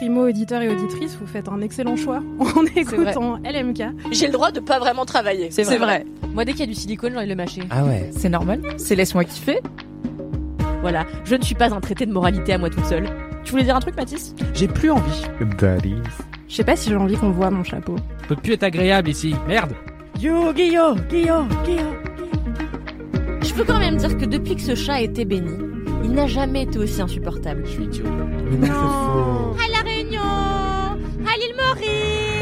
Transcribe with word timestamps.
Primo 0.00 0.26
auditeur 0.26 0.62
et 0.62 0.68
auditrice, 0.70 1.14
vous 1.20 1.26
faites 1.26 1.46
un 1.46 1.60
excellent 1.60 1.94
choix 1.94 2.22
en 2.38 2.64
écoutant 2.74 3.36
LMK. 3.44 3.82
J'ai 4.12 4.28
le 4.28 4.32
droit 4.32 4.50
de 4.50 4.58
pas 4.58 4.78
vraiment 4.78 5.04
travailler. 5.04 5.50
C'est 5.50 5.76
vrai. 5.76 6.06
Moi, 6.32 6.46
dès 6.46 6.52
qu'il 6.52 6.60
y 6.60 6.62
a 6.62 6.66
du 6.68 6.74
silicone, 6.74 7.10
j'ai 7.10 7.18
envie 7.18 7.26
de 7.26 7.32
le 7.32 7.36
mâcher. 7.36 7.60
Ah 7.68 7.84
ouais. 7.84 8.08
C'est 8.10 8.30
normal. 8.30 8.62
C'est 8.78 8.94
laisse-moi 8.94 9.24
kiffer. 9.24 9.60
Voilà. 10.80 11.04
Je 11.24 11.36
ne 11.36 11.42
suis 11.42 11.54
pas 11.54 11.70
un 11.74 11.80
traité 11.80 12.06
de 12.06 12.14
moralité 12.14 12.54
à 12.54 12.56
moi 12.56 12.70
toute 12.70 12.86
seule. 12.86 13.10
Tu 13.44 13.50
voulais 13.50 13.64
dire 13.64 13.76
un 13.76 13.80
truc, 13.80 13.94
Mathis? 13.94 14.34
J'ai 14.54 14.68
plus 14.68 14.90
envie. 14.90 15.22
Daddy. 15.58 15.96
Je 16.48 16.54
sais 16.54 16.64
pas 16.64 16.76
si 16.76 16.88
j'ai 16.88 16.96
envie 16.96 17.16
qu'on 17.16 17.32
voit 17.32 17.50
mon 17.50 17.62
chapeau. 17.62 17.96
Peut 18.26 18.36
plus 18.36 18.54
être 18.54 18.62
agréable 18.62 19.10
ici. 19.10 19.34
Merde. 19.46 19.74
Yo, 20.18 20.54
Guillaume, 20.54 20.98
Guillaume, 21.10 21.48
Guillaume. 21.66 21.96
Je 23.42 23.52
peux 23.52 23.64
quand 23.64 23.78
même 23.78 23.96
dire 23.96 24.16
que 24.16 24.24
depuis 24.24 24.56
que 24.56 24.62
ce 24.62 24.74
chat 24.74 24.94
a 24.94 25.00
été 25.02 25.26
béni, 25.26 25.52
il 26.04 26.12
n'a 26.12 26.26
jamais 26.26 26.62
été 26.62 26.78
aussi 26.78 27.02
insupportable. 27.02 27.64
Je 27.66 27.70
suis 27.70 27.84
idiot. 27.84 28.04
Mais 28.50 28.66
non, 28.66 28.66
c'est 28.66 28.72
faux. 28.72 29.56
À 31.30 31.36
l'île 31.36 31.54
Maurice 31.54 32.40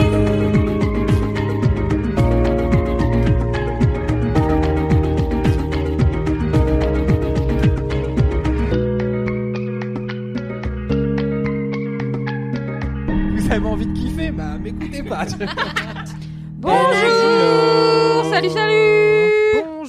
Vous 13.34 13.53
avez 13.53 13.66
envie 13.66 13.86
de 13.86 13.92
kiffer 13.92 14.31
Bah 14.31 14.56
m'écoutez 14.59 15.03
pas. 15.03 15.27
Bonjour 16.59 18.25
Salut, 18.31 18.50
salut 18.50 19.17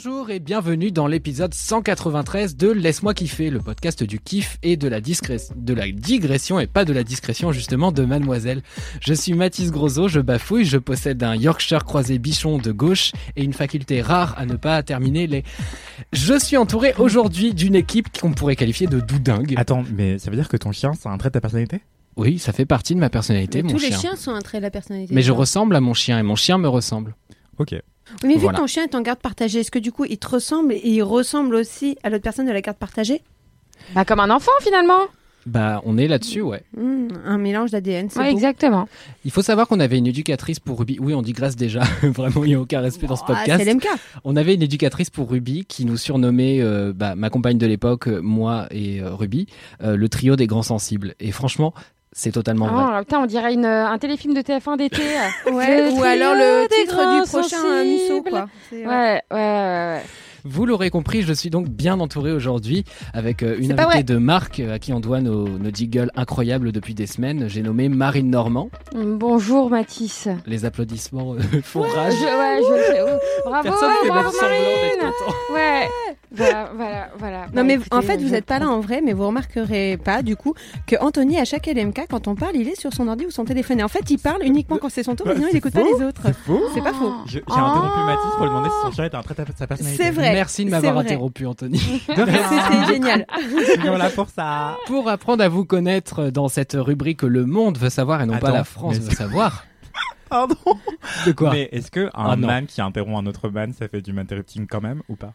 Bonjour 0.01 0.29
et 0.29 0.39
bienvenue 0.39 0.91
dans 0.91 1.07
l'épisode 1.07 1.53
193 1.53 2.55
de 2.55 2.69
Laisse-moi 2.71 3.13
kiffer, 3.13 3.49
le 3.49 3.59
podcast 3.59 4.01
du 4.01 4.17
kiff 4.17 4.57
et 4.63 4.77
de 4.77 4.87
la, 4.87 5.01
discré- 5.01 5.41
de 5.57 5.73
la 5.73 5.91
digression 5.91 6.57
et 6.57 6.67
pas 6.67 6.85
de 6.85 6.93
la 6.93 7.03
discrétion 7.03 7.51
justement 7.51 7.91
de 7.91 8.05
Mademoiselle. 8.05 8.61
Je 9.01 9.13
suis 9.13 9.33
Mathis 9.33 9.71
Grosso, 9.71 10.07
je 10.07 10.21
bafouille, 10.21 10.63
je 10.63 10.77
possède 10.77 11.21
un 11.21 11.35
Yorkshire 11.35 11.83
croisé 11.83 12.17
bichon 12.17 12.59
de 12.59 12.71
gauche 12.71 13.11
et 13.35 13.43
une 13.43 13.51
faculté 13.51 14.01
rare 14.01 14.35
à 14.37 14.45
ne 14.45 14.55
pas 14.55 14.81
terminer 14.83 15.27
les... 15.27 15.43
Je 16.13 16.39
suis 16.39 16.55
entouré 16.55 16.93
aujourd'hui 16.97 17.53
d'une 17.53 17.75
équipe 17.75 18.07
qu'on 18.21 18.31
pourrait 18.31 18.55
qualifier 18.55 18.87
de 18.87 19.01
doudingue. 19.01 19.53
Attends, 19.57 19.83
mais 19.93 20.17
ça 20.17 20.31
veut 20.31 20.37
dire 20.37 20.47
que 20.47 20.55
ton 20.55 20.71
chien, 20.71 20.93
c'est 20.97 21.09
un 21.09 21.17
trait 21.17 21.27
de 21.29 21.33
ta 21.33 21.41
personnalité? 21.41 21.81
Oui, 22.15 22.39
ça 22.39 22.53
fait 22.53 22.65
partie 22.65 22.95
de 22.95 23.01
ma 23.01 23.09
personnalité, 23.09 23.63
mon 23.63 23.71
Tous 23.73 23.79
chien. 23.79 23.89
les 23.89 23.95
chiens 23.97 24.15
sont 24.15 24.31
un 24.31 24.41
trait 24.41 24.59
de 24.59 24.63
la 24.63 24.71
personnalité. 24.71 25.13
Mais 25.13 25.23
je 25.23 25.33
ressemble 25.33 25.75
à 25.75 25.81
mon 25.81 25.93
chien 25.93 26.17
et 26.17 26.23
mon 26.23 26.35
chien 26.37 26.57
me 26.57 26.69
ressemble. 26.69 27.15
Ok. 27.57 27.75
Oui, 28.23 28.29
mais 28.29 28.33
vu 28.35 28.39
Voilà. 28.41 28.57
que 28.57 28.61
ton 28.61 28.67
chien 28.67 28.83
est 28.83 28.95
en 28.95 29.01
garde 29.01 29.19
partagée, 29.19 29.59
est-ce 29.59 29.71
que 29.71 29.79
du 29.79 29.91
coup 29.91 30.05
il 30.05 30.17
te 30.17 30.27
ressemble 30.27 30.73
et 30.73 30.81
il 30.83 31.01
ressemble 31.03 31.55
aussi 31.55 31.97
à 32.03 32.09
l'autre 32.09 32.23
personne 32.23 32.45
de 32.47 32.51
la 32.51 32.61
garde 32.61 32.77
partagée? 32.77 33.21
Bah, 33.95 34.05
comme 34.05 34.19
un 34.19 34.29
enfant 34.29 34.51
finalement. 34.61 34.99
Bah, 35.45 35.81
on 35.85 35.97
est 35.97 36.07
là-dessus, 36.07 36.41
ouais. 36.41 36.63
Hmm, 36.77 37.07
Un 37.25 37.37
mélange 37.37 37.71
d'ADN, 37.71 38.09
c'est 38.09 38.19
Ouais, 38.19 38.29
exactement. 38.29 38.87
Il 39.23 39.31
faut 39.31 39.41
savoir 39.41 39.67
qu'on 39.67 39.79
avait 39.79 39.97
une 39.97 40.05
éducatrice 40.05 40.59
pour 40.59 40.77
Ruby. 40.79 40.97
Oui, 40.99 41.13
on 41.13 41.21
digresse 41.21 41.55
déjà. 41.55 41.79
Vraiment, 42.03 42.43
il 42.43 42.49
n'y 42.49 42.55
a 42.55 42.59
aucun 42.59 42.81
respect 42.81 43.07
dans 43.07 43.15
ce 43.15 43.23
Ah, 43.25 43.33
podcast. 43.35 43.63
c'est 43.63 43.73
l'MK. 43.73 43.87
on 44.25 44.35
avait 44.35 44.53
une 44.53 44.61
éducatrice 44.61 45.09
pour 45.09 45.29
Ruby 45.31 45.65
qui 45.65 45.85
nous 45.85 45.95
surnommait, 45.97 46.59
euh, 46.61 46.91
bah, 46.93 47.15
ma 47.15 47.29
compagne 47.29 47.57
de 47.57 47.65
l'époque, 47.65 48.07
moi 48.07 48.67
et 48.69 49.01
euh, 49.01 49.15
Ruby, 49.15 49.47
euh, 49.81 49.95
le 49.95 50.09
trio 50.09 50.35
des 50.35 50.45
grands 50.45 50.61
sensibles. 50.61 51.15
Et 51.21 51.31
franchement, 51.31 51.73
c'est 52.11 52.31
totalement 52.31 52.67
vrai. 52.67 52.83
Oh, 52.87 52.99
putain, 53.03 53.19
on 53.19 53.25
dirait 53.25 53.53
une, 53.53 53.65
euh, 53.65 53.87
un 53.87 53.97
téléfilm 53.97 54.33
de 54.33 54.41
TF1 54.41 54.77
d'été. 54.77 55.03
Ouais, 55.51 55.89
Le 55.89 55.91
ou 55.93 56.03
alors 56.03 56.33
le 56.35 56.67
titre 56.67 57.21
du 57.23 57.29
prochain 57.29 57.65
euh, 57.65 57.83
Musso, 57.83 58.23
quoi. 58.23 58.47
Ouais, 58.71 58.85
ouais, 58.85 59.21
ouais, 59.31 59.37
ouais. 59.37 60.01
Vous 60.45 60.65
l'aurez 60.65 60.89
compris, 60.89 61.21
je 61.21 61.33
suis 61.33 61.49
donc 61.49 61.67
bien 61.69 61.99
entouré 61.99 62.31
aujourd'hui 62.31 62.83
avec 63.13 63.43
euh, 63.43 63.55
une 63.59 63.71
invitée 63.73 63.83
vrai. 63.85 64.03
de 64.03 64.17
marque 64.17 64.59
euh, 64.59 64.73
à 64.75 64.79
qui 64.79 64.93
on 64.93 64.99
doit 64.99 65.21
nos, 65.21 65.47
nos 65.47 65.69
jiggles 65.73 66.11
incroyables 66.15 66.71
depuis 66.71 66.93
des 66.93 67.07
semaines. 67.07 67.47
J'ai 67.49 67.61
nommé 67.61 67.89
Marine 67.89 68.29
Normand. 68.29 68.69
Bonjour 68.95 69.69
Mathis. 69.69 70.27
Les 70.45 70.65
applaudissements 70.65 71.33
euh, 71.35 71.39
font 71.63 71.81
rage. 71.81 72.13
Je, 72.13 72.23
ouais, 72.25 72.63
je 72.67 72.73
le 72.73 72.81
fais. 72.83 73.01
Oh, 73.03 73.49
Bravo, 73.49 73.63
Personne 73.69 73.89
bravo 74.07 74.31
semblant 74.31 74.49
d'être 74.49 75.01
Marine. 75.01 75.13
content. 75.27 75.35
Ouais. 75.53 75.87
Voilà, 76.31 76.69
voilà, 76.75 77.09
voilà. 77.17 77.39
Non 77.47 77.51
Bah, 77.55 77.63
mais 77.63 77.73
écoutez, 77.73 77.95
en 77.95 78.01
fait 78.03 78.17
vous 78.17 78.29
n'êtes 78.29 78.45
pas 78.45 78.59
là 78.59 78.69
en 78.69 78.79
vrai 78.81 79.01
mais 79.03 79.13
vous 79.13 79.25
remarquerez 79.25 79.97
pas 79.97 80.21
du 80.21 80.35
coup 80.35 80.53
que 80.85 80.95
Anthony 81.01 81.39
à 81.39 81.45
chaque 81.45 81.65
LMK 81.65 82.01
quand 82.07 82.27
on 82.27 82.35
parle 82.35 82.55
il 82.55 82.67
est 82.67 82.79
sur 82.79 82.93
son 82.93 83.07
ordi 83.07 83.25
ou 83.25 83.31
son 83.31 83.45
téléphone 83.45 83.79
et 83.79 83.83
en 83.83 83.87
fait 83.87 84.07
il 84.11 84.19
parle 84.19 84.43
uniquement 84.43 84.77
quand 84.79 84.89
c'est 84.89 85.01
son 85.01 85.15
tour 85.15 85.25
Bah, 85.25 85.33
sinon 85.33 85.47
il 85.47 85.53
c'est 85.53 85.57
écoute 85.57 85.73
pas 85.73 85.81
les 85.81 86.05
autres. 86.05 86.21
C'est 86.23 86.35
faux 86.35 86.61
C'est 86.75 86.83
pas 86.83 86.93
faux. 86.93 87.11
J'ai 87.25 87.39
interrompu 87.47 87.99
Mathis 88.05 88.31
pour 88.37 88.43
lui 88.45 88.49
demander 88.49 88.69
si 88.69 88.75
son 88.85 88.91
chien 88.91 89.05
était 89.05 89.15
un 89.15 89.23
trait 89.23 89.33
de 89.33 89.43
sa 89.57 89.65
personnalité. 89.65 90.03
C'est 90.03 90.11
vrai. 90.11 90.28
Merci 90.33 90.65
de 90.65 90.69
c'est 90.69 90.75
m'avoir 90.75 90.97
interrompu, 90.99 91.45
Anthony. 91.45 91.79
C'était 92.07 92.85
génial. 92.87 93.25
On 93.83 93.95
est 93.95 93.97
là 93.97 94.09
pour 94.09 94.29
ça. 94.29 94.77
Pour 94.87 95.07
apprendre 95.09 95.43
à 95.43 95.49
vous 95.49 95.65
connaître 95.65 96.29
dans 96.29 96.47
cette 96.47 96.73
rubrique 96.73 97.21
Le 97.23 97.45
monde 97.45 97.77
veut 97.77 97.89
savoir 97.89 98.21
et 98.21 98.25
non 98.25 98.37
pas 98.39 98.51
la 98.51 98.63
France 98.63 98.97
veut 98.97 99.15
savoir. 99.15 99.65
Pardon. 100.29 100.55
De 101.25 101.31
quoi 101.31 101.51
Mais 101.51 101.69
est-ce 101.71 101.89
que 101.89 102.07
un 102.13 102.31
Ah, 102.31 102.35
non. 102.35 102.45
man 102.47 102.65
qui 102.67 102.81
interrompt 102.81 103.17
un 103.17 103.25
autre 103.27 103.49
man, 103.49 103.73
ça 103.73 103.87
fait 103.87 104.01
du 104.01 104.17
interrupting 104.17 104.67
quand 104.67 104.81
même 104.81 105.01
ou 105.09 105.15
pas? 105.15 105.33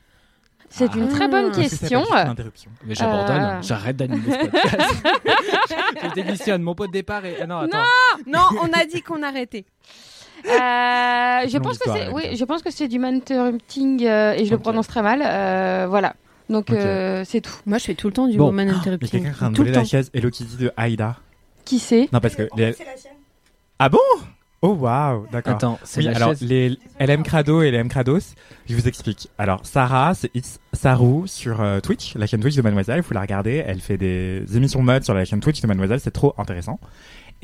C'est 0.71 0.93
une 0.95 1.09
très 1.09 1.29
bonne 1.29 1.51
Ah. 1.53 1.57
Question. 1.61 2.05
Mais 2.87 2.95
j'abandonne, 2.95 3.43
Euh. 3.43 3.63
j'arrête 3.63 3.97
d'animer 3.97 4.23
ce 4.31 4.47
podcast. 4.47 5.07
je 6.03 6.15
démissionne, 6.15 6.63
mon 6.63 6.75
pot 6.75 6.87
de 6.87 6.93
départ 6.93 7.25
est... 7.25 7.37
ah 7.43 7.47
non, 7.47 7.59
attends. 7.59 7.79
Non 8.27 8.47
on 8.61 8.73
a 8.73 8.85
dit 8.85 9.03
qu'on 9.03 9.23
arrêtait. 9.23 9.67
Euh, 10.47 11.49
je 11.49 11.59
pense 11.59 11.79
que 11.79 11.91
c'est, 11.91 12.09
oui, 12.11 12.37
je 12.37 12.45
pense 12.45 12.63
que 12.63 12.71
c'est 12.71 12.89
du 12.89 13.03
interrupting 13.03 14.05
euh, 14.05 14.33
et 14.35 14.45
je 14.45 14.51
le 14.51 14.59
prononce 14.59 14.87
très 14.89 15.03
mal. 15.03 15.23
euh, 15.25 15.87
voilà. 15.89 16.15
Donc 16.51 16.67
Ok. 16.71 16.77
euh, 16.77 17.23
c'est 17.27 17.41
tout. 17.41 17.55
Moi 17.67 17.79
je 17.79 17.85
fais 17.85 17.95
tout 17.95 18.07
le 18.09 18.13
temps 18.13 18.27
du 18.29 18.37
Bon. 18.37 18.57
a 18.57 18.63
interrupting. 18.63 19.09
quelqu'un 19.11 19.19
qui 19.21 19.27
est 19.27 19.31
en 19.31 19.33
train 19.35 19.51
de 19.51 19.57
Tout 19.57 19.63
le 19.65 19.71
la 19.71 19.79
temps. 19.81 19.85
chaise 19.87 20.11
Hello 20.13 20.31
Kitty 20.31 20.57
de 20.57 20.73
Aïda. 20.77 21.17
Qui 21.65 21.79
c'est? 21.79 22.09
Non, 22.13 22.21
parce 22.21 22.35
que. 22.37 22.49
les- 22.57 22.75
Ah 23.79 23.89
bon? 23.89 23.99
Oh 24.61 24.73
waouh, 24.81 25.27
d'accord. 25.31 25.55
Attends, 25.57 25.79
c'est 25.85 26.01
Oui, 26.01 26.07
la 26.07 26.17
alors 26.17 26.31
chaise. 26.31 26.41
les 26.43 26.79
LM 26.99 27.23
Crado 27.23 27.61
et 27.63 27.71
LM 27.71 27.89
Crados, 27.91 28.35
je 28.67 28.75
vous 28.75 28.89
explique. 28.89 29.29
Alors 29.37 29.61
Sarah, 29.63 30.15
c'est 30.15 30.31
It's 30.35 30.59
Saru 30.73 31.29
sur 31.29 31.61
euh, 31.61 31.81
Twitch, 31.81 32.15
la 32.15 32.27
chaîne 32.27 32.41
Twitch 32.41 32.57
de 32.57 32.63
Mademoiselle, 32.63 32.99
il 32.99 33.03
faut 33.03 33.13
la 33.13 33.21
regarder. 33.21 33.63
Elle 33.67 33.81
fait 33.81 33.99
des 33.99 34.43
émissions 34.55 34.81
mode 34.83 35.05
sur 35.05 35.13
la 35.13 35.27
chaîne 35.27 35.41
Twitch 35.41 35.61
de 35.61 35.67
Mademoiselle, 35.67 36.01
c'est 36.01 36.13
trop 36.13 36.35
intéressant. 36.39 36.79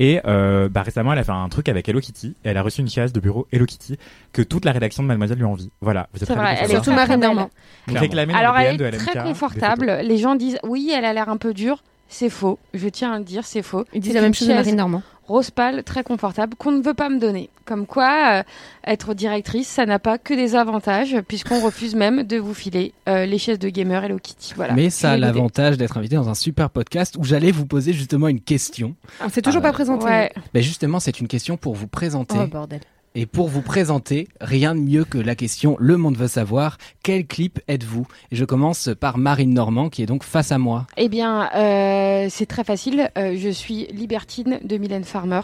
Et 0.01 0.19
euh, 0.25 0.67
bah, 0.67 0.81
récemment, 0.81 1.13
elle 1.13 1.19
a 1.19 1.23
fait 1.23 1.31
un 1.31 1.47
truc 1.47 1.69
avec 1.69 1.87
Hello 1.87 1.99
Kitty. 1.99 2.35
Et 2.43 2.49
elle 2.49 2.57
a 2.57 2.63
reçu 2.63 2.81
une 2.81 2.89
chaise 2.89 3.13
de 3.13 3.19
bureau 3.19 3.47
Hello 3.51 3.67
Kitty 3.67 3.99
que 4.33 4.41
toute 4.41 4.65
la 4.65 4.71
rédaction 4.71 5.03
de 5.03 5.07
Mademoiselle 5.07 5.37
lui 5.37 5.45
envie. 5.45 5.69
Voilà, 5.79 6.09
vous 6.11 6.23
êtes 6.23 6.27
C'est 6.27 6.33
vrai, 6.33 6.57
elle 6.59 6.71
est. 6.71 6.73
Surtout 6.73 6.91
Marine. 6.91 7.19
Normand. 7.19 7.51
Alors 8.33 8.57
elle 8.57 8.81
est 8.81 8.91
très 8.97 9.21
confortable. 9.21 9.99
Les 10.03 10.17
gens 10.17 10.33
disent 10.33 10.57
oui, 10.63 10.91
elle 10.91 11.05
a 11.05 11.13
l'air 11.13 11.29
un 11.29 11.37
peu 11.37 11.53
dure. 11.53 11.83
C'est 12.07 12.31
faux. 12.31 12.57
Je 12.73 12.89
tiens 12.89 13.13
à 13.13 13.19
le 13.19 13.23
dire, 13.23 13.45
c'est 13.45 13.61
faux. 13.61 13.85
Ils 13.93 14.01
disent 14.01 14.11
C'est 14.11 14.17
la 14.17 14.23
même 14.23 14.33
chose 14.33 14.47
chaise 14.47 14.57
Marine 14.57 14.75
Normand. 14.75 15.03
Rose 15.31 15.49
pâle, 15.49 15.83
très 15.83 16.03
confortable, 16.03 16.55
qu'on 16.55 16.71
ne 16.71 16.81
veut 16.81 16.93
pas 16.93 17.09
me 17.09 17.19
donner. 17.19 17.49
Comme 17.65 17.85
quoi, 17.85 18.39
euh, 18.39 18.43
être 18.85 19.13
directrice, 19.13 19.67
ça 19.67 19.85
n'a 19.85 19.97
pas 19.97 20.17
que 20.17 20.33
des 20.33 20.55
avantages, 20.55 21.15
puisqu'on 21.27 21.59
refuse 21.65 21.95
même 21.95 22.23
de 22.23 22.37
vous 22.37 22.53
filer 22.53 22.93
euh, 23.07 23.25
les 23.25 23.37
chaises 23.37 23.59
de 23.59 23.69
gamer 23.69 24.03
Hello 24.03 24.17
Kitty. 24.21 24.53
Voilà. 24.55 24.73
Mais 24.73 24.89
ça 24.89 25.11
a 25.11 25.17
l'avantage 25.17 25.77
d'être 25.77 25.97
invité 25.97 26.15
dans 26.15 26.29
un 26.29 26.35
super 26.35 26.69
podcast 26.69 27.15
où 27.17 27.23
j'allais 27.23 27.51
vous 27.51 27.65
poser 27.65 27.93
justement 27.93 28.27
une 28.27 28.41
question. 28.41 28.95
On 29.23 29.29
s'est 29.29 29.41
toujours 29.41 29.61
Ah, 29.63 29.69
pas 29.69 29.73
présenté. 29.73 30.05
Ouais. 30.05 30.31
Ben 30.53 30.61
justement, 30.61 30.99
c'est 30.99 31.19
une 31.19 31.27
question 31.27 31.55
pour 31.57 31.75
vous 31.75 31.87
présenter. 31.87 32.35
Oh 32.37 32.47
bordel. 32.47 32.81
Et 33.13 33.25
pour 33.25 33.49
vous 33.49 33.61
présenter, 33.61 34.29
rien 34.39 34.73
de 34.73 34.79
mieux 34.79 35.03
que 35.03 35.17
la 35.17 35.35
question 35.35 35.75
Le 35.79 35.97
monde 35.97 36.15
veut 36.15 36.29
savoir, 36.29 36.77
quel 37.03 37.25
clip 37.25 37.59
êtes-vous? 37.67 38.05
Et 38.31 38.35
je 38.35 38.45
commence 38.45 38.89
par 38.99 39.17
Marine 39.17 39.53
Normand 39.53 39.89
qui 39.89 40.03
est 40.03 40.05
donc 40.05 40.23
face 40.23 40.51
à 40.51 40.57
moi. 40.57 40.85
Eh 40.97 41.09
bien, 41.09 41.49
euh, 41.55 42.27
c'est 42.29 42.45
très 42.45 42.63
facile. 42.63 43.09
Euh, 43.17 43.35
je 43.37 43.49
suis 43.49 43.87
Libertine 43.87 44.59
de 44.63 44.77
Mylène 44.77 45.03
Farmer. 45.03 45.41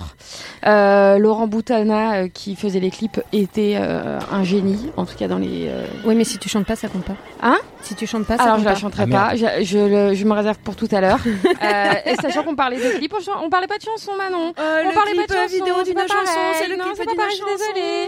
Euh, 0.66 1.18
Laurent 1.18 1.48
Boutana, 1.48 2.14
euh, 2.24 2.28
qui 2.28 2.56
faisait 2.56 2.80
les 2.80 2.92
clips, 2.92 3.20
était 3.34 3.76
euh, 3.80 4.20
un 4.32 4.44
génie, 4.44 4.92
en 4.98 5.06
tout 5.06 5.16
cas 5.16 5.28
dans 5.28 5.38
les. 5.38 5.68
euh, 5.68 5.86
Oui 6.06 6.16
mais 6.16 6.24
si 6.24 6.38
tu 6.38 6.50
chantes 6.50 6.66
pas 6.66 6.76
ça 6.76 6.88
compte 6.88 7.06
pas. 7.06 7.16
Hein? 7.42 7.58
Si 7.82 7.96
tu 7.96 8.06
chantes 8.08 8.26
pas 8.26 8.38
ça 8.38 8.44
Alors 8.44 8.56
compte 8.56 8.64
je 8.64 8.70
la 8.70 8.74
pas. 8.74 8.80
chanterai 8.80 9.04
Ah, 9.04 9.30
pas, 9.30 9.36
je, 9.36 9.64
je, 9.64 9.78
le- 9.78 10.14
je 10.16 10.26
me 10.26 10.34
réserve 10.34 10.58
pour 10.60 10.76
tout 10.76 10.88
à 10.92 11.02
l'heure. 11.02 11.20
euh, 11.26 11.92
et 12.06 12.16
sachant 12.16 12.44
qu'on 12.44 12.56
parlait 12.56 12.78
de 12.78 12.98
clips, 12.98 13.14
on, 13.14 13.46
on 13.46 13.50
parlait 13.50 13.68
pas 13.68 13.78
de 13.78 13.84
chansons, 13.84 14.16
Manon. 14.18 14.50
on 14.58 14.94
parlait 14.94 15.16
pas 15.16 15.28
de 15.28 15.34
chansons, 15.34 15.54
vidéo 15.54 15.84
d'une 15.84 15.98
chanson, 16.00 16.40
c'est 16.60 16.68
le 16.68 16.76
Non, 16.76 16.84
clip 16.86 17.08
d'une 17.08 17.16
je 17.32 17.38
chanson. 17.38 17.46
désolée. 17.58 18.08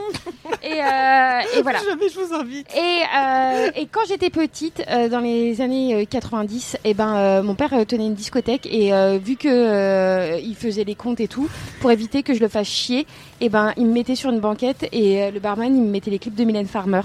Et, 0.63 0.81
euh, 0.81 1.59
et 1.59 1.61
voilà. 1.61 1.79
Jamais 1.89 2.09
je 2.13 2.19
vous 2.19 2.33
invite. 2.33 2.67
Et, 2.75 3.01
euh, 3.39 3.71
et 3.75 3.85
quand 3.85 4.01
j'étais 4.07 4.29
petite, 4.29 4.83
euh, 4.89 5.09
dans 5.09 5.19
les 5.19 5.61
années 5.61 5.95
euh, 5.95 6.05
90, 6.05 6.77
eh 6.83 6.93
ben, 6.93 7.15
euh, 7.15 7.43
mon 7.43 7.55
père 7.55 7.73
euh, 7.73 7.85
tenait 7.85 8.07
une 8.07 8.13
discothèque 8.13 8.67
et 8.71 8.93
euh, 8.93 9.17
vu 9.23 9.35
que 9.35 9.47
euh, 9.47 10.39
il 10.43 10.55
faisait 10.55 10.83
les 10.83 10.95
comptes 10.95 11.19
et 11.19 11.27
tout, 11.27 11.49
pour 11.81 11.91
éviter 11.91 12.23
que 12.23 12.33
je 12.33 12.39
le 12.39 12.47
fasse 12.47 12.67
chier, 12.67 13.05
eh 13.41 13.49
ben, 13.49 13.73
il 13.77 13.85
me 13.85 13.93
mettait 13.93 14.15
sur 14.15 14.29
une 14.29 14.39
banquette 14.39 14.87
et 14.91 15.23
euh, 15.23 15.31
le 15.31 15.39
barman 15.39 15.75
il 15.75 15.81
me 15.81 15.89
mettait 15.89 16.11
les 16.11 16.19
clips 16.19 16.35
de 16.35 16.43
Mylène 16.43 16.67
Farmer. 16.67 17.01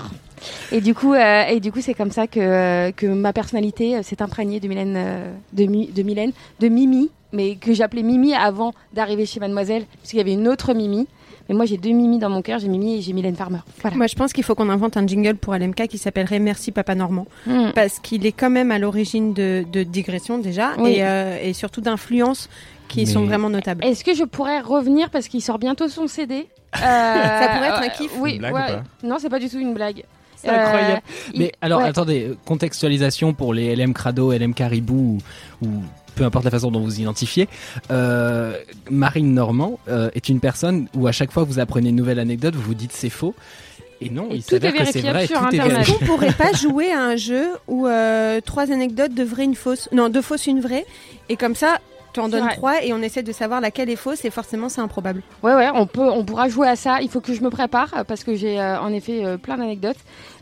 Et 0.72 0.80
du 0.80 0.94
coup, 0.94 1.14
euh, 1.14 1.44
c'est 1.80 1.94
comme 1.94 2.10
ça 2.10 2.26
que 2.26 2.40
euh, 2.40 2.92
que 2.92 3.06
ma 3.06 3.32
personnalité 3.32 3.96
euh, 3.96 4.02
s'est 4.02 4.22
imprégnée 4.22 4.60
de 4.60 4.68
Mylène, 4.68 4.94
euh, 4.96 5.32
de, 5.52 5.64
de 5.64 6.02
Mylène, 6.02 6.32
de 6.60 6.68
Mimi, 6.68 7.10
mais 7.32 7.56
que 7.56 7.72
j'appelais 7.72 8.02
Mimi 8.02 8.34
avant 8.34 8.74
d'arriver 8.92 9.26
chez 9.26 9.40
Mademoiselle, 9.40 9.84
parce 9.98 10.10
qu'il 10.10 10.18
y 10.18 10.22
avait 10.22 10.34
une 10.34 10.48
autre 10.48 10.74
Mimi. 10.74 11.06
Mais 11.48 11.54
moi, 11.54 11.66
j'ai 11.66 11.76
deux 11.76 11.90
Mimi 11.90 12.18
dans 12.18 12.30
mon 12.30 12.40
cœur. 12.42 12.58
J'ai 12.58 12.68
Mimi 12.68 12.96
et 12.98 13.02
j'ai 13.02 13.12
Mylène 13.12 13.36
Farmer. 13.36 13.58
Voilà. 13.82 13.96
Moi, 13.96 14.06
je 14.06 14.14
pense 14.14 14.32
qu'il 14.32 14.44
faut 14.44 14.54
qu'on 14.54 14.70
invente 14.70 14.96
un 14.96 15.06
jingle 15.06 15.36
pour 15.36 15.54
LMK 15.54 15.88
qui 15.88 15.98
s'appellerait 15.98 16.38
Merci 16.38 16.72
Papa 16.72 16.94
Normand. 16.94 17.26
Mm. 17.46 17.70
Parce 17.74 17.98
qu'il 17.98 18.24
est 18.26 18.32
quand 18.32 18.50
même 18.50 18.70
à 18.70 18.78
l'origine 18.78 19.34
de, 19.34 19.64
de 19.70 19.82
digressions 19.82 20.38
déjà 20.38 20.70
Oui. 20.78 20.92
et, 20.96 21.04
euh, 21.04 21.38
et 21.42 21.52
surtout 21.52 21.80
d'influences 21.82 22.48
qui 22.88 23.00
Mais- 23.00 23.06
sont 23.06 23.24
vraiment 23.24 23.50
notables. 23.50 23.84
Est-ce 23.84 24.04
que 24.04 24.14
je 24.14 24.24
pourrais 24.24 24.60
revenir 24.60 25.10
parce 25.10 25.28
qu'il 25.28 25.42
sort 25.42 25.58
bientôt 25.58 25.88
son 25.88 26.06
CD 26.06 26.46
Euh, 26.76 26.78
Ça 26.78 27.48
pourrait 27.54 27.68
être 27.68 27.82
un 27.82 27.88
kiff. 27.88 28.10
Oui, 28.18 28.32
Une 28.34 28.38
blague 28.38 28.54
ouais. 28.54 28.60
ou 28.60 28.66
pas? 28.76 28.82
Non, 29.02 29.16
c'est 29.18 29.28
pas 29.30 29.38
du 29.38 29.48
tout 29.48 29.58
une 29.58 29.74
blague. 29.74 30.02
C'est 30.36 30.48
incroyable. 30.50 31.02
Euh, 31.06 31.30
il- 31.34 31.40
Mais 31.40 31.52
alors, 31.62 31.80
ouais. 31.80 31.88
attendez, 31.88 32.32
contextualisation 32.44 33.32
pour 33.32 33.54
les 33.54 33.74
LM 33.76 33.94
Crado, 33.94 34.32
LM 34.32 34.52
Caribou 34.54 35.18
ou, 35.62 35.66
ou 35.66 35.68
peu 36.14 36.24
importe 36.24 36.44
la 36.44 36.50
façon 36.50 36.70
dont 36.70 36.80
vous 36.80 37.00
identifiez. 37.00 37.48
Euh, 37.90 38.56
Marine 38.90 39.34
Normand 39.34 39.78
euh, 39.88 40.10
est 40.14 40.28
une 40.28 40.40
personne 40.40 40.88
où 40.94 41.06
à 41.06 41.12
chaque 41.12 41.30
fois 41.32 41.44
que 41.44 41.48
vous 41.48 41.58
apprenez 41.58 41.90
une 41.90 41.96
nouvelle 41.96 42.18
anecdote, 42.18 42.54
vous 42.54 42.62
vous 42.62 42.74
dites 42.74 42.92
c'est 42.92 43.10
faux. 43.10 43.34
Et 44.00 44.10
non, 44.10 44.26
Et 44.30 44.36
il 44.36 44.42
tout 44.42 44.50
s'avère 44.50 44.74
est 44.74 44.78
que 44.78 44.92
c'est 44.92 45.00
vrai. 45.02 45.26
sur 45.26 45.38
tout 45.38 45.44
est 45.44 45.60
Internet. 45.60 45.66
Est-ce 45.66 45.74
vérifié. 45.90 45.98
qu'on 45.98 46.04
pourrait 46.06 46.32
pas 46.32 46.52
jouer 46.52 46.92
à 46.92 47.00
un 47.02 47.16
jeu 47.16 47.46
où 47.68 47.86
euh, 47.86 48.40
trois 48.44 48.70
anecdotes, 48.72 49.14
deux 49.14 49.24
vraies, 49.24 49.44
une 49.44 49.54
fausse 49.54 49.88
Non, 49.92 50.08
deux 50.08 50.20
fausses, 50.20 50.46
une 50.46 50.60
vraie. 50.60 50.84
Et 51.28 51.36
comme 51.36 51.54
ça, 51.54 51.78
tu 52.14 52.20
en 52.20 52.28
donnes 52.28 52.48
trois 52.50 52.82
et 52.84 52.92
on 52.92 53.02
essaie 53.02 53.22
de 53.22 53.32
savoir 53.32 53.60
laquelle 53.60 53.90
est 53.90 53.96
fausse 53.96 54.24
et 54.24 54.30
forcément 54.30 54.68
c'est 54.68 54.80
improbable. 54.80 55.22
Ouais, 55.42 55.54
ouais, 55.54 55.68
on 55.74 55.86
peut, 55.86 56.08
on 56.08 56.24
pourra 56.24 56.48
jouer 56.48 56.68
à 56.68 56.76
ça. 56.76 57.00
Il 57.02 57.10
faut 57.10 57.20
que 57.20 57.34
je 57.34 57.42
me 57.42 57.50
prépare 57.50 58.04
parce 58.06 58.24
que 58.24 58.34
j'ai 58.36 58.60
euh, 58.60 58.80
en 58.80 58.92
effet 58.92 59.24
euh, 59.24 59.36
plein 59.36 59.56
d'anecdotes. 59.58 59.96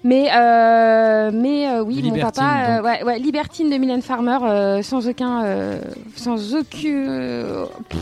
Mais, 0.04 0.28
euh, 0.34 1.30
mais 1.32 1.68
euh, 1.68 1.82
oui, 1.82 1.96
mon 2.02 2.12
Libertine, 2.12 2.42
papa, 2.42 2.64
euh, 2.64 2.76
donc. 2.76 2.84
ouais, 2.86 3.02
ouais, 3.04 3.18
libertine 3.18 3.70
de 3.70 3.76
Mylène 3.76 4.02
Farmer, 4.02 4.38
euh, 4.42 4.82
sans 4.82 5.08
aucun, 5.08 5.44
euh, 5.44 5.80
sans 6.16 6.54
aucun, 6.54 7.66
pff, 7.88 8.00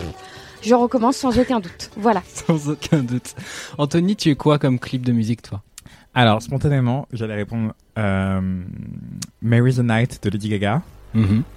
je 0.63 0.75
recommence 0.75 1.17
sans 1.17 1.39
aucun 1.39 1.61
doute. 1.61 1.91
Voilà. 1.97 2.23
Sans 2.47 2.69
aucun 2.71 2.99
doute. 2.99 3.35
Anthony, 3.79 4.17
tu 4.17 4.31
es 4.31 4.35
quoi 4.35 4.59
comme 4.59 4.79
clip 4.79 5.07
de 5.07 5.13
musique, 5.13 5.43
toi? 5.43 5.63
Alors, 6.15 6.43
spontanément, 6.43 7.07
j'allais 7.13 7.37
répondre 7.37 7.73
euh, 7.99 8.41
Mary 9.43 9.75
the 9.75 9.79
Night 9.79 10.23
de 10.23 10.31
Lady 10.31 10.49
Gaga. 10.49 10.83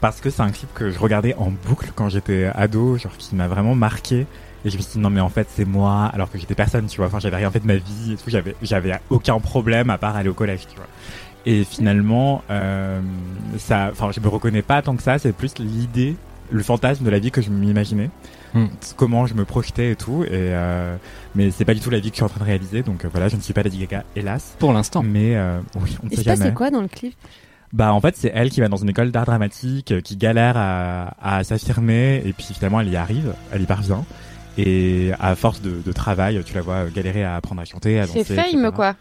Parce 0.01 0.21
que 0.21 0.29
c'est 0.29 0.41
un 0.41 0.51
clip 0.51 0.73
que 0.73 0.89
je 0.89 0.99
regardais 0.99 1.35
en 1.35 1.51
boucle 1.51 1.91
quand 1.95 2.09
j'étais 2.09 2.49
ado, 2.55 2.97
genre 2.97 3.15
qui 3.17 3.35
m'a 3.35 3.47
vraiment 3.47 3.75
marqué. 3.75 4.25
Et 4.65 4.69
je 4.69 4.77
me 4.77 4.81
suis 4.81 4.93
dit, 4.93 4.99
non, 4.99 5.09
mais 5.09 5.19
en 5.19 5.29
fait, 5.29 5.47
c'est 5.53 5.65
moi, 5.65 6.09
alors 6.13 6.31
que 6.31 6.37
j'étais 6.37 6.55
personne, 6.55 6.85
tu 6.87 6.97
vois. 6.97 7.07
Enfin, 7.07 7.19
j'avais 7.19 7.35
rien 7.35 7.51
fait 7.51 7.59
de 7.59 7.67
ma 7.67 7.75
vie 7.75 8.13
et 8.13 8.15
tout. 8.15 8.29
J'avais, 8.29 8.55
j'avais 8.61 8.93
aucun 9.09 9.39
problème 9.39 9.89
à 9.89 9.97
part 9.97 10.15
aller 10.15 10.29
au 10.29 10.33
collège, 10.33 10.67
tu 10.69 10.77
vois. 10.77 10.87
Et 11.45 11.65
finalement, 11.65 12.43
euh, 12.49 13.01
ça, 13.57 13.89
enfin, 13.91 14.11
je 14.13 14.21
me 14.21 14.27
reconnais 14.29 14.61
pas 14.61 14.81
tant 14.81 14.95
que 14.95 15.03
ça. 15.03 15.19
C'est 15.19 15.33
plus 15.33 15.57
l'idée, 15.59 16.15
le 16.49 16.63
fantasme 16.63 17.03
de 17.03 17.09
la 17.09 17.19
vie 17.19 17.31
que 17.31 17.41
je 17.41 17.49
m'imaginais. 17.49 18.09
Hmm. 18.53 18.67
Comment 18.95 19.25
je 19.25 19.33
me 19.33 19.43
projetais 19.43 19.91
et 19.91 19.95
tout. 19.97 20.23
Et, 20.23 20.29
euh, 20.31 20.95
mais 21.35 21.51
c'est 21.51 21.65
pas 21.65 21.73
du 21.73 21.81
tout 21.81 21.89
la 21.89 21.99
vie 21.99 22.11
que 22.11 22.15
je 22.15 22.19
suis 22.19 22.23
en 22.23 22.29
train 22.29 22.39
de 22.39 22.45
réaliser. 22.45 22.83
Donc 22.83 23.03
euh, 23.03 23.09
voilà, 23.11 23.27
je 23.27 23.35
ne 23.35 23.41
suis 23.41 23.53
pas 23.53 23.63
Lady 23.63 23.79
Gaga, 23.79 24.05
hélas. 24.15 24.55
Pour 24.59 24.71
l'instant. 24.71 25.03
Mais 25.03 25.35
euh, 25.35 25.59
oui, 25.75 25.97
on 26.01 26.05
ne 26.05 26.11
Il 26.11 26.17
sait 26.17 26.23
jamais. 26.23 26.53
quoi 26.53 26.69
dans 26.69 26.81
le 26.81 26.87
clip? 26.87 27.15
Bah 27.73 27.91
en 27.91 27.99
fait 27.99 28.15
c'est 28.15 28.31
elle 28.33 28.49
qui 28.51 28.61
va 28.61 28.67
dans 28.69 28.77
une 28.77 28.89
école 28.89 29.11
d'art 29.11 29.25
dramatique, 29.25 29.91
euh, 29.91 29.99
qui 30.01 30.15
galère 30.15 30.55
à, 30.57 31.15
à 31.21 31.43
s'affirmer 31.43 32.21
et 32.23 32.31
puis 32.31 32.45
finalement 32.53 32.79
elle 32.81 32.89
y 32.89 32.95
arrive, 32.95 33.33
elle 33.51 33.63
y 33.63 33.65
parvient. 33.65 34.05
Et 34.57 35.11
à 35.19 35.35
force 35.35 35.61
de, 35.61 35.81
de 35.83 35.91
travail, 35.91 36.39
tu 36.45 36.53
la 36.53 36.61
vois 36.61 36.85
galérer 36.93 37.23
à 37.23 37.35
apprendre 37.35 37.61
à 37.61 37.65
chanter, 37.65 37.99
à 37.99 38.05
danser. 38.05 38.23
C'est 38.23 38.35
fame, 38.35 38.59
etc. 38.59 38.69
quoi. 38.75 38.95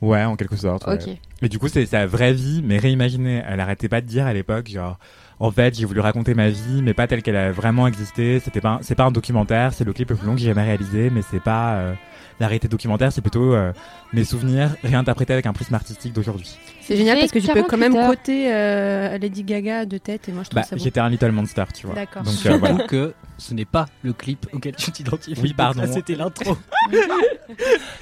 Ouais, 0.00 0.22
en 0.24 0.36
quelque 0.36 0.54
sorte. 0.56 0.86
ouais. 0.86 0.94
Ok. 0.94 1.08
Et 1.42 1.48
du 1.48 1.58
coup 1.58 1.66
c'est 1.68 1.84
sa 1.86 2.06
vraie 2.06 2.32
vie, 2.32 2.62
mais 2.64 2.78
réimaginée. 2.78 3.42
Elle 3.48 3.58
arrêtait 3.60 3.88
pas 3.88 4.00
de 4.00 4.06
dire 4.06 4.26
à 4.26 4.32
l'époque 4.32 4.68
genre. 4.68 4.98
En 5.40 5.50
fait, 5.50 5.76
j'ai 5.76 5.86
voulu 5.86 5.98
raconter 5.98 6.34
ma 6.34 6.50
vie, 6.50 6.82
mais 6.84 6.94
pas 6.94 7.08
telle 7.08 7.20
qu'elle 7.20 7.34
a 7.34 7.50
vraiment 7.50 7.88
existé. 7.88 8.38
C'était 8.38 8.60
pas, 8.60 8.78
c'est 8.82 8.94
pas 8.94 9.02
un 9.02 9.10
documentaire, 9.10 9.72
c'est 9.74 9.82
le 9.82 9.92
clip 9.92 10.10
le 10.10 10.14
plus 10.14 10.24
long 10.24 10.34
que 10.34 10.40
j'ai 10.40 10.46
jamais 10.46 10.62
réalisé, 10.62 11.10
mais 11.10 11.22
c'est 11.32 11.42
pas 11.42 11.72
euh, 11.74 11.94
la 12.40 12.46
réalité 12.48 12.68
documentaire, 12.68 13.12
c'est 13.12 13.20
plutôt 13.20 13.54
euh, 13.54 13.72
mes 14.12 14.24
souvenirs 14.24 14.74
réinterprétés 14.82 15.32
avec 15.32 15.46
un 15.46 15.52
prisme 15.52 15.74
artistique 15.74 16.12
d'aujourd'hui. 16.12 16.56
C'est 16.80 16.96
génial 16.96 17.18
parce 17.18 17.30
que 17.30 17.38
tu 17.38 17.46
peux 17.46 17.62
quand 17.62 17.78
48 17.78 17.88
même 17.90 18.06
côté 18.08 18.52
euh, 18.52 19.16
Lady 19.18 19.44
Gaga 19.44 19.86
de 19.86 19.98
tête 19.98 20.28
et 20.28 20.32
moi 20.32 20.42
je 20.42 20.50
trouve 20.50 20.60
Bah, 20.62 20.66
ça 20.68 20.74
beau. 20.76 20.82
j'étais 20.82 21.00
un 21.00 21.08
little 21.08 21.30
monster, 21.30 21.64
tu 21.74 21.86
vois. 21.86 21.94
D'accord. 21.94 22.22
Donc 22.22 22.34
euh, 22.46 22.56
voilà. 22.58 22.84
que 22.86 23.14
ce 23.38 23.54
n'est 23.54 23.64
pas 23.64 23.86
le 24.02 24.12
clip 24.12 24.46
auquel 24.52 24.74
tu 24.76 24.90
t'identifies. 24.90 25.40
Oui, 25.40 25.54
pardon. 25.54 25.82
C'était 25.92 26.14
l'intro. 26.16 26.56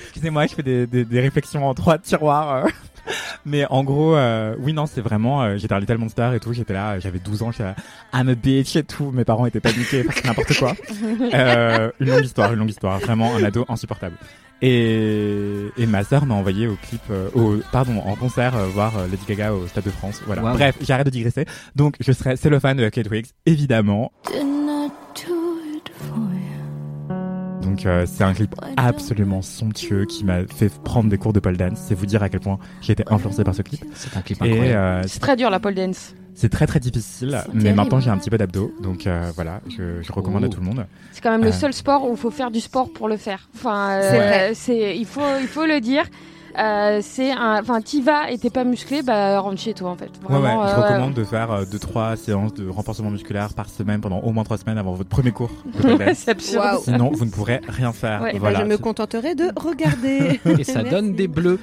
Excusez-moi, 0.02 0.46
je 0.46 0.54
fais 0.54 0.62
des, 0.62 0.86
des, 0.86 1.04
des 1.04 1.20
réflexions 1.20 1.66
en 1.68 1.74
trois 1.74 1.98
tiroirs. 1.98 2.66
Mais 3.46 3.66
en 3.70 3.84
gros, 3.84 4.14
euh, 4.16 4.54
oui, 4.58 4.72
non, 4.72 4.86
c'est 4.86 5.00
vraiment. 5.00 5.42
euh, 5.42 5.56
j'étais 5.56 5.74
un 5.74 5.80
Little 5.80 5.98
Monster 5.98 6.30
et 6.34 6.40
tout. 6.40 6.52
J'étais 6.52 6.72
là, 6.72 6.98
j'avais 6.98 7.18
12 7.18 7.42
ans, 7.42 7.50
j'étais 7.52 7.64
là, 7.64 7.74
I'm 8.14 8.28
a 8.28 8.34
bitch 8.34 8.76
et 8.76 8.82
tout. 8.84 9.10
Mes 9.12 9.24
parents 9.24 9.46
étaient 9.46 9.60
paniqués 9.60 10.04
parce 10.04 10.20
que 10.20 10.26
n'importe 10.26 10.56
quoi. 10.58 10.74
Euh, 11.34 11.90
une 12.00 12.08
longue 12.10 12.24
histoire, 12.24 12.52
une 12.52 12.58
longue 12.58 12.70
histoire. 12.70 12.98
Vraiment 12.98 13.34
un 13.36 13.44
ado 13.44 13.64
insupportable. 13.68 14.16
Et, 14.62 15.68
et 15.78 15.86
ma 15.86 16.04
sœur 16.04 16.26
m'a 16.26 16.34
envoyé 16.34 16.66
au 16.66 16.76
clip, 16.76 17.00
euh, 17.10 17.28
au, 17.34 17.56
pardon, 17.72 17.98
en 18.04 18.14
concert 18.14 18.54
euh, 18.56 18.66
voir 18.66 18.96
euh, 18.98 19.06
Lady 19.06 19.24
Gaga 19.26 19.54
au 19.54 19.66
Stade 19.66 19.84
de 19.84 19.90
France. 19.90 20.20
Voilà. 20.26 20.42
Wow. 20.42 20.52
Bref, 20.52 20.76
j'arrête 20.82 21.06
de 21.06 21.10
digresser. 21.10 21.46
Donc, 21.76 21.96
je 22.00 22.12
serai 22.12 22.36
cellophane 22.36 22.76
de 22.76 22.88
Kate 22.90 23.08
Wiggs, 23.10 23.28
évidemment. 23.46 24.12
Donc 27.70 27.86
euh, 27.86 28.04
c'est 28.06 28.24
un 28.24 28.34
clip 28.34 28.54
absolument 28.76 29.42
somptueux 29.42 30.04
qui 30.04 30.24
m'a 30.24 30.44
fait 30.46 30.68
prendre 30.82 31.08
des 31.08 31.18
cours 31.18 31.32
de 31.32 31.40
pole 31.40 31.56
dance. 31.56 31.78
C'est 31.86 31.94
vous 31.94 32.06
dire 32.06 32.22
à 32.22 32.28
quel 32.28 32.40
point 32.40 32.58
j'ai 32.80 32.92
été 32.94 33.04
influencé 33.08 33.44
par 33.44 33.54
ce 33.54 33.62
clip. 33.62 33.84
C'est 33.94 34.16
un 34.16 34.22
clip 34.22 34.42
incroyable. 34.42 34.76
euh, 34.76 35.02
C'est 35.06 35.20
très 35.20 35.36
dur 35.36 35.50
la 35.50 35.60
pole 35.60 35.74
dance. 35.74 36.14
c'est 36.34 36.48
très 36.48 36.66
très 36.66 36.80
difficile, 36.80 37.38
mais 37.52 37.60
terrible. 37.62 37.76
maintenant 37.76 38.00
j'ai 38.00 38.10
un 38.10 38.18
petit 38.18 38.30
peu 38.30 38.38
d'abdos, 38.38 38.72
donc 38.82 39.06
euh, 39.06 39.30
voilà, 39.34 39.60
je, 39.68 40.02
je 40.02 40.12
recommande 40.12 40.42
Oh. 40.42 40.46
à 40.46 40.48
tout 40.48 40.60
le 40.60 40.66
monde. 40.66 40.86
C'est 41.12 41.20
quand 41.20 41.30
même 41.30 41.44
le 41.44 41.52
seul 41.52 41.72
sport 41.72 42.08
où 42.08 42.12
il 42.12 42.16
faut 42.16 42.30
faire 42.30 42.50
du 42.50 42.60
sport 42.60 42.92
pour 42.92 43.08
le 43.08 43.16
faire. 43.16 43.48
Enfin, 43.54 43.90
euh, 44.02 44.50
c'est 44.54 44.96
il 44.96 45.06
faut 45.06 45.20
il 45.40 45.46
faut 45.48 45.66
le 45.66 45.80
dire. 45.80 46.04
Euh, 46.58 46.98
c'est 47.02 47.30
un 47.32 47.60
enfin 47.60 47.80
t'y 47.80 48.02
vas 48.02 48.30
et 48.30 48.38
t'es 48.38 48.50
pas 48.50 48.64
musclé 48.64 49.02
bah 49.02 49.38
rentre 49.40 49.58
chez 49.60 49.72
toi 49.74 49.90
en 49.90 49.96
fait. 49.96 50.10
Ouais, 50.28 50.36
ouais, 50.36 50.42
je 50.42 50.74
euh, 50.74 50.82
recommande 50.82 51.14
de 51.14 51.24
faire 51.24 51.62
2-3 51.64 52.16
séances 52.16 52.54
de 52.54 52.68
renforcement 52.68 53.10
musculaire 53.10 53.54
par 53.54 53.68
semaine 53.68 54.00
pendant 54.00 54.18
au 54.20 54.32
moins 54.32 54.44
3 54.44 54.58
semaines 54.58 54.78
avant 54.78 54.92
votre 54.94 55.08
premier 55.08 55.30
cours 55.32 55.50
c'est 56.14 56.30
absurde. 56.30 56.78
Sinon, 56.82 57.10
vous 57.12 57.24
ne 57.24 57.30
pourrez 57.30 57.60
rien 57.68 57.92
faire. 57.92 58.22
Ouais. 58.22 58.30
Eh 58.30 58.32
ben, 58.34 58.40
voilà. 58.40 58.60
je 58.60 58.64
me 58.64 58.78
contenterai 58.78 59.34
de 59.34 59.50
regarder. 59.56 60.40
Et 60.58 60.64
ça 60.64 60.82
donne 60.82 61.14
des 61.14 61.28
bleus. 61.28 61.58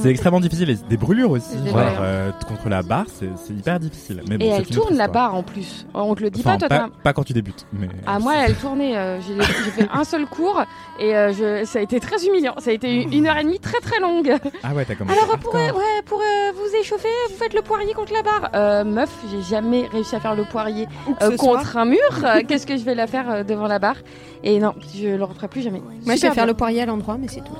C'est 0.00 0.08
extrêmement 0.08 0.40
difficile 0.40 0.70
et 0.70 0.76
des 0.88 0.96
brûlures 0.96 1.32
aussi. 1.32 1.54
Des 1.54 1.68
Genre, 1.68 1.72
brûlures. 1.78 1.98
euh, 2.00 2.30
contre 2.48 2.70
la 2.70 2.80
barre, 2.82 3.04
c'est 3.12 3.52
hyper 3.52 3.78
difficile. 3.78 4.22
Mais 4.26 4.38
bon, 4.38 4.46
Et 4.46 4.48
elle 4.48 4.66
tourne 4.66 4.96
la 4.96 5.06
barre 5.06 5.34
en 5.34 5.42
plus. 5.42 5.86
On 5.92 6.14
te 6.14 6.22
le 6.22 6.30
dit 6.30 6.40
Enfin, 6.40 6.56
pas 6.56 6.66
toi. 6.66 6.78
pas, 6.78 6.88
pas 7.02 7.12
quand 7.12 7.24
tu 7.24 7.34
débutes. 7.34 7.66
Mais 7.74 7.88
Ah 8.06 8.18
moi 8.18 8.32
elle 8.38 8.54
tournait. 8.54 8.96
euh, 8.96 9.20
J'ai 9.20 9.34
fait 9.82 9.86
un 9.92 10.04
seul 10.04 10.24
cours 10.24 10.62
et 10.98 11.14
euh, 11.14 11.34
je, 11.34 11.66
ça 11.66 11.80
a 11.80 11.82
été 11.82 12.00
très 12.00 12.24
humiliant. 12.26 12.54
Ça 12.56 12.70
a 12.70 12.72
été 12.72 13.02
une 13.14 13.26
heure 13.26 13.36
et 13.36 13.44
demie 13.44 13.58
très 13.60 13.80
très 13.80 14.00
longue. 14.00 14.21
Ah 14.62 14.74
ouais, 14.74 14.84
t'as 14.84 14.94
commencé. 14.94 15.18
Alors 15.18 15.38
pour, 15.38 15.54
hardcore. 15.54 15.78
ouais, 15.78 16.02
pour 16.06 16.18
euh, 16.20 16.52
vous 16.54 16.76
échauffer, 16.80 17.08
vous 17.30 17.36
faites 17.36 17.54
le 17.54 17.62
poirier 17.62 17.92
contre 17.94 18.12
la 18.12 18.22
barre. 18.22 18.50
Euh, 18.54 18.84
meuf, 18.84 19.10
j'ai 19.30 19.42
jamais 19.42 19.86
réussi 19.92 20.14
à 20.16 20.20
faire 20.20 20.34
le 20.34 20.44
poirier 20.44 20.86
euh, 21.22 21.36
contre 21.36 21.76
un 21.76 21.84
mur. 21.84 21.98
Euh, 22.24 22.40
Qu'est-ce 22.46 22.66
que 22.66 22.76
je 22.76 22.84
vais 22.84 22.94
la 22.94 23.06
faire 23.06 23.28
euh, 23.30 23.42
devant 23.44 23.66
la 23.66 23.78
barre? 23.78 23.96
Et 24.44 24.58
non, 24.58 24.74
je 24.94 25.08
le 25.08 25.24
referai 25.24 25.48
plus 25.48 25.62
jamais. 25.62 25.80
Moi 25.80 25.92
je 26.04 26.10
vais 26.10 26.16
faire 26.18 26.32
bien. 26.34 26.46
le 26.46 26.54
poirier 26.54 26.82
à 26.82 26.86
l'endroit 26.86 27.16
mais 27.20 27.28
c'est 27.28 27.40
tout. 27.40 27.56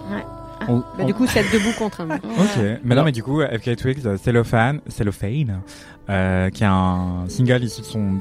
On- 0.68 0.76
Bah, 0.78 0.84
on- 1.00 1.04
du 1.04 1.12
coup 1.14 1.26
c'est 1.26 1.40
être 1.40 1.52
debout 1.52 1.72
contre 1.76 2.02
un 2.02 2.06
mur. 2.06 2.18
Ok, 2.38 2.62
mais 2.84 2.94
non, 2.94 3.02
mais 3.04 3.10
du 3.12 3.22
coup, 3.22 3.40
FK 3.42 3.76
Twigs, 3.76 4.16
Cellophane, 4.22 4.80
Cellophane, 4.88 5.60
euh, 6.08 6.50
qui 6.50 6.62
est 6.62 6.66
un 6.68 7.24
single 7.28 7.64
issu 7.64 7.80
de 7.80 7.86
son 7.86 8.14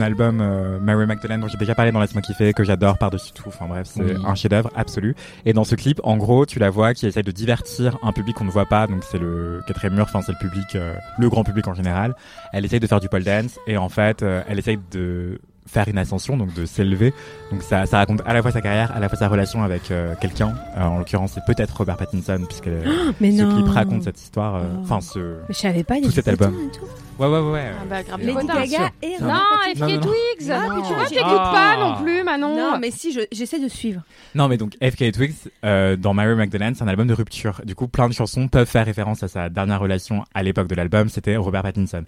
album 0.00 0.40
euh, 0.40 0.78
Mary 0.80 1.06
Magdalene 1.06 1.40
dont 1.40 1.48
j'ai 1.48 1.56
déjà 1.58 1.74
parlé 1.74 1.92
dans 1.92 2.00
Laisse-moi 2.00 2.22
kiffer, 2.22 2.52
que 2.52 2.64
j'adore 2.64 2.98
par-dessus 2.98 3.32
tout. 3.32 3.44
Enfin 3.48 3.66
bref, 3.68 3.86
c'est 3.90 4.02
Oui. 4.02 4.14
un 4.26 4.34
chef-d'œuvre 4.34 4.70
absolu. 4.76 5.14
Et 5.46 5.52
dans 5.52 5.64
ce 5.64 5.74
clip, 5.74 6.00
en 6.04 6.16
gros, 6.16 6.46
tu 6.46 6.58
la 6.58 6.70
vois 6.70 6.94
qui 6.94 7.06
essaye 7.06 7.22
de 7.22 7.30
divertir 7.32 7.96
un 8.02 8.12
public 8.12 8.36
qu'on 8.36 8.44
ne 8.44 8.50
voit 8.50 8.66
pas, 8.66 8.86
donc 8.86 9.02
c'est 9.04 9.18
le 9.18 9.60
quatrième 9.66 9.94
mur, 9.94 10.04
enfin 10.04 10.20
c'est 10.22 10.32
le 10.32 10.38
public, 10.38 10.66
euh, 10.74 10.94
le 11.18 11.28
grand 11.30 11.44
public 11.44 11.66
en 11.68 11.74
général. 11.74 12.14
Elle 12.52 12.64
essaye 12.64 12.80
de 12.80 12.86
faire 12.86 13.00
du 13.00 13.08
pole 13.08 13.24
dance 13.24 13.58
et 13.66 13.76
en 13.76 13.88
fait, 13.88 14.22
euh, 14.22 14.42
elle 14.48 14.58
essaye 14.58 14.78
de 14.92 15.40
faire 15.66 15.86
une 15.86 15.98
ascension, 15.98 16.38
donc 16.38 16.54
de 16.54 16.64
s'élever. 16.64 17.12
Donc 17.52 17.62
ça, 17.62 17.84
ça 17.84 17.98
raconte 17.98 18.22
à 18.24 18.32
la 18.32 18.40
fois 18.40 18.52
sa 18.52 18.62
carrière, 18.62 18.90
à 18.96 19.00
la 19.00 19.08
fois 19.10 19.18
sa 19.18 19.28
relation 19.28 19.62
avec 19.62 19.90
euh, 19.90 20.14
quelqu'un. 20.18 20.54
Euh, 20.78 20.82
en 20.84 20.98
l'occurrence, 20.98 21.32
c'est 21.34 21.44
peut-être 21.44 21.76
Robert 21.76 21.98
Pattinson, 21.98 22.40
puisque 22.46 22.70
Mais 23.20 23.32
ce 23.36 23.42
non. 23.42 23.54
clip 23.54 23.68
raconte 23.74 24.02
cette 24.04 24.18
histoire. 24.18 24.56
euh, 24.56 24.60
Oh. 24.76 24.80
Enfin, 24.82 25.00
ce. 25.02 25.18
Mais 25.18 25.54
je 25.54 25.58
savais 25.58 25.84
pas 25.84 25.96
il 25.98 26.04
Tout 26.04 26.10
cet 26.10 26.26
album. 26.28 26.52
photos 26.54 26.68
et 26.74 26.78
tout. 26.78 26.86
Ouais, 27.18 27.26
ouais, 27.26 27.50
ouais. 27.50 27.72
Ah 27.80 27.84
bah 27.88 28.02
grave 28.04 28.20
Lady. 28.20 28.46
Gaga 28.46 28.90
et 29.02 29.16
Non. 29.20 29.34
FK. 29.74 30.00
Twigs 30.00 30.50
Ah, 30.52 30.60
tu 30.86 30.94
vois, 30.94 31.04
t'écoutes 31.06 31.24
Ah. 31.26 31.50
pas 31.76 31.76
non 31.84 32.02
plus, 32.02 32.22
Manon 32.22 32.56
Non 32.56 32.78
mais 32.78 32.90
si 32.92 33.12
je- 33.12 33.26
j'essaie 33.32 33.58
de 33.58 33.66
suivre. 33.68 34.02
Non, 34.36 34.46
mais 34.48 34.56
donc 34.56 34.74
FK 34.80 35.10
Twigs 35.12 35.34
euh, 35.64 35.96
dans 35.96 36.14
Mary 36.14 36.36
Magdalene, 36.36 36.74
c'est 36.76 36.84
un 36.84 36.88
album 36.88 37.08
de 37.08 37.14
rupture. 37.14 37.60
Du 37.64 37.74
coup, 37.74 37.88
plein 37.88 38.08
de 38.08 38.14
chansons 38.14 38.46
peuvent 38.46 38.68
faire 38.68 38.86
référence 38.86 39.22
à 39.24 39.28
sa 39.28 39.48
dernière 39.48 39.80
relation 39.80 40.24
à 40.34 40.42
l'époque 40.44 40.68
de 40.68 40.74
l'album. 40.76 41.08
C'était 41.08 41.36
Robert 41.36 41.62
Pattinson. 41.62 42.04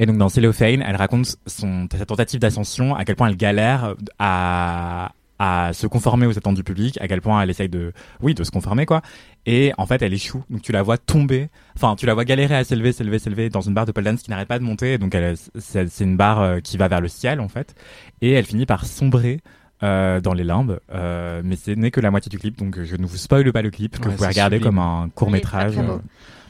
Et 0.00 0.06
donc 0.06 0.16
dans 0.16 0.28
Cellophane, 0.28 0.82
elle 0.86 0.96
raconte 0.96 1.36
son 1.46 1.86
sa 1.96 2.04
tentative 2.04 2.40
d'ascension, 2.40 2.96
à 2.96 3.04
quel 3.04 3.14
point 3.16 3.28
elle 3.28 3.36
galère 3.36 3.94
à 4.18 5.12
à 5.40 5.72
se 5.72 5.86
conformer 5.86 6.26
aux 6.26 6.36
attentes 6.36 6.56
du 6.56 6.64
public, 6.64 6.98
à 7.00 7.06
quel 7.06 7.20
point 7.20 7.40
elle 7.40 7.50
essaye 7.50 7.68
de, 7.68 7.92
oui, 8.20 8.34
de 8.34 8.42
se 8.42 8.50
conformer 8.50 8.86
quoi. 8.86 9.02
Et 9.50 9.72
en 9.78 9.86
fait, 9.86 10.02
elle 10.02 10.12
échoue. 10.12 10.44
Donc 10.50 10.60
tu 10.60 10.72
la 10.72 10.82
vois 10.82 10.98
tomber, 10.98 11.48
enfin 11.74 11.96
tu 11.96 12.04
la 12.04 12.12
vois 12.12 12.24
galérer 12.26 12.54
à 12.54 12.64
s'élever, 12.64 12.92
s'élever, 12.92 13.18
s'élever 13.18 13.48
dans 13.48 13.62
une 13.62 13.72
barre 13.72 13.86
de 13.86 13.92
pole 13.92 14.04
dance 14.04 14.22
qui 14.22 14.30
n'arrête 14.30 14.46
pas 14.48 14.58
de 14.58 14.64
monter. 14.64 14.98
Donc 14.98 15.14
elle, 15.14 15.36
c'est 15.58 15.88
c'est 15.88 16.04
une 16.04 16.16
barre 16.18 16.40
euh, 16.42 16.60
qui 16.60 16.76
va 16.76 16.86
vers 16.88 17.00
le 17.00 17.08
ciel 17.08 17.40
en 17.40 17.48
fait, 17.48 17.74
et 18.20 18.32
elle 18.32 18.44
finit 18.44 18.66
par 18.66 18.84
sombrer. 18.84 19.40
euh, 19.84 20.20
dans 20.20 20.34
les 20.34 20.42
limbes, 20.42 20.80
euh, 20.92 21.40
mais 21.44 21.54
ce 21.54 21.70
n'est 21.70 21.92
que 21.92 22.00
la 22.00 22.10
moitié 22.10 22.28
du 22.28 22.36
clip, 22.38 22.58
donc 22.58 22.82
je 22.82 22.96
ne 22.96 23.06
vous 23.06 23.16
spoile 23.16 23.52
pas 23.52 23.62
le 23.62 23.70
clip 23.70 23.96
que 24.00 24.04
Ouais, 24.06 24.10
vous 24.10 24.16
pouvez 24.16 24.26
regarder 24.28 24.56
sublime. 24.56 24.74
comme 24.74 24.78
un 24.80 25.08
court 25.14 25.30
métrage 25.30 25.76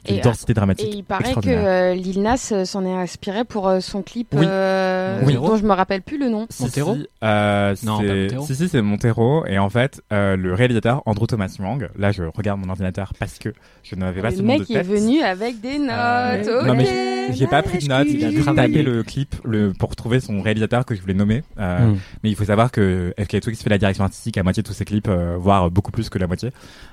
Et, 0.06 0.20
densité 0.20 0.52
Et 0.52 0.54
dramatique. 0.54 0.94
il 0.94 1.04
paraît 1.04 1.34
que 1.34 1.48
euh, 1.48 1.94
Lil 1.94 2.22
Nas 2.22 2.50
euh, 2.52 2.64
s'en 2.64 2.84
est 2.84 2.92
inspiré 2.94 3.44
pour 3.44 3.68
euh, 3.68 3.80
son 3.80 4.02
clip 4.02 4.28
Oui. 4.34 4.44
euh, 4.48 5.20
Oui. 5.24 5.34
dont 5.34 5.56
je 5.56 5.64
me 5.64 5.72
rappelle 5.72 6.02
plus 6.02 6.18
le 6.18 6.28
nom. 6.28 6.46
Si, 6.50 6.62
Montero 6.64 6.94
si, 6.96 7.06
euh, 7.24 7.74
Non, 7.82 8.00
Montero. 8.02 8.44
Si, 8.46 8.54
si, 8.54 8.68
c'est 8.68 8.82
Montero. 8.82 9.44
Et 9.46 9.58
en 9.58 9.68
fait, 9.70 10.00
euh, 10.12 10.36
le 10.36 10.54
réalisateur 10.54 11.02
Andrew 11.06 11.26
Thomas 11.26 11.54
Young, 11.58 11.88
là, 11.98 12.12
je 12.12 12.22
regarde 12.24 12.60
mon 12.60 12.68
ordinateur 12.70 13.12
parce 13.18 13.38
que 13.38 13.50
je 13.82 13.96
n'avais 13.96 14.20
pas 14.22 14.30
Le 14.30 14.36
ce 14.36 14.42
nom 14.42 14.54
de 14.54 14.58
mec 14.60 14.70
est 14.70 14.82
venu 14.82 15.20
avec 15.22 15.60
des 15.60 15.78
notes. 15.78 15.90
Euh, 15.90 16.60
ok. 16.60 16.66
non, 16.66 16.74
mais 16.74 16.84
j'ai- 17.32 17.46
pas 17.46 17.62
pris 17.62 17.78
de 17.78 17.88
notes. 17.88 18.08
J'ai 18.08 18.30
juste 18.30 18.42
travaillé. 18.42 18.72
tapé 18.74 18.82
le 18.82 19.02
clip 19.02 19.34
le, 19.44 19.72
pour 19.72 19.94
trouver 19.96 20.20
son 20.20 20.40
réalisateur 20.42 20.84
que 20.84 20.94
je 20.94 21.00
voulais 21.00 21.14
nommer. 21.14 21.42
Euh, 21.58 21.78
Hmm. 21.88 21.96
Mais 22.22 22.30
il 22.30 22.36
faut 22.36 22.44
savoir 22.44 22.70
que 22.70 23.14
FK 23.18 23.40
Twigs 23.40 23.56
fait 23.56 23.70
la 23.70 23.78
direction 23.78 24.04
artistique 24.04 24.36
à 24.38 24.42
moitié 24.42 24.62
de 24.62 24.66
tous 24.68 24.74
ses 24.74 24.84
clips, 24.84 25.08
euh, 25.08 25.36
voire 25.38 25.70
beaucoup 25.70 25.90
plus 25.92 26.08
que 26.10 26.18
la 26.18 26.26
moitié. 26.26 26.50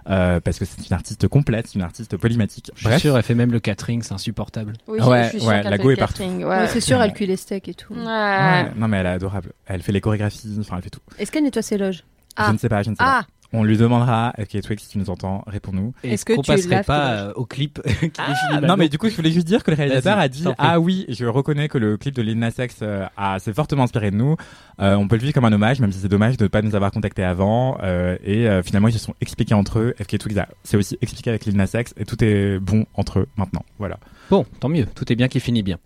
Euh, 0.10 0.40
parce 0.40 0.60
que 0.60 0.66
c'est 0.66 0.88
une 0.90 0.94
artiste 0.94 1.28
complète, 1.28 1.68
c'est 1.68 1.76
une 1.76 1.82
artiste 1.84 2.16
polymatique. 2.18 2.72
Je 2.76 2.90
suis 2.90 3.00
sûr, 3.00 3.18
elle 3.18 3.24
fait 3.24 3.36
même 3.36 3.52
le 3.52 3.60
catering, 3.60 4.02
c'est 4.04 4.14
insupportable. 4.14 4.74
Oui, 4.88 5.00
Ouais, 5.02 5.24
je 5.26 5.30
suis 5.30 5.40
sûre 5.40 5.50
ouais, 5.50 5.64
la 5.64 5.78
go 5.78 5.90
est 5.92 5.96
partout. 5.96 6.14
catering, 6.20 6.44
Ouais, 6.44 6.50
Ouais. 6.60 6.68
c'est 6.68 6.82
sûr, 6.82 7.02
elle 7.02 7.14
cuit 7.14 7.26
les 7.28 7.38
steaks 7.38 7.68
et 7.70 7.74
tout. 7.74 7.94
Ouais. 7.94 8.06
Ouais, 8.06 8.72
non 8.76 8.88
mais 8.88 8.98
elle 8.98 9.06
est 9.06 9.10
adorable. 9.10 9.52
Elle 9.66 9.82
fait 9.82 9.92
les 9.92 10.02
chorégraphies, 10.02 10.56
enfin 10.60 10.76
elle 10.78 10.84
fait 10.84 10.90
tout. 10.90 11.00
Est-ce 11.20 11.32
qu'elle 11.32 11.44
nettoie 11.44 11.62
ses 11.62 11.78
loges? 11.78 12.04
Je 12.38 12.52
ne 12.52 12.58
sais 12.58 12.68
pas, 12.68 12.84
je 12.84 12.90
ne 12.90 12.96
sais 12.96 13.04
pas. 13.04 13.26
Ah, 13.56 13.60
On 13.60 13.64
lui 13.64 13.78
demandera, 13.78 14.34
FK 14.38 14.62
Twigs, 14.62 14.80
si 14.80 14.90
tu 14.90 14.98
nous 14.98 15.10
entends, 15.10 15.44
réponds-nous. 15.48 15.94
Et 16.04 16.14
Est-ce 16.14 16.26
que 16.26 16.34
qu'on 16.34 16.42
tu 16.42 16.52
passerait 16.52 16.84
pas 16.84 17.12
euh, 17.12 17.34
au 17.36 17.46
clip 17.46 17.82
qui 17.84 17.90
définit 18.08 18.56
non 18.56 18.62
Manon 18.62 18.78
mais 18.78 18.90
du 18.90 18.98
coup 18.98 19.10
je 19.10 19.16
voulais 19.16 19.32
juste 19.32 19.48
dire 19.48 19.64
que 19.64 19.72
le 19.72 19.78
réalisateur 19.78 20.18
a 20.18 20.28
dit 20.28 20.44
ah 20.58 20.80
oui 20.80 21.06
je 21.10 21.26
reconnais 21.26 21.68
que 21.70 21.78
le 21.78 21.98
clip 21.98 22.14
de 22.16 22.22
Lil 22.22 22.38
Nas 22.40 22.52
X 22.60 22.78
euh, 22.82 23.06
a 23.18 23.40
s'est 23.40 23.54
fortement 23.54 23.84
inspiré 23.84 24.12
de 24.12 24.16
nous 24.16 24.36
Euh, 24.82 24.96
on 24.96 25.08
peut 25.08 25.16
le 25.16 25.22
vivre 25.22 25.34
comme 25.34 25.46
un 25.46 25.54
hommage 25.54 25.80
même 25.80 25.92
si 25.92 26.00
c'est 26.00 26.10
dommage 26.10 26.36
de 26.38 26.44
ne 26.44 26.48
pas 26.50 26.62
nous 26.62 26.76
avoir 26.76 26.92
contacté 26.92 27.24
avant 27.24 27.78
euh, 27.84 28.18
et 28.24 28.48
euh, 28.50 28.62
finalement 28.62 28.90
ils 28.90 28.94
se 28.94 29.00
sont 29.00 29.14
expliqués 29.22 29.54
entre 29.54 29.80
eux 29.80 29.96
FK 30.02 30.18
Twigs 30.18 30.38
a- 30.40 30.50
s'est 30.64 30.76
aussi 30.78 30.98
expliqué 31.02 31.30
avec 31.30 31.46
Lil 31.46 31.56
Nas 31.56 31.72
X 31.74 31.94
et 31.98 32.04
tout 32.06 32.22
est 32.24 32.60
bon 32.60 32.86
entre 32.96 33.20
eux 33.20 33.28
maintenant 33.38 33.64
voilà 33.80 33.98
Bon, 34.30 34.46
tant 34.60 34.68
mieux, 34.70 34.86
tout 34.96 35.12
est 35.14 35.16
bien 35.16 35.28
qui 35.28 35.40
finit 35.40 35.64
bien. 35.64 35.78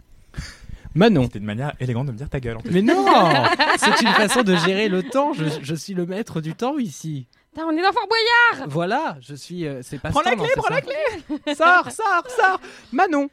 Manon. 0.95 1.23
c'était 1.23 1.39
une 1.39 1.45
manière 1.45 1.73
élégante 1.79 2.07
de 2.07 2.11
me 2.13 2.17
dire 2.17 2.29
ta 2.29 2.39
gueule 2.39 2.57
en 2.57 2.61
fait. 2.61 2.71
Mais 2.71 2.81
non 2.81 3.05
C'est 3.77 4.01
une 4.01 4.07
façon 4.13 4.41
de 4.41 4.55
gérer 4.55 4.89
le 4.89 5.03
temps. 5.03 5.33
Je, 5.33 5.43
je 5.61 5.75
suis 5.75 5.93
le 5.93 6.05
maître 6.05 6.41
du 6.41 6.53
temps 6.55 6.77
ici. 6.79 7.27
Putain, 7.53 7.65
on 7.68 7.72
est 7.77 7.82
dans 7.82 7.91
Fort 7.91 8.08
Boyard 8.08 8.70
Voilà, 8.70 9.18
je 9.22 9.34
suis. 9.36 9.65
euh, 9.68 9.82
c'est 9.82 10.00
pas 10.00 10.10
Prends 10.10 10.22
la 10.22 10.32
Stan, 10.34 10.44
clé, 10.44 10.48
non, 10.56 10.63
c'est 10.68 10.82
prends 10.82 11.46
la 11.48 11.56
ça 11.56 11.84
Sors, 11.84 11.91
sors, 11.91 12.24
sors 12.29 12.62
Manon, 12.91 13.29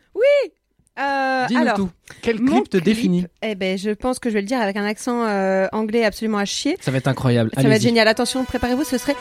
euh, 0.99 1.47
dis-nous 1.47 1.61
alors, 1.61 1.77
tout. 1.77 1.91
Quel 2.23 2.41
mon 2.41 2.53
clip 2.53 2.71
te 2.71 2.77
clip, 2.79 2.85
définit 2.85 3.27
Eh 3.43 3.55
ben, 3.55 3.77
je 3.77 3.91
pense 3.91 4.19
que 4.19 4.31
je 4.31 4.35
vais 4.35 4.41
le 4.41 4.47
dire 4.47 4.59
avec 4.63 4.77
un 4.77 4.85
accent 4.87 5.25
euh, 5.27 5.67
anglais 5.73 6.07
absolument 6.07 6.39
à 6.39 6.47
chier. 6.47 6.79
Ça 6.81 6.91
va 6.91 6.97
être 6.97 7.09
incroyable. 7.09 7.51
Ça 7.55 7.61
va 7.61 7.69
être 7.69 7.73
Allez-y. 7.75 7.83
génial. 7.89 8.09
Attention, 8.09 8.45
préparez-vous, 8.47 8.85
ce 8.85 8.97
serait 8.97 9.15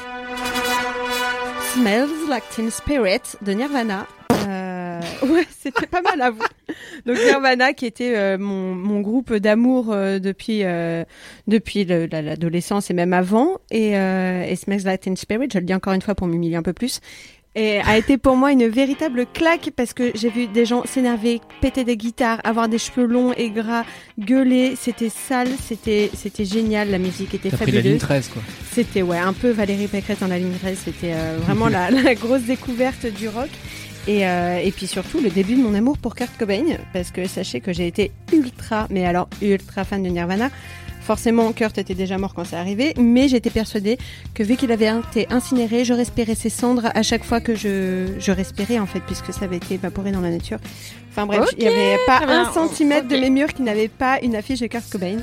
Smells 1.74 2.08
Like 2.30 2.48
Teen 2.50 2.72
Spirit 2.72 3.20
de 3.42 3.52
Nirvana. 3.52 4.08
Euh, 5.24 5.28
ouais, 5.28 5.46
c'était 5.60 5.88
pas 5.88 6.02
mal 6.02 6.22
à 6.22 6.32
vous. 6.32 6.44
Donc 7.06 7.18
Nirvana, 7.18 7.74
qui 7.74 7.86
était 7.86 8.16
euh, 8.16 8.38
mon, 8.38 8.74
mon 8.76 9.02
groupe 9.02 9.34
d'amour 9.34 9.92
euh, 9.92 10.20
depuis 10.20 10.64
depuis 11.48 11.86
le- 11.86 12.08
la- 12.08 12.22
l'adolescence 12.22 12.90
et 12.90 12.94
même 12.94 13.14
avant. 13.14 13.58
Et, 13.72 13.92
et 13.92 14.56
Smells 14.56 14.84
Like 14.86 15.02
Teen 15.02 15.18
Spirit, 15.18 15.48
je 15.54 15.60
le 15.60 15.66
dis 15.66 15.74
encore 15.74 15.94
une 15.94 16.02
fois 16.02 16.16
pour 16.16 16.28
m'humilier 16.28 16.56
un 16.56 16.64
peu 16.64 16.74
plus. 16.74 17.00
Et 17.58 17.80
a 17.80 17.98
été 17.98 18.18
pour 18.18 18.36
moi 18.36 18.52
une 18.52 18.68
véritable 18.68 19.26
claque 19.34 19.70
parce 19.78 19.94
que 19.94 20.12
j'ai 20.14 20.30
vu 20.30 20.48
des 20.48 20.66
gens 20.66 20.84
s'énerver, 20.86 21.40
péter 21.62 21.86
des 21.86 21.96
guitares, 21.96 22.42
avoir 22.44 22.68
des 22.68 22.78
cheveux 22.78 23.06
longs 23.06 23.32
et 23.38 23.50
gras, 23.50 23.86
gueuler. 24.20 24.76
C'était 24.76 25.08
sale, 25.08 25.48
c'était 25.64 26.10
c'était 26.14 26.44
génial. 26.44 26.92
La 26.92 26.98
musique 26.98 27.34
était 27.34 27.50
T'as 27.50 27.56
pris 27.56 27.68
la 27.68 27.78
fabuleuse. 27.78 27.92
ligne 27.94 27.98
13, 27.98 28.28
quoi. 28.28 28.42
C'était 28.74 29.04
ouais 29.04 29.18
un 29.20 29.32
peu 29.32 29.52
Valérie 29.52 29.88
Pécresse 29.88 30.20
dans 30.20 30.28
la 30.28 30.38
ligne 30.38 30.52
13, 30.62 30.78
c'était 30.84 31.14
euh, 31.14 31.38
vraiment 31.44 31.68
la, 31.70 31.92
la 31.92 32.14
grosse 32.16 32.42
découverte 32.44 33.06
du 33.06 33.30
rock. 33.30 33.48
Et, 34.08 34.28
euh, 34.28 34.60
et 34.64 34.72
puis 34.72 34.88
surtout 34.88 35.20
le 35.20 35.30
début 35.30 35.56
de 35.56 35.62
mon 35.62 35.74
amour 35.74 35.98
pour 35.98 36.16
Kurt 36.16 36.38
Cobain, 36.38 36.64
parce 36.94 37.12
que 37.12 37.28
sachez 37.28 37.60
que 37.60 37.74
j'ai 37.74 37.88
été 37.88 38.12
ultra, 38.34 38.88
mais 38.90 39.06
alors 39.06 39.28
ultra 39.42 39.84
fan 39.84 40.04
de 40.04 40.10
Nirvana. 40.10 40.50
Forcément, 41.02 41.52
Kurt 41.54 41.78
était 41.78 41.94
déjà 41.94 42.18
mort 42.18 42.34
quand 42.34 42.46
c'est 42.46 42.56
arrivé, 42.56 42.96
mais 42.98 43.28
j'étais 43.28 43.52
persuadée 43.52 44.00
que 44.34 44.42
vu 44.42 44.56
qu'il 44.56 44.72
avait 44.72 44.90
été 45.12 45.28
incinéré, 45.30 45.86
je 45.86 45.94
respirais 45.94 46.34
ses 46.34 46.50
cendres 46.50 46.90
à 46.96 47.04
chaque 47.04 47.24
fois 47.24 47.42
que 47.42 47.54
je, 47.54 48.08
je 48.18 48.32
respirais 48.32 48.80
en 48.80 48.88
fait, 48.88 49.02
puisque 49.02 49.32
ça 49.32 49.46
avait 49.46 49.58
été 49.58 49.76
évaporé 49.76 50.12
dans 50.12 50.22
la 50.22 50.32
nature. 50.32 50.58
Enfin 51.12 51.28
bref, 51.28 51.48
il 51.58 51.64
n'y 51.64 51.68
avait 51.68 51.98
pas 52.08 52.22
un 52.28 52.52
centimètre 52.52 53.08
de 53.08 53.16
mes 53.18 53.30
murs 53.30 53.54
qui 53.54 53.62
n'avait 53.62 53.88
pas 53.88 54.20
une 54.24 54.36
affiche 54.36 54.62
de 54.62 54.68
Kurt 54.68 54.90
Cobain 54.90 55.18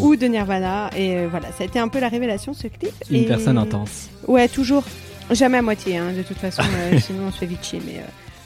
ou 0.00 0.14
de 0.14 0.26
Nirvana. 0.26 0.90
Et 0.96 1.16
euh, 1.16 1.26
voilà, 1.28 1.48
ça 1.48 1.62
a 1.62 1.64
été 1.64 1.80
un 1.80 1.88
peu 1.88 1.98
la 1.98 2.08
révélation 2.08 2.54
ce 2.54 2.68
clip. 2.68 2.92
Une 3.10 3.24
Et- 3.24 3.26
personne 3.26 3.58
intense. 3.58 4.08
Ouais, 4.28 4.46
toujours. 4.46 4.84
Jamais 5.30 5.58
à 5.58 5.62
moitié, 5.62 5.96
hein, 5.98 6.12
de 6.16 6.22
toute 6.22 6.38
façon, 6.38 6.62
euh, 6.62 6.98
sinon 7.00 7.24
on 7.28 7.32
se 7.32 7.38
fait 7.38 7.46
vite 7.46 7.64
chier. 7.64 7.80
Mais 7.84 7.98
euh, 7.98 8.02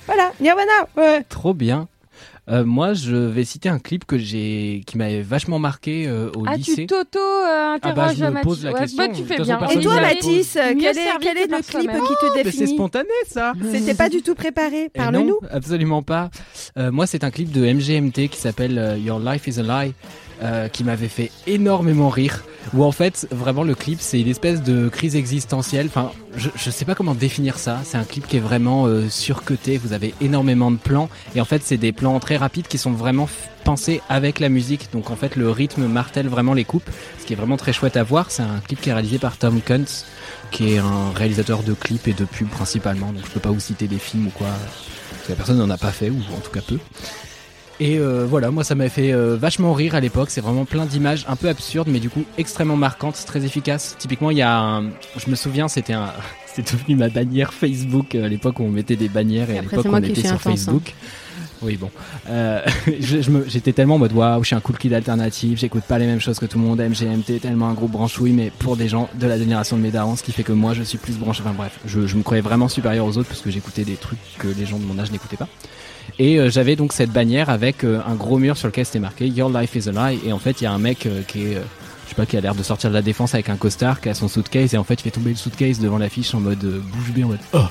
voilà, 0.06 0.32
Nirvana, 0.40 0.72
ouais. 0.96 1.22
Trop 1.28 1.54
bien. 1.54 1.88
Euh, 2.48 2.64
moi, 2.64 2.94
je 2.94 3.14
vais 3.14 3.44
citer 3.44 3.68
un 3.68 3.78
clip 3.78 4.04
que 4.06 4.18
j'ai, 4.18 4.82
qui 4.86 4.96
m'avait 4.98 5.20
vachement 5.22 5.60
marqué 5.60 6.08
euh, 6.08 6.30
au 6.34 6.44
Ah, 6.48 6.56
lycée. 6.56 6.74
tu 6.74 6.86
t'auto-interroges, 6.86 7.78
Ah 7.82 7.92
bah, 7.92 8.12
je 8.16 8.24
me 8.24 8.30
Mathis. 8.30 8.44
pose 8.48 8.64
la 8.64 8.72
Ouais, 8.72 8.80
question. 8.80 9.06
bah, 9.06 9.12
tu 9.14 9.22
fais 9.24 9.36
bien. 9.40 9.58
façon, 9.60 9.78
Et 9.78 9.82
toi, 9.82 10.00
Mathis, 10.00 10.52
quel 10.54 10.64
est, 10.98 11.08
quel 11.20 11.36
le 11.36 11.62
clip 11.62 11.62
qui 11.62 11.86
te 11.86 11.90
Mais 11.92 12.00
c'est 12.34 12.42
définit 12.42 12.74
spontané, 12.74 13.08
ça 13.28 13.52
C'était 13.72 13.94
pas 13.94 14.08
du 14.08 14.22
tout 14.22 14.34
préparé. 14.34 14.88
Parle-nous. 14.92 15.26
non, 15.28 15.38
absolument 15.50 16.02
pas. 16.02 16.30
Euh, 16.76 16.90
moi, 16.90 17.06
c'est 17.06 17.22
un 17.22 17.30
clip 17.30 17.52
de 17.52 17.60
MGMT 17.72 18.28
qui 18.28 18.38
s'appelle 18.40 18.78
euh, 18.78 18.96
Your 18.98 19.20
Life 19.20 19.46
is 19.46 19.60
a 19.60 19.62
Lie, 19.84 19.92
euh, 20.42 20.68
qui 20.68 20.84
m'avait 20.84 21.08
fait 21.08 21.30
énormément 21.46 22.08
rire. 22.08 22.44
Où 22.74 22.84
en 22.84 22.92
fait, 22.92 23.26
vraiment, 23.30 23.62
le 23.62 23.74
clip, 23.74 23.98
c'est 24.00 24.20
une 24.20 24.28
espèce 24.28 24.62
de 24.62 24.88
crise 24.88 25.16
existentielle. 25.16 25.86
Enfin, 25.86 26.12
je, 26.36 26.50
je 26.54 26.70
sais 26.70 26.84
pas 26.84 26.94
comment 26.94 27.14
définir 27.14 27.58
ça. 27.58 27.80
C'est 27.84 27.96
un 27.96 28.04
clip 28.04 28.26
qui 28.26 28.36
est 28.36 28.40
vraiment 28.40 28.86
euh, 28.86 29.08
surcoté. 29.08 29.78
Vous 29.78 29.92
avez 29.92 30.14
énormément 30.20 30.70
de 30.70 30.76
plans. 30.76 31.08
Et 31.34 31.40
en 31.40 31.44
fait, 31.44 31.62
c'est 31.64 31.78
des 31.78 31.92
plans 31.92 32.18
très 32.20 32.36
rapides 32.36 32.68
qui 32.68 32.78
sont 32.78 32.92
vraiment 32.92 33.28
pensés 33.64 34.00
avec 34.08 34.40
la 34.40 34.48
musique. 34.48 34.88
Donc 34.92 35.10
en 35.10 35.16
fait, 35.16 35.36
le 35.36 35.50
rythme 35.50 35.86
martèle 35.86 36.28
vraiment 36.28 36.54
les 36.54 36.64
coupes. 36.64 36.88
Ce 37.18 37.26
qui 37.26 37.32
est 37.32 37.36
vraiment 37.36 37.56
très 37.56 37.72
chouette 37.72 37.96
à 37.96 38.02
voir. 38.02 38.30
C'est 38.30 38.42
un 38.42 38.60
clip 38.60 38.80
qui 38.80 38.90
est 38.90 38.92
réalisé 38.92 39.18
par 39.18 39.36
Tom 39.36 39.60
Kuntz, 39.60 40.04
qui 40.50 40.74
est 40.74 40.78
un 40.78 41.10
réalisateur 41.14 41.62
de 41.62 41.72
clips 41.72 42.08
et 42.08 42.12
de 42.12 42.24
pubs 42.24 42.48
principalement. 42.48 43.12
Donc 43.12 43.24
je 43.26 43.30
peux 43.30 43.40
pas 43.40 43.50
vous 43.50 43.60
citer 43.60 43.88
des 43.88 43.98
films 43.98 44.28
ou 44.28 44.30
quoi. 44.30 44.48
Parce 44.48 45.26
que 45.26 45.32
la 45.32 45.36
personne 45.36 45.58
n'en 45.58 45.70
a 45.70 45.78
pas 45.78 45.92
fait, 45.92 46.10
ou 46.10 46.18
en 46.36 46.40
tout 46.40 46.50
cas 46.50 46.60
peu. 46.66 46.78
Et 47.80 47.98
euh, 47.98 48.26
voilà, 48.28 48.50
moi 48.50 48.62
ça 48.62 48.74
m'a 48.74 48.88
fait 48.90 49.12
euh, 49.12 49.36
vachement 49.40 49.72
rire 49.72 49.94
à 49.94 50.00
l'époque. 50.00 50.28
C'est 50.30 50.42
vraiment 50.42 50.66
plein 50.66 50.84
d'images 50.84 51.24
un 51.28 51.36
peu 51.36 51.48
absurdes, 51.48 51.88
mais 51.90 51.98
du 51.98 52.10
coup 52.10 52.24
extrêmement 52.36 52.76
marquantes, 52.76 53.22
très 53.26 53.44
efficaces. 53.44 53.96
Typiquement, 53.98 54.30
il 54.30 54.36
y 54.36 54.42
a 54.42 54.58
un... 54.58 54.82
Je 55.16 55.28
me 55.30 55.34
souviens, 55.34 55.66
c'était 55.68 55.94
un... 55.94 56.12
C'était 56.52 56.76
devenu 56.76 56.96
ma 56.96 57.08
bannière 57.08 57.54
Facebook 57.54 58.16
euh, 58.16 58.24
à 58.24 58.28
l'époque 58.28 58.58
où 58.58 58.64
on 58.64 58.70
mettait 58.70 58.96
des 58.96 59.08
bannières 59.08 59.48
et, 59.50 59.54
Et 59.54 59.58
à 59.58 59.62
l'époque 59.62 59.86
on 59.88 60.02
était 60.02 60.20
sur 60.20 60.32
intense, 60.32 60.44
hein. 60.46 60.50
Facebook. 60.50 60.94
Oui, 61.62 61.76
bon. 61.76 61.90
Euh, 62.28 62.60
je- 63.00 63.20
je 63.22 63.30
me- 63.30 63.44
J'étais 63.48 63.72
tellement 63.72 63.94
en 63.94 63.98
mode 63.98 64.12
waouh, 64.12 64.42
je 64.42 64.48
suis 64.48 64.56
un 64.56 64.60
cool 64.60 64.76
kid 64.76 64.92
alternatif, 64.92 65.60
j'écoute 65.60 65.84
pas 65.84 65.98
les 66.00 66.06
mêmes 66.06 66.20
choses 66.20 66.40
que 66.40 66.46
tout 66.46 66.58
le 66.58 66.64
monde, 66.64 66.80
MGMT, 66.80 67.38
tellement 67.40 67.68
un 67.68 67.74
groupe 67.74 67.92
branchouille, 67.92 68.32
mais 68.32 68.50
pour 68.58 68.76
des 68.76 68.88
gens 68.88 69.08
de 69.14 69.28
la 69.28 69.38
génération 69.38 69.76
de 69.76 69.82
mes 69.82 69.92
darons, 69.92 70.16
ce 70.16 70.24
qui 70.24 70.32
fait 70.32 70.42
que 70.42 70.50
moi 70.52 70.74
je 70.74 70.82
suis 70.82 70.98
plus 70.98 71.16
branché. 71.18 71.42
Enfin 71.46 71.54
bref, 71.56 71.78
je, 71.86 72.08
je 72.08 72.16
me 72.16 72.24
croyais 72.24 72.42
vraiment 72.42 72.68
supérieur 72.68 73.06
aux 73.06 73.16
autres 73.16 73.28
parce 73.28 73.42
que 73.42 73.50
j'écoutais 73.52 73.84
des 73.84 73.94
trucs 73.94 74.18
que 74.38 74.48
les 74.48 74.66
gens 74.66 74.78
de 74.78 74.84
mon 74.84 74.98
âge 74.98 75.12
n'écoutaient 75.12 75.36
pas. 75.36 75.48
Et 76.18 76.38
euh, 76.38 76.50
j'avais 76.50 76.76
donc 76.76 76.92
cette 76.92 77.10
bannière 77.10 77.50
avec 77.50 77.84
euh, 77.84 78.00
un 78.06 78.14
gros 78.14 78.38
mur 78.38 78.56
sur 78.56 78.68
lequel 78.68 78.84
c'était 78.84 78.98
marqué 78.98 79.26
Your 79.26 79.50
Life 79.50 79.74
is 79.74 79.88
a 79.88 79.92
Lie. 79.92 80.20
Et 80.26 80.32
en 80.32 80.38
fait, 80.38 80.60
il 80.60 80.64
y 80.64 80.66
a 80.66 80.72
un 80.72 80.78
mec 80.78 81.06
euh, 81.06 81.22
qui 81.26 81.44
est, 81.44 81.54
je 81.54 82.08
sais 82.08 82.14
pas, 82.14 82.26
qui 82.26 82.36
a 82.36 82.40
l'air 82.40 82.54
de 82.54 82.62
sortir 82.62 82.90
de 82.90 82.94
la 82.94 83.02
défense 83.02 83.34
avec 83.34 83.48
un 83.48 83.56
costard, 83.56 84.00
qui 84.00 84.08
a 84.08 84.14
son 84.14 84.28
suitcase, 84.28 84.74
et 84.74 84.78
en 84.78 84.84
fait, 84.84 84.94
il 84.94 85.02
fait 85.02 85.10
tomber 85.10 85.30
le 85.30 85.36
suitcase 85.36 85.78
devant 85.80 85.98
l'affiche 85.98 86.34
en 86.34 86.40
mode 86.40 86.58
bouche 86.58 87.12
bée, 87.14 87.24
en 87.24 87.28
mode 87.28 87.40
oh. 87.54 87.64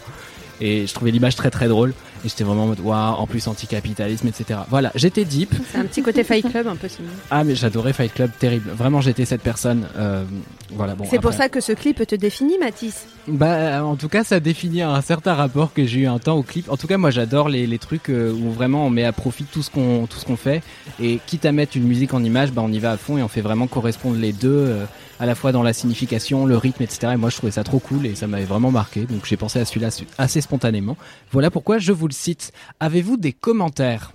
Et 0.62 0.88
je 0.88 0.94
trouvais 0.94 1.12
l'image 1.12 1.36
très 1.36 1.52
très 1.52 1.68
drôle. 1.68 1.94
Et 2.26 2.30
j'étais 2.30 2.44
vraiment 2.44 2.64
en 2.64 2.68
mode 2.68 2.80
waouh, 2.82 3.16
en 3.16 3.28
plus 3.28 3.48
anticapitalisme, 3.48 4.28
etc. 4.28 4.62
Voilà, 4.70 4.92
j'étais 4.96 5.26
deep. 5.26 5.54
C'est 5.72 5.78
un 5.78 5.86
petit 5.86 6.02
côté 6.02 6.24
Fight 6.24 6.48
Club 6.50 6.68
un 6.68 6.76
peu 6.76 6.88
sinon. 6.88 7.10
Ah, 7.32 7.44
mais 7.44 7.56
j'adorais 7.56 7.94
Fight 7.94 8.14
Club, 8.14 8.32
terrible. 8.40 8.70
Vraiment, 8.72 9.02
j'étais 9.02 9.26
cette 9.26 9.42
personne. 9.42 9.88
Euh, 9.98 10.24
voilà, 10.72 10.96
bon. 10.96 11.06
C'est 11.10 11.20
pour 11.20 11.34
ça 11.34 11.50
que 11.50 11.62
ce 11.62 11.72
clip 11.72 12.06
te 12.06 12.16
définit, 12.16 12.58
Mathis. 12.60 13.06
bah, 13.28 13.84
en 13.86 13.96
tout 13.96 14.10
cas, 14.10 14.24
ça 14.24 14.40
définit 14.40 14.82
un 14.82 15.02
certain 15.02 15.34
rapport 15.34 15.74
que 15.74 15.86
j'ai 15.86 16.02
eu 16.02 16.08
un 16.08 16.20
temps 16.20 16.36
au 16.38 16.44
clip. 16.44 16.70
En 16.72 16.78
tout 16.78 16.88
cas, 16.88 16.98
moi, 16.98 17.12
j'adore 17.12 17.50
les, 17.50 17.66
les 17.68 17.78
trucs 17.80 18.10
euh, 18.10 18.32
où 18.32 18.52
vraiment 18.52 18.86
on 18.86 18.90
met 18.90 19.04
à 19.06 19.12
profit 19.12 19.46
tout 19.46 19.64
ce 19.64 19.70
qu'on 19.70 20.06
tout 20.08 20.18
ce 20.18 20.26
qu'on 20.26 20.38
fait 20.38 20.62
et 21.02 21.20
quitte 21.26 21.46
à 21.46 21.52
mettre 21.52 21.78
une 21.78 21.84
musique 21.84 22.14
en 22.14 22.24
image, 22.24 22.52
bah 22.52 22.62
on 22.66 22.72
y 22.72 22.80
va 22.80 22.92
à 22.92 22.98
fond 22.98 23.18
et 23.18 23.24
on 23.24 23.28
fait 23.28 23.42
vraiment 23.42 23.68
correspondre 23.68 24.18
les 24.18 24.32
deux, 24.34 24.50
euh, 24.50 24.86
à 25.20 25.26
la 25.26 25.36
fois 25.36 25.52
dans 25.52 25.64
la 25.64 25.74
signification, 25.74 26.46
le 26.46 26.58
rythme, 26.58 26.84
etc. 26.84 27.14
Et 27.14 27.18
moi, 27.18 27.30
je 27.30 27.38
trouvais 27.38 27.52
ça 27.52 27.64
trop 27.64 27.80
cool 27.80 28.06
et 28.06 28.16
ça 28.16 28.28
m'avait 28.28 28.46
vraiment 28.46 28.72
marqué. 28.72 29.06
Donc, 29.06 29.26
j'ai 29.26 29.38
pensé 29.38 29.60
à 29.60 29.66
celui-là 29.66 29.90
assez 30.18 30.42
spontanément. 30.42 30.98
Voilà 31.32 31.52
pourquoi 31.52 31.78
je 31.78 31.92
vous 31.92 32.08
le 32.08 32.14
cite. 32.14 32.52
Avez-vous 32.80 33.18
des 33.18 33.34
commentaires? 33.34 34.12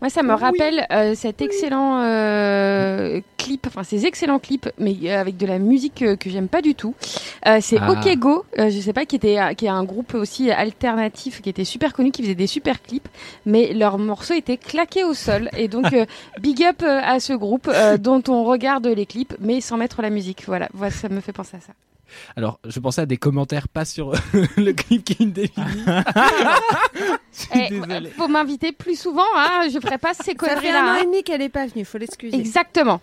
Moi, 0.00 0.10
ça 0.10 0.22
me 0.22 0.32
Oui. 0.32 0.40
rappelle 0.40 0.86
euh, 0.92 1.14
cet 1.16 1.42
excellent 1.42 2.02
euh, 2.04 3.20
clip, 3.36 3.66
enfin 3.66 3.82
ces 3.82 4.06
excellents 4.06 4.38
clips, 4.38 4.68
mais 4.78 4.96
euh, 5.04 5.20
avec 5.20 5.36
de 5.36 5.44
la 5.46 5.58
musique 5.58 6.02
euh, 6.02 6.14
que 6.14 6.30
j'aime 6.30 6.46
pas 6.46 6.62
du 6.62 6.76
tout. 6.76 6.94
Euh, 7.46 7.58
c'est 7.60 7.78
Ah. 7.80 7.90
OK 7.90 8.16
Go, 8.16 8.44
euh, 8.58 8.70
je 8.70 8.78
sais 8.78 8.92
pas, 8.92 9.06
qui 9.06 9.16
était 9.16 9.38
qui 9.56 9.66
est 9.66 9.70
un 9.70 9.82
groupe 9.82 10.14
aussi 10.14 10.50
alternatif, 10.52 11.42
qui 11.42 11.48
était 11.50 11.64
super 11.64 11.92
connu, 11.92 12.12
qui 12.12 12.22
faisait 12.22 12.36
des 12.36 12.46
super 12.46 12.80
clips, 12.80 13.08
mais 13.44 13.72
leurs 13.74 13.98
morceaux 13.98 14.34
étaient 14.34 14.56
claqués 14.56 15.02
au 15.04 15.14
sol. 15.14 15.50
Et 15.56 15.66
donc 15.66 15.92
euh, 15.92 16.06
big 16.40 16.62
up 16.62 16.82
à 16.84 17.18
ce 17.18 17.32
groupe 17.32 17.68
euh, 17.68 17.96
dont 17.98 18.22
on 18.28 18.44
regarde 18.44 18.86
les 18.86 19.06
clips, 19.06 19.34
mais 19.40 19.60
sans 19.60 19.76
mettre 19.78 20.00
la 20.00 20.10
musique. 20.10 20.44
Voilà, 20.46 20.68
voilà, 20.74 20.92
ça 20.92 21.08
me 21.08 21.20
fait 21.20 21.32
penser 21.32 21.56
à 21.56 21.60
ça. 21.60 21.72
Alors, 22.36 22.58
je 22.66 22.80
pensais 22.80 23.02
à 23.02 23.06
des 23.06 23.18
commentaires, 23.18 23.68
pas 23.68 23.84
sur 23.84 24.12
le 24.56 24.72
clip 24.72 25.04
qui 25.04 25.26
me 25.26 25.30
définit. 25.30 25.84
Désolé. 27.70 28.10
faut 28.10 28.28
m'inviter 28.28 28.72
plus 28.72 28.98
souvent, 28.98 29.22
hein, 29.36 29.68
je 29.72 29.78
ferai 29.80 29.98
pas 29.98 30.14
ces 30.14 30.34
Ça 30.38 30.56
fait 30.56 30.70
un 30.70 30.94
an 30.94 30.96
et 31.00 31.04
demi 31.04 31.22
qu'elle 31.22 31.42
est 31.42 31.48
pas 31.48 31.66
venue, 31.66 31.84
faut 31.84 31.98
l'excuser. 31.98 32.36
Exactement. 32.36 33.00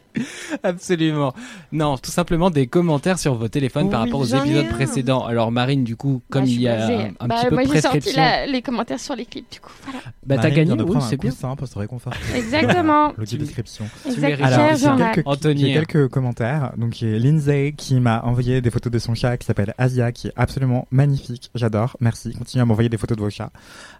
Absolument. 0.63 1.33
Non, 1.71 1.97
tout 1.97 2.11
simplement 2.11 2.49
des 2.49 2.67
commentaires 2.67 3.19
sur 3.19 3.35
vos 3.35 3.47
téléphones 3.47 3.89
par 3.89 4.01
rapport 4.01 4.19
aux 4.19 4.25
épisodes 4.25 4.67
précédents. 4.69 5.25
Alors 5.25 5.51
Marine, 5.51 5.83
du 5.83 5.95
coup, 5.95 6.21
comme 6.29 6.43
Bah, 6.43 6.47
je 6.49 6.53
il 6.53 6.61
y 6.61 6.67
a 6.67 6.85
un, 6.87 7.11
un 7.19 7.27
Bah, 7.27 7.35
petit 7.41 7.47
peu 7.47 7.55
moi, 7.55 7.63
de 7.65 7.73
j'ai 7.73 7.81
sorti 7.81 7.99
prescription, 7.99 8.21
la- 8.21 8.45
les 8.47 8.61
commentaires 8.61 8.99
sur 8.99 9.15
les 9.15 9.25
clips, 9.25 9.51
du 9.51 9.59
coup. 9.59 9.71
Voilà. 9.83 9.99
bah 10.25 10.37
t'as 10.41 10.49
gagné, 10.49 10.73
oui, 10.73 10.97
c'est 11.01 11.17
bien. 11.17 11.31
coussin 11.31 11.55
pour 11.55 11.67
se 11.67 11.77
réconforter. 11.77 12.17
Exactement. 12.35 13.13
L'outil 13.17 13.35
Tu- 13.37 13.43
description. 13.43 13.85
mérites. 14.05 14.39
Exactement. 14.39 14.47
Alors, 14.47 14.75
j'ai 14.77 15.13
quelques, 15.13 15.27
Anthony. 15.27 15.73
quelques 15.73 16.07
commentaires. 16.09 16.71
Donc, 16.77 17.01
il 17.01 17.09
y 17.09 17.15
a 17.15 17.19
Lindsay 17.19 17.73
qui 17.77 17.99
m'a 17.99 18.21
envoyé 18.23 18.61
des 18.61 18.69
photos 18.71 18.91
de 18.91 18.99
son 18.99 19.15
chat 19.15 19.37
qui 19.37 19.45
s'appelle 19.45 19.73
Asia, 19.77 20.11
qui 20.11 20.27
est 20.27 20.33
absolument 20.35 20.87
magnifique. 20.91 21.49
J'adore. 21.55 21.97
Merci. 21.99 22.33
Continuez 22.33 22.61
à 22.61 22.65
m'envoyer 22.65 22.89
des 22.89 22.97
photos 22.97 23.17
de 23.17 23.21
vos 23.23 23.29
chats. 23.29 23.51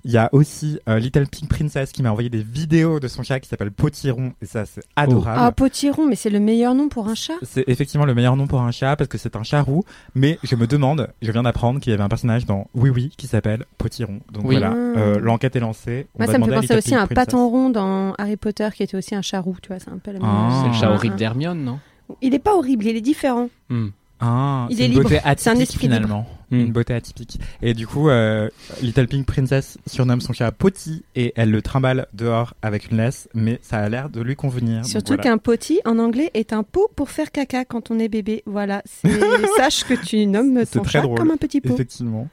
Il 0.04 0.12
y 0.12 0.18
a 0.18 0.25
aussi 0.32 0.80
euh, 0.90 1.00
Little 1.00 1.28
Pink 1.28 1.50
Princess 1.50 1.92
qui 1.92 2.02
m'a 2.04 2.12
envoyé 2.12 2.30
des 2.30 2.42
vidéos 2.44 3.00
de 3.00 3.08
son 3.08 3.24
chat 3.24 3.40
qui 3.40 3.48
s'appelle 3.50 3.72
Potiron. 3.72 4.34
Et 4.42 4.46
ça, 4.46 4.66
c'est 4.66 4.82
adorable. 4.96 5.40
Ah, 5.42 5.52
potiron, 5.52 6.06
mais 6.08 6.16
c'est 6.16 6.30
le 6.30 6.40
meilleur 6.40 6.76
nom 6.76 6.90
pour 6.90 7.08
un 7.08 7.16
chat. 7.16 7.34
C'est 7.44 7.64
effectivement 7.68 8.06
le 8.06 8.14
meilleur 8.14 8.36
nom 8.36 8.48
pour 8.48 8.62
un 8.62 8.72
chat 8.72 8.96
parce 8.96 9.08
que 9.08 9.18
c'est 9.18 9.36
un 9.36 9.44
chat 9.44 9.62
roux. 9.62 9.84
Mais 10.16 10.40
je 10.44 10.56
me 10.56 10.68
demande, 10.68 11.10
je 11.22 11.32
viens 11.32 11.44
d'apprendre 11.44 11.80
qu'il 11.80 11.92
y 11.92 11.94
avait 11.94 12.04
un 12.04 12.10
personnage 12.10 12.46
dans 12.46 12.68
Oui 12.74 12.90
Oui 12.90 13.12
qui 13.18 13.28
s'appelle 13.28 13.66
Potiron. 13.78 14.20
Donc 14.32 14.44
Oui. 14.46 14.56
voilà, 14.58 14.72
Ah. 14.72 14.76
euh, 15.00 15.20
l'enquête 15.20 15.56
est 15.56 15.60
lancée. 15.60 16.08
On 16.16 16.20
Moi, 16.20 16.28
va 16.28 16.34
ça 16.34 16.40
me 16.40 16.46
fait 16.46 16.52
à 16.52 16.56
penser 16.62 16.78
aussi 16.78 16.96
à 16.96 17.02
un 17.02 17.06
Princess. 17.08 17.26
paton 17.26 17.50
rond 17.50 17.70
dans 17.70 18.14
Harry 18.18 18.38
Potter 18.38 18.70
qui 18.76 18.84
était 18.84 18.98
aussi 18.98 19.16
un 19.16 19.22
chat 19.22 19.40
roux, 19.40 19.56
tu 19.62 19.70
vois, 19.70 19.80
c'est 19.80 19.90
un 19.90 19.98
peu 19.98 20.12
la 20.12 20.20
même 20.20 20.28
Ah. 20.32 20.62
C'est 20.64 20.68
le 20.70 20.74
chat 20.74 20.88
Ah, 20.90 20.94
horrible 20.96 21.16
d'Hermione, 21.16 21.64
non? 21.64 21.80
Il 22.22 22.34
est 22.36 22.40
pas 22.40 22.56
horrible, 22.56 22.86
il 22.86 22.96
est 22.96 23.02
différent. 23.02 23.50
Hmm. 23.70 23.88
Ah, 24.28 24.68
Il 24.70 24.78
c'est 24.78 24.84
est 24.84 24.86
une 24.88 24.92
libre. 24.94 25.04
beauté 25.04 25.20
C'est 25.20 25.30
un 25.30 25.54
atypique 25.54 25.62
esprit 25.62 25.80
finalement. 25.88 26.28
Hmm. 26.52 26.60
Une 26.60 26.72
beauté 26.72 26.94
atypique. 26.94 27.40
Et 27.64 27.74
du 27.74 27.88
coup, 27.88 28.10
euh, 28.10 28.50
Little 28.82 29.08
Pink 29.08 29.26
Princess 29.26 29.78
surnomme 29.88 30.22
son 30.22 30.32
chat 30.34 30.52
Potty 30.52 31.04
et 31.16 31.34
elle 31.36 31.50
le 31.50 31.62
trimballe 31.64 32.06
dehors 32.14 32.54
avec 32.62 32.92
une 32.92 32.98
laisse, 32.98 33.28
mais 33.34 33.60
ça 33.64 33.78
a 33.80 33.90
l'air 33.90 34.10
de 34.10 34.22
lui 34.22 34.36
convenir. 34.36 34.86
Surtout 34.86 35.14
voilà. 35.14 35.24
qu'un 35.24 35.38
potty 35.40 35.80
en 35.86 35.98
anglais 35.98 36.30
est 36.36 36.54
un 36.54 36.62
pot 36.64 36.90
pour 36.96 37.10
faire 37.10 37.32
caca 37.32 37.66
quand 37.66 37.90
on 37.90 37.98
est 38.00 38.10
bébé. 38.10 38.44
Voilà, 38.46 38.84
sache 39.58 39.84
que 39.86 39.96
tu 39.96 40.26
nommes 40.28 40.64
ton 40.66 40.82
très 40.82 40.92
chat 40.92 41.02
drôle. 41.02 41.18
comme 41.18 41.32
un 41.32 41.38
petit 41.38 41.62
pot. 41.62 41.74
Effectivement. 41.74 42.28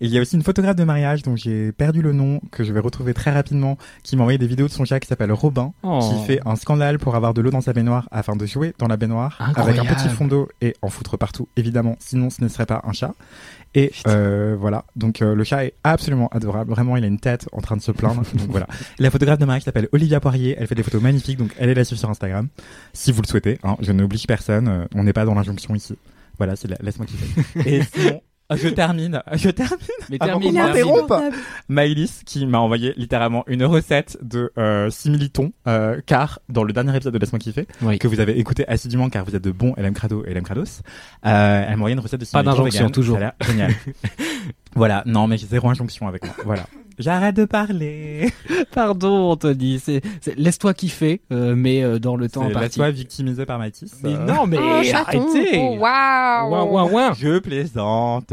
Et 0.00 0.06
il 0.06 0.12
y 0.12 0.18
a 0.18 0.20
aussi 0.20 0.36
une 0.36 0.42
photographe 0.44 0.76
de 0.76 0.84
mariage 0.84 1.22
dont 1.22 1.34
j'ai 1.34 1.72
perdu 1.72 2.02
le 2.02 2.12
nom, 2.12 2.40
que 2.52 2.62
je 2.62 2.72
vais 2.72 2.78
retrouver 2.80 3.14
très 3.14 3.32
rapidement, 3.32 3.76
qui 4.04 4.14
m'a 4.16 4.22
envoyé 4.22 4.38
des 4.38 4.46
vidéos 4.46 4.68
de 4.68 4.72
son 4.72 4.84
chat 4.84 5.00
qui 5.00 5.08
s'appelle 5.08 5.32
Robin, 5.32 5.72
Oh. 5.82 5.98
qui 6.00 6.24
fait 6.26 6.40
un 6.46 6.54
scandale 6.56 6.98
pour 6.98 7.16
avoir 7.16 7.34
de 7.34 7.40
l'eau 7.40 7.50
dans 7.50 7.60
sa 7.60 7.72
baignoire 7.72 8.08
afin 8.12 8.36
de 8.36 8.46
jouer 8.46 8.74
dans 8.78 8.86
la 8.86 8.96
baignoire 8.96 9.36
Incroyable. 9.40 9.78
avec 9.80 9.90
un 9.90 9.94
petit 9.94 10.08
fond 10.08 10.26
d'eau 10.28 10.48
et 10.60 10.74
en 10.82 10.88
foutre 10.88 11.18
partout, 11.18 11.48
évidemment, 11.56 11.96
sinon 11.98 12.30
ce 12.30 12.42
ne 12.42 12.48
serait 12.48 12.66
pas 12.66 12.80
un 12.84 12.92
chat. 12.92 13.12
Et 13.74 13.92
euh, 14.06 14.56
voilà, 14.58 14.84
donc 14.96 15.20
euh, 15.20 15.34
le 15.34 15.44
chat 15.44 15.64
est 15.66 15.74
absolument 15.84 16.28
adorable, 16.28 16.70
vraiment 16.70 16.96
il 16.96 17.04
a 17.04 17.06
une 17.06 17.18
tête 17.20 17.48
en 17.52 17.60
train 17.60 17.76
de 17.76 17.82
se 17.82 17.92
plaindre, 17.92 18.22
donc 18.34 18.48
voilà. 18.50 18.66
La 18.98 19.10
photographe 19.10 19.38
de 19.38 19.44
mariage 19.44 19.64
s'appelle 19.64 19.88
Olivia 19.92 20.20
Poirier, 20.20 20.56
elle 20.58 20.66
fait 20.68 20.74
des 20.74 20.82
photos 20.82 21.02
magnifiques, 21.02 21.38
donc 21.38 21.52
elle 21.58 21.68
est 21.70 21.74
là 21.74 21.84
sur 21.84 22.08
Instagram, 22.08 22.48
si 22.92 23.12
vous 23.12 23.20
le 23.20 23.26
souhaitez, 23.26 23.58
hein, 23.64 23.76
je 23.80 23.92
n'oblige 23.92 24.26
personne, 24.26 24.68
euh, 24.68 24.84
on 24.94 25.02
n'est 25.04 25.12
pas 25.12 25.24
dans 25.24 25.34
l'injonction 25.34 25.74
ici. 25.74 25.96
Voilà, 26.38 26.54
c'est 26.56 26.68
la- 26.68 26.76
laisse-moi 26.80 27.04
kiffer. 27.06 27.68
Et 27.68 27.82
sinon, 27.82 28.20
je 28.56 28.68
termine, 28.68 29.22
je 29.34 29.50
termine. 29.50 29.78
Mais 30.10 30.16
Avant 30.20 30.38
termine, 30.40 30.52
qu'on 30.52 30.66
m'interrompe. 30.66 31.14
Maëlys 31.68 32.22
qui 32.24 32.46
m'a 32.46 32.58
envoyé 32.58 32.94
littéralement 32.96 33.44
une 33.46 33.64
recette 33.64 34.18
de 34.22 34.52
euh, 34.58 34.90
simili-thon, 34.90 35.52
euh, 35.66 36.00
car 36.06 36.40
dans 36.48 36.64
le 36.64 36.72
dernier 36.72 36.94
épisode 36.96 37.12
de 37.12 37.18
Laisse-moi 37.18 37.38
kiffer, 37.38 37.66
Oui. 37.82 37.98
que 37.98 38.08
vous 38.08 38.20
avez 38.20 38.38
écouté 38.38 38.66
assidûment 38.68 39.10
car 39.10 39.24
vous 39.24 39.36
êtes 39.36 39.44
de 39.44 39.50
bons 39.52 39.74
LM 39.76 39.94
Crado 39.94 40.24
et 40.26 40.32
LM 40.32 40.44
Crados, 40.44 40.82
euh, 41.26 41.64
elle 41.66 41.68
m'a 41.70 41.74
envoyé 41.74 41.94
une 41.94 42.00
recette 42.00 42.20
de 42.20 42.24
Pas 42.24 42.40
simili-thon 42.40 42.50
d'injonction, 42.64 42.90
toujours. 42.90 43.18
Ça 43.18 43.22
a 43.22 43.34
l'air 43.38 43.48
génial. 43.48 43.72
voilà, 44.74 45.02
non 45.06 45.26
mais 45.26 45.36
j'ai 45.36 45.46
zéro 45.46 45.68
injonction 45.68 46.08
avec 46.08 46.24
moi. 46.24 46.34
Voilà. 46.44 46.64
J'arrête 46.98 47.36
de 47.36 47.44
parler. 47.44 48.28
Pardon, 48.72 49.30
Anthony. 49.30 49.80
C'est, 49.82 50.00
c'est- 50.20 50.36
laisse-toi 50.38 50.74
kiffer, 50.74 51.20
euh, 51.32 51.54
mais 51.56 51.82
euh, 51.82 51.98
dans 51.98 52.16
le 52.16 52.28
temps 52.28 52.42
imparti. 52.42 52.60
laisse-toi 52.60 52.90
victimisé 52.90 53.46
par 53.46 53.58
Mathis. 53.58 53.92
Mais 54.02 54.14
Euh, 54.14 54.24
non, 54.24 54.46
mais 54.46 54.58
Oh, 54.60 54.94
arrêtez. 54.94 55.58
Oh, 55.58 55.76
ouin, 55.78 56.84
ouin. 56.90 57.12
Je 57.14 57.38
plaisante. 57.38 58.32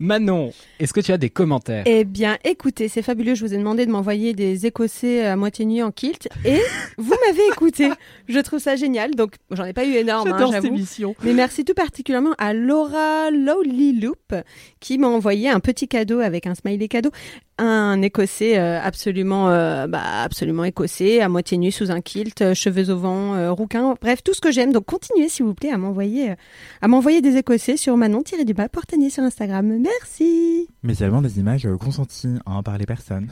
Manon, 0.00 0.52
est-ce 0.78 0.92
que 0.92 1.00
tu 1.00 1.10
as 1.10 1.18
des 1.18 1.28
commentaires? 1.30 1.82
Eh 1.86 2.04
bien, 2.04 2.38
écoutez, 2.44 2.86
c'est 2.86 3.02
fabuleux. 3.02 3.34
Je 3.34 3.44
vous 3.44 3.52
ai 3.52 3.58
demandé 3.58 3.84
de 3.84 3.90
m'envoyer 3.90 4.32
des 4.32 4.64
Écossais 4.64 5.26
à 5.26 5.34
moitié 5.34 5.64
nus 5.64 5.82
en 5.82 5.90
kilt 5.90 6.28
et 6.44 6.60
vous 6.98 7.14
m'avez 7.26 7.42
écouté. 7.50 7.90
Je 8.28 8.38
trouve 8.38 8.60
ça 8.60 8.76
génial. 8.76 9.16
Donc, 9.16 9.34
j'en 9.50 9.64
ai 9.64 9.72
pas 9.72 9.84
eu 9.84 9.94
énorme, 9.94 10.28
hein, 10.28 10.36
J'adore 10.38 10.52
cette 10.52 10.62
j'avoue. 10.62 10.76
émission. 10.76 11.14
Mais 11.24 11.32
merci 11.34 11.64
tout 11.64 11.74
particulièrement 11.74 12.34
à 12.38 12.52
Laura 12.54 13.30
Lowly 13.32 13.98
Loop 14.00 14.34
qui 14.78 14.98
m'a 14.98 15.08
envoyé 15.08 15.48
un 15.50 15.58
petit 15.60 15.88
cadeau 15.88 16.20
avec 16.20 16.46
un 16.46 16.54
smiley 16.54 16.86
cadeau. 16.86 17.10
Un 17.58 18.02
écossais 18.02 18.56
euh, 18.56 18.80
absolument, 18.80 19.50
euh, 19.50 19.88
bah, 19.88 20.22
absolument 20.22 20.62
écossais, 20.62 21.20
à 21.20 21.28
moitié 21.28 21.58
nu 21.58 21.72
sous 21.72 21.90
un 21.90 22.00
kilt, 22.00 22.40
euh, 22.40 22.54
cheveux 22.54 22.90
au 22.90 22.96
vent, 22.96 23.52
rouquin, 23.52 23.96
bref, 24.00 24.22
tout 24.22 24.32
ce 24.32 24.40
que 24.40 24.52
j'aime. 24.52 24.72
Donc 24.72 24.84
continuez 24.84 25.28
s'il 25.28 25.44
vous 25.44 25.54
plaît 25.54 25.72
à 25.72 25.76
m'envoyer, 25.76 26.36
des 27.20 27.36
écossais 27.36 27.76
sur 27.76 27.96
Manon-du-bas 27.96 28.68
Portanier 28.68 29.10
sur 29.10 29.24
Instagram. 29.24 29.76
Merci. 29.80 30.68
Mais 30.84 30.94
c'est 30.94 31.04
vraiment 31.04 31.22
des 31.22 31.40
images 31.40 31.68
consenties 31.80 32.36
hein, 32.46 32.62
par 32.62 32.78
les 32.78 32.86
personnes. 32.86 33.28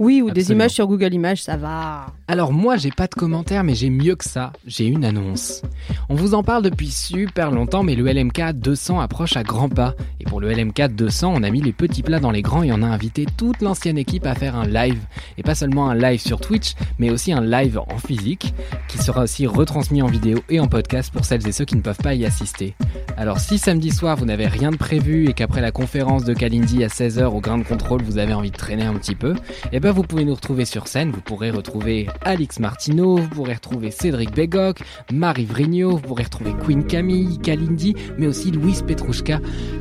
Oui, 0.00 0.22
ou 0.22 0.30
des 0.30 0.50
images 0.50 0.70
sur 0.70 0.86
Google 0.86 1.12
Images, 1.12 1.42
ça 1.42 1.58
va. 1.58 2.06
Alors 2.26 2.54
moi, 2.54 2.78
j'ai 2.78 2.90
pas 2.90 3.06
de 3.06 3.14
commentaires, 3.14 3.64
mais 3.64 3.74
j'ai 3.74 3.90
mieux 3.90 4.16
que 4.16 4.24
ça. 4.24 4.50
J'ai 4.66 4.86
une 4.86 5.04
annonce. 5.04 5.60
On 6.08 6.14
vous 6.14 6.32
en 6.32 6.42
parle 6.42 6.62
depuis 6.62 6.90
super 6.90 7.50
longtemps, 7.50 7.82
mais 7.82 7.94
le 7.94 8.10
LMK 8.10 8.52
200 8.54 8.98
approche 8.98 9.36
à 9.36 9.42
grands 9.42 9.68
pas. 9.68 9.94
Et 10.18 10.24
pour 10.24 10.40
le 10.40 10.50
LMK 10.50 10.94
200, 10.94 11.34
on 11.36 11.42
a 11.42 11.50
mis 11.50 11.60
les 11.60 11.74
petits 11.74 12.02
plats 12.02 12.18
dans 12.18 12.30
les 12.30 12.40
grands 12.40 12.62
et 12.62 12.72
on 12.72 12.80
a 12.80 12.86
invité 12.86 13.26
toute 13.36 13.60
l'ancienne 13.60 13.98
équipe 13.98 14.24
à 14.24 14.34
faire 14.34 14.56
un 14.56 14.66
live. 14.66 15.00
Et 15.36 15.42
pas 15.42 15.54
seulement 15.54 15.90
un 15.90 15.94
live 15.94 16.20
sur 16.20 16.40
Twitch, 16.40 16.76
mais 16.98 17.10
aussi 17.10 17.34
un 17.34 17.42
live 17.42 17.78
en 17.78 17.98
physique, 17.98 18.54
qui 18.88 18.96
sera 18.96 19.24
aussi 19.24 19.46
retransmis 19.46 20.00
en 20.00 20.06
vidéo 20.06 20.38
et 20.48 20.60
en 20.60 20.66
podcast 20.66 21.12
pour 21.12 21.26
celles 21.26 21.46
et 21.46 21.52
ceux 21.52 21.66
qui 21.66 21.76
ne 21.76 21.82
peuvent 21.82 21.98
pas 21.98 22.14
y 22.14 22.24
assister. 22.24 22.74
Alors 23.18 23.38
si 23.38 23.58
samedi 23.58 23.90
soir 23.90 24.16
vous 24.16 24.24
n'avez 24.24 24.46
rien 24.46 24.70
de 24.70 24.76
prévu 24.76 25.28
et 25.28 25.34
qu'après 25.34 25.60
la 25.60 25.72
conférence 25.72 26.24
de 26.24 26.32
Kalindi 26.32 26.82
à 26.84 26.86
16h 26.86 27.24
au 27.24 27.40
grain 27.40 27.58
de 27.58 27.64
contrôle 27.64 28.00
vous 28.02 28.16
avez 28.16 28.32
envie 28.32 28.50
de 28.50 28.56
traîner 28.56 28.84
un 28.84 28.94
petit 28.94 29.14
peu, 29.14 29.34
eh 29.72 29.80
ben 29.80 29.89
vous 29.92 30.02
pouvez 30.02 30.24
nous 30.24 30.34
retrouver 30.34 30.64
sur 30.64 30.88
scène, 30.88 31.10
vous 31.10 31.20
pourrez 31.20 31.50
retrouver 31.50 32.06
Alix 32.22 32.60
Martineau, 32.60 33.16
vous 33.16 33.28
pourrez 33.28 33.54
retrouver 33.54 33.90
Cédric 33.90 34.34
Begok, 34.34 34.80
Marie 35.12 35.44
Vrigno, 35.44 35.92
vous 35.92 36.00
pourrez 36.00 36.24
retrouver 36.24 36.52
Queen 36.64 36.84
Camille, 36.84 37.38
Kalindi, 37.38 37.94
mais 38.18 38.26
aussi 38.26 38.50
Louise 38.50 38.82
Petrouchka, 38.82 39.40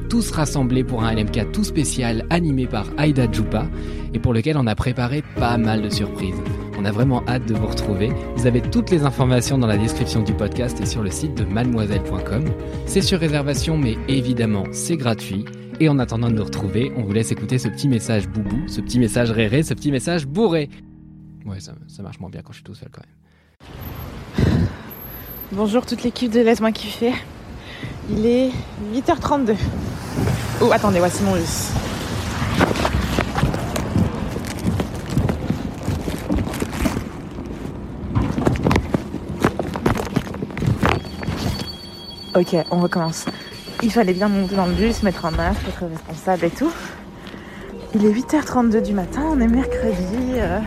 tous 0.10 0.32
rassemblés 0.32 0.84
pour 0.84 1.04
un 1.04 1.14
LMK 1.14 1.52
tout 1.52 1.64
spécial 1.64 2.26
animé 2.30 2.66
par 2.66 2.86
Aïda 2.98 3.32
Djoupa 3.32 3.68
et 4.14 4.20
pour 4.20 4.34
lequel 4.34 4.58
on 4.58 4.68
a 4.68 4.76
préparé 4.76 5.24
pas 5.36 5.58
mal 5.58 5.82
de 5.82 5.90
surprises. 5.90 6.42
On 6.80 6.86
a 6.86 6.92
vraiment 6.92 7.24
hâte 7.28 7.46
de 7.46 7.54
vous 7.54 7.68
retrouver. 7.68 8.10
Vous 8.36 8.48
avez 8.48 8.62
toutes 8.62 8.90
les 8.90 9.04
informations 9.04 9.58
dans 9.58 9.68
la 9.68 9.78
description 9.78 10.22
du 10.22 10.34
podcast 10.34 10.80
et 10.80 10.86
sur 10.86 11.04
le 11.04 11.12
site 11.12 11.36
de 11.36 11.44
mademoiselle.com. 11.44 12.46
C'est 12.86 13.02
sur 13.02 13.20
réservation, 13.20 13.78
mais 13.78 13.98
évidemment, 14.08 14.64
c'est 14.72 14.96
gratuit. 14.96 15.46
Et 15.82 15.88
en 15.88 15.98
attendant 15.98 16.30
de 16.30 16.34
nous 16.34 16.44
retrouver, 16.44 16.92
on 16.98 17.04
vous 17.04 17.14
laisse 17.14 17.32
écouter 17.32 17.58
ce 17.58 17.70
petit 17.70 17.88
message 17.88 18.28
boubou, 18.28 18.68
ce 18.68 18.82
petit 18.82 19.00
message 19.00 19.32
réré, 19.32 19.64
ce 19.64 19.74
petit 19.74 19.92
message 19.92 20.28
bourré. 20.28 20.70
Ouais, 21.46 21.62
ça, 21.62 21.74
marche 22.04 22.20
moins 22.20 22.30
bien 22.30 22.42
quand 22.42 22.52
je 22.52 22.58
suis 22.58 22.64
tout 22.66 22.76
seul 22.76 22.90
quand 22.92 23.02
même. 23.02 24.68
Bonjour 25.54 25.86
toute 25.86 26.04
l'équipe 26.04 26.32
de 26.32 26.42
Laisse-moi 26.42 26.74
kiffer. 26.74 27.14
Il 28.10 28.26
est 28.26 28.52
8h32. 28.94 29.56
Oh, 30.62 30.70
attendez, 30.74 31.00
voici 31.00 31.24
mon 31.24 31.36
bus. 31.36 31.72
Ok, 42.36 42.56
on 42.70 42.82
recommence. 42.82 43.26
Il 43.82 43.94
fallait 43.94 44.14
bien 44.14 44.28
monter 44.28 44.56
dans 44.56 44.66
le 44.66 44.74
bus, 44.74 45.04
mettre 45.04 45.26
un 45.26 45.32
masque, 45.32 45.62
être 45.70 45.86
responsable 45.86 46.46
et 46.46 46.50
tout. 46.50 46.72
Il 47.96 48.06
est 48.06 48.12
8h32 48.12 48.82
du 48.82 48.94
matin, 48.94 49.22
on 49.32 49.40
est 49.40 49.48
mercredi, 49.48 50.34
euh, 50.36 50.60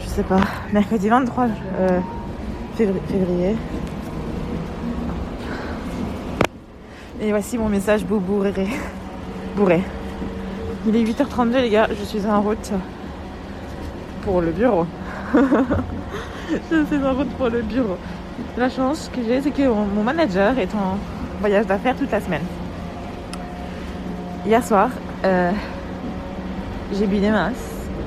je 0.00 0.06
sais 0.06 0.22
pas, 0.22 0.40
mercredi 0.72 1.10
23 1.10 1.46
euh, 1.78 2.00
février. 2.74 3.54
Et 7.20 7.30
voici 7.30 7.58
mon 7.58 7.68
message 7.68 8.06
boubou 8.06 8.38
réré. 8.40 8.66
Bourré. 9.54 9.82
Il 10.86 10.96
est 10.96 11.04
8h32 11.04 11.60
les 11.60 11.70
gars, 11.70 11.86
je 11.90 12.04
suis 12.04 12.24
en 12.24 12.40
route 12.40 12.72
pour 14.22 14.40
le 14.40 14.52
bureau. 14.52 14.86
je 15.34 16.84
suis 16.86 17.04
en 17.04 17.12
route 17.12 17.30
pour 17.36 17.50
le 17.50 17.60
bureau. 17.60 17.98
La 18.56 18.70
chance 18.70 19.10
que 19.14 19.20
j'ai, 19.22 19.42
c'est 19.42 19.50
que 19.50 19.68
mon 19.68 20.02
manager 20.02 20.58
est 20.58 20.74
en 20.74 20.96
voyage 21.40 21.66
d'affaires 21.66 21.96
toute 21.96 22.10
la 22.10 22.20
semaine. 22.20 22.42
Hier 24.46 24.62
soir, 24.62 24.90
euh, 25.24 25.50
j'ai 26.92 27.06
bu 27.06 27.18
des 27.18 27.30
masses. 27.30 27.54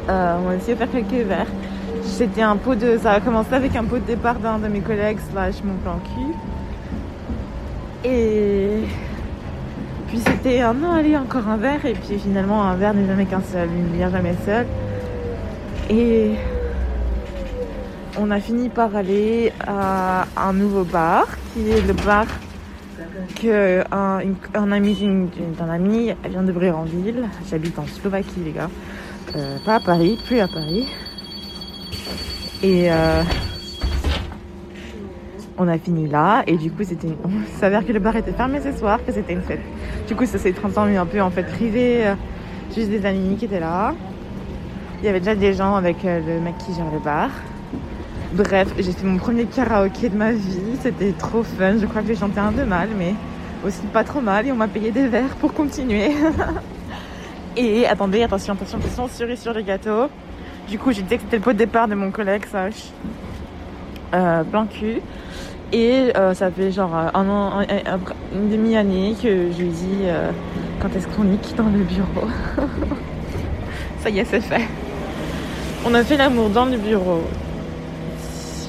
Euh, 0.10 0.38
on 0.46 0.50
a 0.50 0.56
de 0.56 0.60
faire 0.62 0.90
quelques 0.90 1.28
verres. 1.28 1.48
C'était 2.04 2.42
un 2.42 2.56
pot 2.56 2.76
de. 2.76 2.98
Ça 2.98 3.12
a 3.12 3.20
commencé 3.20 3.54
avec 3.54 3.76
un 3.76 3.84
pot 3.84 3.98
de 3.98 4.06
départ 4.06 4.36
d'un 4.36 4.58
de 4.58 4.68
mes 4.68 4.80
collègues 4.80 5.20
slash 5.32 5.56
mon 5.64 5.76
plan 5.76 6.00
cul. 6.16 6.34
Et 8.10 8.84
puis 10.08 10.20
c'était 10.20 10.62
un 10.62 10.74
non, 10.74 10.94
allez, 10.94 11.18
encore 11.18 11.48
un 11.48 11.58
verre. 11.58 11.86
Et 11.86 11.94
puis 11.94 12.18
finalement, 12.18 12.64
un 12.64 12.76
verre 12.76 12.94
n'est 12.94 13.06
jamais 13.06 13.26
qu'un 13.26 13.42
seul, 13.42 13.70
une 13.70 13.88
bière 13.96 14.10
jamais 14.10 14.36
seule. 14.46 14.66
Et 15.90 16.32
on 18.20 18.32
a 18.32 18.40
fini 18.40 18.70
par 18.70 18.96
aller 18.96 19.52
à 19.68 20.26
un 20.38 20.54
nouveau 20.54 20.84
bar, 20.84 21.28
qui 21.54 21.70
est 21.70 21.86
le 21.86 21.94
bar 21.94 22.26
que 23.42 23.84
un, 23.94 24.20
une- 24.20 24.36
un 24.54 24.72
ami 24.72 24.96
d'un 25.58 25.70
ami 25.70 26.12
vient 26.30 26.44
d'ouvrir 26.44 26.78
en 26.78 26.84
ville. 26.84 27.24
J'habite 27.50 27.78
en 27.80 27.86
Slovaquie, 27.88 28.40
les 28.46 28.52
gars. 28.52 28.70
Euh, 29.36 29.58
pas 29.66 29.76
à 29.76 29.80
Paris, 29.80 30.20
plus 30.26 30.40
à 30.40 30.48
Paris. 30.48 30.88
Et 32.64 32.92
euh, 32.92 33.22
on 35.58 35.68
a 35.68 35.78
fini 35.78 36.08
là. 36.08 36.44
Et 36.48 36.58
du 36.58 36.72
coup, 36.72 36.84
c'était. 36.84 37.10
s'avère 37.60 37.86
que 37.88 37.92
le 37.92 38.00
bar 38.00 38.16
était 38.16 38.32
fermé 38.32 38.60
ce 38.62 38.72
soir, 38.78 39.00
que 39.06 39.12
c'était 39.12 39.34
une 39.34 39.42
fête. 39.42 39.62
Du 40.08 40.16
coup, 40.16 40.26
ça 40.26 40.38
s'est 40.38 40.54
transformé 40.54 40.98
un 40.98 41.06
peu 41.06 41.22
en 41.22 41.30
fête 41.30 41.48
privée. 41.52 42.08
euh, 42.08 42.16
Juste 42.76 42.90
des 42.90 43.04
amis 43.06 43.36
qui 43.38 43.46
étaient 43.46 43.60
là. 43.60 43.94
Il 45.02 45.06
y 45.06 45.08
avait 45.10 45.20
déjà 45.20 45.34
des 45.34 45.54
gens 45.54 45.76
avec 45.76 46.04
le 46.04 46.40
mec 46.40 46.56
qui 46.60 46.74
gère 46.74 46.92
le 46.94 47.00
bar. 47.00 47.30
Bref, 48.34 48.68
j'ai 48.78 48.92
fait 48.92 49.06
mon 49.06 49.18
premier 49.18 49.46
karaoké 49.46 50.10
de 50.10 50.16
ma 50.18 50.32
vie. 50.32 50.78
C'était 50.82 51.12
trop 51.14 51.44
fun. 51.44 51.78
Je 51.80 51.86
crois 51.86 52.02
que 52.02 52.08
j'ai 52.08 52.16
chanté 52.16 52.40
un 52.40 52.52
peu 52.52 52.66
mal, 52.66 52.90
mais 52.98 53.14
aussi 53.66 53.82
pas 53.92 54.04
trop 54.04 54.22
mal. 54.22 54.46
Et 54.48 54.52
on 54.52 54.56
m'a 54.56 54.68
payé 54.68 54.92
des 54.92 55.08
verres 55.08 55.36
pour 55.40 55.54
continuer. 55.54 56.12
et 57.58 57.88
attendez, 57.88 58.22
attention, 58.24 58.54
attention, 58.54 58.78
attention, 58.78 59.08
cerise 59.08 59.40
sur 59.40 59.54
les 59.54 59.64
gâteaux. 59.64 60.08
Du 60.68 60.78
coup, 60.78 60.92
j'ai 60.92 61.02
dit 61.02 61.16
que 61.16 61.22
c'était 61.24 61.38
le 61.38 61.42
pot 61.44 61.54
de 61.54 61.58
départ 61.58 61.88
de 61.88 61.96
mon 61.96 62.12
collègue, 62.12 62.46
Sach. 62.52 62.92
Euh, 64.14 64.44
blanc 64.44 64.68
cul. 64.68 65.02
Et 65.72 66.12
euh, 66.16 66.34
ça 66.34 66.50
fait 66.52 66.72
genre 66.72 66.96
euh, 66.96 67.10
un 67.14 67.30
an, 67.30 67.60
un- 67.60 67.62
un- 67.62 67.94
un- 67.96 68.00
une 68.36 68.50
demi-année 68.50 69.16
que 69.22 69.52
je 69.52 69.58
lui 69.62 69.70
dis 69.70 69.98
euh, 70.04 70.32
quand 70.82 70.96
est-ce 70.96 71.08
qu'on 71.10 71.24
nique 71.26 71.54
dans 71.56 71.66
le 71.70 71.80
bureau? 71.84 72.28
ça 74.02 74.10
y 74.10 74.18
est, 74.20 74.26
c'est 74.26 74.42
fait. 74.42 74.62
On 75.86 75.94
a 75.94 76.04
fait 76.04 76.18
l'amour 76.18 76.50
dans 76.50 76.66
le 76.66 76.78
bureau, 76.78 77.22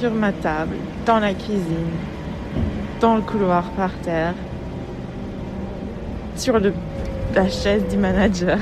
sur 0.00 0.10
ma 0.12 0.32
table, 0.32 0.76
dans 1.04 1.18
la 1.18 1.34
cuisine, 1.34 1.90
dans 3.02 3.16
le 3.16 3.20
couloir 3.20 3.64
par 3.72 3.92
terre, 4.02 4.32
sur 6.36 6.58
la 6.58 7.50
chaise 7.50 7.86
du 7.90 7.98
manager. 7.98 8.58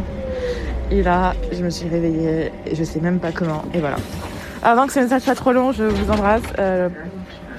et 0.90 1.02
là, 1.02 1.34
je 1.52 1.62
me 1.62 1.68
suis 1.68 1.86
réveillée 1.86 2.50
et 2.64 2.74
je 2.74 2.82
sais 2.82 3.00
même 3.00 3.18
pas 3.18 3.30
comment. 3.30 3.62
Et 3.74 3.80
voilà. 3.80 3.96
Avant 4.62 4.86
que 4.86 4.94
ce 4.94 5.00
message 5.00 5.20
soit 5.20 5.34
trop 5.34 5.52
long, 5.52 5.72
je 5.72 5.84
vous 5.84 6.10
embrasse. 6.10 6.42
Euh, 6.58 6.88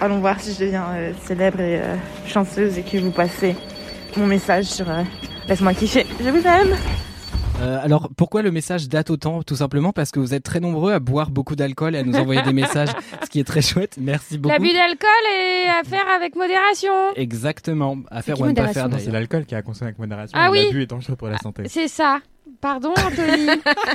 allons 0.01 0.19
voir 0.19 0.39
si 0.39 0.53
je 0.53 0.65
deviens 0.65 0.85
euh, 0.95 1.11
célèbre 1.25 1.59
et 1.59 1.79
euh, 1.79 1.95
chanceuse 2.25 2.79
et 2.79 2.81
que 2.81 2.97
vous 2.97 3.11
passez 3.11 3.55
mon 4.17 4.25
message 4.25 4.65
sur 4.65 4.87
Laisse-moi 5.47 5.75
kiffer. 5.75 6.07
Je 6.19 6.29
vous 6.29 6.47
aime. 6.47 6.75
Euh, 7.65 7.79
alors 7.81 8.09
pourquoi 8.15 8.41
le 8.41 8.51
message 8.51 8.87
date 8.89 9.09
autant 9.09 9.41
Tout 9.41 9.55
simplement 9.55 9.91
parce 9.91 10.11
que 10.11 10.19
vous 10.19 10.33
êtes 10.33 10.43
très 10.43 10.59
nombreux 10.59 10.93
à 10.93 10.99
boire 10.99 11.31
beaucoup 11.31 11.55
d'alcool 11.55 11.95
et 11.95 11.99
à 11.99 12.03
nous 12.03 12.15
envoyer 12.15 12.41
des 12.43 12.53
messages, 12.61 12.89
ce 13.23 13.29
qui 13.29 13.39
est 13.39 13.43
très 13.43 13.61
chouette. 13.61 13.97
Merci 13.99 14.37
beaucoup. 14.37 14.53
L'abus 14.53 14.73
d'alcool 14.73 15.09
est 15.39 15.67
à 15.69 15.83
faire 15.83 16.05
avec 16.15 16.35
modération. 16.35 16.93
Exactement. 17.15 17.97
À 18.11 18.21
faire 18.21 18.35
qui 18.35 18.41
ou 18.41 18.45
à 18.45 18.49
ne 18.49 18.53
pas 18.53 18.61
modération 18.61 18.81
faire 18.81 18.89
Non, 18.89 18.97
c'est 19.03 19.11
l'alcool 19.11 19.45
qui 19.45 19.55
a 19.55 19.61
consommé 19.61 19.89
avec 19.89 19.99
modération. 19.99 20.37
Ah 20.39 20.47
et 20.47 20.51
oui. 20.51 20.63
L'abus 20.65 20.83
est 20.83 20.87
dangereux 20.87 21.15
pour 21.15 21.27
la 21.27 21.37
santé. 21.39 21.63
C'est 21.67 21.87
ça. 21.87 22.19
Pardon, 22.61 22.93
Anthony. 22.97 23.47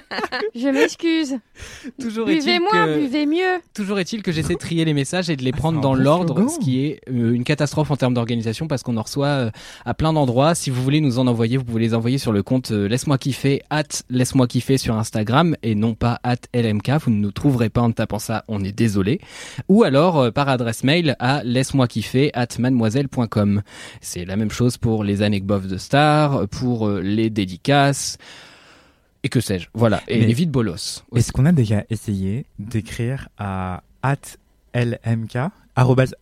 je 0.54 0.68
m'excuse. 0.68 1.38
Toujours 2.00 2.26
Buvez 2.26 2.38
est-il 2.38 2.60
moins, 2.60 2.86
que... 2.86 3.00
buvez 3.00 3.26
mieux. 3.26 3.60
Toujours 3.74 3.98
est-il 3.98 4.22
que 4.22 4.32
j'essaie 4.32 4.54
de 4.54 4.58
trier 4.58 4.84
les 4.84 4.94
messages 4.94 5.30
et 5.30 5.36
de 5.36 5.42
les 5.42 5.52
prendre 5.52 5.80
c'est 5.80 5.86
un 5.86 5.90
dans 5.90 5.94
l'ordre, 5.94 6.48
ce 6.48 6.58
qui 6.58 6.84
est 6.84 7.00
euh, 7.08 7.32
une 7.32 7.44
catastrophe 7.44 7.90
en 7.90 7.96
termes 7.96 8.14
d'organisation 8.14 8.68
parce 8.68 8.82
qu'on 8.82 8.96
en 8.96 9.02
reçoit 9.02 9.26
euh, 9.26 9.50
à 9.84 9.94
plein 9.94 10.12
d'endroits. 10.12 10.54
Si 10.54 10.70
vous 10.70 10.82
voulez 10.82 11.00
nous 11.00 11.18
en 11.18 11.26
envoyer, 11.26 11.56
vous 11.56 11.64
pouvez 11.64 11.80
les 11.80 11.94
envoyer 11.94 12.18
sur 12.18 12.32
le 12.32 12.42
compte 12.42 12.70
euh, 12.70 12.88
laisse-moi 12.88 13.18
kiffer 13.18 13.62
at 13.70 13.84
laisse-moi 14.08 14.46
kiffer 14.46 14.78
sur 14.78 14.96
Instagram 14.96 15.56
et 15.62 15.74
non 15.74 15.94
pas 15.94 16.20
at 16.22 16.36
LMK. 16.54 16.90
Vous 17.04 17.10
ne 17.10 17.20
nous 17.20 17.32
trouverez 17.32 17.70
pas 17.70 17.80
en 17.80 17.92
tapant 17.92 18.18
ça, 18.18 18.44
on 18.48 18.62
est 18.64 18.72
désolé. 18.72 19.20
Ou 19.68 19.84
alors 19.84 20.18
euh, 20.18 20.30
par 20.30 20.48
adresse 20.48 20.84
mail 20.84 21.16
à 21.18 21.42
laisse-moi 21.44 21.86
kiffer 21.88 22.30
at 22.34 22.48
mademoiselle.com. 22.58 23.62
C'est 24.00 24.24
la 24.24 24.36
même 24.36 24.50
chose 24.50 24.76
pour 24.76 25.04
les 25.04 25.22
anecdotes 25.22 25.66
de 25.66 25.76
stars, 25.76 26.48
pour 26.48 26.88
euh, 26.88 27.00
les 27.00 27.30
dédicaces. 27.30 28.18
Et 29.22 29.28
que 29.28 29.40
sais-je, 29.40 29.68
voilà. 29.74 30.02
Et 30.08 30.18
les 30.18 30.32
vides 30.32 30.50
bolos. 30.50 31.04
Est-ce 31.14 31.32
qu'on 31.32 31.46
a 31.46 31.52
déjà 31.52 31.84
essayé 31.90 32.46
d'écrire 32.58 33.28
à 33.38 33.82
lmk 34.74 35.50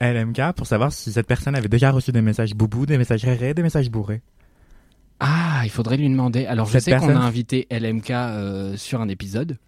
lmk 0.01 0.53
pour 0.57 0.67
savoir 0.67 0.93
si 0.93 1.13
cette 1.13 1.27
personne 1.27 1.55
avait 1.55 1.69
déjà 1.69 1.91
reçu 1.91 2.13
des 2.13 2.23
messages 2.23 2.55
boubou, 2.55 2.87
des 2.87 2.99
messages 2.99 3.25
rérés, 3.25 3.55
des 3.55 3.63
messages 3.63 3.91
bourrés? 3.91 4.23
Ah, 5.21 5.63
il 5.65 5.71
faudrait 5.71 5.97
lui 5.97 6.09
demander. 6.09 6.47
Alors, 6.47 6.67
je 6.67 6.73
Cette 6.73 6.83
sais 6.83 6.97
qu'on 6.97 7.09
a 7.09 7.19
invité 7.19 7.67
LMK 7.71 8.11
euh, 8.11 8.77
sur 8.77 9.01
un 9.01 9.09
épisode. 9.09 9.59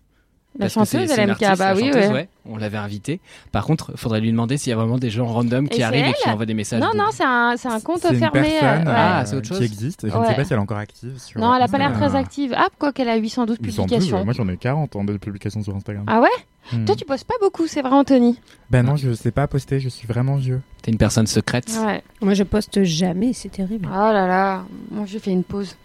La 0.59 0.65
Parce 0.67 0.75
que 0.75 0.85
c'est- 0.85 0.99
chanteuse 0.99 1.15
c'est 1.15 1.23
une 1.23 1.29
LMK, 1.31 1.43
artiste, 1.45 1.59
bah 1.61 1.69
la 1.73 1.77
oui, 1.77 1.87
chanteuse, 1.93 2.11
ouais. 2.11 2.29
On 2.45 2.57
l'avait 2.57 2.77
invitée. 2.77 3.21
Par 3.53 3.65
contre, 3.65 3.93
il 3.95 3.97
faudrait 3.99 4.21
lui 4.21 4.33
demander 4.33 4.57
s'il 4.57 4.71
y 4.71 4.73
a 4.73 4.77
vraiment 4.77 4.99
des 4.99 5.09
gens 5.09 5.27
random 5.27 5.69
qui 5.69 5.81
Et 5.81 5.85
arrivent 5.85 6.07
et 6.07 6.13
qui 6.13 6.29
envoient 6.29 6.45
des 6.45 6.55
messages. 6.55 6.81
Non, 6.81 6.91
non, 6.97 7.05
c'est 7.13 7.23
un, 7.25 7.55
c'est 7.57 7.69
un 7.69 7.79
compte 7.79 8.01
C'est 8.01 8.13
une 8.15 8.19
fermé. 8.19 8.41
euh, 8.41 8.43
personne 8.61 8.79
ouais. 8.89 8.95
Ah, 8.97 9.21
euh, 9.21 9.25
c'est 9.27 9.37
autre 9.37 9.47
chose 9.47 9.59
qui 9.59 9.65
existe. 9.65 10.09
Je 10.09 10.13
ne 10.13 10.19
Ouais. 10.21 10.27
sais 10.27 10.35
pas 10.35 10.45
si 10.45 10.53
elle 10.53 10.59
est 10.59 10.63
encore 10.63 10.79
active. 10.79 11.17
Sur 11.19 11.41
Non, 11.41 11.55
elle 11.55 11.63
a 11.63 11.69
pas 11.69 11.79
l'air 11.79 11.93
très 11.93 12.17
active. 12.17 12.53
Ah, 12.57 12.67
quoi 12.81 12.93
qu'elle 12.93 13.09
a 13.09 13.15
812 13.17 13.59
Il 13.63 13.73
semble, 13.73 13.89
publications. 13.91 14.19
euh, 14.19 14.25
Moi, 14.25 14.35
j'en 14.35 14.49
ai 14.49 14.57
40 14.57 14.97
en 14.97 15.05
de 15.05 15.17
publications 15.19 15.63
sur 15.63 15.77
Instagram. 15.77 16.05
Ah 16.09 16.21
ouais? 16.21 16.29
Hmm. 16.73 16.85
Toi, 16.85 16.97
tu 16.97 17.05
postes 17.05 17.25
pas 17.29 17.35
beaucoup, 17.41 17.69
c'est 17.69 17.81
vrai, 17.83 17.93
Anthony? 17.93 18.37
Ben 18.71 18.83
non, 18.85 18.97
je 18.97 19.13
sais 19.13 19.31
pas 19.31 19.47
poster, 19.47 19.79
je 19.79 19.89
suis 19.89 20.09
vraiment 20.09 20.35
vieux. 20.35 20.61
T'es 20.83 20.91
une 20.91 20.99
personne 20.99 21.29
secrète? 21.29 21.71
Ouais. 21.87 22.03
Moi, 22.21 22.35
je 22.35 22.43
poste 22.43 22.83
jamais, 22.83 23.33
c'est 23.35 23.51
terrible. 23.51 23.89
Oh 23.89 23.97
là 23.97 24.27
là. 24.27 24.65
Moi, 24.91 25.05
je 25.07 25.17
fais 25.19 25.31
une 25.31 25.45
pause. 25.45 25.77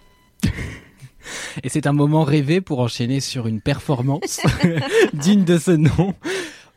Et 1.64 1.70
c'est 1.70 1.88
un 1.88 1.94
moment 1.94 2.24
rêvé 2.24 2.62
pour 2.62 2.80
enchaîner 2.80 3.20
sur 3.20 3.48
une 3.48 3.62
performance 3.62 4.42
digne 5.14 5.44
de 5.44 5.58
ce 5.58 5.72
nom. 5.72 6.14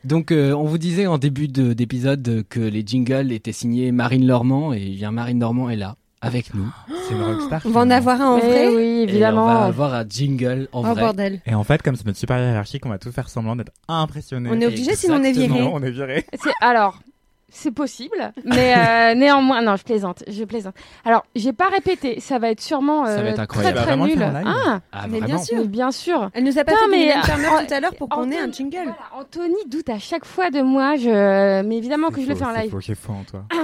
Donc, 0.05 0.31
euh, 0.31 0.53
on 0.53 0.65
vous 0.65 0.79
disait 0.79 1.07
en 1.07 1.19
début 1.19 1.49
de- 1.49 1.73
d'épisode 1.73 2.45
que 2.49 2.61
les 2.61 2.85
jingles 2.87 3.33
étaient 3.33 3.53
signés 3.53 3.91
Marine 3.93 4.27
Normand 4.27 4.73
et 4.73 4.91
bien 4.91 5.11
Marine 5.11 5.39
Normand 5.39 5.71
est 5.71 5.77
là 5.77 5.97
avec 6.21 6.55
nous. 6.55 6.67
C'est 7.09 7.15
une 7.15 7.23
rockstar. 7.23 7.63
On 7.65 7.71
va 7.71 7.81
en 7.81 7.91
avoir 7.91 8.21
un 8.21 8.27
en 8.33 8.37
Mais 8.37 8.43
vrai? 8.43 8.69
oui, 8.69 8.75
Et 8.75 9.03
on 9.03 9.07
va 9.07 9.11
évidemment. 9.13 9.49
avoir 9.49 9.95
un 9.95 10.05
jingle 10.09 10.69
en 10.73 10.81
Oh 10.81 10.93
vrai. 10.93 11.01
bordel. 11.03 11.41
Et 11.47 11.55
en 11.55 11.65
fait, 11.65 11.83
comme 11.83 11.97
c'est 11.97 12.07
notre 12.07 12.19
supérieur 12.19 12.49
hiérarchique, 12.49 12.87
on 12.87 12.91
va 12.91 12.99
tout 12.99 13.11
faire 13.13 13.29
semblant 13.29 13.57
d'être 13.57 13.73
impressionné. 13.89 14.49
On 14.53 14.61
est 14.61 14.67
obligé 14.67 14.95
sinon 14.95 15.17
on 15.21 15.23
est 15.25 15.33
viré. 15.33 15.63
On 15.63 15.83
est 15.83 15.91
viré. 15.91 16.25
C'est 16.43 16.51
alors. 16.61 17.01
C'est 17.51 17.71
possible, 17.71 18.33
mais 18.45 18.75
euh, 18.77 19.15
néanmoins, 19.17 19.63
non, 19.63 19.77
je 19.77 19.83
plaisante, 19.83 20.23
je 20.29 20.45
plaisante. 20.45 20.75
Alors, 21.05 21.25
j'ai 21.35 21.55
pas 21.55 21.69
répété, 21.69 22.21
ça 22.21 22.39
va 22.39 22.51
être 22.51 22.61
sûrement 22.61 23.07
Ça 23.07 23.13
euh, 23.13 23.23
va 23.23 23.29
être 23.31 23.35
très 23.47 23.67
incroyable. 23.67 23.79
très 23.81 23.97
le 23.97 24.03
nul. 24.05 24.23
Ah, 24.47 24.81
Ah, 24.93 25.07
Mais 25.09 25.21
bien 25.23 25.39
sûr. 25.39 25.57
mais 25.59 25.67
bien 25.67 25.91
sûr. 25.91 26.31
Elle 26.35 26.45
nous 26.45 26.59
a 26.59 26.65
pas 26.65 26.73
Non, 26.73 26.79
fait 26.79 26.89
mais, 26.91 27.17
euh, 27.17 27.67
tout 27.67 27.75
à 27.75 27.81
l'heure 27.81 27.95
pour 27.95 28.11
qu'on 28.11 28.31
ait 28.31 28.39
un 28.39 28.49
Anthony- 28.49 28.71
jingle. 28.71 28.77
Voilà, 28.95 28.99
Anthony 29.19 29.57
doute 29.67 29.89
à 29.89 29.99
chaque 29.99 30.27
fois 30.27 30.51
de 30.51 30.61
moi, 30.61 30.97
je... 30.97 31.63
mais 31.63 31.79
évidemment 31.79 32.09
que 32.11 32.17
C'est 32.17 32.25
je 32.25 32.29
le 32.29 32.35
fais 32.35 32.45
en 32.45 32.55
c'est 32.55 32.63
live. 32.65 32.77
J'ai 32.81 32.95
faux 32.95 33.13
en 33.15 33.25
toi. 33.25 33.45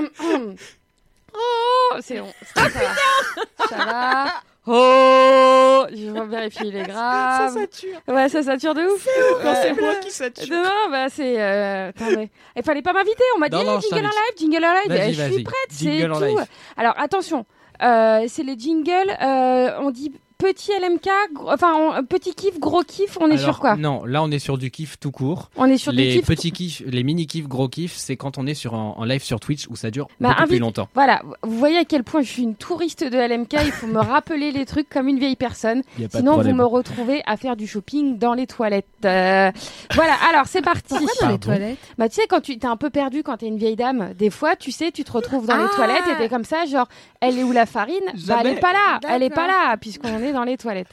oh, 1.34 1.96
c'est 2.00 2.20
bon. 2.20 2.32
Ça, 2.54 2.62
ça 2.70 2.78
va. 2.78 3.68
Ça 3.68 3.84
va. 3.84 4.24
Oh, 4.66 5.84
je 5.92 6.10
vais 6.10 6.24
vérifier 6.26 6.70
les 6.70 6.82
graves. 6.88 7.52
sature. 7.54 8.00
Ouais, 8.08 8.28
ça 8.28 8.42
sature 8.42 8.74
de 8.74 8.82
ouf. 8.82 9.06
Quand 9.42 9.54
c'est 9.54 9.72
Ouais. 9.72 9.80
moi 9.80 9.94
qui 9.96 10.10
sature. 10.10 10.46
Non, 10.54 10.90
bah 10.90 11.06
c'est. 11.10 11.40
Euh... 11.40 11.88
attends, 11.90 12.10
mais- 12.16 12.30
Il 12.56 12.62
fallait 12.62 12.82
pas 12.82 12.92
m'inviter. 12.92 13.22
On 13.36 13.38
m'a 13.40 13.48
dit 13.48 13.56
Non, 13.56 13.80
jingle 13.80 14.06
en 14.06 14.08
live, 14.08 14.36
jingle 14.38 14.64
en 14.64 14.72
live. 14.72 15.02
Eh, 15.08 15.12
je 15.12 15.22
suis 15.32 15.42
prête, 15.44 15.54
c'est 15.70 16.06
tout. 16.08 16.38
Alors 16.76 16.94
attention, 16.98 17.44
euh, 17.82 18.24
c'est 18.28 18.42
les 18.42 18.58
jingles. 18.58 19.16
euh, 19.22 19.78
on 19.80 19.90
dit 19.90 20.12
petit 20.52 20.72
LMK, 20.72 21.08
gros- 21.32 21.50
enfin 21.50 21.72
on- 21.74 22.04
petit 22.04 22.34
kiff, 22.34 22.60
gros 22.60 22.82
kiff. 22.82 23.16
On 23.20 23.26
est 23.28 23.32
Alors, 23.32 23.44
sur 23.44 23.58
quoi 23.60 23.76
Non, 23.76 24.04
là 24.04 24.22
on 24.22 24.30
est 24.30 24.38
sur 24.38 24.58
du 24.58 24.70
kiff 24.70 24.98
tout 24.98 25.10
court. 25.10 25.50
On 25.56 25.66
est 25.66 25.78
sur 25.78 25.92
du 25.92 25.98
les 25.98 26.16
kiff. 26.16 26.26
petits 26.26 26.52
kiffs, 26.52 26.82
les 26.86 27.02
mini 27.02 27.26
kiffs, 27.26 27.48
gros 27.48 27.68
kiffs, 27.68 27.94
c'est 27.96 28.16
quand 28.16 28.36
on 28.38 28.46
est 28.46 28.54
sur 28.54 28.74
en, 28.74 28.94
en 28.98 29.04
live 29.04 29.22
sur 29.22 29.40
Twitch 29.40 29.66
où 29.68 29.76
ça 29.76 29.90
dure 29.90 30.08
Bah, 30.20 30.34
beaucoup 30.36 30.48
plus 30.48 30.58
longtemps. 30.58 30.88
Voilà, 30.94 31.22
vous 31.42 31.58
voyez 31.58 31.78
à 31.78 31.84
quel 31.84 32.04
point 32.04 32.20
je 32.22 32.28
suis 32.28 32.42
une 32.42 32.54
touriste 32.56 33.04
de 33.04 33.16
LMK. 33.18 33.54
Il 33.64 33.72
faut 33.72 33.86
me 33.86 33.98
rappeler 34.00 34.52
les 34.52 34.66
trucs 34.66 34.88
comme 34.88 35.08
une 35.08 35.18
vieille 35.18 35.36
personne. 35.36 35.82
Sinon, 36.14 36.40
vous 36.40 36.52
me 36.52 36.64
retrouvez 36.64 37.22
à 37.26 37.36
faire 37.36 37.56
du 37.56 37.66
shopping 37.66 38.18
dans 38.18 38.34
les 38.34 38.46
toilettes. 38.46 38.84
Euh, 39.04 39.50
voilà, 39.94 40.14
alors 40.30 40.46
c'est 40.46 40.62
parti. 40.62 40.82
Pourquoi 40.88 41.06
dans 41.06 41.28
les 41.28 41.38
Pardon 41.38 41.38
toilettes? 41.38 41.78
Bah 41.98 42.08
tu 42.08 42.16
sais 42.16 42.26
quand 42.26 42.40
tu 42.40 42.58
t'es 42.58 42.66
un 42.66 42.76
peu 42.76 42.90
perdu 42.90 43.22
quand 43.22 43.38
t'es 43.38 43.46
une 43.46 43.56
vieille 43.58 43.76
dame, 43.76 44.12
des 44.18 44.30
fois 44.30 44.56
tu 44.56 44.70
sais 44.72 44.90
tu 44.92 45.04
te 45.04 45.12
retrouves 45.12 45.46
dans 45.46 45.56
les 45.56 45.64
Ah 45.70 45.76
toilettes 45.76 46.02
et 46.12 46.16
t'es 46.18 46.28
comme 46.28 46.44
ça 46.44 46.64
genre 46.66 46.88
elle 47.20 47.38
est 47.38 47.42
où 47.44 47.52
la 47.52 47.66
farine? 47.66 47.94
Bah 48.26 48.38
elle 48.40 48.48
est 48.48 48.60
pas 48.60 48.72
là, 48.72 49.00
elle 49.08 49.22
est 49.22 49.30
pas 49.30 49.46
là 49.46 49.76
puisqu'on 49.76 50.18
est 50.22 50.32
les 50.42 50.56
toilettes. 50.56 50.90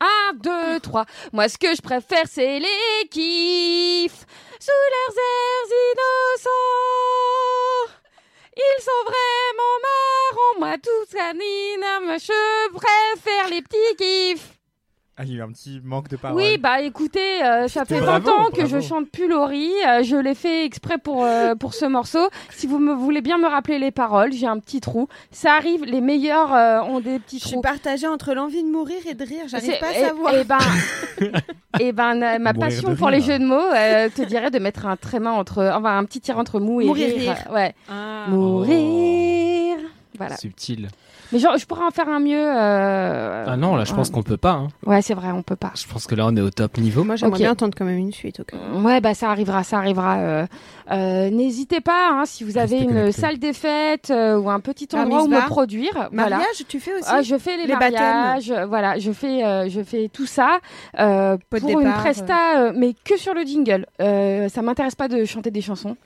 Un, 0.00 0.32
deux, 0.34 0.78
trois. 0.80 1.04
Moi, 1.32 1.48
ce 1.48 1.58
que 1.58 1.74
je 1.74 1.82
préfère, 1.82 2.26
c'est 2.26 2.60
les 2.60 3.08
kiffs. 3.10 4.24
Sous 4.60 4.70
leurs 4.70 5.18
airs 5.18 5.72
innocents. 5.92 7.92
Ils 8.56 8.82
sont 8.82 9.04
vraiment 9.04 9.78
marrants. 9.82 10.58
Moi, 10.60 10.78
tout 10.78 11.04
ça, 11.10 11.32
Nina, 11.32 11.98
je 12.18 12.70
préfère 12.72 13.48
les 13.50 13.62
petits 13.62 13.96
kiffs. 13.98 14.57
Ah, 15.20 15.24
il 15.24 15.32
y 15.32 15.34
a 15.34 15.38
eu 15.38 15.42
un 15.42 15.48
petit 15.50 15.80
manque 15.82 16.06
de 16.08 16.16
parole. 16.16 16.36
Oui, 16.40 16.58
bah 16.58 16.80
écoutez, 16.80 17.42
euh, 17.44 17.66
ça 17.66 17.84
fait 17.84 17.98
20 17.98 18.20
Bravo, 18.20 18.30
ans 18.30 18.44
que 18.52 18.60
bravo. 18.62 18.68
je 18.68 18.80
chante 18.80 19.08
plus 19.10 19.26
Laurie. 19.28 19.72
euh, 19.88 20.04
je 20.04 20.14
l'ai 20.14 20.36
fait 20.36 20.64
exprès 20.64 20.96
pour, 20.96 21.24
euh, 21.24 21.56
pour 21.56 21.74
ce 21.74 21.86
morceau. 21.86 22.28
Si 22.50 22.68
vous 22.68 22.78
me 22.78 22.92
voulez 22.94 23.20
bien 23.20 23.36
me 23.36 23.48
rappeler 23.48 23.80
les 23.80 23.90
paroles, 23.90 24.32
j'ai 24.32 24.46
un 24.46 24.60
petit 24.60 24.80
trou. 24.80 25.08
Ça 25.32 25.54
arrive, 25.54 25.84
les 25.84 26.00
meilleurs 26.00 26.54
euh, 26.54 26.80
ont 26.82 27.00
des 27.00 27.18
petits 27.18 27.40
Je 27.40 27.44
suis 27.46 27.52
trous. 27.54 27.62
partagée 27.62 28.06
entre 28.06 28.32
l'envie 28.32 28.62
de 28.62 28.68
mourir 28.68 28.98
et 29.10 29.14
de 29.14 29.24
rire. 29.24 29.42
J'arrive 29.48 29.76
pas 29.80 29.88
à 29.88 29.92
et- 29.98 30.04
savoir. 30.04 30.34
Et, 30.34 30.44
ben, 30.44 30.58
et 31.80 31.90
ben, 31.92 32.22
euh, 32.22 32.38
ma 32.38 32.52
Mourir 32.52 32.68
passion 32.68 32.94
pour 32.94 33.10
les 33.10 33.20
jeux 33.20 33.40
de 33.40 33.44
mots 33.44 33.56
euh, 33.74 34.08
te 34.14 34.22
dirait 34.22 34.52
de 34.52 34.60
mettre 34.60 34.86
un 34.86 34.96
tréma 34.96 35.32
entre, 35.32 35.64
enfin 35.74 35.98
un 35.98 36.04
petit 36.04 36.20
tir 36.20 36.38
entre 36.38 36.60
mou 36.60 36.80
et 36.80 36.84
Mourir, 36.86 37.08
rire. 37.08 37.34
rire. 37.34 37.52
Ouais, 37.52 37.74
Ah. 37.90 38.26
mourir. 38.28 39.78
Voilà. 40.16 40.36
Subtil. 40.36 40.88
Mais 41.32 41.38
genre, 41.38 41.56
je 41.58 41.66
pourrais 41.66 41.84
en 41.84 41.90
faire 41.90 42.08
un 42.08 42.20
mieux. 42.20 42.36
euh, 42.38 43.44
Ah 43.46 43.56
non, 43.56 43.76
là, 43.76 43.84
je 43.84 43.92
pense 43.94 44.10
qu'on 44.10 44.22
peut 44.22 44.36
pas. 44.36 44.52
hein. 44.52 44.68
Ouais, 44.86 45.02
c'est 45.02 45.14
vrai, 45.14 45.30
on 45.32 45.42
peut 45.42 45.56
pas. 45.56 45.72
Je 45.74 45.86
pense 45.86 46.06
que 46.06 46.14
là, 46.14 46.26
on 46.26 46.34
est 46.36 46.40
au 46.40 46.50
top 46.50 46.78
niveau. 46.78 47.04
Moi, 47.04 47.16
j'aimerais 47.16 47.38
bien 47.38 47.52
entendre 47.52 47.74
quand 47.76 47.84
même 47.84 47.98
une 47.98 48.12
suite. 48.12 48.40
où. 48.40 48.80
Ouais, 48.86 49.00
bah 49.00 49.14
ça 49.14 49.30
arrivera, 49.30 49.62
ça 49.62 49.78
arrivera. 49.78 50.18
euh, 50.18 50.46
euh, 50.90 51.30
N'hésitez 51.30 51.80
pas, 51.80 52.10
hein, 52.12 52.22
si 52.24 52.44
vous 52.44 52.56
avez 52.58 52.80
une 52.80 53.12
salle 53.12 53.38
des 53.38 53.52
fêtes 53.52 54.10
euh, 54.10 54.38
ou 54.38 54.48
un 54.50 54.60
petit 54.60 54.88
endroit 54.94 55.22
où 55.24 55.28
me 55.28 55.46
produire. 55.48 55.92
voilà. 55.94 56.36
Mariage, 56.36 56.64
tu 56.68 56.80
fais 56.80 56.94
aussi 56.94 57.04
Ah, 57.06 57.20
je 57.22 57.36
fais 57.36 57.56
les, 57.58 57.66
Les 57.66 57.74
mariages, 57.76 58.52
voilà, 58.68 58.98
je 58.98 59.12
fais, 59.12 59.44
euh, 59.44 59.68
je 59.68 59.82
fais 59.82 60.08
tout 60.10 60.26
ça 60.26 60.60
euh, 60.98 61.36
pour 61.50 61.58
une 61.70 61.84
départ, 61.88 62.00
presta, 62.00 62.58
euh, 62.58 62.72
mais 62.74 62.94
que 63.04 63.18
sur 63.18 63.34
le 63.34 63.42
jingle. 63.42 63.86
Euh, 64.00 64.48
ça 64.48 64.62
m'intéresse 64.62 64.94
pas 64.94 65.08
de 65.08 65.24
chanter 65.24 65.50
des 65.50 65.60
chansons. 65.60 65.96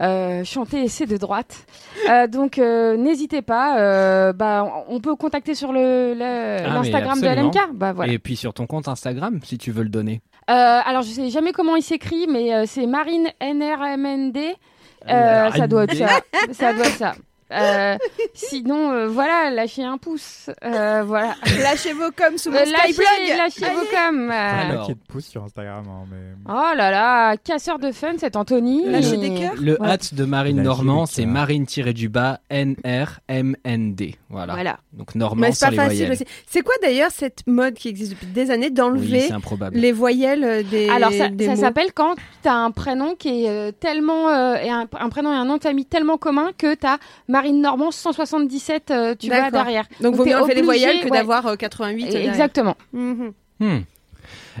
Euh, 0.00 0.44
chanter, 0.44 0.88
c'est 0.88 1.06
de 1.06 1.16
droite. 1.16 1.64
Euh, 2.10 2.26
donc, 2.26 2.58
euh, 2.58 2.96
n'hésitez 2.96 3.40
pas. 3.42 3.78
euh, 3.78 4.32
bah, 4.32 4.65
on 4.88 5.00
peut 5.00 5.16
contacter 5.16 5.54
sur 5.54 5.72
le 5.72 6.14
le- 6.14 6.64
Ah, 6.66 6.74
l'Instagram 6.74 7.20
de 7.20 7.26
absolument. 7.26 7.50
LMK. 7.52 7.74
Bah 7.74 7.92
voilà. 7.92 8.12
Et 8.12 8.18
puis 8.18 8.36
sur 8.36 8.52
ton 8.54 8.66
compte 8.66 8.88
Instagram, 8.88 9.40
si 9.44 9.58
tu 9.58 9.70
veux 9.70 9.82
le 9.82 9.88
donner. 9.88 10.20
Euh, 10.48 10.52
alors, 10.84 11.02
je 11.02 11.08
sais 11.10 11.28
jamais 11.30 11.52
comment 11.52 11.74
il 11.76 11.82
s'écrit, 11.82 12.26
mais 12.28 12.54
euh, 12.54 12.64
c'est 12.66 12.86
Marine 12.86 13.28
NRMND. 13.40 14.38
Euh, 15.08 15.50
ça 15.52 15.66
doit 15.66 15.84
être 15.84 15.94
ça. 15.96 16.08
ça 16.52 16.72
doit 16.72 16.86
être 16.86 16.96
ça. 16.96 17.14
Euh, 17.52 17.96
sinon, 18.34 18.90
euh, 18.92 19.06
voilà, 19.08 19.50
lâchez 19.50 19.84
un 19.84 19.98
pouce. 19.98 20.50
Euh, 20.64 21.02
voilà. 21.06 21.34
Lâchez 21.62 21.92
vos 21.92 22.10
coms 22.10 22.36
sous 22.38 22.50
mon 22.50 22.56
Euh, 22.56 22.64
lâchez, 22.64 22.92
Skyblog. 22.92 23.36
lâchez 23.38 23.74
vos 23.74 23.84
coms. 23.90 24.30
euh. 24.32 24.84
Qui 24.86 24.94
de 24.94 24.98
pouce 25.08 25.26
sur 25.26 25.44
Instagram, 25.44 25.84
hein, 25.88 26.04
mais. 26.10 26.16
Oh 26.48 26.76
là 26.76 26.90
là, 26.90 27.36
casseur 27.36 27.78
de 27.78 27.92
fun, 27.92 28.14
cet 28.18 28.34
Anthony. 28.36 28.84
Lâchez 28.86 29.16
des 29.16 29.34
cœurs. 29.34 29.54
Le 29.60 29.80
Ouais. 29.80 29.88
hâte 29.88 30.14
de 30.14 30.24
Marine 30.24 30.62
Normand, 30.62 31.06
c'est. 31.06 31.24
Marine-du-bas 31.26 32.40
N-R-M-N-D. 32.50 34.14
Voilà. 34.28 34.52
Voilà. 34.54 34.78
Donc 34.92 35.14
Normand 35.14 35.40
Mais 35.40 35.52
c'est 35.52 35.66
sans 35.66 35.66
pas 35.66 35.70
les 35.70 35.76
facile 35.76 35.96
voyelles. 36.06 36.12
aussi. 36.12 36.24
C'est 36.48 36.62
quoi 36.62 36.74
d'ailleurs 36.82 37.10
cette 37.10 37.46
mode 37.46 37.74
qui 37.74 37.88
existe 37.88 38.12
depuis 38.12 38.26
des 38.26 38.50
années 38.50 38.70
d'enlever 38.70 39.28
c'est 39.28 39.70
les 39.72 39.92
voyelles 39.92 40.66
des 40.68 40.88
Alors 40.88 41.12
ça, 41.12 41.56
s'appelle 41.56 41.92
quand 41.94 42.14
tu 42.42 42.48
as 42.48 42.54
un 42.54 42.70
prénom 42.70 43.14
qui 43.14 43.44
est 43.44 43.48
euh, 43.48 43.70
tellement 43.72 44.28
euh, 44.30 44.56
et 44.56 44.70
un, 44.70 44.86
un 44.98 45.08
prénom 45.08 45.32
et 45.32 45.36
un 45.36 45.44
nom 45.44 45.56
de 45.58 45.62
famille 45.62 45.84
tellement 45.86 46.16
commun 46.16 46.50
que 46.56 46.74
tu 46.74 46.86
as 46.86 46.98
Marine 47.36 47.60
Normand 47.60 47.90
177 47.90 48.90
euh, 48.90 49.14
tu 49.18 49.26
vois 49.28 49.36
D'accord. 49.36 49.52
derrière. 49.64 49.84
Donc, 50.00 50.14
vaut 50.16 50.24
t'es 50.24 50.30
mieux 50.30 50.36
enlever 50.36 50.54
les 50.54 50.62
obligé, 50.62 50.84
voyelles 50.84 51.00
que 51.04 51.10
ouais. 51.10 51.18
d'avoir 51.18 51.46
euh, 51.46 51.56
88. 51.56 52.08
derrière. 52.08 52.30
Exactement. 52.30 52.76
Mhm. 52.94 53.32
Hmm. 53.60 53.78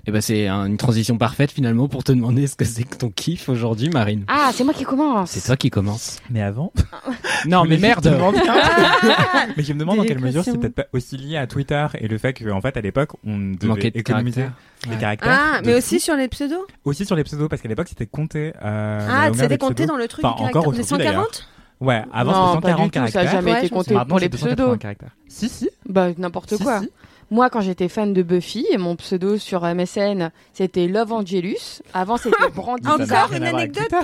Eh 0.06 0.10
ben 0.12 0.20
c'est 0.20 0.46
un- 0.46 0.66
une 0.66 0.76
transition 0.76 1.16
parfaite 1.16 1.50
finalement 1.50 1.88
pour 1.88 2.04
te 2.04 2.12
demander 2.12 2.46
ce 2.46 2.54
que 2.54 2.64
c'est 2.66 2.84
que 2.84 2.96
ton 2.96 3.08
kiff 3.08 3.48
aujourd'hui, 3.48 3.88
Marine. 3.88 4.24
Ah, 4.28 4.50
c'est 4.52 4.62
moi 4.62 4.74
qui 4.74 4.84
commence. 4.84 5.30
C'est 5.30 5.40
toi 5.44 5.56
qui 5.56 5.70
commence. 5.70 6.18
Mais 6.30 6.42
avant. 6.42 6.70
Non 7.46 7.64
mais 7.64 7.76
merde. 7.78 8.06
mais 9.56 9.62
je 9.62 9.72
me 9.72 9.78
demande 9.78 9.98
dans 9.98 10.04
quelle 10.04 10.18
mesure 10.20 10.42
c'est 10.44 10.58
peut-être 10.58 10.74
pas 10.74 10.86
aussi 10.92 11.16
lié 11.16 11.36
à 11.36 11.46
Twitter 11.46 11.86
et 11.98 12.08
le 12.08 12.18
fait 12.18 12.32
qu'en 12.34 12.60
fait 12.60 12.76
à 12.76 12.80
l'époque 12.80 13.10
on 13.26 13.36
devait 13.38 13.66
Manquait 13.68 13.90
de 13.90 13.98
économiser 13.98 14.42
caractère. 14.42 14.62
les 14.88 14.94
Ouais. 14.94 15.00
caractères. 15.00 15.38
Ah, 15.54 15.60
mais 15.64 15.72
fou. 15.72 15.78
aussi 15.78 16.00
sur 16.00 16.14
les 16.16 16.28
pseudos 16.28 16.66
aussi 16.84 17.04
sur 17.04 17.14
les 17.16 17.24
pseudos 17.24 17.48
parce 17.48 17.62
qu'à 17.62 17.68
l'époque 17.68 17.88
c'était 17.88 18.06
compté. 18.06 18.52
Euh, 18.64 19.06
Ah, 19.10 19.28
c'était 19.34 19.58
compté 19.58 19.74
pseudos. 19.84 19.86
dans 19.88 19.96
le 19.96 20.08
truc 20.08 20.24
Enfin, 20.24 20.36
du 20.36 20.42
encore 20.48 20.62
caractère. 20.64 20.72
Les 20.72 20.80
aujourd'hui, 20.80 21.06
d'ailleurs. 21.06 21.24
140 21.24 21.48
Ouais, 21.80 22.02
avant 22.12 22.32
non, 22.32 22.48
c'était 22.54 22.62
pas 22.62 22.68
140 22.70 22.84
du 22.84 22.90
tout, 22.90 22.94
ça 23.06 23.12
caractères. 23.12 23.20
a 23.20 23.26
jamais 23.26 23.52
Ouais, 23.52 23.58
été 23.58 23.68
compté 23.68 23.94
pour 24.08 24.18
les 24.18 24.24
c'est 24.24 24.28
280 24.30 24.56
pseudos. 24.56 24.78
caractères. 24.78 25.16
Si 25.28 25.48
si. 25.48 25.68
Bah 25.88 26.08
n'importe 26.16 26.56
Si, 26.56 26.62
quoi. 26.62 26.80
si. 26.80 26.88
Moi, 27.30 27.50
quand 27.50 27.60
j'étais 27.60 27.88
fan 27.88 28.14
de 28.14 28.22
Buffy, 28.22 28.64
et 28.70 28.78
mon 28.78 28.94
pseudo 28.96 29.36
sur 29.36 29.62
MSN, 29.64 30.30
c'était 30.52 30.86
Love 30.86 31.12
Angelus. 31.12 31.82
Avant, 31.92 32.16
c'était 32.16 32.36
Brandy. 32.54 32.84
Ça 32.84 32.96
n'a 32.98 33.24
Encore 33.24 33.36
une 33.36 33.42
anecdote, 33.44 33.82
putain 33.84 33.96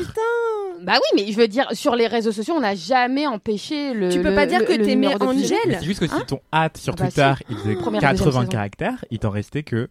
Bah 0.83 0.95
oui, 0.97 1.23
mais 1.25 1.31
je 1.33 1.37
veux 1.39 1.47
dire, 1.47 1.69
sur 1.73 1.95
les 1.95 2.09
réseaux 2.09 2.33
sociaux, 2.33 2.55
on 2.57 2.61
n'a 2.61 2.75
jamais 2.75 3.27
empêché 3.29 3.95
le. 3.95 4.09
Tu 4.11 4.21
peux 4.21 4.31
le- 4.31 4.35
pas 4.35 4.45
dire 4.47 4.59
le- 4.59 4.65
que 4.67 4.73
t'aimais 4.73 5.15
Mais 5.15 5.75
C'est 5.79 5.85
juste 5.85 6.01
que 6.01 6.09
si 6.09 6.15
Hein 6.15 6.25
ton 6.27 6.41
hâte 6.53 6.77
sur 6.79 6.95
Bah, 6.97 7.05
Twitter 7.05 7.33
si. 7.39 7.45
il 7.51 7.57
faisait 7.59 7.75
Première, 7.77 8.01
deuxième 8.01 8.17
80 8.17 8.41
saison. 8.41 8.51
caractères, 8.51 9.05
il 9.13 9.19
t'en 9.21 9.31
restait 9.31 9.63
que. 9.63 9.89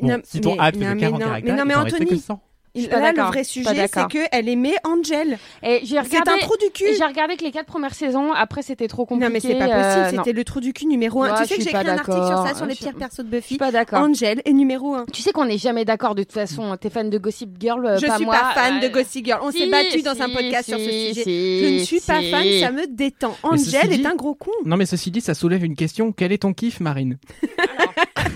Bon, 0.00 0.08
Non, 0.08 0.18
si 0.24 0.40
ton 0.40 0.58
hâte 0.58 0.74
faisait 0.76 0.94
mais 0.94 1.00
40 1.02 1.20
non, 1.20 1.26
caractères, 1.26 1.54
mais 1.54 1.60
non, 1.60 1.66
mais 1.66 1.74
il 1.74 1.76
t'en 1.76 1.82
restait 1.84 1.98
que 1.98 2.04
Anthony, 2.04 2.20
100. 2.20 2.40
Je 2.76 2.80
suis 2.82 2.88
pas 2.90 3.00
Là, 3.00 3.12
le 3.12 3.22
vrai 3.22 3.42
je 3.44 3.48
sujet, 3.48 3.88
c'est 3.92 4.06
qu'elle 4.08 4.48
aimait 4.48 4.76
Angel. 4.84 5.38
Et 5.62 5.80
j'ai 5.84 5.98
C'est 6.08 6.18
un 6.28 6.38
trou 6.38 6.54
du 6.58 6.70
cul. 6.72 6.84
J'ai 6.96 7.04
regardé 7.04 7.36
que 7.36 7.44
les 7.44 7.50
quatre 7.50 7.66
premières 7.66 7.94
saisons. 7.94 8.32
Après, 8.32 8.62
c'était 8.62 8.86
trop 8.88 9.04
compliqué. 9.06 9.26
Non, 9.26 9.32
mais 9.32 9.40
c'est 9.40 9.54
pas 9.54 9.64
possible, 9.66 9.80
euh, 9.80 10.10
c'était 10.10 10.32
le 10.32 10.44
trou 10.44 10.60
du 10.60 10.72
cul 10.72 10.86
numéro 10.86 11.22
1. 11.22 11.28
Ouais, 11.30 11.36
tu 11.38 11.42
je 11.44 11.48
sais 11.48 11.56
que 11.56 11.62
j'ai 11.62 11.70
écrit 11.70 11.88
un 11.88 11.98
article 11.98 12.26
sur 12.26 12.46
ça, 12.46 12.54
sur 12.54 12.66
les 12.66 12.74
Je- 12.74 12.78
pires 12.80 12.94
persos 12.94 13.20
de 13.20 13.24
Je 13.24 13.30
Buffy. 13.30 13.46
suis 13.48 13.56
pas 13.58 13.72
d'accord. 13.72 14.00
Angel 14.02 14.42
est 14.44 14.52
numéro 14.52 14.94
1. 14.94 15.06
Tu 15.12 15.22
sais 15.22 15.32
qu'on 15.32 15.46
n'est 15.46 15.58
jamais 15.58 15.84
d'accord 15.84 16.14
de 16.14 16.22
toute 16.22 16.32
façon. 16.32 16.76
T'es 16.80 16.90
fan 16.90 17.08
de 17.10 17.18
Gossip 17.18 17.50
Girl, 17.60 17.84
euh, 17.86 17.98
Je 17.98 18.06
pas 18.06 18.16
suis 18.16 18.24
moi. 18.24 18.34
pas 18.36 18.52
fan 18.60 18.80
de 18.80 18.86
Euh, 18.86 18.90
Gossip 18.90 19.24
Girl. 19.24 19.40
On 19.42 19.50
si, 19.50 19.58
s'est 19.60 19.70
battu 19.70 20.02
dans 20.02 20.20
un 20.22 20.26
si, 20.28 20.32
podcast 20.34 20.68
sur 20.68 20.78
ce 20.78 20.84
sujet. 20.84 21.22
si, 21.22 21.60
Je 21.60 21.74
ne 21.74 21.78
suis 21.80 22.00
pas 22.00 22.20
fan, 22.22 22.44
ça 22.60 22.70
me 22.70 22.86
détend. 22.88 23.36
Angel 23.42 23.88
dit- 23.88 24.02
est 24.02 24.06
un 24.06 24.14
gros 24.14 24.34
con. 24.34 24.50
Non 24.64 24.76
mais 24.76 24.86
ceci 24.86 25.10
dit, 25.10 25.20
ça 25.20 25.34
soulève 25.34 25.64
une 25.64 25.76
question. 25.76 26.12
Quel 26.12 26.32
est 26.32 26.38
ton 26.38 26.52
kiff, 26.52 26.80
Marine? 26.80 27.16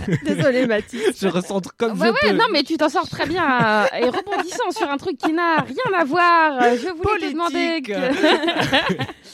Désolée, 0.24 0.66
Mathis. 0.66 1.20
Je 1.20 1.28
ressens 1.28 1.60
comme 1.76 1.92
Ouais, 2.00 2.08
je 2.08 2.12
ouais, 2.12 2.32
peux. 2.32 2.36
non, 2.36 2.44
mais 2.52 2.62
tu 2.62 2.76
t'en 2.76 2.88
sors 2.88 3.08
très 3.08 3.26
bien. 3.26 3.44
euh, 3.44 3.84
et 3.98 4.04
rebondissant 4.04 4.70
sur 4.70 4.90
un 4.90 4.96
truc 4.96 5.16
qui 5.18 5.32
n'a 5.32 5.56
rien 5.56 5.98
à 5.98 6.04
voir, 6.04 6.60
je 6.76 6.88
voulais 6.88 7.26
te 7.28 7.32
demander 7.32 7.82
que... 7.82 9.00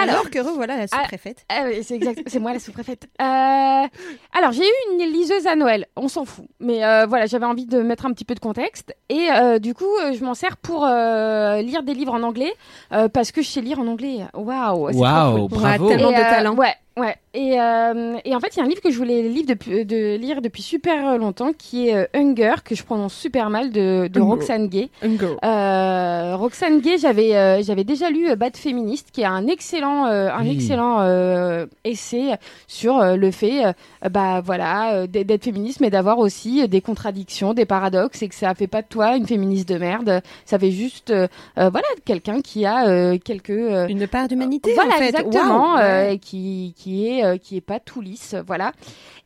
Alors 0.00 0.30
que 0.30 0.38
revoilà 0.38 0.76
la 0.76 0.86
sous-préfète. 0.86 1.44
Ah 1.48 1.62
oui, 1.66 1.80
c'est 1.82 1.94
exact, 1.96 2.22
c'est 2.26 2.38
moi 2.38 2.52
la 2.52 2.60
sous-préfète. 2.60 3.08
Euh, 3.20 3.24
alors 3.24 4.52
j'ai 4.52 4.62
eu 4.62 4.92
une 4.92 5.10
liseuse 5.12 5.48
à 5.48 5.56
Noël, 5.56 5.86
on 5.96 6.06
s'en 6.06 6.24
fout, 6.24 6.44
mais 6.60 6.84
euh, 6.84 7.06
voilà, 7.06 7.26
j'avais 7.26 7.46
envie 7.46 7.66
de 7.66 7.80
mettre 7.82 8.06
un 8.06 8.12
petit 8.12 8.24
peu 8.24 8.34
de 8.36 8.38
contexte 8.40 8.94
et 9.08 9.28
euh, 9.32 9.58
du 9.58 9.74
coup 9.74 9.90
je 10.16 10.22
m'en 10.24 10.34
sers 10.34 10.56
pour 10.56 10.84
euh, 10.86 11.62
lire 11.62 11.82
des 11.82 11.94
livres 11.94 12.12
en 12.14 12.22
anglais 12.22 12.52
euh, 12.92 13.08
parce 13.08 13.32
que 13.32 13.42
je 13.42 13.48
sais 13.48 13.60
lire 13.60 13.80
en 13.80 13.88
anglais. 13.88 14.18
Waouh, 14.34 14.92
Waouh, 14.96 15.48
cool. 15.48 15.58
bravo. 15.58 15.88
Ouais, 15.88 15.96
tellement- 15.96 16.10
Et, 16.10 16.14
de 16.14 16.18
euh, 16.20 16.30
talent. 16.30 16.54
Ouais, 16.54 16.74
ouais. 16.98 17.16
Et, 17.34 17.60
euh, 17.60 18.16
et 18.24 18.34
en 18.34 18.40
fait, 18.40 18.48
il 18.56 18.58
y 18.58 18.62
a 18.62 18.64
un 18.64 18.68
livre 18.68 18.80
que 18.80 18.90
je 18.90 18.96
voulais 18.98 19.22
lire 19.22 19.44
depuis, 19.46 19.84
de 19.84 20.16
lire 20.16 20.40
depuis 20.42 20.62
super 20.62 21.18
longtemps 21.18 21.52
qui 21.56 21.88
est 21.88 21.94
euh, 21.94 22.06
Hunger, 22.14 22.54
que 22.64 22.74
je 22.74 22.82
prononce 22.82 23.14
super 23.14 23.48
mal, 23.50 23.70
de, 23.70 24.08
de. 24.12 24.20
Roxane 24.20 24.66
Gay. 24.68 24.88
Hunger. 25.04 25.36
Euh, 25.44 26.36
Roxane 26.36 26.80
Gay, 26.80 26.98
j'avais 26.98 27.36
euh, 27.36 27.62
j'avais 27.62 27.84
déjà 27.84 28.10
lu 28.10 28.28
euh, 28.30 28.36
Bad 28.36 28.56
Féministe, 28.56 29.10
qui 29.12 29.20
est 29.20 29.26
un 29.26 29.46
excellent 29.46 30.06
euh, 30.06 30.30
un 30.30 30.42
Oui. 30.42 30.54
excellent 30.54 31.00
euh, 31.00 31.66
essai 31.84 32.34
sur 32.66 32.98
euh, 32.98 33.16
le 33.16 33.30
fait, 33.30 33.66
euh, 33.66 33.72
bah 34.10 34.40
voilà, 34.44 34.94
euh, 34.94 35.06
d'être 35.06 35.44
féministe, 35.44 35.80
mais 35.80 35.90
d'avoir 35.90 36.18
aussi 36.18 36.62
euh, 36.62 36.66
des 36.66 36.80
contradictions, 36.80 37.54
des 37.54 37.66
paradoxes, 37.66 38.22
et 38.22 38.28
que 38.28 38.34
ça 38.34 38.54
fait 38.54 38.66
pas 38.66 38.82
de 38.82 38.88
toi 38.88 39.16
une 39.16 39.26
féministe 39.26 39.68
de 39.68 39.78
merde. 39.78 40.22
Ça 40.44 40.58
fait 40.58 40.70
juste, 40.72 41.10
euh, 41.10 41.28
euh, 41.58 41.68
voilà, 41.70 41.86
quelqu'un 42.04 42.40
qui 42.40 42.64
a 42.66 42.88
euh, 42.88 43.18
quelques 43.22 43.50
euh, 43.50 43.86
Une 43.86 44.06
part 44.06 44.28
d'humanité, 44.28 44.72
voilà, 44.74 44.94
en 44.94 44.98
fait. 44.98 45.08
exactement, 45.10 45.76
euh, 45.78 45.80
ouais. 46.06 46.14
et 46.14 46.18
qui, 46.18 46.74
qui 46.88 47.06
est 47.06 47.22
euh, 47.24 47.36
qui 47.36 47.56
est 47.56 47.60
pas 47.60 47.80
tout 47.80 48.00
lisse, 48.00 48.34
voilà. 48.46 48.72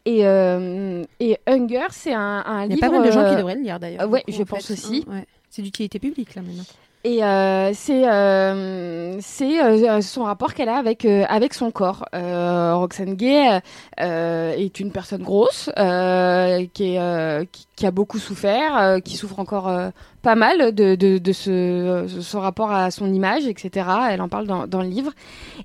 Et 0.04 0.26
euh, 0.26 1.04
et 1.20 1.38
Hunger, 1.46 1.86
c'est 1.90 2.12
un, 2.12 2.42
un 2.44 2.64
Il 2.64 2.70
y 2.70 2.72
a 2.72 2.74
livre. 2.74 2.80
pas 2.80 2.90
mal 2.98 3.06
de 3.06 3.12
gens 3.12 3.24
qui 3.24 3.34
euh, 3.34 3.36
devraient 3.36 3.54
le 3.54 3.62
lire, 3.62 3.78
d'ailleurs. 3.78 4.08
ouais, 4.10 4.24
je 4.26 4.42
en 4.42 4.44
pense 4.44 4.66
fait. 4.66 4.72
aussi. 4.72 5.04
Ouais. 5.08 5.24
C'est 5.48 5.62
d'utilité 5.62 5.98
publique, 6.00 6.34
là, 6.34 6.42
maintenant. 6.42 6.64
Et 7.04 7.24
euh, 7.24 7.72
c'est 7.74 8.08
euh, 8.08 9.18
euh, 9.18 10.00
son 10.02 10.22
rapport 10.22 10.54
qu'elle 10.54 10.68
a 10.68 10.76
avec 10.76 11.04
euh, 11.04 11.24
avec 11.28 11.52
son 11.52 11.72
corps. 11.72 12.04
Euh, 12.14 12.76
Roxane 12.76 13.14
Gay 13.14 13.60
euh, 14.00 14.52
est 14.52 14.78
une 14.78 14.92
personne 14.92 15.22
grosse 15.24 15.64
qui, 15.64 15.72
est, 16.94 17.46
qui, 17.50 17.66
qui 17.74 17.86
a 17.86 17.90
beaucoup 17.90 18.20
souffert, 18.20 18.98
qui 19.04 19.16
souffre 19.16 19.40
encore 19.40 19.68
pas 20.22 20.36
mal 20.36 20.72
de 20.72 20.94
de, 20.94 21.18
de 21.18 21.32
ce 21.32 22.06
son 22.20 22.38
rapport 22.38 22.70
à 22.70 22.92
son 22.92 23.12
image, 23.12 23.48
etc. 23.48 23.84
Elle 24.10 24.22
en 24.22 24.28
parle 24.28 24.46
dans, 24.46 24.68
dans 24.68 24.82
le 24.82 24.88
livre. 24.88 25.10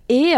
Et 0.10 0.34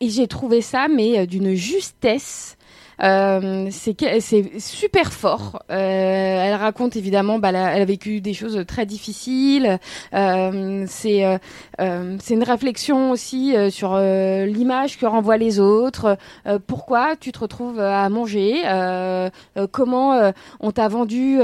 et 0.00 0.08
j'ai 0.08 0.26
trouvé 0.26 0.62
ça 0.62 0.88
mais 0.88 1.28
d'une 1.28 1.54
justesse. 1.54 2.56
Euh, 3.02 3.68
c'est 3.70 4.60
super 4.60 5.12
fort. 5.12 5.62
Euh, 5.70 5.74
elle 5.74 6.54
raconte 6.54 6.96
évidemment, 6.96 7.38
bah, 7.38 7.48
elle 7.48 7.56
a, 7.56 7.76
elle 7.76 7.82
a 7.82 7.84
vécu 7.84 8.20
des 8.20 8.34
choses 8.34 8.64
très 8.66 8.86
difficiles. 8.86 9.78
Euh, 10.14 10.84
c'est 10.88 11.24
euh, 11.24 11.38
euh, 11.80 12.16
c'est 12.20 12.34
une 12.34 12.44
réflexion 12.44 13.10
aussi 13.10 13.56
euh, 13.56 13.70
sur 13.70 13.96
l'image 13.98 14.98
que 14.98 15.06
renvoient 15.06 15.36
les 15.36 15.58
autres. 15.60 16.16
Pourquoi 16.66 17.16
tu 17.16 17.32
te 17.32 17.38
retrouves 17.40 17.80
à 17.80 18.08
manger? 18.08 18.62
Comment 19.72 20.32
on 20.60 20.70
t'a 20.70 20.88
vendu 20.88 21.38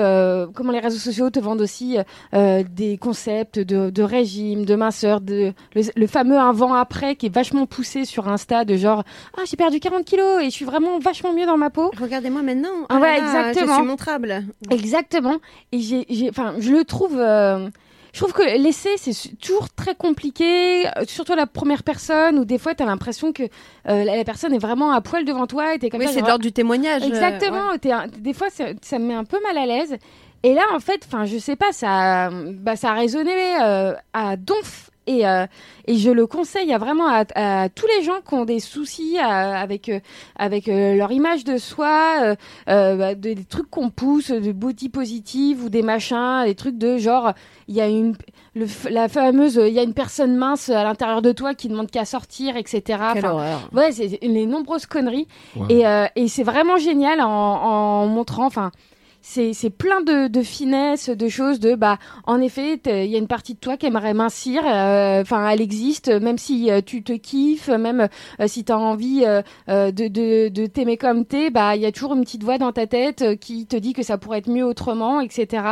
Comment 0.54 0.72
les 0.72 0.80
réseaux 0.80 0.98
sociaux 0.98 1.30
te 1.30 1.38
vendent 1.38 1.60
aussi 1.60 1.98
des 2.32 2.98
concepts 2.98 3.58
de, 3.58 3.90
de 3.90 4.02
régime, 4.02 4.64
de 4.64 4.74
minceur, 4.74 5.20
de 5.20 5.52
le, 5.74 5.82
le 5.94 6.06
fameux 6.06 6.38
avant 6.38 6.74
après 6.74 7.16
qui 7.16 7.26
est 7.26 7.34
vachement 7.34 7.66
poussé 7.66 8.04
sur 8.04 8.28
Insta 8.28 8.64
de 8.64 8.76
genre 8.76 9.02
ah 9.36 9.42
j'ai 9.48 9.56
perdu 9.56 9.80
40 9.80 10.04
kilos 10.04 10.42
et 10.42 10.46
je 10.46 10.50
suis 10.50 10.64
vraiment 10.64 10.98
vachement 10.98 11.32
mieux 11.32 11.46
dans 11.48 11.56
ma 11.56 11.70
peau. 11.70 11.90
Regardez-moi 12.00 12.42
maintenant. 12.42 12.68
Ah 12.88 12.98
ouais, 12.98 13.18
là, 13.20 13.24
exactement. 13.50 13.72
Je 13.74 13.78
suis 13.80 13.88
montrable. 13.88 14.44
Exactement. 14.70 15.36
Et 15.72 15.80
j'ai, 15.80 16.06
enfin, 16.30 16.54
je 16.58 16.70
le 16.72 16.84
trouve. 16.84 17.16
euh, 17.18 17.68
je 18.12 18.20
trouve 18.20 18.32
que 18.32 18.42
l'essai, 18.58 18.90
c'est 18.96 19.36
toujours 19.38 19.68
très 19.68 19.94
compliqué, 19.94 20.86
euh, 20.88 21.04
surtout 21.06 21.34
à 21.34 21.36
la 21.36 21.46
première 21.46 21.82
personne, 21.82 22.38
où 22.38 22.44
des 22.44 22.58
fois, 22.58 22.74
tu 22.74 22.82
as 22.82 22.86
l'impression 22.86 23.32
que 23.32 23.42
euh, 23.42 24.04
la, 24.04 24.16
la 24.16 24.24
personne 24.24 24.54
est 24.54 24.58
vraiment 24.58 24.92
à 24.92 25.00
poil 25.00 25.24
devant 25.24 25.46
toi 25.46 25.74
et 25.74 25.78
t'es 25.78 25.90
comme 25.90 26.00
Oui, 26.00 26.06
c'est 26.12 26.20
l'ordre 26.20 26.38
du 26.42 26.52
témoignage. 26.52 27.02
euh, 27.02 27.06
Exactement. 27.06 27.70
un- 27.70 28.06
des 28.18 28.32
fois, 28.32 28.48
ça, 28.50 28.64
ça 28.82 28.98
me 28.98 29.04
met 29.06 29.14
un 29.14 29.24
peu 29.24 29.38
mal 29.42 29.58
à 29.58 29.66
l'aise. 29.66 29.96
Et 30.42 30.54
là, 30.54 30.62
en 30.74 30.80
fait, 30.80 31.02
enfin, 31.06 31.26
je 31.26 31.36
sais 31.36 31.56
pas, 31.56 31.72
ça, 31.72 32.30
bah, 32.32 32.76
ça 32.76 32.90
a 32.92 32.94
résonné 32.94 33.32
euh, 33.60 33.92
à 34.12 34.36
donf. 34.36 34.90
Et, 35.08 35.26
euh, 35.26 35.46
et 35.86 35.96
je 35.96 36.10
le 36.10 36.26
conseille 36.26 36.70
à 36.72 36.76
vraiment 36.78 37.08
à, 37.08 37.24
à 37.34 37.68
tous 37.70 37.86
les 37.96 38.04
gens 38.04 38.20
qui 38.26 38.34
ont 38.34 38.44
des 38.44 38.60
soucis 38.60 39.18
avec 39.18 39.88
euh, 39.88 40.00
avec 40.36 40.68
euh, 40.68 40.94
leur 40.96 41.10
image 41.12 41.44
de 41.44 41.56
soi, 41.56 42.16
euh, 42.22 42.34
euh, 42.68 42.96
bah, 42.96 43.14
des, 43.14 43.34
des 43.34 43.44
trucs 43.44 43.70
qu'on 43.70 43.88
pousse, 43.88 44.30
de 44.30 44.52
body 44.52 44.90
positive 44.90 45.64
ou 45.64 45.70
des 45.70 45.80
machins, 45.82 46.44
des 46.44 46.54
trucs 46.54 46.76
de 46.76 46.98
genre 46.98 47.32
il 47.68 47.74
y 47.74 47.80
a 47.80 47.88
une 47.88 48.14
le, 48.54 48.66
la 48.90 49.08
fameuse 49.08 49.58
il 49.66 49.72
y 49.72 49.78
a 49.78 49.82
une 49.82 49.94
personne 49.94 50.36
mince 50.36 50.68
à 50.68 50.84
l'intérieur 50.84 51.22
de 51.22 51.32
toi 51.32 51.54
qui 51.54 51.68
demande 51.68 51.90
qu'à 51.90 52.04
sortir, 52.04 52.56
etc. 52.58 52.82
Quelle 52.86 52.98
Enfin, 53.24 53.30
horreur. 53.30 53.68
Ouais, 53.72 53.92
c'est 53.92 54.18
les 54.20 54.44
nombreuses 54.46 54.84
conneries. 54.86 55.26
Wow. 55.56 55.66
Et, 55.70 55.86
euh, 55.86 56.04
et 56.16 56.28
c'est 56.28 56.42
vraiment 56.42 56.76
génial 56.76 57.20
en, 57.22 57.26
en 57.28 58.06
montrant, 58.08 58.44
enfin, 58.46 58.72
c'est 59.30 59.52
c'est 59.52 59.70
plein 59.70 60.00
de, 60.00 60.28
de 60.28 60.42
finesse, 60.42 61.10
de 61.10 61.28
choses, 61.28 61.60
de 61.60 61.74
bah, 61.74 61.98
en 62.24 62.40
effet, 62.40 62.80
il 62.86 63.10
y 63.10 63.14
a 63.14 63.18
une 63.18 63.26
partie 63.26 63.54
de 63.54 63.58
toi 63.58 63.76
qui 63.76 63.84
aimerait 63.86 64.14
mincir, 64.14 64.62
euh, 64.64 65.20
enfin, 65.20 65.46
elle 65.50 65.60
existe, 65.60 66.08
même 66.08 66.38
si 66.38 66.70
euh, 66.70 66.80
tu 66.84 67.02
te 67.02 67.12
kiffes, 67.12 67.68
même 67.68 68.08
euh, 68.40 68.46
si 68.46 68.64
tu 68.64 68.72
as 68.72 68.78
envie 68.78 69.24
de, 69.68 69.90
de, 70.08 70.48
de 70.48 70.66
t'aimer 70.66 70.96
comme 70.96 71.24
t'es, 71.26 71.50
bah, 71.50 71.76
il 71.76 71.82
y 71.82 71.86
a 71.86 71.92
toujours 71.92 72.14
une 72.14 72.22
petite 72.22 72.42
voix 72.42 72.56
dans 72.58 72.72
ta 72.72 72.86
tête 72.86 73.38
qui 73.40 73.66
te 73.66 73.76
dit 73.76 73.92
que 73.92 74.02
ça 74.02 74.16
pourrait 74.18 74.38
être 74.38 74.48
mieux 74.50 74.64
autrement, 74.64 75.20
etc. 75.20 75.62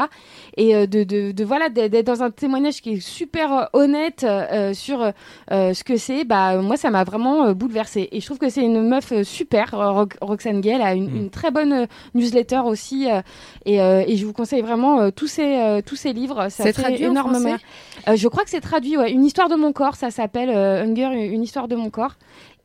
Et 0.57 0.75
euh, 0.77 0.87
de, 0.87 1.05
de, 1.05 1.33
de 1.33 1.45
voilà, 1.45 1.69
d'être 1.71 2.07
dans 2.07 2.23
un 2.23 2.31
témoignage 2.31 2.83
qui 2.83 2.93
est 2.95 3.01
super 3.01 3.71
honnête 3.73 4.25
euh, 4.29 4.75
sur 4.75 5.01
euh, 5.53 5.73
ce 5.75 5.83
que 5.83 5.97
c'est, 5.97 6.25
bah 6.25 6.61
moi 6.61 6.77
ça 6.77 6.91
m'a 6.91 7.05
vraiment 7.05 7.53
bouleversée. 7.53 8.09
Et 8.13 8.21
je 8.21 8.27
trouve 8.27 8.39
que 8.39 8.49
c'est 8.51 8.63
une 8.65 8.83
meuf 8.87 9.13
super. 9.23 9.71
Rox- 9.73 10.19
Roxane 10.21 10.61
Gay 10.61 10.73
elle 10.77 10.83
a 10.83 10.95
une, 10.95 11.07
Mm. 11.07 11.17
une 11.17 11.31
très 11.31 11.51
bonne 11.51 11.87
newsletter 12.15 12.61
aussi, 12.67 13.09
euh, 13.11 13.21
et, 13.65 13.81
euh, 13.81 14.05
et 14.07 14.17
je 14.17 14.27
vous 14.27 14.33
conseille 14.33 14.63
vraiment 14.63 15.01
euh, 15.01 15.11
tous 15.11 15.27
ces 15.27 15.57
euh, 15.57 15.81
tous 15.85 15.97
ces 15.97 16.13
livres. 16.13 16.49
Ça 16.49 16.65
C'est 16.65 16.73
traduit 16.73 17.07
en 17.07 17.11
énormément. 17.11 17.57
je 18.15 18.29
crois 18.29 18.45
que 18.45 18.51
c'est 18.51 18.61
traduit. 18.61 18.97
Ouais, 18.97 19.13
une 19.13 19.25
histoire 19.25 19.49
de 19.49 19.57
mon 19.57 19.73
corps, 19.73 19.97
ça 19.97 20.11
s'appelle 20.11 20.51
Hunger, 20.51 21.11
une 21.33 21.43
histoire 21.43 21.69
de 21.69 21.77
mon 21.77 21.91
corps. 21.91 22.17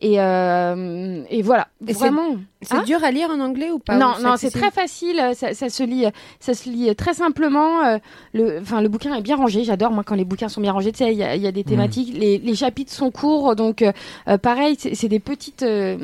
Et 0.03 0.19
euh, 0.19 1.23
et 1.29 1.41
voilà, 1.43 1.67
Et 1.87 1.93
vraiment. 1.93 2.35
C'est 2.63 2.75
Hein 2.75 2.83
dur 2.85 3.03
à 3.03 3.09
lire 3.11 3.29
en 3.31 3.39
anglais 3.39 3.71
ou 3.71 3.79
pas 3.79 3.97
Non, 3.97 4.13
Ou 4.19 4.23
non, 4.23 4.35
c'est 4.37 4.51
très 4.51 4.69
facile. 4.69 5.19
euh, 5.19 5.33
Ça, 5.33 5.53
ça 5.55 5.69
se 5.69 5.81
lit, 5.83 6.05
euh, 6.05 6.11
ça 6.39 6.53
se 6.53 6.69
lit 6.69 6.89
euh, 6.89 6.93
très 6.93 7.13
simplement. 7.15 7.83
euh, 7.85 7.97
Le, 8.33 8.59
enfin, 8.61 8.81
le 8.81 8.89
bouquin 8.89 9.15
est 9.15 9.21
bien 9.21 9.35
rangé. 9.35 9.63
J'adore 9.63 9.91
moi 9.91 10.03
quand 10.03 10.13
les 10.15 10.25
bouquins 10.25 10.47
sont 10.47 10.61
bien 10.61 10.71
rangés. 10.71 10.91
Tu 10.91 10.99
sais, 10.99 11.11
il 11.11 11.17
y 11.17 11.23
a, 11.23 11.35
il 11.35 11.41
y 11.41 11.47
a 11.47 11.51
des 11.51 11.63
thématiques. 11.63 12.13
Les, 12.15 12.37
les 12.39 12.55
chapitres 12.55 12.91
sont 12.91 13.09
courts, 13.09 13.55
donc 13.55 13.81
euh, 13.83 14.37
pareil, 14.37 14.75
c'est 14.77 14.93
c'est 14.95 15.07
des 15.07 15.19
petites, 15.19 15.63
euh, 15.63 15.97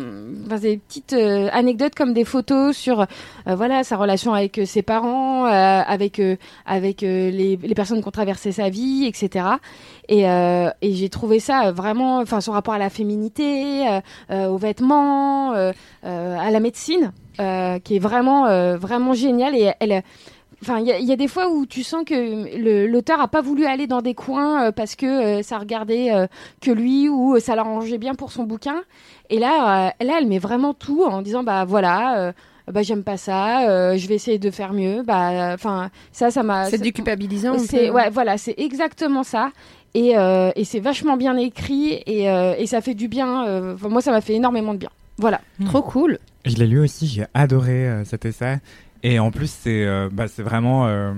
enfin, 0.48 0.58
des 0.58 0.78
petites 0.78 1.14
euh, 1.14 1.48
anecdotes 1.52 1.94
comme 1.96 2.14
des 2.14 2.26
photos 2.26 2.76
sur, 2.76 3.02
euh, 3.02 3.06
voilà, 3.56 3.84
sa 3.84 3.96
relation 3.98 4.34
avec 4.34 4.60
ses 4.66 4.82
parents, 4.82 5.46
euh, 5.46 5.50
avec 5.86 6.20
euh, 6.20 6.38
avec 6.66 7.04
euh, 7.04 7.30
les, 7.30 7.56
les 7.62 7.76
personnes 7.76 8.02
qui 8.02 8.08
ont 8.08 8.12
traversé 8.12 8.52
sa 8.52 8.70
vie, 8.70 9.06
etc. 9.06 9.46
Et, 10.10 10.30
euh, 10.30 10.70
et 10.82 10.94
j'ai 10.94 11.10
trouvé 11.10 11.40
ça 11.40 11.72
vraiment, 11.72 12.20
enfin, 12.20 12.40
son 12.42 12.54
rapport 12.54 12.74
à 12.74 12.78
la 12.78 12.90
féminité, 12.90 13.88
euh, 13.88 14.00
euh, 14.32 14.48
aux 14.48 14.58
vêtements, 14.58 15.52
à 15.54 16.52
la 16.52 16.60
médecine 16.60 17.12
qui 17.38 17.96
est 17.96 18.00
vraiment 18.00 18.44
vraiment 18.78 19.14
géniale 19.14 19.56
et 19.56 19.72
elle 19.80 20.04
Enfin, 20.64 20.80
il 20.80 20.88
y, 20.88 20.92
a- 20.92 20.98
il 20.98 21.06
y 21.06 21.12
a 21.12 21.16
des 21.16 21.28
fois 21.28 21.50
où 21.52 21.68
tu 21.68 21.84
sens 21.84 22.04
que 22.04 22.88
l'auteur 22.88 23.22
a 23.22 23.28
pas 23.28 23.42
voulu 23.42 23.66
aller 23.68 23.86
dans 23.86 24.02
des 24.02 24.16
coins 24.16 24.72
parce 24.72 24.96
que 24.96 25.44
ça 25.44 25.60
regardait 25.60 26.10
que 26.62 26.72
lui 26.72 27.08
ou 27.10 27.40
ça 27.40 27.56
l'arrangeait 27.56 28.00
bien 28.00 28.16
pour 28.16 28.32
son 28.32 28.44
bouquin. 28.44 28.82
Et 29.30 29.38
là, 29.38 29.94
là, 30.02 30.14
elle 30.20 30.26
met 30.26 30.40
vraiment 30.40 30.74
tout 30.74 31.04
en 31.04 31.22
disant 31.22 31.44
bah 31.44 31.64
voilà, 31.64 32.34
bah 32.72 32.82
j'aime 32.82 33.04
pas 33.04 33.18
ça, 33.18 33.70
euh, 33.70 33.98
je 33.98 34.08
vais 34.08 34.16
essayer 34.16 34.40
de 34.40 34.50
faire 34.50 34.74
mieux. 34.74 35.04
Bah, 35.04 35.52
enfin, 35.54 35.92
ça, 36.12 36.32
ça 36.32 36.42
m'a. 36.42 36.66
C'est 36.72 36.80
déculpabilisant. 36.80 37.60
C'est 37.60 37.92
ouais, 37.92 38.10
voilà, 38.10 38.40
c'est 38.40 38.56
exactement 38.58 39.22
ça. 39.22 39.52
Et, 39.98 40.16
euh, 40.16 40.52
et 40.56 40.64
c'est 40.64 40.80
vachement 40.80 41.18
bien 41.18 41.36
écrit 41.38 42.04
et, 42.06 42.30
euh, 42.30 42.54
et 42.56 42.68
ça 42.68 42.82
fait 42.82 42.94
du 42.94 43.08
bien. 43.08 43.48
euh, 43.48 43.76
moi, 43.90 44.00
ça 44.00 44.12
m'a 44.12 44.22
fait 44.22 44.36
énormément 44.36 44.74
de 44.76 44.78
bien. 44.80 44.92
Voilà. 45.18 45.42
Trop 45.66 45.82
cool. 45.82 46.20
Je 46.46 46.56
l'ai 46.58 46.68
lu 46.68 46.80
aussi, 46.80 47.08
j'ai 47.08 47.26
adoré 47.34 47.88
euh, 47.90 48.04
cet 48.06 48.24
essai. 48.26 48.60
Et 49.02 49.18
en 49.18 49.32
plus, 49.32 49.50
c'est 49.50 49.86
euh, 49.86 50.08
bah, 50.12 50.26
vraiment. 50.38 50.86
euh, 50.86 51.14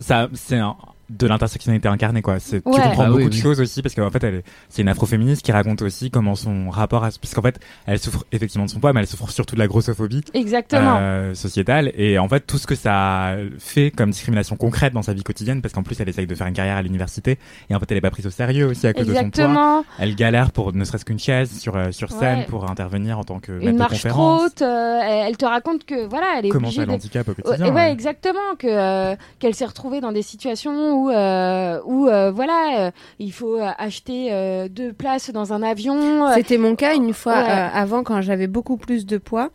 ça, 0.00 0.28
c'est 0.34 0.58
un- 0.58 0.76
de 1.10 1.26
l'intersectionnalité 1.26 1.88
incarnée, 1.88 2.22
quoi. 2.22 2.38
C'est- 2.38 2.58
Tu 2.62 2.70
comprends 2.70 3.04
Ah 3.04 3.10
oui, 3.10 3.16
beaucoup 3.18 3.30
de 3.30 3.34
oui. 3.34 3.40
choses 3.40 3.60
aussi, 3.60 3.80
parce 3.82 3.94
qu'en 3.94 4.10
fait, 4.10 4.22
elle 4.24 4.34
est- 4.36 4.44
c'est 4.68 4.82
une 4.82 4.88
afroféministe 4.88 5.42
qui 5.42 5.52
raconte 5.52 5.80
aussi 5.82 6.10
comment 6.10 6.34
son 6.34 6.68
rapport 6.70 7.04
à. 7.04 7.08
Parce 7.20 7.34
qu'en 7.34 7.42
fait, 7.42 7.58
elle 7.86 7.98
souffre 7.98 8.24
effectivement 8.32 8.66
de 8.66 8.70
son 8.70 8.78
poids, 8.80 8.92
mais 8.92 9.00
elle 9.00 9.06
souffre 9.06 9.30
surtout 9.30 9.54
de 9.54 9.60
la 9.60 9.66
grossophobie 9.66 10.22
Exactement. 10.34 10.96
euh, 11.00 11.34
sociétale. 11.34 11.92
Et 11.96 12.18
en 12.18 12.28
fait, 12.28 12.40
tout 12.46 12.58
ce 12.58 12.66
que 12.66 12.74
ça 12.74 13.36
fait 13.58 13.90
comme 13.90 14.10
discrimination 14.10 14.56
concrète 14.56 14.92
dans 14.92 15.02
sa 15.02 15.14
vie 15.14 15.22
quotidienne, 15.22 15.62
parce 15.62 15.72
qu'en 15.74 15.82
plus, 15.82 15.98
elle 16.00 16.08
essaye 16.08 16.26
de 16.26 16.34
faire 16.34 16.46
une 16.46 16.54
carrière 16.54 16.76
à 16.76 16.82
l'université, 16.82 17.38
et 17.70 17.74
en 17.74 17.80
fait, 17.80 17.90
elle 17.90 17.96
est 17.98 18.02
pas 18.02 18.10
prise 18.10 18.26
au 18.26 18.30
sérieux 18.30 18.66
aussi 18.66 18.86
à 18.86 18.92
cause 18.92 19.06
de 19.06 19.14
son 19.14 19.14
poids. 19.14 19.26
Exactement. 19.26 19.84
Elle 19.98 20.14
galère 20.14 20.50
pour 20.52 20.72
ne 20.74 20.84
serait-ce 20.84 21.04
qu'une 21.04 21.18
chaise 21.18 21.50
sur, 21.58 21.76
euh, 21.76 21.90
sur 21.92 22.10
scène 22.10 22.40
Ouais. 22.40 22.44
pour 22.46 22.70
intervenir 22.70 23.18
en 23.18 23.24
tant 23.24 23.38
que 23.38 23.52
maître 23.52 23.66
Une 23.66 23.72
de 23.72 23.78
marche 23.78 23.98
trop 24.00 24.08
conférence. 24.10 24.42
haute. 24.42 24.62
euh, 24.62 25.00
elle 25.26 25.36
te 25.36 25.44
raconte 25.46 25.84
que 25.84 26.06
voilà, 26.06 26.26
elle 26.38 26.46
est 26.46 26.48
Comment 26.50 26.66
obligée 26.68 26.82
ça 26.82 26.86
de. 26.86 26.90
l'handicap 26.90 27.26
au 27.28 27.30
Ouais, 27.30 27.42
quotidien. 27.42 27.66
ouais, 27.68 27.72
ouais. 27.74 27.92
exactement 27.92 28.38
que 28.58 28.66
euh, 28.68 29.16
qu'elle 29.38 29.54
s'est 29.54 29.64
retrouvée 29.66 30.00
dans 30.00 30.12
des 30.12 30.22
situations 30.22 30.94
où 30.94 30.97
euh, 31.08 31.80
où 31.84 32.08
euh, 32.08 32.30
voilà 32.32 32.86
euh, 32.86 32.90
il 33.18 33.32
faut 33.32 33.56
euh, 33.56 33.70
acheter 33.78 34.28
euh, 34.32 34.68
deux 34.68 34.92
places 34.92 35.30
dans 35.30 35.52
un 35.52 35.62
avion 35.62 36.26
euh, 36.26 36.32
C'était 36.34 36.58
mon 36.58 36.74
cas 36.74 36.94
une 36.94 37.12
fois 37.14 37.34
Ouais. 37.34 37.50
euh, 37.50 37.68
avant 37.72 38.02
quand 38.02 38.20
j'avais 38.22 38.48
beaucoup 38.48 38.76
plus 38.76 39.06
de 39.06 39.18
poids. 39.18 39.50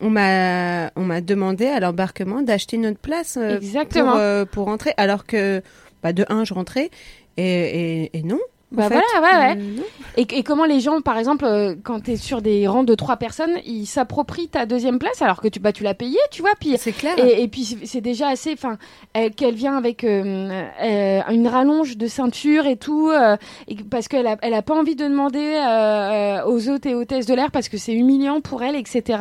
On 0.00 0.10
m'a 0.10 0.90
on 0.96 1.02
m'a 1.04 1.20
demandé 1.20 1.66
à 1.66 1.80
l'embarquement 1.80 2.42
d'acheter 2.42 2.76
notre 2.78 2.98
place 3.00 3.36
euh, 3.36 3.56
exactement 3.56 4.12
pour 4.12 4.20
euh, 4.20 4.44
pour 4.44 4.64
rentrer 4.66 4.92
alors 4.96 5.24
que 5.26 5.62
bah, 6.02 6.12
de 6.12 6.24
un 6.28 6.44
je 6.44 6.54
rentrais 6.54 6.90
et 7.36 8.02
et, 8.04 8.18
et 8.18 8.22
non. 8.22 8.38
Bah 8.70 8.88
fait. 8.88 9.00
voilà, 9.18 9.40
ouais, 9.40 9.46
ouais. 9.48 9.54
Non. 9.54 9.82
et, 10.18 10.26
et 10.30 10.42
comment 10.42 10.66
les 10.66 10.80
gens 10.80 11.00
par 11.00 11.16
exemple 11.16 11.46
euh, 11.46 11.74
quand 11.82 12.00
tu 12.00 12.10
es 12.12 12.16
sur 12.16 12.42
des 12.42 12.66
rangs 12.68 12.84
de 12.84 12.94
trois 12.94 13.16
personnes 13.16 13.56
ils 13.64 13.86
s'approprient 13.86 14.48
ta 14.48 14.66
deuxième 14.66 14.98
place 14.98 15.22
alors 15.22 15.40
que 15.40 15.48
tu 15.48 15.58
bah 15.58 15.72
tu 15.72 15.84
l'as 15.84 15.94
payé 15.94 16.18
tu 16.30 16.42
vois 16.42 16.52
puis 16.60 16.74
C'est 16.76 16.92
clair. 16.92 17.14
Et, 17.18 17.42
et 17.42 17.48
puis 17.48 17.64
c'est- 17.64 18.02
déjà 18.02 18.28
assez, 18.28 18.52
enfin, 18.52 18.76
euh, 19.16 19.30
qu'elle 19.34 19.54
vient 19.54 19.76
avec 19.78 20.04
euh, 20.04 20.62
euh, 20.82 21.20
une 21.30 21.48
rallonge 21.48 21.96
de 21.96 22.06
ceinture 22.06 22.66
et 22.66 22.76
tout, 22.76 23.08
euh, 23.08 23.36
et 23.68 23.76
parce 23.90 24.06
qu'elle 24.06 24.26
a, 24.26 24.36
elle 24.42 24.52
a 24.54 24.62
pas 24.62 24.74
envie 24.74 24.96
de 24.96 25.04
demander 25.04 26.42
aux 26.46 26.68
hôtes 26.68 26.84
et 26.86 26.94
hôtesses 26.94 27.26
de 27.26 27.34
l'air 27.34 27.50
parce 27.50 27.68
que 27.68 27.78
c'est 27.78 27.94
humiliant 27.94 28.40
pour 28.40 28.62
elle, 28.62 28.76
etc. 28.76 29.18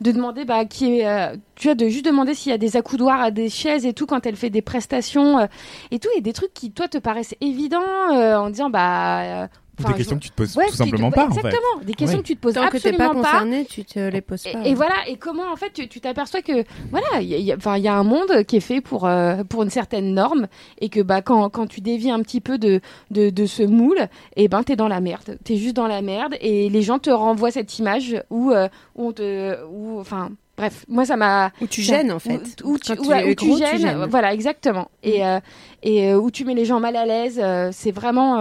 De 0.00 0.12
demander, 0.12 0.44
bah, 0.44 0.64
qui 0.64 1.00
est, 1.00 1.32
tu 1.56 1.68
vois, 1.68 1.74
de 1.74 1.88
juste 1.88 2.04
demander 2.04 2.34
s'il 2.34 2.50
y 2.50 2.54
a 2.54 2.58
des 2.58 2.76
accoudoirs 2.76 3.20
à 3.20 3.30
des 3.30 3.48
chaises 3.48 3.84
et 3.86 3.92
tout 3.92 4.06
quand 4.06 4.24
elle 4.26 4.36
fait 4.36 4.50
des 4.50 4.62
prestations 4.62 5.38
euh, 5.40 5.46
et 5.90 5.98
tout, 5.98 6.08
et 6.16 6.20
des 6.20 6.32
trucs 6.32 6.54
qui 6.54 6.70
toi 6.70 6.86
te 6.88 6.98
paraissent 6.98 7.34
évidents 7.40 7.80
euh, 8.12 8.36
en 8.36 8.50
disant, 8.50 8.70
bah. 8.70 9.22
euh, 9.22 9.46
des 9.78 9.92
questions 9.92 10.16
que 10.16 10.22
tu 10.22 10.30
te 10.30 10.34
poses 10.34 10.56
ouais, 10.56 10.64
tout 10.68 10.74
simplement 10.74 11.10
pas, 11.10 11.26
en 11.26 11.30
fait. 11.30 11.40
Exactement, 11.40 11.82
des 11.84 11.92
questions 11.92 12.16
Ouais. 12.16 12.22
que 12.22 12.26
tu 12.28 12.36
te 12.36 12.40
poses 12.40 12.54
Tant 12.54 12.66
que 12.68 12.78
t'es 12.78 12.88
absolument 12.88 13.10
pas 13.10 13.14
pas. 13.20 13.30
concerné, 13.32 13.64
tu 13.66 13.84
te 13.84 13.98
les 13.98 14.22
poses 14.22 14.44
pas. 14.44 14.64
Et, 14.64 14.70
et 14.70 14.74
voilà, 14.74 14.94
et 15.06 15.16
comment 15.18 15.52
en 15.52 15.56
fait 15.56 15.70
tu 15.90 16.00
t'aperçois 16.00 16.40
que 16.40 16.64
voilà, 16.90 17.20
il 17.20 17.28
y, 17.28 17.34
a- 17.34 17.36
il 17.36 17.44
y 17.44 17.52
a- 17.52 17.56
enfin, 17.56 17.76
il 17.76 17.82
y 17.84 17.88
a 17.88 17.94
un 17.94 18.02
monde 18.02 18.44
qui 18.44 18.56
est 18.56 18.60
fait 18.60 18.80
pour 18.80 19.04
euh, 19.06 19.44
pour 19.44 19.62
une 19.62 19.68
certaine 19.68 20.14
norme 20.14 20.46
et 20.80 20.88
que 20.88 21.00
bah 21.00 21.20
quand, 21.20 21.50
quand 21.50 21.66
tu 21.66 21.82
dévies 21.82 22.10
un 22.10 22.22
petit 22.22 22.40
peu 22.40 22.56
de 22.56 22.80
de, 23.10 23.28
de 23.28 23.44
ce 23.44 23.62
moule, 23.64 24.08
et 24.36 24.48
ben 24.48 24.62
t'es 24.62 24.76
dans 24.76 24.88
la 24.88 25.02
merde, 25.02 25.36
t'es 25.44 25.56
juste 25.56 25.76
dans 25.76 25.88
la 25.88 26.00
merde 26.00 26.36
et 26.40 26.70
les 26.70 26.80
gens 26.80 26.98
te 26.98 27.10
renvoient 27.10 27.50
cette 27.50 27.78
image 27.78 28.16
où 28.30 28.52
euh, 28.52 28.68
où 28.94 29.08
on 29.08 29.12
te 29.12 29.62
où 29.70 30.00
enfin 30.00 30.30
bref, 30.56 30.84
moi 30.88 31.04
ça 31.04 31.16
m'a. 31.16 31.50
Où 31.60 31.66
tu 31.66 31.82
gênes 31.82 32.12
en 32.12 32.18
fait. 32.18 32.40
Où, 32.64 32.78
tu, 32.78 32.92
ouais, 32.92 33.30
où 33.30 33.34
gros, 33.34 33.56
tu 33.56 33.64
gênes, 33.64 33.78
gênes. 33.78 34.06
Voilà, 34.08 34.32
exactement. 34.34 34.88
Et, 35.02 35.24
euh, 35.26 35.38
et 35.82 36.10
euh, 36.12 36.18
où 36.18 36.30
tu 36.30 36.44
mets 36.44 36.54
les 36.54 36.64
gens 36.64 36.80
mal 36.80 36.96
à 36.96 37.04
l'aise. 37.06 37.40
euh, 37.42 37.70
c'est 37.72 37.92
vraiment. 37.92 38.38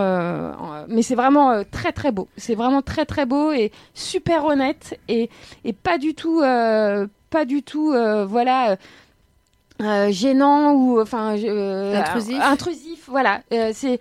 mais 0.88 1.02
c'est 1.02 1.16
vraiment 1.16 1.64
très 1.70 1.92
très 1.92 2.12
beau. 2.12 2.28
C'est 2.38 2.56
vraiment 2.56 2.82
très 2.82 3.06
très 3.06 3.26
beau 3.26 3.52
et 3.52 3.72
super 3.94 4.46
honnête 4.46 5.00
et, 5.08 5.30
et 5.64 5.74
pas 5.74 5.98
du 5.98 6.14
tout. 6.14 6.40
pas 6.42 7.46
du 7.46 7.64
tout. 7.64 7.94
voilà. 8.28 8.78
euh, 9.82 10.10
gênant 10.10 10.72
ou 10.72 11.02
enfin 11.02 11.36
euh, 11.38 12.00
Intrusif. 12.00 12.38
euh, 12.40 12.42
intrusif 12.42 13.00
voilà 13.10 13.42
c'est 13.74 14.00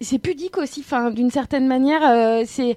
c'est 0.00 0.18
pudique 0.20 0.56
aussi 0.56 0.82
enfin 0.86 1.10
d'une 1.10 1.32
certaine 1.32 1.66
manière 1.66 2.46
c'est 2.46 2.76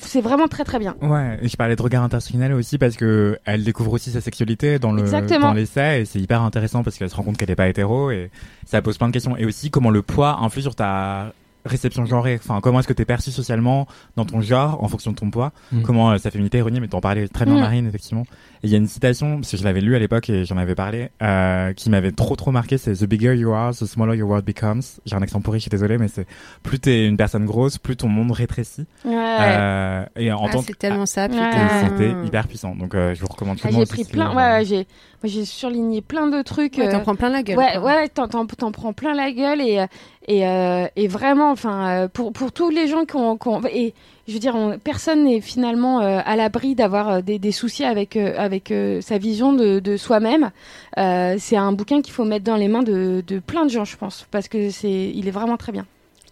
c'est 0.00 0.20
vraiment 0.20 0.48
très 0.48 0.64
très 0.64 0.78
bien 0.78 0.94
Ouais, 1.02 1.38
et 1.42 1.48
je 1.48 1.56
parlais 1.56 1.76
de 1.76 1.82
regard 1.82 2.02
intersectionnel 2.02 2.52
aussi 2.52 2.78
parce 2.78 2.96
que 2.96 3.38
elle 3.44 3.64
découvre 3.64 3.92
aussi 3.92 4.10
sa 4.10 4.20
sexualité 4.20 4.78
dans 4.78 4.92
le 4.92 5.00
Exactement. 5.02 5.48
dans 5.48 5.52
l'essai 5.54 6.02
et 6.02 6.04
c'est 6.04 6.20
hyper 6.20 6.42
intéressant 6.42 6.82
parce 6.82 6.96
qu'elle 6.98 7.10
se 7.10 7.14
rend 7.16 7.22
compte 7.22 7.36
qu'elle 7.36 7.50
est 7.50 7.56
pas 7.56 7.68
hétéro 7.68 8.10
et 8.10 8.30
ça 8.66 8.82
pose 8.82 8.98
plein 8.98 9.08
de 9.08 9.12
questions 9.12 9.36
et 9.36 9.44
aussi 9.44 9.70
comment 9.70 9.90
le 9.90 10.02
poids 10.02 10.38
influe 10.40 10.62
sur 10.62 10.74
ta 10.74 11.32
réception 11.66 12.04
genrée. 12.04 12.38
Enfin, 12.38 12.60
comment 12.60 12.80
est-ce 12.80 12.88
que 12.88 12.92
t'es 12.92 13.06
perçu 13.06 13.30
socialement 13.30 13.86
dans 14.16 14.26
ton 14.26 14.42
genre 14.42 14.84
en 14.84 14.88
fonction 14.88 15.12
de 15.12 15.16
ton 15.16 15.30
poids? 15.30 15.50
Mm. 15.72 15.80
Comment 15.82 16.10
euh, 16.10 16.18
sa 16.18 16.30
féminité 16.30 16.58
est 16.58 16.60
erronée, 16.60 16.78
mais 16.78 16.88
t'en 16.88 17.00
parlais 17.00 17.26
très 17.26 17.46
bien 17.46 17.54
Mm. 17.56 17.60
Marine 17.60 17.86
effectivement. 17.86 18.24
Il 18.64 18.70
y 18.70 18.74
a 18.74 18.78
une 18.78 18.86
citation 18.88 19.36
parce 19.36 19.50
que 19.50 19.56
je 19.58 19.62
l'avais 19.64 19.80
lu 19.82 19.94
à 19.94 19.98
l'époque 19.98 20.30
et 20.30 20.44
j'en 20.46 20.56
avais 20.56 20.74
parlé 20.74 21.10
euh, 21.22 21.72
qui 21.74 21.90
m'avait 21.90 22.12
trop 22.12 22.34
trop 22.34 22.50
marqué. 22.50 22.78
C'est 22.78 22.94
The 22.94 23.04
bigger 23.04 23.36
you 23.36 23.52
are, 23.52 23.72
the 23.72 23.84
smaller 23.84 24.16
your 24.16 24.28
world 24.28 24.44
becomes. 24.46 24.80
J'ai 25.04 25.14
un 25.14 25.22
accent 25.22 25.40
pourri, 25.42 25.58
je 25.58 25.64
suis 25.64 25.68
désolé, 25.70 25.98
mais 25.98 26.08
c'est 26.08 26.26
plus 26.62 26.78
t'es 26.80 27.06
une 27.06 27.16
personne 27.18 27.44
grosse, 27.44 27.76
plus 27.78 27.96
ton 27.96 28.08
monde 28.08 28.30
rétrécit. 28.32 28.86
ouais. 29.04 29.14
Euh, 29.14 30.04
et 30.16 30.32
en 30.32 30.46
Ah, 30.46 30.50
tant 30.50 30.62
c'est 30.62 30.78
tellement 30.78 31.04
ça, 31.06 31.22
Ouais. 31.24 31.28
putain. 31.28 31.88
c'était 31.90 32.12
hyper 32.26 32.48
puissant. 32.48 32.74
Donc 32.74 32.94
euh, 32.94 33.14
je 33.14 33.20
vous 33.20 33.26
recommande 33.28 33.58
Ah, 33.60 33.62
chaudement 33.64 33.78
j'ai 33.80 33.82
aussi 33.92 34.04
pris 34.04 34.12
plein 34.12 34.28
livre. 34.30 34.36
ouais, 34.36 34.50
ouais, 34.58 34.64
j'ai 34.64 34.86
j'ai 35.24 35.44
surligné 35.46 36.02
plein 36.02 36.26
de 36.28 36.42
trucs 36.42 36.76
Ouais, 36.76 36.88
euh, 36.88 36.90
T'en 36.92 37.00
prends 37.00 37.14
plein 37.16 37.30
la 37.30 37.42
gueule. 37.42 37.56
Ouais, 37.56 37.78
ouais, 37.78 37.84
ouais, 37.96 38.08
t'en, 38.08 38.28
t'en, 38.28 38.46
t'en 38.46 38.72
prends 38.72 38.92
plein 38.92 39.14
la 39.14 39.30
gueule 39.32 39.60
et 39.60 39.78
euh, 39.80 39.86
et 40.26 40.46
euh, 40.48 40.86
et 40.96 41.06
vraiment, 41.08 41.50
enfin, 41.50 41.88
euh, 42.04 42.08
pour 42.08 42.32
pour 42.32 42.52
tous 42.52 42.70
les 42.70 42.88
gens 42.88 43.04
qui 43.04 43.16
ont, 43.16 43.36
qui 43.36 43.48
ont- 43.48 43.62
et 43.66 43.94
je 44.26 44.32
veux 44.32 44.38
dire, 44.38 44.54
on- 44.54 44.78
personne 44.78 45.24
n'est 45.24 45.40
finalement 45.40 46.00
euh, 46.00 46.20
à 46.24 46.36
l'abri 46.36 46.74
d'avoir 46.74 47.08
euh, 47.08 47.20
des, 47.20 47.38
des 47.38 47.52
soucis 47.52 47.84
avec 47.84 48.16
euh, 48.16 48.34
avec 48.38 48.70
euh, 48.70 49.00
sa 49.00 49.18
vision 49.18 49.52
de, 49.52 49.80
de 49.80 49.96
soi-même. 49.96 50.50
C'est 50.96 51.56
un 51.56 51.72
bouquin 51.72 52.02
qu'il 52.02 52.12
faut 52.12 52.24
mettre 52.24 52.44
dans 52.44 52.56
les 52.56 52.68
mains 52.68 52.82
de, 52.82 53.22
de 53.26 53.38
plein 53.38 53.64
de 53.66 53.70
gens, 53.70 53.84
je 53.84 53.96
pense, 53.96 54.26
parce 54.30 54.48
que 54.48 54.70
c'est, 54.70 55.10
il 55.14 55.26
est 55.28 55.32
vraiment 55.32 55.56
très 55.56 55.72
bien. 55.72 55.82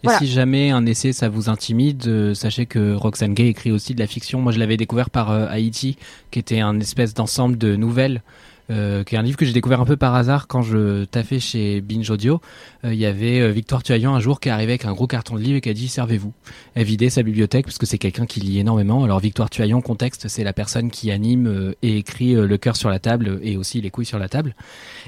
Et 0.03 0.07
Voilà. 0.07 0.19
si 0.19 0.27
jamais 0.27 0.69
un 0.71 0.85
essai 0.85 1.13
ça 1.13 1.29
vous 1.29 1.49
intimide, 1.49 2.33
sachez 2.33 2.65
que 2.65 2.93
Roxane 2.93 3.33
Gay 3.33 3.47
écrit 3.47 3.71
aussi 3.71 3.93
de 3.95 3.99
la 3.99 4.07
fiction. 4.07 4.41
Moi 4.41 4.51
je 4.51 4.59
l'avais 4.59 4.75
découvert 4.77 5.09
par 5.09 5.31
Haïti, 5.31 5.97
qui 6.31 6.39
était 6.39 6.59
un 6.59 6.79
espèce 6.79 7.13
d'ensemble 7.13 7.57
de 7.57 7.75
nouvelles. 7.77 8.21
Euh, 8.69 9.03
qui 9.03 9.15
est 9.15 9.17
un 9.17 9.21
livre 9.21 9.37
que 9.37 9.45
j'ai 9.45 9.53
découvert 9.53 9.81
un 9.81 9.85
peu 9.85 9.97
par 9.97 10.15
hasard 10.15 10.47
quand 10.47 10.61
je 10.61 11.03
taffais 11.05 11.39
chez 11.39 11.81
Binge 11.81 12.09
Audio. 12.09 12.39
Euh, 12.85 12.93
Il 12.93 12.99
y 12.99 13.05
avait 13.05 13.41
euh, 13.41 13.49
Victoire 13.49 13.83
Tuaillon 13.83 14.13
un 14.15 14.19
jour 14.19 14.39
qui 14.39 14.49
est 14.49 14.51
arrivé 14.51 14.73
avec 14.73 14.85
un 14.85 14.93
gros 14.93 15.07
carton 15.07 15.35
de 15.35 15.41
livres 15.41 15.57
et 15.57 15.61
qui 15.61 15.69
a 15.69 15.73
dit 15.73 15.87
servez-vous. 15.87 16.31
Elle 16.75 16.85
vidait 16.85 17.09
sa 17.09 17.23
bibliothèque 17.23 17.65
parce 17.65 17.77
que 17.77 17.85
c'est 17.85 17.97
quelqu'un 17.97 18.25
qui 18.25 18.39
lit 18.39 18.59
énormément. 18.59 19.03
Alors 19.03 19.19
Victoire 19.19 19.49
Tuaillon, 19.49 19.81
contexte, 19.81 20.27
c'est 20.27 20.43
la 20.43 20.53
personne 20.53 20.89
qui 20.91 21.11
anime 21.11 21.47
euh, 21.47 21.75
et 21.81 21.97
écrit 21.97 22.33
le 22.33 22.57
cœur 22.57 22.75
sur 22.75 22.89
la 22.89 22.99
table 22.99 23.39
et 23.43 23.57
aussi 23.57 23.81
les 23.81 23.89
couilles 23.89 24.05
sur 24.05 24.19
la 24.19 24.29
table. 24.29 24.55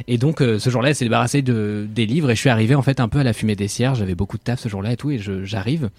Et 0.08 0.18
donc 0.18 0.41
euh, 0.41 0.60
ce 0.60 0.70
jour-là, 0.70 0.89
elle 0.89 0.95
s'est 0.95 1.06
débarrassée 1.06 1.41
de 1.41 1.88
des 1.89 2.06
livres 2.06 2.30
et 2.30 2.36
je 2.36 2.39
suis 2.39 2.49
arrivé 2.49 2.76
en 2.76 2.82
fait 2.82 2.99
un 2.99 3.08
peu 3.08 3.20
à 3.20 3.24
la 3.24 3.34
fumée 3.34 3.56
des 3.56 3.68
cierges. 3.68 3.99
J'avais 3.99 4.16
beaucoup 4.16 4.38
de 4.38 4.43
taf 4.43 4.60
ce 4.60 4.70
jour-là 4.70 4.91
et 4.91 4.97
tout 4.97 5.12
et 5.12 5.20
j'arrive 5.43 5.89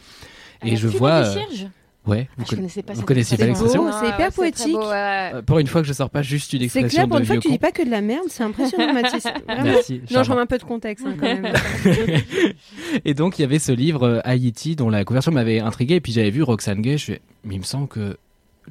et 0.65 0.77
je 0.77 0.89
vois. 0.89 1.23
des 1.23 1.31
cierges? 1.31 1.67
Ouais. 2.07 2.29
Ah, 2.31 2.35
Vous, 2.39 2.45
je 2.45 2.51
conna- 2.51 2.57
connaissais 2.57 2.83
pas 2.83 2.93
vous 2.95 3.03
pas 3.03 3.15
expression. 3.15 3.47
l'expression 3.47 3.87
c'est 3.93 4.07
Ah, 4.07 4.15
hyper 4.15 4.33
poétique. 4.33 4.73
beau, 4.73 4.89
ouais. 4.89 5.31
Euh, 5.35 5.43
Pour 5.43 5.59
une 5.59 5.67
fois 5.67 5.83
que 5.83 5.87
je 5.89 5.93
sors 5.93 6.11
pas 6.11 6.23
juste 6.23 6.53
une 6.53 6.61
C'est 6.61 6.65
expression 6.81 6.89
clair, 7.03 7.09
pour 7.09 7.17
de 7.17 7.21
une 7.23 7.27
fois 7.27 7.37
que 7.37 7.41
tu 7.43 7.51
dis 7.51 7.59
pas 7.59 7.73
que 7.73 7.83
de 7.85 7.91
la 7.91 8.01
merde, 8.01 8.27
c'est 8.29 8.43
impressionnant, 8.45 8.93
Mathis. 9.03 9.25
Vraiment. 9.47 9.63
Merci. 9.65 10.01
Non, 10.11 10.23
je 10.23 10.31
remets 10.31 10.43
un 10.43 10.47
peu 10.47 10.59
de 10.59 10.65
contexte 10.65 11.05
hein, 11.07 11.15
quand 11.19 11.27
même. 11.27 11.53
et 13.05 13.15
donc 13.15 13.39
il 13.39 13.43
y 13.43 13.45
avait 13.45 13.59
ce 13.59 13.73
livre 13.73 14.03
euh, 14.07 14.21
Haïti 14.25 14.77
dont 14.77 14.89
la 14.91 15.05
couverture 15.05 15.33
m'avait 15.33 15.61
intrigué 15.61 15.97
et 15.97 16.01
puis 16.01 16.13
j'avais 16.13 16.31
vu 16.31 16.43
Roxane 16.43 16.81
Gay, 16.81 16.99
je 16.99 17.05
fais 17.05 17.21
mais 17.45 17.55
il 17.55 17.59
me 17.59 17.65
semble 17.65 17.89
que 17.89 18.17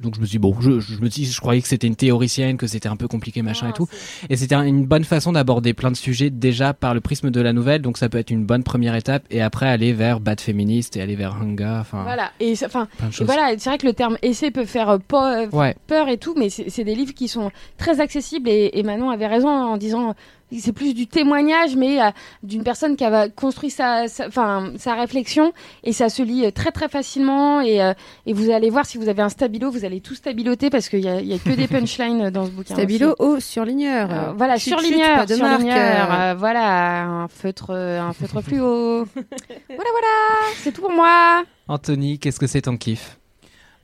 donc 0.00 0.14
je 0.16 0.20
me 0.20 0.26
suis 0.26 0.34
dit, 0.34 0.38
bon, 0.38 0.54
je, 0.60 0.80
je 0.80 1.00
me 1.00 1.08
dis, 1.08 1.24
je 1.26 1.40
croyais 1.40 1.60
que 1.62 1.68
c'était 1.68 1.86
une 1.86 1.96
théoricienne, 1.96 2.56
que 2.56 2.66
c'était 2.66 2.88
un 2.88 2.96
peu 2.96 3.08
compliqué 3.08 3.42
machin 3.42 3.68
et 3.68 3.72
tout. 3.72 3.88
Et 4.30 4.36
c'était 4.36 4.54
un- 4.54 4.62
une 4.66 4.84
bonne 4.86 5.04
façon 5.04 5.32
d'aborder 5.32 5.74
plein 5.74 5.90
de 5.90 5.96
sujets 5.96 6.30
déjà 6.30 6.74
par 6.74 6.94
le 6.94 7.00
prisme 7.00 7.30
de 7.30 7.40
la 7.40 7.52
nouvelle, 7.52 7.82
donc 7.82 7.98
ça 7.98 8.08
peut 8.08 8.18
être 8.18 8.30
une 8.30 8.44
bonne 8.44 8.62
première 8.62 8.94
étape 8.94 9.24
et 9.30 9.40
après 9.42 9.68
aller 9.68 9.92
vers 9.92 10.20
Bad 10.20 10.40
Féministe 10.40 10.96
et 10.96 11.00
aller 11.02 11.16
vers 11.16 11.34
Hanga, 11.40 11.80
enfin 11.80 12.02
Voilà. 12.02 12.30
Et 12.40 12.54
enfin, 12.64 12.88
voilà, 13.20 13.54
c'est 13.58 13.68
vrai 13.70 13.78
que 13.78 13.86
le 13.86 13.92
terme 13.92 14.16
essai 14.22 14.50
peut 14.50 14.64
faire 14.66 14.88
euh, 14.90 14.98
euh, 15.14 15.46
Ouais. 15.52 15.74
peur 15.86 16.08
et 16.08 16.18
tout, 16.18 16.34
mais 16.36 16.48
c'est 16.50 16.84
des 16.84 16.94
livres 16.94 17.14
qui 17.14 17.28
sont 17.28 17.50
très 17.78 18.00
accessibles 18.00 18.48
et, 18.48 18.70
et 18.74 18.82
Manon 18.82 19.10
avait 19.10 19.26
raison 19.26 19.48
en 19.48 19.76
disant 19.76 20.14
c'est 20.52 20.72
plus 20.72 20.94
du 20.94 21.06
témoignage, 21.06 21.76
mais 21.76 22.00
euh, 22.00 22.10
d'une 22.42 22.62
personne 22.62 22.96
qui 22.96 23.04
a 23.04 23.28
construit 23.28 23.70
sa, 23.70 24.08
sa, 24.08 24.28
enfin, 24.28 24.72
sa 24.78 24.94
réflexion 24.94 25.52
et 25.82 25.92
ça 25.92 26.08
se 26.08 26.22
lit 26.22 26.46
euh, 26.46 26.50
très 26.50 26.70
très 26.70 26.88
facilement 26.88 27.60
et, 27.60 27.82
euh, 27.82 27.92
et 28.26 28.32
vous 28.32 28.50
allez 28.50 28.70
voir 28.70 28.86
si 28.86 28.96
vous 28.98 29.08
avez 29.08 29.22
un 29.22 29.28
stabilo, 29.28 29.70
vous 29.70 29.84
allez 29.84 30.00
tout 30.00 30.14
stabiloter 30.14 30.70
parce 30.70 30.88
qu'il 30.88 31.00
y 31.00 31.08
a, 31.08 31.20
il 31.20 31.26
y 31.26 31.34
a 31.34 31.38
que 31.38 31.50
des 31.50 31.66
punchlines 31.68 32.30
dans 32.30 32.46
ce 32.46 32.50
bouquin. 32.50 32.74
Stabilo 32.74 33.14
aussi. 33.18 33.22
au 33.22 33.40
surligneur. 33.40 34.08
Euh, 34.12 34.32
voilà, 34.36 34.56
Chut, 34.56 34.72
chut, 34.72 34.80
surligneur, 34.80 35.16
pas 35.16 35.26
de 35.26 35.34
surligneur, 35.34 36.08
euh, 36.12 36.34
voilà, 36.38 37.04
un 37.04 37.28
feutre, 37.28 37.72
un 37.72 38.12
feutre 38.12 38.40
fluo. 38.42 39.04
voilà, 39.14 39.90
voilà, 39.90 40.54
c'est 40.62 40.72
tout 40.72 40.82
pour 40.82 40.92
moi. 40.92 41.42
Anthony, 41.68 42.18
qu'est-ce 42.18 42.38
que 42.38 42.46
c'est 42.46 42.62
ton 42.62 42.76
kiff? 42.76 43.18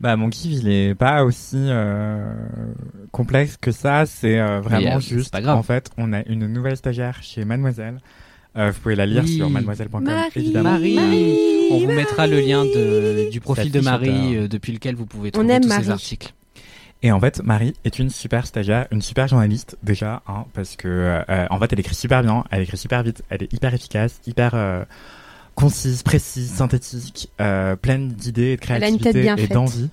Bah 0.03 0.17
mon 0.17 0.29
kiff 0.31 0.53
il 0.53 0.69
est 0.69 0.95
pas 0.97 1.23
aussi 1.25 1.57
euh, 1.57 2.35
complexe 3.13 3.57
que 3.57 3.71
ça, 3.71 4.05
c'est 4.05 4.39
euh, 4.41 4.61
vraiment 4.61 4.97
euh, 4.97 5.01
juste. 5.01 5.31
pas 5.33 5.41
grave. 5.41 5.57
En 5.57 5.63
fait, 5.63 5.91
on 5.97 6.13
a 6.13 6.23
une 6.27 6.47
nouvelle 6.49 6.77
stagiaire 6.77 7.23
chez 7.23 7.45
Mademoiselle. 7.45 7.99
Euh, 8.59 8.71
vous 8.73 8.81
pouvez 8.81 8.97
la 8.97 9.07
lire 9.07 9.23
Oui. 9.25 9.37
sur 9.37 9.49
mademoiselle.com 9.49 10.03
Marie. 10.05 10.31
évidemment. 10.37 10.71
Marie. 10.73 10.99
On 11.71 11.79
vous 11.79 11.87
mettra 11.93 12.27
le 12.27 12.41
lien 12.41 12.65
de, 12.65 13.31
du 13.31 13.41
profil 13.41 13.71
de 13.71 13.81
Marie 13.81 14.37
euh, 14.37 14.49
depuis 14.49 14.73
lequel 14.73 14.95
vous 14.97 15.07
pouvez 15.07 15.29
On 15.31 15.39
trouver 15.39 15.55
aime 15.55 15.63
tous 15.63 15.69
Marie. 15.69 15.85
ces 15.85 15.91
articles. 15.91 16.33
Et 17.05 17.11
en 17.13 17.19
fait, 17.19 17.43
Marie 17.43 17.73
est 17.85 17.99
une 17.99 18.11
super 18.11 18.47
stagiaire, 18.47 18.87
une 18.93 19.03
super 19.03 19.27
journaliste 19.27 19.77
déjà, 19.83 20.23
hein, 20.29 20.45
parce 20.53 20.77
que 20.77 20.89
euh, 21.29 21.47
en 21.51 21.59
fait, 21.59 21.73
elle 21.73 21.81
écrit 21.81 21.95
super 21.95 22.23
bien, 22.23 22.45
elle 22.51 22.63
écrit 22.63 22.77
super 22.77 23.03
vite, 23.03 23.23
elle 23.31 23.43
est 23.45 23.53
hyper 23.53 23.73
efficace, 23.75 24.21
hyper 24.27 24.53
euh, 24.55 24.85
concise, 25.55 26.03
précise, 26.03 26.53
synthétique, 26.53 27.31
euh, 27.41 27.77
pleine 27.77 28.09
d'idées, 28.09 28.53
et 28.53 28.57
de 28.57 28.63
Elle 28.69 28.85
a 28.85 28.89
une 28.89 28.99
créativité 28.99 29.13
tête 29.13 29.23
bien 29.23 29.37
et 29.37 29.49
d'envie. 29.49 29.91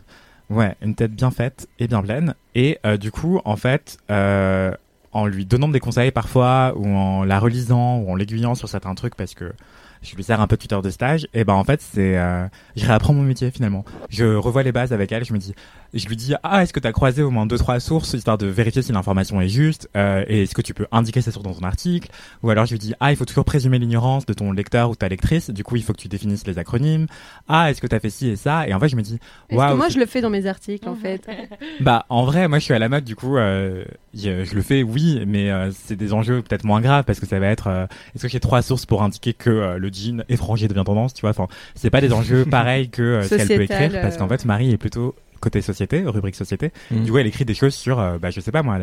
Ouais, 0.49 0.75
une 0.81 0.95
tête 0.95 1.13
bien 1.13 1.31
faite 1.31 1.67
et 1.77 1.87
bien 1.87 2.01
pleine. 2.01 2.33
Et 2.55 2.79
euh, 2.85 2.97
du 2.97 3.11
coup, 3.11 3.39
en 3.45 3.55
fait, 3.55 3.97
euh, 4.09 4.71
en 5.11 5.27
lui 5.27 5.45
donnant 5.45 5.67
des 5.67 5.79
conseils 5.79 6.11
parfois, 6.11 6.73
ou 6.75 6.87
en 6.87 7.23
la 7.23 7.39
relisant, 7.39 7.97
ou 7.97 8.11
en 8.11 8.15
l'aiguillant 8.15 8.55
sur 8.55 8.67
certains 8.67 8.95
trucs, 8.95 9.15
parce 9.15 9.35
que 9.35 9.53
je 10.01 10.15
lui 10.15 10.23
sers 10.23 10.39
un 10.39 10.47
peu 10.47 10.55
de 10.55 10.61
tuteur 10.61 10.81
de 10.81 10.89
stage, 10.89 11.27
et 11.33 11.43
ben 11.43 11.53
en 11.53 11.63
fait, 11.63 11.81
c'est, 11.81 12.17
euh, 12.17 12.45
je 12.75 12.85
réapprends 12.85 13.13
mon 13.13 13.23
métier 13.23 13.51
finalement. 13.51 13.83
Je 14.09 14.23
revois 14.35 14.63
les 14.63 14.71
bases 14.71 14.93
avec 14.93 15.11
elle, 15.11 15.25
je 15.25 15.33
me 15.33 15.37
dis, 15.39 15.53
je 15.93 16.07
lui 16.07 16.15
dis 16.15 16.33
ah 16.43 16.63
est-ce 16.63 16.71
que 16.73 16.79
tu 16.79 16.87
as 16.87 16.91
croisé 16.91 17.23
au 17.23 17.31
moins 17.31 17.45
deux 17.47 17.57
trois 17.57 17.79
sources 17.79 18.13
histoire 18.13 18.37
de 18.37 18.45
vérifier 18.45 18.81
si 18.83 18.91
l'information 18.91 19.41
est 19.41 19.49
juste 19.49 19.89
euh, 19.97 20.23
et 20.27 20.43
est-ce 20.43 20.53
que 20.53 20.61
tu 20.61 20.73
peux 20.75 20.85
indiquer 20.91 21.21
ces 21.21 21.31
sources 21.31 21.43
dans 21.45 21.53
ton 21.55 21.65
article? 21.65 22.09
Ou 22.43 22.51
alors 22.51 22.65
je 22.65 22.73
lui 22.73 22.79
dis 22.79 22.93
ah 22.99 23.11
il 23.11 23.15
faut 23.17 23.25
toujours 23.25 23.43
présumer 23.43 23.79
l'ignorance 23.79 24.25
de 24.27 24.33
ton 24.33 24.51
lecteur 24.51 24.91
ou 24.91 24.95
ta 24.95 25.07
lectrice 25.09 25.49
du 25.49 25.63
coup 25.63 25.77
il 25.77 25.83
faut 25.83 25.93
que 25.93 25.97
tu 25.97 26.07
définisses 26.07 26.45
les 26.45 26.59
acronymes 26.59 27.07
ah 27.47 27.71
est-ce 27.71 27.81
que 27.81 27.87
tu 27.87 27.95
as 27.95 27.99
fait 27.99 28.11
ci 28.11 28.29
et 28.29 28.35
ça? 28.35 28.67
Et 28.67 28.73
en 28.75 28.79
fait 28.79 28.87
je 28.89 28.95
me 28.95 29.01
dis 29.01 29.17
waouh 29.51 29.75
moi, 29.75 29.87
c'est- 29.87 29.95
je 29.95 29.99
le 29.99 30.05
fais 30.05 30.21
dans 30.21 30.29
mes 30.29 30.45
articles, 30.45 30.87
en 30.87 30.93
fait? 30.95 31.27
bah 31.79 32.05
en 32.09 32.23
vrai 32.23 32.47
moi 32.47 32.59
je 32.59 32.65
suis 32.65 32.73
à 32.75 32.79
la 32.79 32.87
mode 32.89 33.03
du 33.03 33.15
coup 33.15 33.37
euh, 33.37 33.83
je, 34.13 34.43
je 34.45 34.53
le 34.53 34.61
fais 34.61 34.83
oui 34.83 35.23
mais 35.25 35.49
euh, 35.49 35.71
c'est 35.71 35.95
des 35.95 36.13
enjeux 36.13 36.43
peut-être 36.43 36.65
moins 36.65 36.81
graves 36.81 37.03
parce 37.03 37.19
que 37.19 37.25
ça 37.25 37.39
va 37.39 37.47
être 37.47 37.65
euh, 37.67 37.87
est-ce 38.15 38.21
que 38.23 38.29
j'ai 38.29 38.39
trois 38.39 38.61
sources 38.61 38.85
pour 38.85 39.01
indiquer 39.01 39.33
que 39.33 39.49
euh, 39.49 39.79
le 39.89 39.93
jean 39.93 40.23
étranger 40.29 40.67
devient 40.67 40.83
tendance 40.85 41.13
tu 41.13 41.21
vois 41.21 41.31
enfin 41.31 41.47
c'est 41.75 41.89
pas 41.89 42.01
des 42.01 42.13
enjeux 42.13 42.45
pareils 42.49 42.89
que 42.89 43.01
euh, 43.01 43.23
ce 43.23 43.35
qu'elle 43.35 43.47
peut 43.47 43.61
écrire 43.61 43.91
parce 44.01 44.17
qu'en 44.17 44.25
euh. 44.25 44.29
fait 44.29 44.45
Marie 44.45 44.71
est 44.71 44.77
plutôt 44.77 45.15
côté 45.39 45.61
société 45.61 46.03
rubrique 46.05 46.35
société 46.35 46.71
Mhm. 46.91 47.03
du 47.03 47.11
coup 47.11 47.17
elle 47.17 47.27
écrit 47.27 47.45
des 47.45 47.53
choses 47.53 47.73
sur 47.73 47.99
euh, 47.99 48.17
bah 48.17 48.29
je 48.29 48.39
sais 48.41 48.51
pas 48.51 48.63
moi 48.63 48.77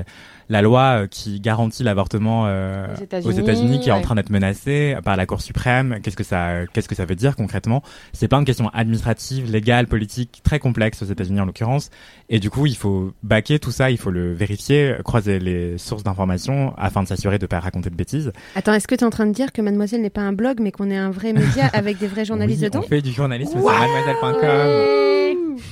la, 0.48 0.62
loi 0.62 0.80
euh, 0.82 1.06
qui 1.06 1.40
garantit 1.40 1.82
l'avortement 1.82 2.44
euh, 2.46 2.86
Aux 3.24 3.30
États-Unis, 3.30 3.80
qui 3.80 3.88
est 3.88 3.92
en 3.92 4.00
train 4.00 4.14
d'être 4.14 4.30
menacée 4.30 4.96
par 5.04 5.16
la 5.16 5.26
Cour 5.26 5.40
suprême. 5.40 5.98
Qu'est-ce 6.02 6.16
que 6.16 6.24
ça 6.24 6.66
qu'est-ce 6.72 6.88
que 6.88 6.94
ça 6.94 7.04
veut 7.04 7.14
dire 7.14 7.36
concrètement? 7.36 7.82
C'est 8.12 8.28
plein 8.28 8.40
de 8.40 8.46
questions 8.46 8.68
administratives 8.70 9.50
légales 9.50 9.86
politiques 9.86 10.40
très 10.42 10.58
complexes 10.58 11.02
aux 11.02 11.06
États-Unis 11.06 11.40
en 11.40 11.46
l'occurrence. 11.46 11.90
Et 12.28 12.40
du 12.40 12.50
coup 12.50 12.66
il 12.66 12.76
faut 12.76 13.12
baquer 13.22 13.58
tout 13.58 13.70
ça 13.70 13.90
il 13.90 13.98
faut 13.98 14.10
le 14.10 14.32
vérifier 14.32 14.96
croiser 15.04 15.38
les 15.38 15.78
sources 15.78 16.02
d'informations 16.02 16.74
afin 16.76 17.02
de 17.02 17.08
s'assurer 17.08 17.38
de 17.38 17.46
pas 17.46 17.60
raconter 17.60 17.90
de 17.90 17.96
bêtises. 17.96 18.32
Attends, 18.54 18.72
est-ce 18.74 18.88
que 18.88 18.94
tu 18.94 19.02
es 19.02 19.06
en 19.06 19.10
train 19.10 19.26
de 19.26 19.32
dire 19.32 19.52
que 19.52 19.62
Mademoiselle 19.62 20.02
n'est 20.02 20.10
pas 20.10 20.22
un 20.22 20.32
blog, 20.32 20.58
mais 20.60 20.72
qu'on 20.72 20.90
est 20.90 20.96
un 20.96 21.10
vrai 21.10 21.32
média 21.32 21.66
avec 21.72 21.98
des 21.98 22.06
vrais 22.06 22.24
journalistes 22.24 22.62
Oui, 22.62 22.68
dedans? 22.68 22.80
on 22.84 22.88
fait 22.88 23.02
du 23.02 23.12
journalisme 23.12 23.58
sur 23.60 23.64
mademoiselle.com 23.64 25.16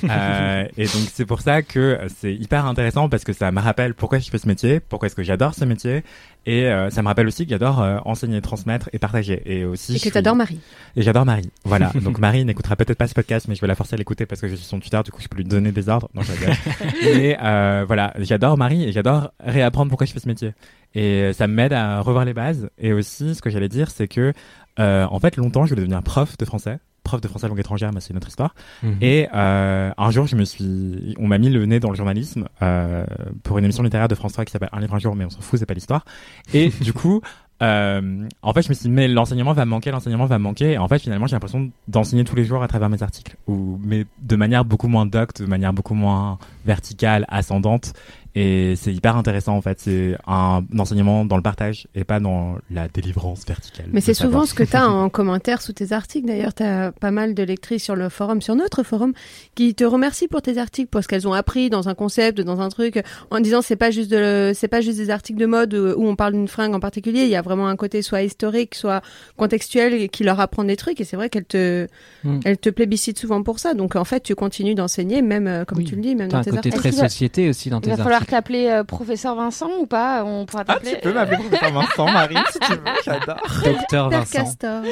Euh, 0.05 0.65
et 0.77 0.85
donc 0.85 1.03
c'est 1.13 1.27
pour 1.27 1.41
ça 1.41 1.63
que 1.63 1.99
c'est 2.19 2.35
hyper 2.35 2.67
intéressant 2.67 3.09
parce 3.09 3.25
que 3.25 3.33
ça 3.33 3.51
me 3.53 3.61
rappelle 3.61 3.95
pourquoi 3.95 4.19
je 4.19 4.31
fais 4.31 4.39
ce 4.39 4.49
métier, 4.49 4.64
pourquoi 4.89 5.07
est-ce 5.07 5.15
que 5.15 5.23
j'adore 5.23 5.55
ce 5.55 5.65
métier, 5.65 6.03
et 6.47 6.67
euh, 6.67 6.91
ça 6.91 7.01
me 7.03 7.09
rappelle 7.09 7.27
aussi 7.27 7.45
que 7.45 7.51
j'adore 7.51 7.81
euh, 7.83 7.99
enseigner, 8.05 8.41
transmettre 8.41 8.91
et 8.93 8.99
partager. 8.99 9.43
Et 9.47 9.65
aussi 9.65 9.93
Et 9.93 9.95
que 9.97 10.01
suis- 10.03 10.11
t'adores 10.11 10.37
Marie. 10.37 10.61
Et 10.97 11.03
j'adore 11.03 11.25
Marie. 11.25 11.51
Voilà. 11.65 11.91
Donc 12.03 12.19
Marie 12.19 12.45
n'écoutera 12.45 12.77
peut-être 12.77 12.99
pas 12.99 13.07
ce 13.09 13.15
podcast, 13.15 13.47
mais 13.49 13.55
je 13.55 13.61
vais 13.61 13.67
la 13.67 13.75
forcer 13.75 13.95
à 13.95 13.97
l'écouter 13.97 14.27
parce 14.27 14.41
que 14.41 14.49
je 14.49 14.55
suis 14.55 14.67
son 14.67 14.79
tuteur, 14.81 15.03
du 15.05 15.11
coup 15.11 15.23
je 15.23 15.29
peux 15.29 15.37
lui 15.39 15.45
donner 15.45 15.73
des 15.73 15.89
ordres. 15.89 16.09
Non, 16.15 16.23
je 16.23 16.33
rigole. 16.33 16.55
et 17.03 17.37
euh, 17.43 17.85
voilà, 17.87 18.13
j'adore 18.19 18.59
Marie 18.59 18.85
et 18.85 18.93
j'adore 18.93 19.33
réapprendre 19.41 19.89
pourquoi 19.89 20.07
je 20.07 20.13
fais 20.13 20.21
ce 20.21 20.29
métier. 20.29 20.53
Et 20.95 21.33
ça 21.33 21.47
m'aide 21.47 21.73
à 21.73 22.01
revoir 22.01 22.25
les 22.25 22.35
bases. 22.35 22.69
Et 22.79 22.93
aussi, 22.93 23.35
ce 23.35 23.43
que 23.43 23.51
j'allais 23.51 23.69
dire, 23.69 23.91
c'est 23.91 24.07
que 24.09 24.33
en 24.79 25.19
fait, 25.21 25.37
longtemps, 25.37 25.65
je 25.65 25.71
voulais 25.71 25.83
devenir 25.83 26.03
prof 26.03 26.37
de 26.37 26.45
français. 26.45 26.79
Prof 27.05 27.21
de 27.21 27.29
français 27.29 27.49
langue 27.49 27.61
étrangère, 27.61 27.93
mais 27.93 28.01
c'est 28.01 28.11
une 28.11 28.17
autre 28.17 28.29
histoire. 28.29 28.55
Mhm. 28.83 28.97
Et 29.01 29.29
euh, 29.35 29.93
un 29.97 30.11
jour, 30.11 30.27
je 30.27 30.37
me 30.37 30.45
suis, 30.45 31.15
on 31.19 31.29
m'a 31.29 31.39
mis 31.39 31.51
le 31.51 31.65
nez 31.67 31.79
dans 31.79 31.91
le 31.91 31.97
journalisme 31.97 32.49
euh, 32.63 33.05
pour 33.43 33.59
une 33.59 33.65
émission 33.65 33.83
littéraire 33.83 34.09
de 34.09 34.15
France 34.15 34.33
3 34.33 34.45
qui 34.45 34.53
s'appelle 34.53 34.71
Un 34.73 34.81
livre 34.81 34.95
un 34.95 34.99
jour, 34.99 35.15
mais 35.15 35.25
on 35.25 35.31
s'en 35.31 35.41
fout, 35.41 35.59
c'est 35.59 35.67
pas 35.67 35.75
l'histoire. 35.75 36.05
Et 36.53 36.69
du 36.81 36.93
coup, 36.93 37.21
euh, 37.63 38.27
en 38.43 38.53
fait, 38.53 38.63
je 38.63 38.69
me 38.69 38.75
suis 38.75 38.85
dit, 38.85 38.91
mais 38.91 39.07
l'enseignement 39.07 39.53
va 39.53 39.65
manquer, 39.65 39.91
l'enseignement 39.91 40.27
va 40.27 40.39
manquer. 40.39 40.73
Et 40.73 40.79
en 40.79 40.89
fait, 40.89 40.99
finalement, 40.99 41.27
j'ai 41.27 41.37
l'impression 41.37 41.71
d'enseigner 41.89 42.25
tous 42.25 42.37
les 42.37 42.45
jours 42.45 42.63
à 42.63 42.69
travers 42.69 42.89
mes 42.89 43.03
articles, 43.03 43.37
ou 43.47 43.79
mais 43.83 44.07
de 44.23 44.37
manière 44.37 44.65
beaucoup 44.65 44.89
moins 44.89 45.07
docte, 45.07 45.43
de 45.43 45.47
manière 45.47 45.73
beaucoup 45.73 45.95
moins 45.95 46.39
verticale, 46.65 47.25
ascendante. 47.29 47.93
Et 48.37 48.75
c'est 48.77 48.93
hyper 48.93 49.17
intéressant 49.17 49.57
en 49.57 49.61
fait. 49.63 49.79
C'est 49.81 50.17
un 50.27 50.65
enseignement 50.79 51.25
dans 51.25 51.37
le 51.37 51.43
partage 51.43 51.87
et 51.95 52.03
pas 52.05 52.19
dans 52.19 52.57
la 52.71 52.89
délivrance 52.89 53.47
verticale. 53.47 53.87
Mais 53.93 54.01
c'est 54.01 54.15
souvent 54.15 54.45
ce 54.45 54.55
que 54.55 54.65
tu 54.65 54.75
as 54.77 54.89
en 54.91 55.09
commentaire 55.09 55.63
sous 55.63 55.73
tes 55.73 55.93
articles. 55.93 56.27
D'ailleurs, 56.27 56.53
tu 56.55 56.63
as 56.65 56.91
pas 56.93 57.11
mal 57.13 57.35
de 57.35 57.43
lectrices 57.45 57.85
sur 57.85 57.95
le 57.95 58.09
forum, 58.09 58.41
sur 58.43 58.57
notre 58.57 58.83
forum, 58.83 59.13
qui 59.55 59.75
te 59.75 59.85
remercient 59.85 60.27
pour 60.29 60.43
tes 60.43 60.59
articles, 60.59 60.89
pour 60.89 61.03
ce 61.03 61.09
qu'elles 61.09 61.29
ont 61.29 61.33
appris 61.33 61.71
dans 61.71 61.89
un 61.89 61.95
concept, 61.95 62.41
dans 62.41 62.61
un 62.61 62.69
truc, 62.71 63.03
en 63.31 63.39
disant 63.41 63.63
c'est 63.63 63.77
pas 63.77 63.91
juste 63.93 64.11
de, 64.11 64.53
c'est 64.55 64.69
pas 64.69 64.81
juste 64.81 64.99
des 64.99 65.11
articles 65.11 65.39
de 65.39 65.47
mode 65.47 65.75
où 65.75 65.95
où 66.05 66.09
on 66.09 66.17
parle 66.17 66.33
d'une 66.33 66.49
fringue 66.49 66.75
en 66.75 66.81
particulier. 66.81 67.23
Il 67.23 67.29
y 67.29 67.37
a 67.37 67.43
vraiment 67.43 67.69
un 67.69 67.77
côté 67.77 68.03
soit 68.03 68.23
historique, 68.23 68.75
soit 68.75 69.01
contextuel 69.37 69.95
et 69.95 70.09
qui 70.09 70.25
leur 70.25 70.41
apprend 70.41 70.65
des 70.65 70.77
trucs. 70.77 71.01
Et 71.01 71.05
c'est 71.05 71.17
vrai 71.17 71.29
qu'elles 71.29 71.45
te, 71.45 71.87
Mm. 72.25 72.41
elles 72.45 72.59
te 72.59 72.71
plébiscitent 72.71 73.19
souvent 73.19 73.43
pour 73.43 73.59
ça. 73.59 73.75
Donc 73.75 73.97
en 73.97 74.05
fait, 74.05 74.21
tu 74.23 74.35
continues 74.35 74.75
d'enseigner, 74.75 75.21
même 75.23 75.47
euh, 75.47 75.65
comme 75.65 75.79
Oui. 75.79 75.85
tu 75.85 75.95
le 75.95 76.01
dis, 76.03 76.15
même 76.15 76.29
dans 76.29 76.39
un 76.39 76.41
tes 76.43 76.51
côté 76.51 76.69
articles. 76.71 76.79
très 76.79 76.89
Est-ce 76.89 76.97
qu'il 76.97 77.03
va- 77.03 77.09
société 77.09 77.49
aussi 77.49 77.71
dans 77.71 77.81
tes 77.81 77.91
va 77.91 77.97
articles. 78.25 78.31
t'appeler 78.31 78.69
euh, 78.69 78.85
professeur 78.85 79.35
Vincent 79.37 79.71
ou 79.81 79.87
pas 79.87 80.25
On 80.25 80.45
pourra 80.47 80.63
Ah, 80.67 80.75
t'appeler. 80.75 80.93
tu 80.95 81.01
peux 81.01 81.13
m'appeler 81.13 81.37
professeur 81.39 81.73
Vincent, 81.73 82.11
Marie, 82.13 82.37
si 82.53 82.59
tu 82.61 82.73
veux. 82.73 82.79
J'adore. 83.05 83.37
Docteur 83.65 84.09
Père 84.09 84.21
Vincent. 84.21 84.39
Castor. 84.45 84.83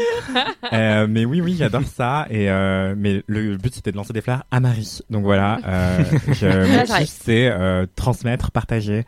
Euh, 0.72 1.07
mais 1.09 1.24
oui, 1.24 1.41
oui, 1.41 1.57
j'adore 1.59 1.83
ça. 1.85 2.26
Et 2.30 2.51
euh, 2.51 2.95
mais 2.97 3.22
le 3.26 3.57
but 3.57 3.74
c'était 3.74 3.93
de 3.93 3.97
lancer 3.97 4.12
des 4.12 4.20
fleurs 4.20 4.45
à 4.51 4.61
Marie. 4.61 5.01
Donc 5.11 5.24
voilà, 5.24 5.59
euh, 5.66 5.99
je, 6.33 6.47
mon 6.47 7.07
c'est 7.07 7.49
euh, 7.49 7.87
transmettre, 7.97 8.51
partager 8.51 9.05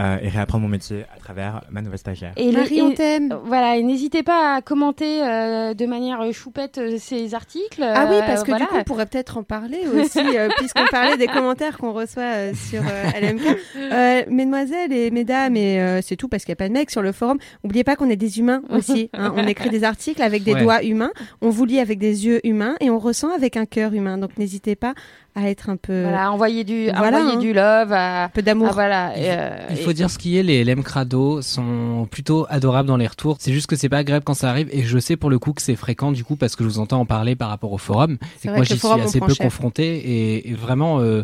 euh, 0.00 0.18
et 0.22 0.28
réapprendre 0.28 0.62
mon 0.62 0.68
métier 0.68 1.04
à 1.14 1.18
travers 1.18 1.62
ma 1.70 1.82
nouvelle 1.82 1.98
stagiaire. 1.98 2.32
Et 2.36 2.52
Marie, 2.52 2.82
on 2.82 2.90
t'aime. 2.92 3.38
Voilà, 3.44 3.76
et 3.76 3.82
n'hésitez 3.82 4.22
pas 4.22 4.56
à 4.56 4.60
commenter 4.62 5.22
euh, 5.22 5.74
de 5.74 5.86
manière 5.86 6.20
euh, 6.20 6.32
choupette 6.32 6.78
euh, 6.78 6.96
ces 6.98 7.34
articles. 7.34 7.82
Ah 7.82 8.06
oui, 8.10 8.16
euh, 8.16 8.20
parce 8.26 8.42
que 8.42 8.50
voilà. 8.50 8.64
du 8.66 8.70
coup, 8.70 8.76
on 8.78 8.84
pourrait 8.84 9.06
peut-être 9.06 9.38
en 9.38 9.42
parler 9.42 9.80
aussi, 9.94 10.18
euh, 10.20 10.48
puisqu'on 10.58 10.86
parlait 10.90 11.16
des 11.16 11.26
commentaires 11.28 11.78
qu'on 11.78 11.92
reçoit 11.92 12.22
euh, 12.22 12.52
sur 12.54 12.82
euh, 12.82 13.20
LMK. 13.20 13.42
Euh, 13.92 14.22
mesdemoiselles 14.28 14.92
et 14.92 15.10
mesdames, 15.10 15.56
et 15.56 15.80
euh, 15.80 16.00
c'est 16.02 16.16
tout 16.16 16.28
parce 16.28 16.44
qu'il 16.44 16.52
n'y 16.52 16.56
a 16.56 16.62
pas 16.64 16.68
de 16.68 16.72
mecs 16.74 16.90
sur 16.90 17.02
le 17.02 17.12
forum, 17.12 17.38
n'oubliez 17.64 17.84
pas 17.84 17.96
qu'on 17.96 18.10
est 18.10 18.16
des 18.16 18.38
humains 18.38 18.62
aussi. 18.70 19.10
hein. 19.14 19.32
On 19.36 19.46
écrit 19.46 19.70
des 19.70 19.84
articles 19.84 20.22
avec 20.22 20.42
des 20.42 20.54
Ouais. 20.54 20.62
doigts 20.62 20.82
humains, 20.82 21.10
on 21.42 21.50
vous 21.50 21.64
lit 21.64 21.80
avec 21.80 21.98
des 21.98 22.26
yeux 22.26 22.40
humains 22.46 22.76
et 22.80 22.88
on 22.90 22.98
ressent 22.98 23.30
avec 23.34 23.56
un 23.56 23.66
cœur 23.66 23.92
humain. 23.94 24.16
Donc 24.18 24.36
n'hésitez 24.38 24.76
pas 24.76 24.94
à 25.36 25.48
être 25.50 25.68
un 25.70 25.76
peu... 25.76 26.02
Voilà, 26.02 26.32
envoyer 26.32 26.64
du, 26.64 26.86
Voilà, 26.86 27.18
envoyer 27.18 27.36
hein. 27.36 27.38
du 27.38 27.52
love. 27.52 27.92
À, 27.92 28.24
Un 28.24 28.28
peu 28.30 28.42
d'amour. 28.42 28.68
ah, 28.70 28.74
voilà. 28.74 29.10
euh, 29.16 29.58
Il 29.70 29.78
et- 29.78 29.82
faut 29.82 29.92
dire 29.92 30.10
ce 30.10 30.18
qui 30.18 30.36
est, 30.38 30.42
les 30.42 30.64
LM 30.64 30.82
Crado 30.82 31.42
sont 31.42 32.08
plutôt 32.10 32.46
adorables 32.48 32.88
dans 32.88 32.96
les 32.96 33.06
retours. 33.06 33.36
C'est 33.38 33.52
juste 33.52 33.66
que 33.66 33.76
c'est 33.76 33.88
pas 33.88 33.98
agréable 33.98 34.24
quand 34.24 34.34
ça 34.34 34.48
arrive 34.50 34.68
et 34.72 34.82
je 34.82 34.98
sais 34.98 35.16
pour 35.16 35.30
le 35.30 35.38
coup 35.38 35.52
que 35.52 35.62
c'est 35.62 35.76
fréquent 35.76 36.10
du 36.10 36.24
coup 36.24 36.36
parce 36.36 36.56
que 36.56 36.64
je 36.64 36.68
vous 36.68 36.78
entends 36.78 37.00
en 37.00 37.06
parler 37.06 37.36
par 37.36 37.50
rapport 37.50 37.72
au 37.72 37.78
forum. 37.78 38.16
C'est 38.38 38.48
Et 38.48 38.52
moi 38.52 38.64
j'y 38.64 38.78
suis 38.78 38.88
assez 39.00 39.20
peu 39.20 39.32
cher. 39.34 39.44
confronté 39.46 39.96
et, 39.96 40.50
et 40.50 40.54
vraiment 40.54 41.00
euh, 41.00 41.22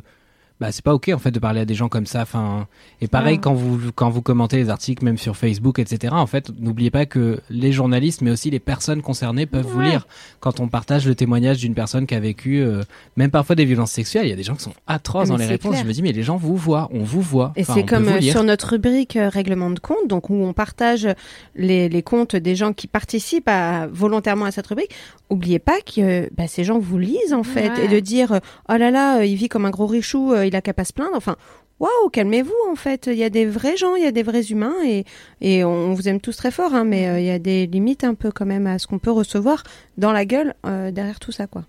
bah 0.62 0.72
c'est 0.72 0.84
pas 0.84 0.94
ok 0.94 1.10
en 1.14 1.18
fait 1.18 1.30
de 1.32 1.38
parler 1.38 1.60
à 1.60 1.64
des 1.64 1.74
gens 1.74 1.88
comme 1.88 2.06
ça. 2.06 2.22
Enfin 2.22 2.66
et 3.00 3.08
pareil 3.08 3.34
Ouais. 3.34 3.40
quand 3.40 3.54
vous 3.54 3.90
quand 3.94 4.10
vous 4.10 4.22
commentez 4.22 4.56
les 4.56 4.70
articles 4.70 5.04
même 5.04 5.18
sur 5.18 5.36
Facebook 5.36 5.78
etc. 5.78 6.14
En 6.16 6.26
fait 6.26 6.50
n'oubliez 6.58 6.90
pas 6.90 7.04
que 7.06 7.40
les 7.50 7.72
journalistes 7.72 8.20
mais 8.22 8.30
aussi 8.30 8.50
les 8.50 8.60
personnes 8.60 9.02
concernées 9.02 9.46
peuvent 9.46 9.66
vous 9.66 9.80
lire 9.80 10.06
quand 10.40 10.60
on 10.60 10.68
partage 10.68 11.06
le 11.06 11.14
témoignage 11.14 11.58
d'une 11.58 11.74
personne 11.74 12.06
qui 12.06 12.14
a 12.14 12.20
vécu 12.20 12.60
euh, 12.62 12.82
même 13.16 13.30
parfois 13.30 13.56
des 13.56 13.64
violences 13.64 13.92
sexuelles. 13.92 14.26
Il 14.26 14.30
y 14.30 14.32
a 14.32 14.36
des 14.36 14.42
gens 14.42 14.54
qui 14.54 14.62
sont 14.62 14.74
atroces 14.86 15.28
Ah, 15.28 15.32
dans 15.32 15.36
les 15.36 15.46
réponses. 15.46 15.72
clair. 15.72 15.82
Je 15.82 15.88
me 15.88 15.92
dis 15.92 16.02
mais 16.02 16.12
les 16.12 16.22
gens 16.22 16.36
vous 16.36 16.56
voient, 16.56 16.88
on 16.92 17.02
vous 17.02 17.20
voit. 17.20 17.52
Et 17.56 17.62
Enfin, 17.62 17.74
c'est 17.74 17.84
comme 17.84 18.08
euh, 18.08 18.20
sur 18.20 18.44
notre 18.44 18.68
rubrique 18.70 19.16
euh, 19.16 19.28
règlement 19.28 19.70
de 19.70 19.80
compte, 19.80 20.06
donc 20.08 20.30
où 20.30 20.34
on 20.34 20.52
partage 20.52 21.08
les, 21.54 21.88
les 21.88 22.02
comptes 22.02 22.36
des 22.36 22.54
gens 22.56 22.72
qui 22.72 22.86
participent 22.86 23.48
à, 23.48 23.86
volontairement 23.88 24.44
à 24.44 24.50
cette 24.52 24.66
rubrique. 24.68 24.90
Oubliez 25.30 25.58
pas 25.58 25.80
que 25.80 26.00
euh, 26.00 26.28
bah, 26.36 26.46
ces 26.46 26.62
gens 26.64 26.78
vous 26.78 26.98
lisent 26.98 27.32
en 27.32 27.42
fait 27.42 27.70
Ouais. 27.70 27.84
et 27.84 27.88
de 27.88 28.00
dire 28.00 28.40
oh 28.68 28.74
là 28.76 28.90
là, 28.90 29.24
il 29.24 29.36
vit 29.36 29.48
comme 29.48 29.64
un 29.64 29.70
gros 29.70 29.86
richou, 29.86 30.32
euh, 30.32 30.44
il 30.52 30.56
a 30.56 30.62
qu'à 30.62 30.74
pas 30.74 30.84
se 30.84 30.92
plaindre. 30.92 31.16
Enfin, 31.16 31.36
waouh, 31.80 32.10
calmez-vous 32.12 32.52
en 32.70 32.76
fait. 32.76 33.08
Il 33.08 33.16
y 33.16 33.24
a 33.24 33.30
des 33.30 33.46
vrais 33.46 33.76
gens, 33.76 33.96
il 33.96 34.04
y 34.04 34.06
a 34.06 34.12
des 34.12 34.22
vrais 34.22 34.44
humains 34.44 34.74
et 34.84 35.04
et 35.40 35.64
on 35.64 35.94
vous 35.94 36.08
aime 36.08 36.20
tous 36.20 36.36
très 36.36 36.50
fort, 36.50 36.74
hein, 36.74 36.84
mais 36.84 37.08
euh, 37.08 37.18
il 37.18 37.26
y 37.26 37.30
a 37.30 37.38
des 37.38 37.66
limites 37.66 38.04
un 38.04 38.14
peu 38.14 38.30
quand 38.30 38.46
même 38.46 38.66
à 38.66 38.78
ce 38.78 38.86
qu'on 38.86 38.98
peut 38.98 39.10
recevoir 39.10 39.64
dans 39.96 40.12
la 40.12 40.24
gueule 40.24 40.54
euh, 40.66 40.90
derrière 40.90 41.18
tout 41.18 41.32
ça 41.32 41.46
quoi. 41.46 41.64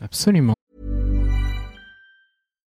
Absolument. 0.00 0.54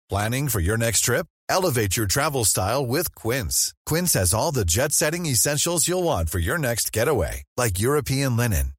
Planning 0.10 0.49
for 0.49 0.62
your 0.62 0.78
next 0.78 1.01
trip? 1.01 1.26
Elevate 1.49 1.97
your 1.97 2.08
travel 2.08 2.43
style 2.43 2.86
with 2.86 3.14
Quince. 3.16 3.74
Quince 3.88 4.14
has 4.14 4.34
all 4.34 4.51
the 4.51 4.66
jet 4.66 4.91
setting 4.91 5.26
essentials 5.26 5.88
you'll 5.88 6.03
want 6.03 6.30
for 6.30 6.39
your 6.39 6.60
next 6.60 6.91
getaway, 6.91 7.43
like 7.58 7.80
European 7.80 8.38
linen, 8.38 8.74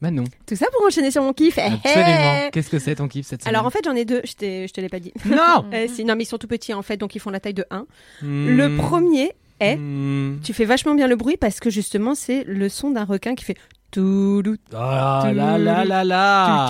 Manon. 0.00 0.24
Tout 0.46 0.56
ça 0.56 0.66
pour 0.72 0.84
enchaîner 0.86 1.10
sur 1.10 1.22
mon 1.22 1.32
kiff. 1.32 1.56
Eh, 1.58 1.62
Absolument. 1.62 2.46
eh. 2.46 2.50
Qu'est-ce 2.52 2.68
que 2.70 2.78
c'est 2.78 2.96
ton 2.96 3.08
kiff 3.08 3.26
cette 3.26 3.42
semaine 3.42 3.54
Alors 3.54 3.66
en 3.66 3.70
fait 3.70 3.80
j'en 3.84 3.94
ai 3.94 4.04
deux, 4.04 4.20
je, 4.24 4.32
je 4.66 4.72
te 4.72 4.80
l'ai 4.80 4.88
pas 4.88 5.00
dit. 5.00 5.12
Non 5.26 5.64
Euh, 5.72 5.86
si, 5.88 6.04
non 6.04 6.14
mais 6.16 6.24
ils 6.24 6.26
sont 6.26 6.38
tout 6.38 6.46
petits 6.48 6.74
en 6.74 6.82
fait, 6.82 6.96
donc 6.96 7.14
ils 7.14 7.18
font 7.18 7.30
la 7.30 7.40
taille 7.40 7.54
de 7.54 7.64
1. 7.70 7.86
Hmm. 8.22 8.56
Le 8.56 8.76
premier 8.76 9.32
est, 9.60 9.76
Hmm. 9.76 10.38
tu 10.42 10.52
fais 10.52 10.66
vachement 10.66 10.94
bien 10.94 11.06
le 11.08 11.16
bruit 11.16 11.36
parce 11.38 11.60
que 11.60 11.70
justement 11.70 12.14
c'est 12.14 12.44
le 12.44 12.68
son 12.68 12.90
d'un 12.90 13.04
requin 13.04 13.34
qui 13.34 13.44
fait 13.44 13.56
Oh 13.98 14.42
là 14.74 15.32
là 15.58 15.84
là 15.86 16.04
là. 16.04 16.68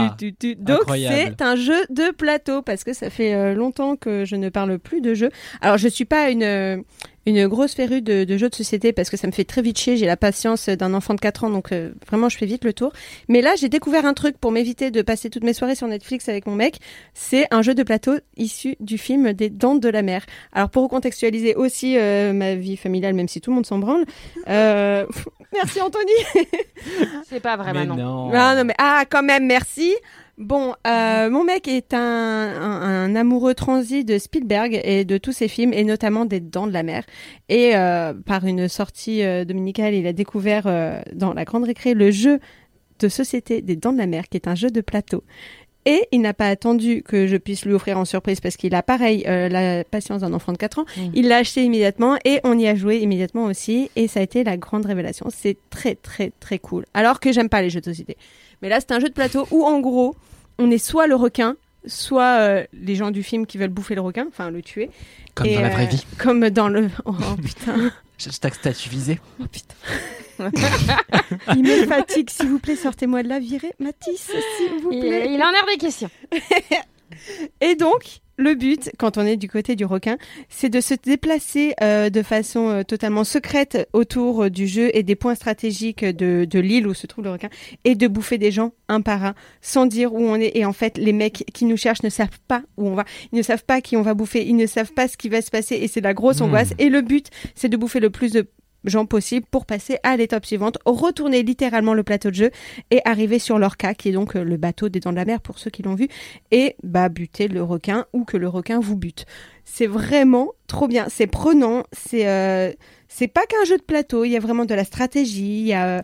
Donc 0.58 0.82
c'est 0.96 1.42
un 1.42 1.56
jeu 1.56 1.84
de 1.90 2.12
plateau 2.12 2.62
parce 2.62 2.84
que 2.84 2.92
ça 2.92 3.10
fait 3.10 3.34
euh, 3.34 3.54
longtemps 3.54 3.96
que 3.96 4.24
je 4.24 4.36
ne 4.36 4.48
parle 4.48 4.78
plus 4.78 5.00
de 5.00 5.14
jeux. 5.14 5.30
Alors 5.60 5.76
je 5.78 5.88
suis 5.88 6.04
pas 6.04 6.30
une 6.30 6.44
euh, 6.44 6.76
une 7.26 7.48
grosse 7.48 7.74
férue 7.74 8.02
de, 8.02 8.24
de 8.24 8.36
jeux 8.36 8.48
de 8.48 8.54
société 8.54 8.92
parce 8.92 9.10
que 9.10 9.16
ça 9.16 9.26
me 9.26 9.32
fait 9.32 9.44
très 9.44 9.60
vite 9.60 9.78
chier. 9.78 9.96
J'ai 9.96 10.06
la 10.06 10.16
patience 10.16 10.68
d'un 10.68 10.94
enfant 10.94 11.14
de 11.14 11.20
4 11.20 11.44
ans 11.44 11.50
donc 11.50 11.72
euh, 11.72 11.90
vraiment 12.06 12.28
je 12.28 12.38
fais 12.38 12.46
vite 12.46 12.64
le 12.64 12.72
tour. 12.72 12.92
Mais 13.28 13.42
là 13.42 13.54
j'ai 13.58 13.68
découvert 13.68 14.06
un 14.06 14.14
truc 14.14 14.38
pour 14.38 14.52
m'éviter 14.52 14.90
de 14.90 15.02
passer 15.02 15.28
toutes 15.28 15.44
mes 15.44 15.52
soirées 15.52 15.74
sur 15.74 15.88
Netflix 15.88 16.28
avec 16.28 16.46
mon 16.46 16.54
mec. 16.54 16.78
C'est 17.14 17.46
un 17.50 17.62
jeu 17.62 17.74
de 17.74 17.82
plateau 17.82 18.12
issu 18.36 18.76
du 18.80 18.96
film 18.96 19.32
des 19.32 19.50
Dents 19.50 19.74
de 19.74 19.88
la 19.88 20.02
Mer. 20.02 20.24
Alors 20.52 20.70
pour 20.70 20.88
contextualiser 20.88 21.54
aussi 21.56 21.96
euh, 21.98 22.32
ma 22.32 22.54
vie 22.54 22.76
familiale 22.76 23.14
même 23.14 23.28
si 23.28 23.40
tout 23.40 23.50
le 23.50 23.56
monde 23.56 23.66
s'en 23.66 23.78
branle. 23.78 24.04
euh, 24.48 25.04
Merci 25.52 25.80
Anthony. 25.80 26.46
C'est 27.28 27.40
pas 27.40 27.56
vrai 27.56 27.72
Mais 27.72 27.86
maintenant. 27.86 28.28
non. 28.28 28.30
Ah 28.34 28.54
non 28.56 28.64
mais 28.64 28.74
ah 28.78 29.04
quand 29.08 29.22
même 29.22 29.46
merci. 29.46 29.94
Bon, 30.39 30.74
euh, 30.87 31.30
mon 31.30 31.45
mec 31.45 31.66
est 31.66 31.95
un, 31.95 31.99
un, 31.99 32.82
un 32.82 33.16
amoureux 33.16 33.55
transi 33.55 34.05
de 34.05 34.18
Spielberg 34.18 34.78
et 34.84 35.07
de 35.07 35.16
tous 35.16 35.32
ses 35.32 35.49
films, 35.49 35.72
et 35.72 35.82
notamment 35.82 36.26
des 36.26 36.41
Dents 36.41 36.66
de 36.66 36.72
la 36.72 36.82
Mer. 36.82 37.05
Et 37.49 37.74
euh, 37.74 38.12
par 38.12 38.45
une 38.45 38.68
sortie 38.68 39.22
euh, 39.22 39.47
dominicale, 39.47 39.95
il 39.95 40.07
a 40.07 40.12
découvert 40.12 40.64
euh, 40.66 41.01
dans 41.14 41.32
la 41.32 41.45
grande 41.47 41.64
récré 41.64 41.95
le 41.95 42.11
jeu 42.11 42.39
de 42.99 43.09
société 43.09 43.62
des 43.62 43.76
Dents 43.76 43.95
de 43.95 43.99
la 43.99 44.07
Mer, 44.07 44.24
qui 44.28 44.37
est 44.37 44.47
un 44.47 44.55
jeu 44.55 44.70
de 44.70 44.82
plateau. 44.82 45.24
Et 45.87 46.09
il 46.11 46.20
n'a 46.20 46.34
pas 46.34 46.49
attendu 46.49 47.03
que 47.05 47.28
je 47.28 47.37
puisse 47.37 47.64
lui 47.64 47.72
offrir 47.72 47.97
en 47.97 48.05
surprise 48.05 48.41
parce 48.41 48.57
qu'il 48.57 48.74
a 48.74 48.82
pareil 48.82 49.24
euh, 49.28 49.49
la 49.49 49.84
patience 49.84 50.22
d'un 50.22 50.32
enfant 50.34 50.53
de 50.53 50.59
4 50.59 50.80
ans. 50.80 50.84
Il 51.14 51.28
l'a 51.28 51.37
acheté 51.37 51.62
immédiatement 51.62 52.16
et 52.24 52.41
on 52.43 52.59
y 52.59 52.66
a 52.66 52.74
joué 52.74 52.99
immédiatement 52.99 53.45
aussi 53.45 53.89
et 53.95 54.09
ça 54.09 54.18
a 54.18 54.22
été 54.24 54.43
la 54.43 54.57
grande 54.57 54.84
révélation. 54.84 55.28
C'est 55.32 55.57
très 55.70 55.95
très 55.95 56.32
très 56.41 56.59
cool. 56.59 56.84
Alors 56.93 57.20
que 57.20 57.30
j'aime 57.30 57.49
pas 57.49 57.62
les 57.62 57.70
jeux 57.70 57.80
de 57.80 57.84
société. 57.84 58.16
Mais 58.62 58.68
là 58.68 58.80
c'est 58.80 58.92
un 58.92 59.00
jeu 59.00 59.09
de 59.09 59.14
plateau 59.14 59.46
où 59.50 59.64
en 59.64 59.80
gros 59.80 60.14
on 60.59 60.70
est 60.70 60.78
soit 60.78 61.07
le 61.07 61.14
requin, 61.14 61.57
soit 61.86 62.38
euh, 62.40 62.64
les 62.72 62.94
gens 62.94 63.11
du 63.11 63.22
film 63.22 63.46
qui 63.46 63.59
veulent 63.59 63.68
bouffer 63.70 63.94
le 63.94 64.00
requin, 64.00 64.26
enfin 64.28 64.50
le 64.50 64.62
tuer. 64.62 64.90
Comme 65.34 65.46
Et, 65.46 65.54
dans 65.57 65.61
la 65.62 65.68
euh, 65.68 65.70
vraie 65.70 65.86
vie. 65.86 66.07
Comme 66.18 66.48
dans 66.50 66.68
le. 66.68 66.88
Oh 67.04 67.12
putain. 67.42 67.92
Hashtag 68.26 68.54
statut 68.54 68.88
visé. 68.88 69.20
Oh 69.40 69.44
putain. 69.50 69.74
Il 71.54 71.62
me 71.62 71.86
fatigue, 71.86 72.28
s'il 72.30 72.48
vous 72.48 72.59
plaît, 72.59 72.76
sortez-moi 72.76 73.22
de 73.22 73.28
la 73.28 73.38
virée. 73.38 73.72
Mathis, 73.78 74.30
s'il 74.57 74.82
vous 74.82 74.92
Il, 74.92 75.00
plaît. 75.00 75.28
il 75.32 75.40
a 75.40 75.48
un 75.48 75.52
air 75.52 75.64
des 75.66 75.78
questions. 75.78 76.11
Et 77.61 77.74
donc, 77.74 78.20
le 78.39 78.55
but, 78.55 78.91
quand 78.99 79.16
on 79.16 79.22
est 79.24 79.37
du 79.37 79.49
côté 79.49 79.76
du 79.76 79.84
requin, 79.84 80.18
c'est 80.49 80.68
de 80.68 80.80
se 80.80 80.95
déplacer 80.95 81.74
euh, 81.82 82.11
de 82.11 82.22
façon 82.22 82.68
euh, 82.68 82.82
totalement 82.82 83.24
secrète 83.24 83.89
autour 83.93 84.45
euh, 84.45 84.51
du 84.51 84.66
jeu 84.66 84.91
et 84.93 85.03
des 85.03 85.16
points 85.16 85.34
stratégiques 85.34 86.05
de, 86.05 86.45
de 86.45 86.59
l'île 86.61 86.87
où 86.87 86.93
se 86.95 87.07
trouve 87.07 87.24
le 87.24 87.30
requin 87.30 87.49
et 87.84 87.95
de 87.95 88.07
bouffer 88.09 88.37
des 88.37 88.51
gens 88.51 88.72
un 88.89 89.01
par 89.01 89.24
un 89.24 89.34
sans 89.62 89.87
dire 89.87 90.12
où 90.14 90.20
on 90.20 90.37
est. 90.37 90.53
Et 90.55 90.64
en 90.66 90.72
fait, 90.74 90.99
les 90.99 91.12
mecs 91.12 91.45
qui 91.55 91.64
nous 91.64 91.76
cherchent 91.78 92.03
ne 92.03 92.11
savent 92.11 92.39
pas 92.47 92.62
où 92.76 92.89
on 92.89 92.95
va. 92.95 93.05
Ils 93.32 93.37
ne 93.37 93.43
savent 93.43 93.64
pas 93.64 93.80
qui 93.80 93.97
on 93.97 94.03
va 94.03 94.14
bouffer. 94.14 94.47
Ils 94.47 94.57
ne 94.57 94.66
savent 94.66 94.93
pas 94.93 95.09
ce 95.09 95.16
qui 95.16 95.28
va 95.30 95.41
se 95.41 95.51
passer 95.51 95.76
et 95.76 95.89
c'est 95.89 96.01
la 96.03 96.12
grosse 96.14 96.41
Hmm. 96.41 96.45
angoisse. 96.45 96.74
Et 96.78 96.91
le 96.91 97.01
but, 97.01 97.28
c'est 97.55 97.68
de 97.70 97.76
bouffer 97.76 98.01
le 98.01 98.11
plus 98.11 98.32
de 98.32 98.47
gens 98.87 99.07
possible 99.07 99.47
pour 99.51 99.66
passer 99.66 99.99
à 100.03 100.16
l'étape 100.16 100.47
suivante, 100.47 100.78
retourner 100.84 101.43
littéralement 101.43 101.95
le 101.95 102.03
plateau 102.03 102.30
de 102.30 102.34
jeu 102.34 102.51
et 102.91 103.01
arriver 103.05 103.39
sur 103.39 103.59
l'orca, 103.59 103.95
qui 103.95 104.09
est 104.09 104.12
donc 104.12 104.37
euh, 104.37 104.45
le 104.45 104.57
bateau 104.57 104.89
des 104.89 105.01
dents 105.01 105.11
de 105.11 105.16
la 105.16 105.24
mer 105.24 105.41
pour 105.41 105.59
ceux 105.59 105.70
qui 105.70 105.82
l'ont 105.82 105.95
vu, 105.95 106.09
et 106.51 106.76
bah 106.82 107.09
buter 107.09 107.49
le 107.49 107.62
requin 107.62 108.07
ou 108.12 108.24
que 108.24 108.37
le 108.37 108.49
requin 108.49 108.80
vous 108.80 108.97
bute. 108.97 109.26
C'est 109.64 109.87
vraiment 109.87 110.53
trop 110.66 110.89
bien, 110.89 111.07
c'est 111.09 111.26
prenant, 111.26 111.84
c'est 111.93 112.28
euh, 112.28 112.72
pas 113.32 113.47
qu'un 113.47 113.64
jeu 113.64 113.76
de 113.76 113.82
plateau, 113.82 114.24
il 114.24 114.30
y 114.30 114.37
a 114.37 114.41
vraiment 114.41 114.64
de 114.64 114.74
la 114.74 114.84
stratégie, 114.84 115.61
il 115.61 115.66
y 115.66 115.74
a 115.74 116.03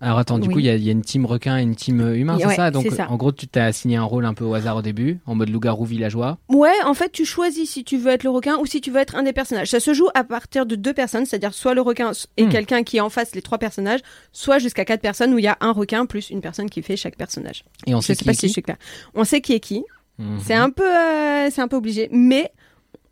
Alors 0.00 0.18
attends, 0.18 0.38
du 0.38 0.48
Oui. 0.48 0.54
coup, 0.54 0.60
il 0.60 0.66
y, 0.66 0.70
a- 0.70 0.76
il 0.76 0.82
y 0.84 0.88
a 0.88 0.92
une 0.92 1.02
team 1.02 1.26
requin 1.26 1.58
et 1.58 1.62
une 1.62 1.74
team 1.76 2.00
euh, 2.00 2.16
humain, 2.16 2.38
c'est 2.38 2.46
Ouais, 2.46 2.54
ça? 2.56 2.70
Donc 2.70 2.86
ça. 2.90 3.10
en 3.10 3.16
gros, 3.16 3.32
tu 3.32 3.46
t'as 3.48 3.64
assigné 3.66 3.96
un 3.96 4.02
rôle 4.04 4.24
un 4.24 4.32
peu 4.34 4.44
au 4.44 4.54
hasard 4.54 4.76
au 4.76 4.82
début, 4.82 5.18
en 5.26 5.34
mode 5.34 5.50
loup-garou 5.50 5.84
villageois. 5.84 6.38
Ouais, 6.48 6.72
en 6.86 6.94
fait, 6.94 7.10
tu 7.12 7.24
choisis 7.26 7.68
si 7.70 7.84
tu 7.84 7.98
veux 7.98 8.10
être 8.10 8.24
le 8.24 8.30
requin 8.30 8.56
ou 8.58 8.66
si 8.66 8.80
tu 8.80 8.90
veux 8.90 9.00
être 9.00 9.14
un 9.16 9.22
des 9.22 9.32
personnages. 9.34 9.68
Ça 9.68 9.80
se 9.80 9.92
joue 9.92 10.08
à 10.14 10.24
partir 10.24 10.64
de 10.64 10.74
deux 10.74 10.94
personnes, 10.94 11.26
c'est-à-dire 11.26 11.52
soit 11.52 11.74
le 11.74 11.82
requin 11.82 12.12
et 12.38 12.46
Hmm. 12.46 12.48
quelqu'un 12.48 12.82
qui 12.82 12.96
est 12.96 13.00
en 13.00 13.10
face 13.10 13.34
les 13.34 13.42
trois 13.42 13.58
personnages, 13.58 14.00
soit 14.32 14.58
jusqu'à 14.58 14.84
quatre 14.86 15.02
personnes 15.02 15.34
où 15.34 15.38
il 15.38 15.44
y 15.44 15.48
a 15.48 15.58
un 15.60 15.72
requin 15.72 16.06
plus 16.06 16.30
une 16.30 16.40
personne 16.40 16.70
qui 16.70 16.80
fait 16.82 16.96
chaque 16.96 17.16
personnage. 17.16 17.64
Et 17.86 17.94
on 17.94 18.00
Je 18.00 18.06
sait 18.06 18.14
sais 18.14 18.18
qui 18.20 18.24
pas 18.24 18.30
est 18.30 18.34
si 18.34 18.48
je 18.48 18.54
qui. 18.54 18.62
suis. 18.62 18.72
On 19.14 19.24
sait 19.24 19.40
qui 19.42 19.52
est 19.52 19.60
qui. 19.60 19.84
Mhm. 20.18 20.38
C'est 20.44 20.54
un 20.54 20.70
peu, 20.70 20.82
euh, 20.84 21.48
c'est 21.50 21.60
un 21.60 21.68
peu 21.68 21.76
obligé, 21.76 22.08
mais 22.12 22.50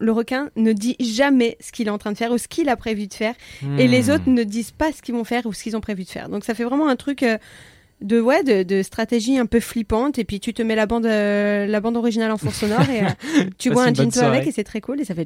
le 0.01 0.13
requin 0.13 0.51
ne 0.57 0.73
dit 0.73 0.97
jamais 1.01 1.57
ce 1.61 1.73
qu'il 1.73 1.89
est 1.89 1.91
en 1.91 1.99
train 1.99 2.13
de 2.13 2.17
faire 2.17 2.31
ou 2.33 2.39
ce 2.39 2.49
qu'il 2.49 2.69
a 2.69 2.77
prévu 2.77 3.07
de 3.09 3.15
faire, 3.15 3.35
et 3.79 3.89
les 3.89 4.09
Hmm. 4.09 4.13
autres 4.13 4.29
ne 4.31 4.45
disent 4.45 4.71
pas 4.71 4.93
ce 4.93 5.03
qu'ils 5.03 5.15
vont 5.15 5.25
faire 5.25 5.45
ou 5.47 5.53
ce 5.53 5.63
qu'ils 5.63 5.77
ont 5.77 5.81
prévu 5.81 6.05
de 6.05 6.09
faire. 6.09 6.29
Donc 6.29 6.45
ça 6.45 6.55
fait 6.55 6.65
vraiment 6.65 6.89
un 6.89 6.97
truc. 6.97 7.23
euh, 7.23 7.39
de 8.01 8.21
ouais 8.21 8.45
de, 8.45 8.63
de 8.63 8.85
stratégie 8.85 9.39
un 9.39 9.47
peu 9.47 9.59
flippante 9.59 10.21
et 10.21 10.25
puis 10.25 10.39
tu 10.39 10.55
te 10.55 10.63
mets 10.63 10.77
la 10.77 10.87
bande 10.87 11.05
euh, 11.05 11.67
la 11.67 11.81
bande 11.81 11.97
originale 11.97 12.31
en 12.31 12.37
fond 12.39 12.53
sonore 12.53 12.89
et 12.89 13.03
euh, 13.03 13.09
tu 13.59 13.71
bois 13.71 13.83
un 13.83 13.93
gin 13.93 14.09
avec 14.23 14.47
et 14.47 14.53
c'est 14.53 14.63
très 14.63 14.81
cool 14.81 15.01
et 15.01 15.05
ça 15.05 15.17
fait 15.17 15.25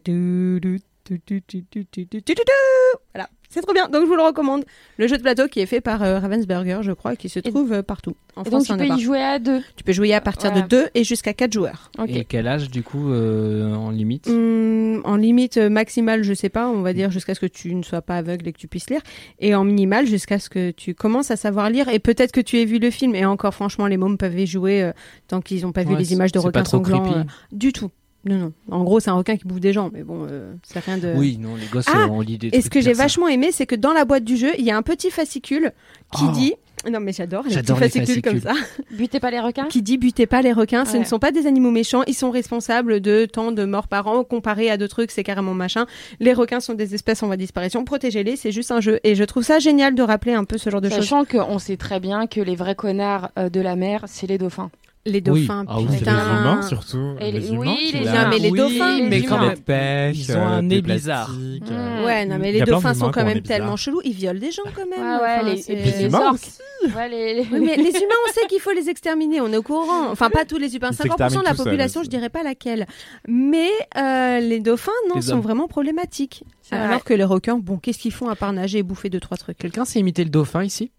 voilà, 3.14 3.28
c'est 3.48 3.60
trop 3.60 3.74
bien. 3.74 3.88
Donc 3.88 4.02
je 4.02 4.06
vous 4.06 4.16
le 4.16 4.22
recommande. 4.22 4.64
Le 4.96 5.06
jeu 5.06 5.16
de 5.16 5.22
plateau 5.22 5.46
qui 5.48 5.60
est 5.60 5.66
fait 5.66 5.80
par 5.80 6.02
euh, 6.02 6.18
Ravensburger, 6.18 6.78
je 6.82 6.92
crois, 6.92 7.16
qui 7.16 7.28
se 7.28 7.40
trouve 7.40 7.72
euh, 7.72 7.82
partout. 7.82 8.16
En 8.36 8.44
et 8.44 8.46
France, 8.46 8.66
donc 8.66 8.78
tu 8.78 8.86
peux 8.86 8.96
y 8.96 9.00
jouer 9.00 9.20
à 9.20 9.38
deux. 9.38 9.60
Tu 9.76 9.84
peux 9.84 9.92
jouer 9.92 10.14
à 10.14 10.20
partir 10.20 10.52
de 10.52 10.60
deux 10.60 10.88
et 10.94 11.04
jusqu'à 11.04 11.34
quatre 11.34 11.52
joueurs. 11.52 11.90
Et 12.08 12.24
quel 12.24 12.46
âge 12.46 12.70
du 12.70 12.82
coup 12.82 13.10
euh, 13.10 13.74
en 13.74 13.90
limite 13.90 14.28
hmm, 14.28 15.00
En 15.04 15.16
limite 15.16 15.58
maximale, 15.58 16.22
je 16.22 16.32
sais 16.32 16.48
pas. 16.48 16.68
On 16.68 16.82
va 16.82 16.92
dire 16.92 17.10
jusqu'à 17.10 17.34
ce 17.34 17.40
que 17.40 17.46
tu 17.46 17.74
ne 17.74 17.82
sois 17.82 18.02
pas 18.02 18.16
aveugle 18.16 18.48
et 18.48 18.52
que 18.52 18.58
tu 18.58 18.68
puisses 18.68 18.88
lire. 18.88 19.02
Et 19.38 19.54
en 19.54 19.64
minimale, 19.64 20.06
jusqu'à 20.06 20.38
ce 20.38 20.48
que 20.48 20.70
tu 20.70 20.94
commences 20.94 21.30
à 21.30 21.36
savoir 21.36 21.68
lire 21.68 21.88
et 21.88 21.98
peut-être 21.98 22.32
que 22.32 22.40
tu 22.40 22.58
aies 22.58 22.64
vu 22.64 22.78
le 22.78 22.90
film. 22.90 23.14
Et 23.14 23.26
encore, 23.26 23.54
franchement, 23.54 23.86
les 23.86 23.96
mômes 23.96 24.16
peuvent 24.16 24.38
y 24.38 24.46
jouer 24.46 24.90
tant 25.28 25.40
qu'ils 25.40 25.62
n'ont 25.62 25.72
pas 25.72 25.84
vu 25.84 25.96
les 25.96 26.12
images 26.12 26.32
de 26.32 26.38
requins 26.38 26.64
sanglants. 26.64 27.24
du 27.52 27.72
tout. 27.72 27.90
Non, 28.24 28.36
non. 28.36 28.52
En 28.70 28.84
gros, 28.84 29.00
c'est 29.00 29.10
un 29.10 29.14
requin 29.14 29.36
qui 29.36 29.44
bouffe 29.46 29.60
des 29.60 29.72
gens. 29.72 29.90
Mais 29.92 30.02
bon, 30.04 30.26
euh, 30.30 30.54
c'est 30.62 30.78
rien 30.78 30.98
de. 30.98 31.12
Oui, 31.16 31.38
non, 31.40 31.56
les 31.56 31.66
gosses, 31.66 31.86
Ah, 31.92 32.04
euh, 32.04 32.08
on 32.08 32.20
lit 32.20 32.38
des 32.38 32.48
Et 32.52 32.60
ce 32.62 32.70
que 32.70 32.80
j'ai 32.80 32.92
vachement 32.92 33.26
aimé, 33.28 33.50
c'est 33.52 33.66
que 33.66 33.74
dans 33.74 33.92
la 33.92 34.04
boîte 34.04 34.24
du 34.24 34.36
jeu, 34.36 34.50
il 34.58 34.64
y 34.64 34.70
a 34.70 34.76
un 34.76 34.82
petit 34.82 35.10
fascicule 35.10 35.72
qui 36.16 36.24
Oh. 36.28 36.32
dit. 36.32 36.54
Non, 36.90 36.98
mais 36.98 37.12
j'adore 37.12 37.42
les 37.44 37.50
petits 37.50 37.54
J'adore 37.54 37.78
les 37.78 37.88
fascicules 37.88 38.22
comme 38.22 38.40
fascicules. 38.40 38.66
ça 38.66 38.82
Butez 38.96 39.20
pas 39.20 39.30
les 39.30 39.38
requins. 39.38 39.66
qui 39.66 39.82
dit 39.82 39.98
butez 39.98 40.26
pas 40.26 40.42
les 40.42 40.52
requins, 40.52 40.84
ce 40.84 40.96
ne 40.96 41.04
sont 41.04 41.20
pas 41.20 41.30
des 41.30 41.46
animaux 41.46 41.70
méchants, 41.70 42.02
ils 42.08 42.14
sont 42.14 42.32
responsables 42.32 43.00
de 43.00 43.24
tant 43.24 43.52
de 43.52 43.64
morts 43.64 43.86
par 43.86 44.08
an, 44.08 44.24
comparé 44.24 44.68
à 44.68 44.76
d'autres 44.76 44.96
trucs, 44.96 45.12
c'est 45.12 45.22
carrément 45.22 45.54
machin. 45.54 45.86
Les 46.18 46.32
requins 46.32 46.58
sont 46.58 46.74
des 46.74 46.96
espèces 46.96 47.22
en 47.22 47.26
voie 47.28 47.36
de 47.36 47.40
disparition, 47.42 47.84
protégez-les, 47.84 48.34
c'est 48.34 48.50
juste 48.50 48.72
un 48.72 48.80
jeu. 48.80 48.98
Et 49.04 49.14
je 49.14 49.22
trouve 49.22 49.44
ça 49.44 49.60
génial 49.60 49.94
de 49.94 50.02
rappeler 50.02 50.32
un 50.34 50.42
peu 50.42 50.58
ce 50.58 50.70
genre 50.70 50.80
de 50.80 50.88
choses. 50.88 50.98
Sachant 50.98 51.24
qu'on 51.24 51.60
sait 51.60 51.76
très 51.76 52.00
bien 52.00 52.26
que 52.26 52.40
les 52.40 52.56
vrais 52.56 52.74
connards 52.74 53.30
euh, 53.38 53.48
de 53.48 53.60
la 53.60 53.76
mer, 53.76 54.02
c'est 54.08 54.26
les 54.26 54.38
dauphins. 54.38 54.72
Les 55.04 55.20
dauphins, 55.20 55.64
Ah 55.66 55.78
oui, 55.80 55.86
C'est 55.88 55.92
les 55.94 55.98
putain. 55.98 56.40
humains 56.40 56.62
surtout. 56.62 57.14
Et 57.20 57.32
les- 57.32 57.40
les 57.40 57.50
oui, 57.50 57.54
humains 57.56 57.74
les 57.92 57.98
humains. 58.02 58.28
mais 58.30 58.38
les 58.38 58.50
Oui, 58.50 58.58
dauphins, 58.58 58.98
mais 59.02 59.18
les 59.18 59.22
quand 59.24 59.36
humains. 59.38 59.48
même, 59.48 59.58
pêche, 59.58 60.16
ils 60.16 60.36
ont 60.36 60.40
un 60.46 60.58
euh, 60.58 60.62
nez 60.62 60.80
des 60.80 60.92
bizarre. 60.94 61.28
Mmh. 61.30 61.58
euh, 61.72 62.04
Ouais, 62.04 62.24
non, 62.26 62.38
mais 62.38 62.52
les 62.52 62.60
dauphins 62.62 62.94
sont 62.94 63.10
quand 63.10 63.24
même 63.24 63.42
tellement 63.42 63.74
chelous, 63.76 64.00
ils 64.04 64.12
violent 64.12 64.38
des 64.38 64.52
gens 64.52 64.62
quand 64.76 64.86
même. 64.88 65.00
Ah 65.04 65.20
ouais, 65.20 65.28
Enfin, 65.40 65.50
les, 65.50 65.56
c'est- 65.60 65.72
et 65.72 65.76
puis 65.76 65.90
Les 65.90 65.98
les 65.98 66.04
humains 66.04 66.20
orques. 66.28 66.34
aussi. 66.34 66.94
Ouais, 66.96 67.08
les, 67.08 67.34
les- 67.34 67.40
Oui, 67.50 67.60
mais 67.60 67.76
les 67.76 67.90
humains, 67.90 68.14
on 68.28 68.32
sait 68.32 68.46
qu'il 68.48 68.60
faut 68.60 68.70
les 68.72 68.88
exterminer, 68.88 69.40
on 69.40 69.52
est 69.52 69.56
au 69.56 69.62
courant. 69.62 70.08
Enfin, 70.10 70.30
pas 70.30 70.44
tous 70.44 70.58
les 70.58 70.76
humains, 70.76 70.90
Ils 70.92 70.96
50% 70.96 71.40
de 71.40 71.44
la 71.44 71.54
population, 71.54 72.04
je 72.04 72.08
dirais 72.08 72.28
pas 72.30 72.44
laquelle. 72.44 72.86
Mais 73.26 73.70
euh, 73.96 74.38
les 74.38 74.60
dauphins, 74.60 74.92
non, 75.08 75.16
Les 75.16 75.22
sont 75.22 75.40
vraiment 75.40 75.66
problématiques. 75.66 76.44
C'est 76.62 76.76
Alors 76.76 77.02
que 77.02 77.12
les 77.14 77.24
requins, 77.24 77.58
bon, 77.58 77.76
qu'est-ce 77.78 77.98
qu'ils 77.98 78.12
font 78.12 78.28
à 78.28 78.36
part 78.36 78.52
nager 78.52 78.78
et 78.78 78.82
bouffer 78.84 79.10
deux, 79.10 79.20
trois 79.20 79.36
trucs? 79.36 79.58
Quelqu'un 79.58 79.84
sait 79.84 79.98
imiter 79.98 80.22
le 80.22 80.30
dauphin 80.30 80.62
ici? 80.62 80.92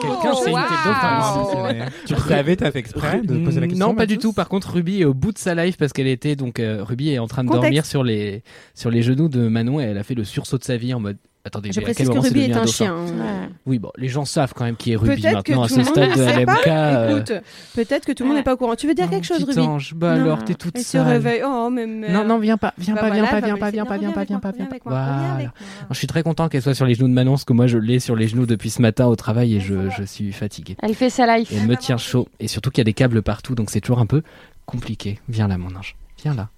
Quelqu'un 0.00 0.34
sait 0.34 0.50
wow. 0.50 0.56
dauphin 0.56 1.20
ici 1.20 1.56
Oh. 1.56 1.90
Tu 2.06 2.14
le 2.14 2.20
savais, 2.20 2.56
t'as 2.56 2.70
fait 2.70 2.78
exprès 2.80 3.20
de 3.22 3.38
poser 3.44 3.60
la 3.60 3.68
question 3.68 3.88
Non, 3.88 3.94
pas 3.94 4.06
du 4.06 4.18
tout. 4.18 4.32
Par 4.32 4.48
contre, 4.48 4.72
Ruby 4.74 5.02
est 5.02 5.04
au 5.04 5.14
bout 5.14 5.32
de 5.32 5.38
sa 5.38 5.54
life 5.54 5.76
parce 5.76 5.92
qu'elle 5.92 6.06
était 6.08 6.36
donc 6.36 6.60
euh, 6.60 6.82
Ruby 6.84 7.10
est 7.10 7.18
en 7.18 7.26
train 7.26 7.44
de 7.44 7.48
Contexte. 7.48 7.62
dormir 7.64 7.86
sur 7.86 8.02
les 8.04 8.42
sur 8.74 8.90
les 8.90 9.02
genoux 9.02 9.28
de 9.28 9.48
Manon 9.48 9.80
et 9.80 9.84
elle 9.84 9.98
a 9.98 10.02
fait 10.02 10.14
le 10.14 10.24
sursaut 10.24 10.58
de 10.58 10.64
sa 10.64 10.76
vie 10.76 10.92
en 10.94 11.00
mode. 11.00 11.16
Attendez, 11.46 11.72
Je 11.72 11.80
mais 11.80 11.84
précise 11.84 12.08
que 12.08 12.18
Ruby 12.18 12.40
est 12.40 12.48
devenu 12.48 12.62
un 12.62 12.66
chien. 12.66 12.94
hein. 12.94 13.04
Ouais. 13.04 13.48
Oui, 13.66 13.78
bon, 13.78 13.90
les 13.98 14.08
gens 14.08 14.24
savent 14.24 14.54
quand 14.56 14.64
même 14.64 14.76
qui 14.76 14.92
est 14.92 14.96
Ruby 14.96 15.22
maintenant 15.22 15.64
à 15.64 15.68
tout 15.68 15.74
ce 15.74 15.78
le 15.80 15.84
monde 15.84 15.94
stade 15.94 16.16
de. 16.16 16.40
LMK. 16.40 16.66
euh, 16.68 17.10
Écoute, 17.10 17.32
peut-être 17.74 18.06
que 18.06 18.12
tout 18.12 18.22
le 18.22 18.28
monde 18.30 18.38
n'est 18.38 18.42
pas 18.42 18.54
au 18.54 18.56
courant. 18.56 18.74
Tu 18.76 18.86
veux 18.86 18.94
dire 18.94 19.04
oh, 19.08 19.10
quelque 19.12 19.26
chose, 19.26 19.44
Ruby? 19.44 19.60
ange, 19.60 19.92
bah 19.94 20.16
Non. 20.16 20.22
alors 20.24 20.44
t'es 20.44 20.54
toute 20.54 20.74
Elle 20.76 20.82
se 20.84 20.96
réveille. 20.96 21.42
Oh, 21.44 21.68
mais 21.70 21.86
merde. 21.86 22.12
Non, 22.14 22.24
non, 22.24 22.38
viens 22.38 22.56
pas, 22.56 22.72
viens 22.78 22.94
Bah 22.94 23.02
pas, 23.02 23.10
viens 23.10 23.24
voilà, 23.24 23.40
pas, 23.40 23.46
viens 23.46 23.56
pas, 23.58 23.70
viens 23.70 23.84
pas, 23.84 23.98
viens 23.98 24.10
pas, 24.12 24.24
viens 24.24 24.38
pas, 24.38 24.52
viens 24.52 24.66
pas. 24.66 25.52
Je 25.90 25.94
suis 25.98 26.06
très 26.06 26.22
content 26.22 26.48
qu'elle 26.48 26.62
soit 26.62 26.74
sur 26.74 26.86
les 26.86 26.94
genoux 26.94 27.08
de 27.08 27.12
Manon 27.12 27.32
parce 27.32 27.44
que 27.44 27.52
moi 27.52 27.66
je 27.66 27.76
l'ai 27.76 27.98
sur 28.00 28.16
les 28.16 28.26
genoux 28.26 28.46
depuis 28.46 28.70
ce 28.70 28.80
matin 28.80 29.06
au 29.06 29.16
travail 29.16 29.54
et 29.56 29.60
je, 29.60 29.90
suis 30.06 30.32
fatigué. 30.32 30.76
Elle 30.82 30.94
fait 30.94 31.10
sa 31.10 31.36
life. 31.36 31.52
Et 31.52 31.56
elle 31.56 31.66
me 31.66 31.76
tient 31.76 31.98
chaud. 31.98 32.26
Et 32.40 32.48
surtout 32.48 32.70
qu'il 32.70 32.78
y 32.78 32.80
a 32.80 32.84
des 32.84 32.94
câbles 32.94 33.20
partout, 33.20 33.54
donc 33.54 33.68
c'est 33.68 33.82
toujours 33.82 33.98
un 33.98 34.06
peu 34.06 34.22
compliqué. 34.64 35.18
Viens 35.28 35.46
là, 35.48 35.58
mon 35.58 35.74
ange. 35.76 35.94
Viens 36.22 36.34
là. 36.34 36.48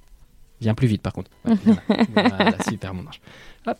Viens 0.61 0.75
plus 0.75 0.87
vite, 0.87 1.03
par 1.03 1.13
contre. 1.13 1.31
Voilà, 2.15 2.55
super, 2.69 2.95
mon 2.95 3.03
ange. 3.07 3.21
Hop. 3.67 3.77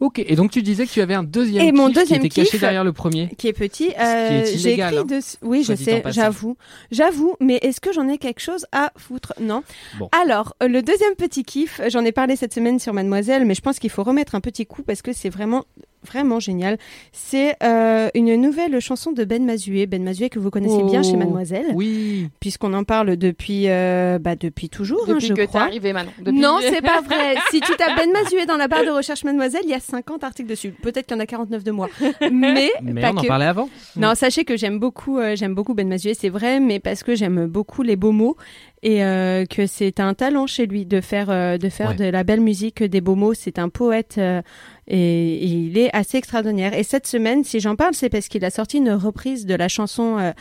Ok, 0.00 0.20
et 0.20 0.36
donc 0.36 0.50
tu 0.50 0.62
disais 0.62 0.86
que 0.86 0.90
tu 0.90 1.00
avais 1.00 1.14
un 1.14 1.24
deuxième 1.24 1.64
Et 1.66 1.72
mon 1.72 1.88
deuxième 1.88 2.20
qui 2.20 2.26
était 2.26 2.42
caché 2.42 2.58
derrière 2.58 2.84
le 2.84 2.92
premier. 2.92 3.28
qui 3.36 3.48
est 3.48 3.52
petit. 3.52 3.92
Euh, 3.98 4.44
J'ai 4.54 4.74
écrit 4.74 4.98
hein. 4.98 5.06
Oui, 5.42 5.64
je 5.64 5.74
sais, 5.74 6.02
j'avoue. 6.06 6.56
J'avoue, 6.90 7.34
mais 7.40 7.56
est-ce 7.62 7.80
que 7.80 7.92
j'en 7.92 8.08
ai 8.08 8.18
quelque 8.18 8.40
chose 8.40 8.66
à 8.72 8.92
foutre? 8.96 9.34
Non. 9.40 9.62
Bon. 9.98 10.08
Alors, 10.22 10.54
euh, 10.62 10.68
le 10.68 10.82
deuxième 10.82 11.14
petit 11.14 11.42
kiff, 11.42 11.80
j'en 11.88 12.04
ai 12.04 12.12
parlé 12.12 12.36
cette 12.36 12.54
semaine 12.54 12.78
sur 12.78 12.92
Mademoiselle, 12.92 13.44
mais 13.44 13.54
je 13.54 13.60
pense 13.60 13.78
qu'il 13.78 13.90
faut 13.90 14.04
remettre 14.04 14.34
un 14.34 14.40
petit 14.40 14.66
coup 14.66 14.82
parce 14.82 15.02
que 15.02 15.12
c'est 15.12 15.30
vraiment 15.30 15.64
vraiment 16.06 16.40
génial. 16.40 16.78
C'est 17.12 17.56
euh, 17.62 18.08
une 18.14 18.34
nouvelle 18.36 18.80
chanson 18.80 19.12
de 19.12 19.24
Ben 19.24 19.44
Mazué. 19.44 19.86
Ben 19.86 20.02
Mazué 20.02 20.28
que 20.30 20.38
vous 20.38 20.50
connaissez 20.50 20.82
bien 20.84 21.02
chez 21.02 21.12
Oh. 21.14 21.18
Mademoiselle, 21.18 21.66
Oui. 21.74 22.28
puisqu'on 22.40 22.72
en 22.74 22.84
parle 22.84 23.16
depuis, 23.16 23.64
euh, 23.68 24.18
bah, 24.18 24.36
depuis 24.36 24.68
toujours, 24.68 25.02
hein, 25.08 25.14
Depuis 25.14 25.26
je 25.28 25.34
que 25.34 25.42
crois. 25.46 25.62
arrivée, 25.62 25.92
Manon. 25.92 26.10
Depuis- 26.18 26.38
Non, 26.38 26.58
c'est 26.60 26.82
pas 26.82 27.00
vrai. 27.00 27.34
si 27.50 27.60
tu 27.60 27.74
tapes 27.76 27.96
Ben 27.96 28.10
Mazué 28.12 28.46
dans 28.46 28.56
la 28.56 28.68
barre 28.68 28.84
de 28.84 28.90
recherche 28.90 29.24
Mademoiselle, 29.24 29.62
il 29.64 29.70
y 29.70 29.74
a 29.74 29.80
50 29.80 30.22
articles 30.24 30.48
dessus. 30.48 30.70
Peut-être 30.70 31.06
qu'il 31.06 31.16
y 31.16 31.18
en 31.18 31.22
a 31.22 31.26
49 31.26 31.64
de 31.64 31.70
moi. 31.70 31.88
Mais, 32.30 32.70
Mais 32.82 33.00
pas 33.00 33.12
on 33.12 33.16
en 33.18 33.24
parlait 33.24 33.46
avant. 33.46 33.68
Non, 33.96 34.14
sachez 34.14 34.44
que 34.44 34.56
j'aime 34.56 34.78
beaucoup, 34.78 35.18
euh, 35.18 35.34
j'aime 35.36 35.54
beaucoup 35.54 35.74
Ben 35.74 35.88
Mazué, 35.88 36.14
c'est 36.14 36.28
vrai, 36.28 36.60
mais 36.60 36.78
parce 36.80 37.02
que 37.02 37.14
j'aime 37.14 37.46
beaucoup 37.46 37.82
les 37.82 37.96
beaux 37.96 38.12
mots 38.12 38.36
et 38.82 39.02
euh, 39.04 39.44
que 39.44 39.66
c'est 39.66 39.98
un 40.00 40.14
talent 40.14 40.46
chez 40.46 40.66
lui 40.66 40.86
de 40.86 41.00
faire, 41.00 41.30
euh, 41.30 41.58
de 41.58 41.68
faire 41.68 41.90
Ouais. 41.90 41.96
de 41.96 42.04
la 42.04 42.22
belle 42.24 42.40
musique, 42.40 42.82
des 42.82 43.00
beaux 43.00 43.14
mots. 43.16 43.34
C'est 43.34 43.58
un 43.58 43.68
poète 43.68 44.16
euh, 44.18 44.40
et, 44.86 44.96
et 44.98 45.44
il 45.46 45.76
est 45.78 45.90
assez 45.96 46.16
extraordinaire. 46.18 46.74
Et 46.74 46.82
cette 46.84 47.06
semaine, 47.06 47.42
si 47.44 47.58
j'en 47.60 47.74
parle, 47.76 47.94
c'est 47.94 48.08
parce 48.08 48.28
qu'il 48.28 48.44
a 48.44 48.50
sorti 48.50 48.78
une 48.78 48.90
reprise 48.92 49.46
de 49.46 49.54
la 49.54 49.68
chanson 49.68 50.18
euh, 50.18 50.32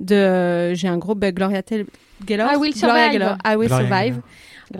de, 0.00 0.74
j'ai 0.74 0.88
un 0.88 0.98
gros 0.98 1.14
bug, 1.14 1.34
Gloria 1.34 1.62
I 1.70 2.56
Will 2.56 2.72
Gloria 2.72 2.72
Survive. 2.72 3.12
Gaynor, 3.12 3.36
I 3.44 3.56
Will 3.56 3.68
Gloria 3.68 3.86
Survive. 3.88 4.20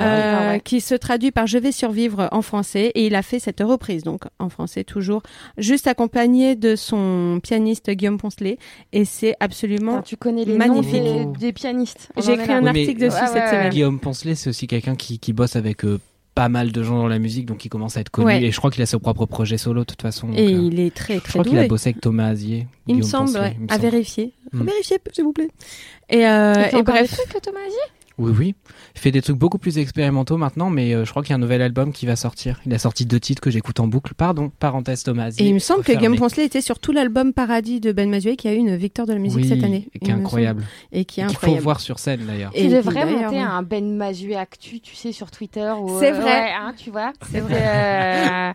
Euh, 0.01 0.53
ouais. 0.55 0.61
qui 0.61 0.81
se 0.81 0.95
traduit 0.97 1.31
par 1.31 1.47
Je 1.47 1.59
vais 1.59 1.71
survivre 1.71 2.29
en 2.33 2.43
français 2.43 2.87
et 2.97 3.07
il 3.07 3.15
a 3.15 3.23
fait 3.23 3.39
cette 3.39 3.61
reprise 3.61 4.03
donc 4.03 4.23
en 4.41 4.49
français 4.49 4.83
toujours 4.83 5.23
juste 5.59 5.87
accompagné 5.87 6.57
de 6.57 6.75
son 6.75 7.39
pianiste 7.41 7.89
Guillaume 7.91 8.19
Poncelet 8.19 8.59
et 8.93 9.05
c'est 9.05 9.37
absolument 9.39 9.95
Attends, 9.99 10.03
tu 10.03 10.17
connais 10.17 10.45
les 10.45 10.57
Magnifique. 10.59 11.03
noms 11.03 11.31
des, 11.33 11.39
des 11.39 11.53
pianistes. 11.53 12.09
J'ai 12.17 12.33
écrit 12.33 12.53
un 12.53 12.63
Oui, 12.63 12.69
article 12.69 13.01
dessus 13.01 13.15
Ouais, 13.17 13.27
cette 13.27 13.35
ouais, 13.35 13.41
ouais. 13.43 13.49
semaine 13.51 13.69
Guillaume 13.71 14.01
Poncelet, 14.01 14.35
c'est 14.35 14.51
aussi 14.51 14.67
quelqu'un 14.67 14.97
qui, 14.97 15.21
qui 15.21 15.33
bosse 15.33 15.55
avec 15.55 15.85
euh, 15.85 16.01
pas 16.35 16.49
mal 16.49 16.73
de 16.73 16.83
gens 16.83 16.99
dans 16.99 17.07
la 17.09 17.19
musique, 17.21 17.47
donc 17.47 17.65
il 17.65 17.69
commence 17.69 17.97
à 17.97 18.01
être 18.01 18.11
connu. 18.11 18.27
Ouais. 18.27 18.43
Et 18.43 18.51
je 18.51 18.57
crois 18.59 18.71
qu'il 18.73 18.83
a 18.83 18.87
son 18.87 18.99
propre 18.99 19.25
projet 19.27 19.57
solo 19.57 19.81
de 19.83 19.85
toute 19.87 20.03
façon. 20.03 20.27
donc, 20.27 20.37
Et 20.37 20.53
euh, 20.53 20.69
il 20.71 20.81
est 20.81 20.95
très 20.95 21.15
je 21.15 21.21
très 21.21 21.31
crois 21.39 21.45
qu'il 21.45 21.59
a 21.59 21.67
bossé 21.69 21.91
avec 21.91 22.01
Thomas 22.01 22.27
Azier. 22.27 22.67
Il 22.89 22.97
me 22.97 23.03
semble, 23.03 23.27
Poncelet, 23.27 23.41
ouais. 23.41 23.57
il 23.57 23.63
me 23.63 23.71
à 23.71 23.75
semble. 23.77 23.83
vérifier. 23.91 24.33
À 24.53 24.63
vérifier, 24.65 24.99
s'il 25.13 25.25
vous 25.25 25.33
plaît. 25.33 25.49
Et, 26.11 26.27
euh, 26.27 26.53
Il 26.57 26.63
fait 26.65 26.73
et 26.73 26.81
encore 26.81 26.95
des 26.97 27.01
bref. 27.03 27.17
trucs, 27.29 27.41
Thomas 27.43 27.61
Azier? 27.67 27.79
Oui, 28.19 28.33
oui. 28.39 28.55
Il 28.95 29.01
fait 29.01 29.11
des 29.11 29.21
trucs 29.21 29.37
beaucoup 29.37 29.59
plus 29.59 29.77
expérimentaux 29.77 30.39
maintenant, 30.39 30.71
mais 30.71 30.95
euh, 30.95 31.05
je 31.05 31.11
crois 31.11 31.23
qu'il 31.23 31.31
y 31.31 31.33
a 31.35 31.37
un 31.37 31.39
nouvel 31.41 31.61
album 31.61 31.93
qui 31.93 32.07
va 32.07 32.17
sortir. 32.17 32.61
Il 32.65 32.73
a 32.73 32.79
sorti 32.79 33.05
deux 33.05 33.21
titres 33.21 33.43
que 33.43 33.51
j'écoute 33.51 33.79
en 33.79 33.87
boucle. 33.87 34.15
Pardon, 34.15 34.51
parenthèse 34.59 35.03
Thomas. 35.03 35.35
Et 35.39 35.47
il 35.47 35.53
me 35.55 35.59
semble 35.59 35.85
que. 35.85 35.93
Guillaume 35.93 36.17
Poncelet 36.17 36.47
était 36.47 36.63
sur 36.63 36.79
tout 36.79 36.93
l'album 36.93 37.33
Paradis 37.35 37.79
de 37.81 37.93
Ben 37.93 38.09
Mazuet 38.09 38.37
qui 38.37 38.49
a 38.49 38.55
eu 38.55 38.57
une 38.57 38.75
victoire 38.77 39.07
de 39.07 39.13
la 39.13 39.19
musique 39.19 39.43
Oui, 39.43 39.49
cette 39.49 39.63
année. 39.63 39.89
et 39.89 39.91
il 39.97 40.01
qui 40.01 40.11
est 40.11 40.15
incroyable. 40.15 40.65
Et 40.93 41.05
qui 41.05 41.21
est 41.21 41.25
Qu'il 41.27 41.35
faut 41.35 41.41
incroyable. 41.45 41.63
voir 41.65 41.81
sur 41.81 41.99
scène 41.99 42.21
d'ailleurs. 42.27 42.53
Et 42.55 42.69
devrais 42.69 42.95
d'ailleurs, 43.05 43.23
monter 43.33 43.37
oui. 43.37 43.43
un 43.43 43.63
Ben 43.63 43.97
Mazuet 43.97 44.37
Actu, 44.37 44.81
tu 44.81 44.95
sais, 44.97 45.13
sur 45.13 45.31
Twitter. 45.31 45.71
ou- 45.79 45.99
C'est 46.01 46.13
euh, 46.13 46.21
vrai. 46.21 46.25
ouais, 46.25 46.51
hein, 46.59 46.73
tu 46.77 46.91
vois. 46.91 47.13
C'est 47.31 47.41
vrai. 47.41 48.55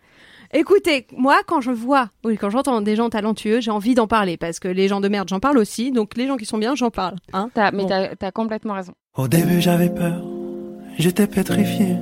Écoutez, 0.54 1.08
moi, 1.18 1.38
quand 1.48 1.62
je 1.62 1.72
vois, 1.72 2.10
oui, 2.26 2.38
quand 2.38 2.50
j'entends 2.50 2.82
des 2.82 2.96
gens 2.98 3.10
talentueux, 3.10 3.62
j'ai 3.62 3.72
envie 3.72 3.96
d'en 3.96 4.08
parler 4.08 4.36
parce 4.36 4.60
que 4.60 4.68
les 4.68 4.88
gens 4.90 5.00
de 5.00 5.08
merde, 5.08 5.30
j'en 5.30 5.40
parle 5.40 5.58
aussi. 5.58 5.92
Donc 5.92 6.18
les 6.18 6.28
gens 6.28 6.36
qui 6.36 6.46
sont 6.46 6.58
bien, 6.58 6.76
j'en 6.76 6.90
parle. 6.92 7.16
Hein 7.32 7.50
mais 7.56 7.72
Bon. 7.72 7.88
t'as 7.88 8.16
t'as 8.16 8.32
complètement 8.32 8.74
raison. 8.74 8.92
Au 9.16 9.28
début 9.30 9.62
j'avais 9.62 9.90
peur, 9.90 10.22
j'étais 10.98 11.28
pétrifié 11.28 11.96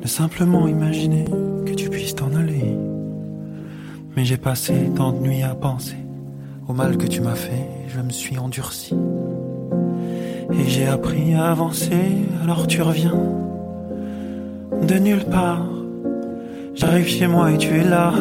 de 0.00 0.06
simplement 0.06 0.68
imaginer 0.68 1.24
que 1.66 1.72
tu 1.72 1.88
puisses 1.88 2.14
t'en 2.14 2.34
aller. 2.34 2.76
Mais 4.14 4.24
j'ai 4.24 4.36
passé 4.36 4.74
tant 4.96 5.12
de 5.12 5.18
nuits 5.18 5.42
à 5.42 5.54
penser 5.54 5.96
au 6.68 6.74
mal 6.74 6.98
que 6.98 7.06
tu 7.06 7.22
m'as 7.22 7.34
fait, 7.34 7.66
je 7.88 8.00
me 8.00 8.10
suis 8.10 8.38
endurci. 8.38 8.94
Et 10.52 10.68
j'ai 10.68 10.86
appris 10.86 11.34
à 11.34 11.50
avancer, 11.50 11.96
alors 12.42 12.66
tu 12.66 12.82
reviens 12.82 13.16
de 14.82 14.94
nulle 14.98 15.24
part. 15.24 15.66
J'arrive 16.78 17.06
chez 17.08 17.26
moi 17.26 17.50
et 17.52 17.58
tu 17.58 17.68
es 17.74 17.84
là, 17.84 18.12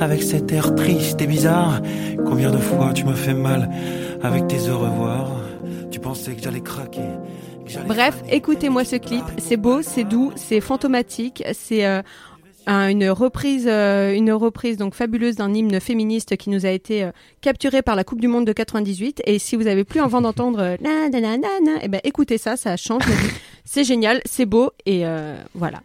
avec 0.00 0.22
cet 0.22 0.52
air 0.52 0.74
triste 0.74 1.20
et 1.22 1.26
bizarre. 1.26 1.80
Combien 2.26 2.50
de 2.50 2.58
fois 2.58 2.92
tu 2.92 3.04
me 3.04 3.14
fais 3.14 3.34
mal 3.34 3.70
avec 4.22 4.46
tes 4.48 4.68
au 4.68 4.78
revoir 4.78 5.28
Tu 5.90 5.98
pensais 6.00 6.34
que 6.34 6.42
j'allais 6.42 6.60
craquer. 6.60 7.00
que 7.64 7.70
j'allais 7.70 7.86
Bref, 7.86 8.22
écoutez-moi 8.30 8.84
ce 8.84 8.96
clip. 8.96 9.24
C'est 9.38 9.56
beau, 9.56 9.80
c'est 9.82 10.04
doux, 10.04 10.32
c'est 10.36 10.60
fantomatique, 10.60 11.42
c'est 11.54 11.86
euh, 11.86 12.02
un- 12.66 12.88
une 12.88 13.08
reprise, 13.08 13.66
euh, 13.68 14.12
une 14.12 14.32
reprise 14.32 14.76
donc 14.76 14.94
fabuleuse 14.94 15.36
d'un 15.36 15.54
hymne 15.54 15.80
féministe 15.80 16.36
qui 16.36 16.50
nous 16.50 16.66
a 16.66 16.70
été 16.70 17.02
euh, 17.04 17.10
capturé 17.40 17.80
par 17.80 17.96
la 17.96 18.04
Coupe 18.04 18.20
du 18.20 18.28
Monde 18.28 18.44
de 18.46 18.52
98. 18.52 19.22
Et 19.24 19.38
si 19.38 19.56
vous 19.56 19.66
avez 19.66 19.84
plus 19.84 20.00
envie 20.00 20.20
d'entendre 20.20 20.76
na 20.82 21.08
na 21.08 21.20
na 21.20 21.38
na 21.38 21.48
na, 21.64 21.72
eh 21.82 21.88
ben 21.88 22.00
écoutez 22.04 22.36
ça, 22.38 22.56
ça 22.56 22.76
change. 22.76 23.02
C'est 23.64 23.84
génial, 23.84 24.20
c'est 24.26 24.46
beau 24.46 24.70
et 24.84 25.04
voilà. 25.54 25.80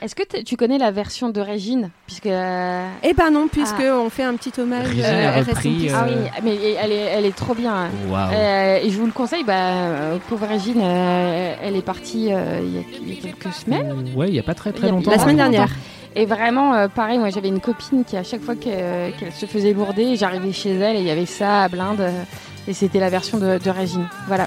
Est-ce 0.00 0.14
que 0.14 0.22
t- 0.22 0.44
tu 0.44 0.56
connais 0.56 0.78
la 0.78 0.90
version 0.92 1.28
de 1.30 1.40
Régine 1.40 1.90
Puisque. 2.06 2.26
euh, 2.26 2.86
Eh 3.02 3.14
ben 3.14 3.30
non, 3.32 3.48
puisque 3.48 3.82
on 3.82 4.08
fait 4.10 4.22
un 4.22 4.34
petit 4.34 4.52
hommage. 4.60 4.86
Régine 4.86 5.04
euh, 5.04 5.28
a 5.28 5.32
repris. 5.38 5.88
Ah 5.94 6.06
oui, 6.08 6.14
mais 6.44 6.56
elle 6.80 6.92
est, 6.92 6.96
elle 6.96 7.24
est 7.26 7.34
trop 7.36 7.54
bien. 7.54 7.74
hein. 7.74 7.88
Euh, 8.32 8.78
et 8.82 8.90
je 8.90 8.96
vous 8.98 9.06
le 9.06 9.12
conseille, 9.12 9.44
bah, 9.44 9.54
euh, 9.56 10.18
pauvre 10.28 10.46
Régine, 10.46 10.80
euh, 10.82 11.54
elle 11.62 11.76
est 11.76 11.82
partie 11.82 12.32
euh, 12.32 12.60
il 12.62 12.74
y, 12.74 12.78
a, 12.78 12.82
il 13.02 13.14
y 13.14 13.18
a 13.18 13.22
quelques 13.22 13.52
semaines. 13.54 14.08
Ouais, 14.14 14.28
il 14.28 14.34
y 14.34 14.38
a 14.38 14.42
pas 14.44 14.54
très 14.54 14.72
très 14.72 14.90
longtemps. 14.90 15.10
La 15.10 15.18
semaine 15.18 15.36
dernière. 15.36 15.68
Et 16.16 16.26
vraiment, 16.26 16.74
euh, 16.74 16.88
pareil, 16.88 17.18
moi 17.18 17.30
j'avais 17.30 17.48
une 17.48 17.60
copine 17.60 18.02
qui, 18.04 18.16
à 18.16 18.24
chaque 18.24 18.40
fois 18.40 18.54
que- 18.56 19.10
qu'elle 19.18 19.32
se 19.32 19.46
faisait 19.46 19.72
lourder, 19.72 20.16
j'arrivais 20.16 20.52
chez 20.52 20.74
elle 20.74 20.96
et 20.96 21.00
il 21.00 21.06
y 21.06 21.10
avait 21.10 21.26
ça 21.26 21.62
à 21.64 21.68
blinde. 21.68 22.00
euh, 22.00 22.10
et 22.66 22.72
c'était 22.72 22.98
la 23.00 23.08
version 23.08 23.38
de, 23.38 23.56
de 23.58 23.70
Régine. 23.70 24.06
Voilà. 24.26 24.46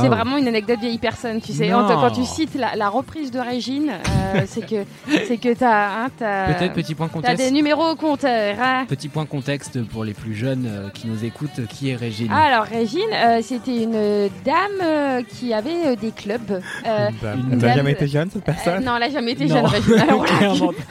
C'est 0.00 0.08
vraiment 0.08 0.36
une 0.36 0.48
anecdote 0.48 0.80
vieille 0.80 0.98
personne, 0.98 1.40
tu 1.40 1.52
sais. 1.52 1.68
Non. 1.68 1.86
Quand, 1.88 2.10
tu 2.10 2.24
cites 2.24 2.54
la, 2.54 2.76
la 2.76 2.88
reprise 2.88 3.30
de 3.30 3.38
Régine, 3.38 3.90
euh, 4.34 4.42
c'est 4.46 4.66
que 4.66 4.84
c'est 5.26 5.36
que 5.38 5.54
t'as 5.54 6.04
hein, 6.04 6.08
t'as- 6.18 6.52
Peut-être 6.54 6.72
petit 6.74 6.94
point 6.94 7.08
t'as 7.08 7.20
des 7.20 7.28
contexte. 7.28 7.52
numéros 7.52 7.90
au 7.90 7.96
compteur. 7.96 8.56
hein. 8.60 8.84
Petit 8.88 9.08
point 9.08 9.26
contexte 9.26 9.82
pour 9.84 10.04
les 10.04 10.14
plus 10.14 10.34
jeunes 10.34 10.66
euh, 10.68 10.88
qui 10.90 11.06
nous 11.06 11.24
écoutent. 11.24 11.66
Qui 11.68 11.90
est 11.90 11.96
Régine? 11.96 12.30
Alors 12.32 12.64
Régine, 12.64 13.00
euh, 13.14 13.40
c'était 13.42 13.82
une 13.84 14.28
dame 14.44 14.80
euh, 14.82 15.22
qui 15.22 15.52
avait 15.54 15.86
euh, 15.86 15.96
des 15.96 16.10
clubs. 16.12 16.60
Euh, 16.86 17.08
Elle 17.50 17.58
n'a 17.58 17.74
jamais 17.74 17.92
été 17.92 18.06
jeune, 18.06 18.30
cette 18.30 18.48
euh, 18.48 18.52
personne? 18.52 18.84
non, 18.84 18.96
elle 18.96 19.04
a 19.04 19.10
jamais 19.10 19.32
été 19.32 19.46
Non, 19.46 19.56
jeune, 19.56 19.66
Régine. 19.66 19.98
Alors 20.00 20.24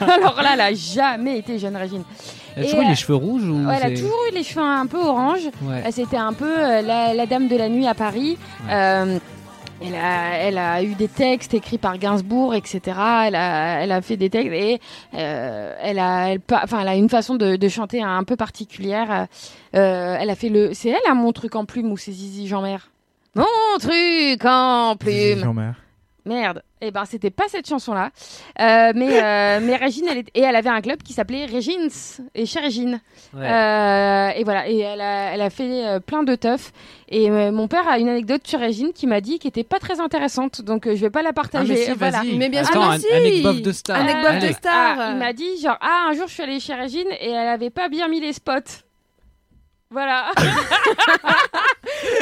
alors 0.00 0.42
là, 0.42 0.50
elle 0.54 0.60
a 0.60 0.74
jamais 0.74 1.38
été 1.38 1.58
jeune, 1.58 1.76
Régine. 1.76 2.02
Elle 2.56 2.64
a 2.64 2.66
toujours 2.66 2.82
eu 2.82 2.84
euh, 2.84 2.88
les 2.88 2.94
cheveux 2.96 3.14
rouges 3.14 3.44
ou 3.44 3.66
Ouais, 3.66 3.74
elle 3.76 3.92
a 3.92 3.96
toujours 3.96 4.24
eu 4.30 4.34
les 4.34 4.42
cheveux 4.42 4.62
un 4.64 4.86
peu 4.86 4.98
orange. 4.98 5.46
Ouais. 5.62 5.82
Euh, 5.86 5.90
C'était 5.90 6.16
un 6.16 6.32
peu 6.32 6.46
euh, 6.58 6.82
la, 6.82 7.14
la 7.14 7.26
dame 7.26 7.48
de 7.48 7.56
la 7.56 7.68
nuit 7.68 7.86
à 7.86 7.94
Paris. 7.94 8.38
Ouais. 8.66 8.72
Euh, 8.72 9.18
elle, 9.82 9.94
a, 9.94 10.36
elle 10.36 10.58
a 10.58 10.82
eu 10.82 10.94
des 10.94 11.08
textes 11.08 11.54
écrits 11.54 11.78
par 11.78 11.96
Gainsbourg, 11.96 12.54
etc. 12.54 12.80
Elle 13.26 13.34
a, 13.34 13.80
elle 13.82 13.92
a 13.92 14.02
fait 14.02 14.18
des 14.18 14.28
textes 14.28 14.52
et 14.52 14.78
euh, 15.14 15.74
elle, 15.80 15.98
a, 15.98 16.32
elle, 16.32 16.40
pa- 16.40 16.60
enfin, 16.64 16.80
elle 16.80 16.88
a 16.88 16.96
une 16.96 17.08
façon 17.08 17.36
de, 17.36 17.56
de 17.56 17.68
chanter 17.68 18.02
un 18.02 18.22
peu 18.24 18.36
particulière. 18.36 19.26
Euh, 19.74 20.16
elle 20.20 20.28
a 20.28 20.34
fait 20.34 20.50
le. 20.50 20.74
C'est 20.74 20.90
elle, 20.90 21.10
à 21.10 21.14
mon 21.14 21.32
truc 21.32 21.56
en 21.56 21.64
plume 21.64 21.90
ou 21.92 21.96
c'est 21.96 22.12
Zizi 22.12 22.46
Jean-Mère? 22.46 22.90
Mon 23.34 23.44
truc 23.78 24.44
en 24.44 24.96
plume 24.96 25.38
Jean-Mère. 25.38 25.76
Merde. 26.26 26.62
Eh 26.82 26.90
ben, 26.90 27.04
c'était 27.04 27.30
pas 27.30 27.44
cette 27.48 27.68
chanson-là. 27.68 28.10
Euh, 28.60 28.92
mais, 28.94 29.22
euh, 29.22 29.60
mais 29.62 29.76
Régine, 29.76 30.06
elle 30.10 30.18
est- 30.18 30.30
et 30.34 30.40
elle 30.40 30.56
avait 30.56 30.70
un 30.70 30.80
club 30.80 31.02
qui 31.02 31.12
s'appelait 31.12 31.44
Régines 31.44 31.90
et 32.34 32.46
chez 32.46 32.58
Régine. 32.60 33.00
Ouais. 33.34 33.46
Euh, 33.46 34.28
et 34.30 34.44
voilà. 34.44 34.68
Et 34.68 34.78
elle 34.78 35.00
a, 35.00 35.32
elle 35.34 35.42
a 35.42 35.50
fait 35.50 35.86
euh, 35.86 36.00
plein 36.00 36.22
de 36.22 36.34
teufs. 36.34 36.72
Et 37.08 37.30
euh, 37.30 37.52
mon 37.52 37.68
père 37.68 37.86
a 37.88 37.98
une 37.98 38.08
anecdote 38.08 38.46
sur 38.46 38.60
Régine 38.60 38.92
qui 38.92 39.06
m'a 39.06 39.20
dit 39.20 39.38
qui 39.38 39.48
était 39.48 39.64
pas 39.64 39.78
très 39.78 40.00
intéressante. 40.00 40.62
Donc, 40.62 40.86
euh, 40.86 40.94
je 40.96 41.00
vais 41.00 41.10
pas 41.10 41.22
la 41.22 41.30
Ah, 41.30 41.32
partager. 41.34 41.74
mais 41.74 41.84
si, 41.84 41.92
voilà. 41.92 42.18
vas-y. 42.22 42.36
Mais 42.38 42.48
bien 42.48 42.64
sûr, 42.64 42.80
ah, 42.82 42.92
un, 42.92 42.98
si. 42.98 43.10
anecdote 43.12 43.62
de 43.62 43.72
star. 43.72 43.96
Anecdote 44.00 44.48
de 44.48 44.52
star. 44.54 44.96
Ah, 44.98 45.10
il 45.12 45.18
m'a 45.18 45.32
dit 45.32 45.60
genre 45.62 45.76
ah 45.80 46.08
un 46.10 46.14
jour 46.14 46.28
je 46.28 46.32
suis 46.34 46.42
allée 46.42 46.60
chez 46.60 46.74
Régine 46.74 47.08
et 47.20 47.30
elle 47.30 47.48
avait 47.48 47.70
pas 47.70 47.88
bien 47.88 48.08
mis 48.08 48.20
les 48.20 48.32
spots. 48.32 48.52
Voilà. 49.90 50.30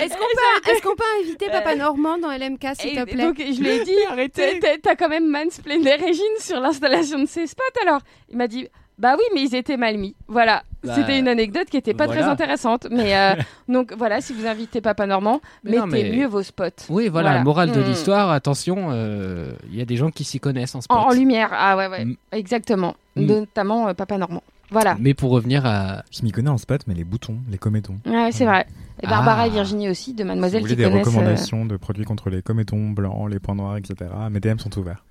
Est-ce 0.00 0.82
qu'on 0.82 0.94
peut, 0.96 1.02
inviter 1.22 1.46
Papa 1.50 1.74
Normand 1.76 2.16
dans 2.18 2.30
LMK, 2.30 2.66
s'il 2.80 2.96
te 2.96 3.04
plaît? 3.04 3.22
donc 3.22 3.36
je 3.38 3.60
lui 3.60 3.68
ai 3.68 3.84
dit 3.84 3.92
arrêtez. 4.10 4.60
T'as 4.82 4.96
quand 4.96 5.08
même 5.08 5.28
mansplainé 5.28 5.94
Régine 5.96 6.24
sur 6.40 6.60
l'installation 6.60 7.18
de 7.18 7.26
ses 7.26 7.46
spots 7.46 7.62
alors. 7.82 8.00
Il 8.30 8.36
m'a 8.38 8.48
dit 8.48 8.68
bah 8.98 9.14
oui 9.16 9.24
mais 9.34 9.42
ils 9.42 9.54
étaient 9.54 9.76
mal 9.76 9.96
mis. 9.98 10.14
Voilà. 10.28 10.62
Bah, 10.82 10.94
C'était 10.94 11.18
une 11.18 11.28
anecdote 11.28 11.68
qui 11.68 11.76
était 11.76 11.94
pas 11.94 12.06
très 12.08 12.22
intéressante 12.22 12.86
mais 12.90 13.16
euh, 13.16 13.34
donc 13.68 13.92
voilà 13.96 14.20
si 14.20 14.32
vous 14.32 14.46
invitez 14.46 14.80
Papa 14.80 15.06
Normand 15.06 15.40
Mais 15.62 15.76
non, 15.76 15.86
mettez 15.86 16.10
mais- 16.10 16.16
mieux 16.16 16.26
vos 16.26 16.42
spots. 16.42 16.64
Oui, 16.88 17.08
voilà, 17.08 17.30
Voilà. 17.30 17.44
morale 17.44 17.72
de 17.72 17.80
Mm. 17.80 17.84
l'histoire. 17.84 18.30
Attention, 18.30 18.88
euh, 18.90 19.52
il 19.70 19.76
y 19.78 19.82
a 19.82 19.84
des 19.84 19.96
gens 19.96 20.10
qui 20.10 20.24
s'y 20.24 20.40
connaissent 20.40 20.74
en 20.74 20.80
spot. 20.80 20.96
En, 20.96 21.08
en 21.08 21.12
lumière 21.12 21.50
ah 21.52 21.76
ouais 21.76 21.88
ouais 21.88 22.04
Mm. 22.06 22.16
exactement 22.32 22.94
Mm. 23.16 23.26
notamment 23.26 23.88
euh, 23.88 23.94
Papa 23.94 24.16
Normand. 24.16 24.42
Voilà. 24.70 24.96
Mais 25.00 25.14
pour 25.14 25.30
revenir 25.30 25.64
à. 25.64 26.04
Je 26.10 26.22
m'y 26.22 26.30
connais 26.32 26.50
en 26.50 26.58
spot, 26.58 26.82
mais 26.86 26.94
les 26.94 27.04
boutons, 27.04 27.38
les 27.50 27.58
cométons. 27.58 27.98
Ouais, 28.06 28.30
c'est 28.32 28.44
vrai. 28.44 28.66
Et 29.02 29.06
Barbara 29.06 29.42
Ah. 29.42 29.46
et 29.46 29.50
Virginie 29.50 29.88
aussi, 29.88 30.12
de 30.12 30.18
Si 30.18 30.24
Mademoiselle 30.24 30.60
vous 30.62 30.66
qui 30.68 30.74
voulez 30.74 30.84
des 30.84 30.90
connaissent. 30.90 31.06
euh, 31.06 31.10
recommandations 31.10 31.64
de 31.66 31.76
produits 31.76 32.04
contre 32.04 32.30
les 32.30 32.42
cométons 32.42 32.90
blancs, 32.90 33.30
les 33.30 33.38
points 33.38 33.54
noirs, 33.54 33.76
etc., 33.76 34.10
mes 34.30 34.40
DM 34.40 34.58
sont 34.58 34.76
ouverts. 34.78 35.04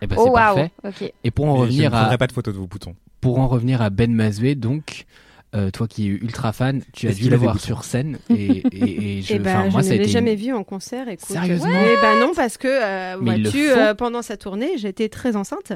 Eh 0.00 0.06
ben, 0.06 0.16
Oh 0.18 0.24
c'est 0.24 0.30
waouh. 0.30 0.68
parfait. 0.82 1.14
Et 1.24 1.30
pour 1.30 1.46
en 1.46 1.52
Mais 1.52 1.56
je 1.58 1.62
revenir 1.62 1.90
ne 1.90 1.94
à 1.96 1.98
prendrai 2.00 2.18
pas 2.18 2.26
de 2.26 2.32
photos 2.32 2.54
de 2.54 2.58
vos 2.58 2.66
boutons. 2.66 2.94
pour 3.20 3.38
en 3.38 3.48
revenir 3.48 3.82
à 3.82 3.90
Ben 3.90 4.12
Mazué, 4.12 4.54
donc 4.54 5.04
euh, 5.54 5.70
toi 5.70 5.86
qui 5.86 6.04
es 6.08 6.10
ultra 6.10 6.52
fan, 6.52 6.82
tu 6.92 7.08
as 7.08 7.12
dû 7.12 7.28
le 7.28 7.36
voir 7.36 7.60
sur 7.60 7.84
scène 7.84 8.18
et, 8.30 8.64
et, 8.72 9.18
et 9.18 9.22
je, 9.22 9.34
Eh 9.34 9.38
ben, 9.38 9.58
enfin, 9.58 9.66
je 9.68 9.72
moi 9.72 9.82
ça 9.82 9.90
a 9.90 9.92
ne 9.92 9.96
l'ai 9.98 10.02
été 10.04 10.10
jamais 10.12 10.34
vu 10.34 10.52
en 10.54 10.64
concert. 10.64 11.08
Écoute. 11.08 11.26
Sérieusement 11.28 11.68
Eh 11.84 11.96
ben 12.00 12.18
non, 12.18 12.32
parce 12.34 12.56
que 12.56 12.68
euh, 12.68 13.16
vois-tu, 13.20 13.68
faut. 13.68 13.78
euh, 13.78 13.94
pendant 13.94 14.22
sa 14.22 14.36
tournée, 14.36 14.78
j'étais 14.78 15.08
très 15.08 15.36
enceinte. 15.36 15.72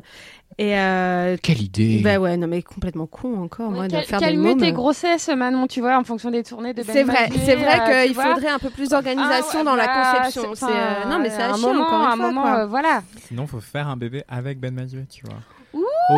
Et 0.59 0.79
euh, 0.79 1.37
Quelle 1.43 1.61
idée 1.61 2.01
bah 2.03 2.19
ouais, 2.19 2.37
non 2.39 2.47
mais 2.47 2.63
complètement 2.63 3.07
con 3.07 3.43
encore 3.43 3.71
moi 3.71 3.83
Ouais, 3.83 3.89
de 3.89 3.93
cal- 3.93 4.05
faire 4.05 4.21
des 4.21 4.37
mômes. 4.37 4.59
tes 4.59 4.73
grossesses, 4.73 5.29
Manon, 5.29 5.67
tu 5.67 5.81
vois, 5.81 5.99
en 5.99 6.05
fonction 6.05 6.31
des 6.31 6.43
tournées 6.43 6.73
de 6.73 6.83
Ben 6.83 6.93
C'est 6.93 7.03
vrai, 7.03 7.29
c'est 7.45 7.57
vrai 7.57 7.81
euh, 7.81 8.01
tu 8.03 8.07
qu'il 8.07 8.15
vois. 8.15 8.35
faudrait 8.35 8.49
un 8.51 8.59
peu 8.59 8.71
plus 8.71 8.89
d'organisation 8.89 9.49
Ah 9.53 9.59
ouais, 9.59 9.65
dans 9.65 9.77
la 9.77 9.85
voilà, 9.85 10.21
conception. 10.23 10.55
c'est- 10.55 10.65
euh, 10.71 11.05
non 11.11 11.19
mais 11.19 11.29
c'est 11.29 11.43
un 11.43 11.59
moment, 11.59 11.83
encore 11.85 12.01
une 12.01 12.07
un 12.07 12.17
fois, 12.17 12.33
moment, 12.33 12.67
voilà. 12.67 13.03
Sinon, 13.29 13.47
faut 13.47 13.61
faire 13.61 13.89
un 13.89 13.97
bébé 13.99 14.23
avec 14.29 14.59
Ben 14.59 14.73
Mazué, 14.75 15.05
tu 15.11 15.25
vois. 15.27 15.41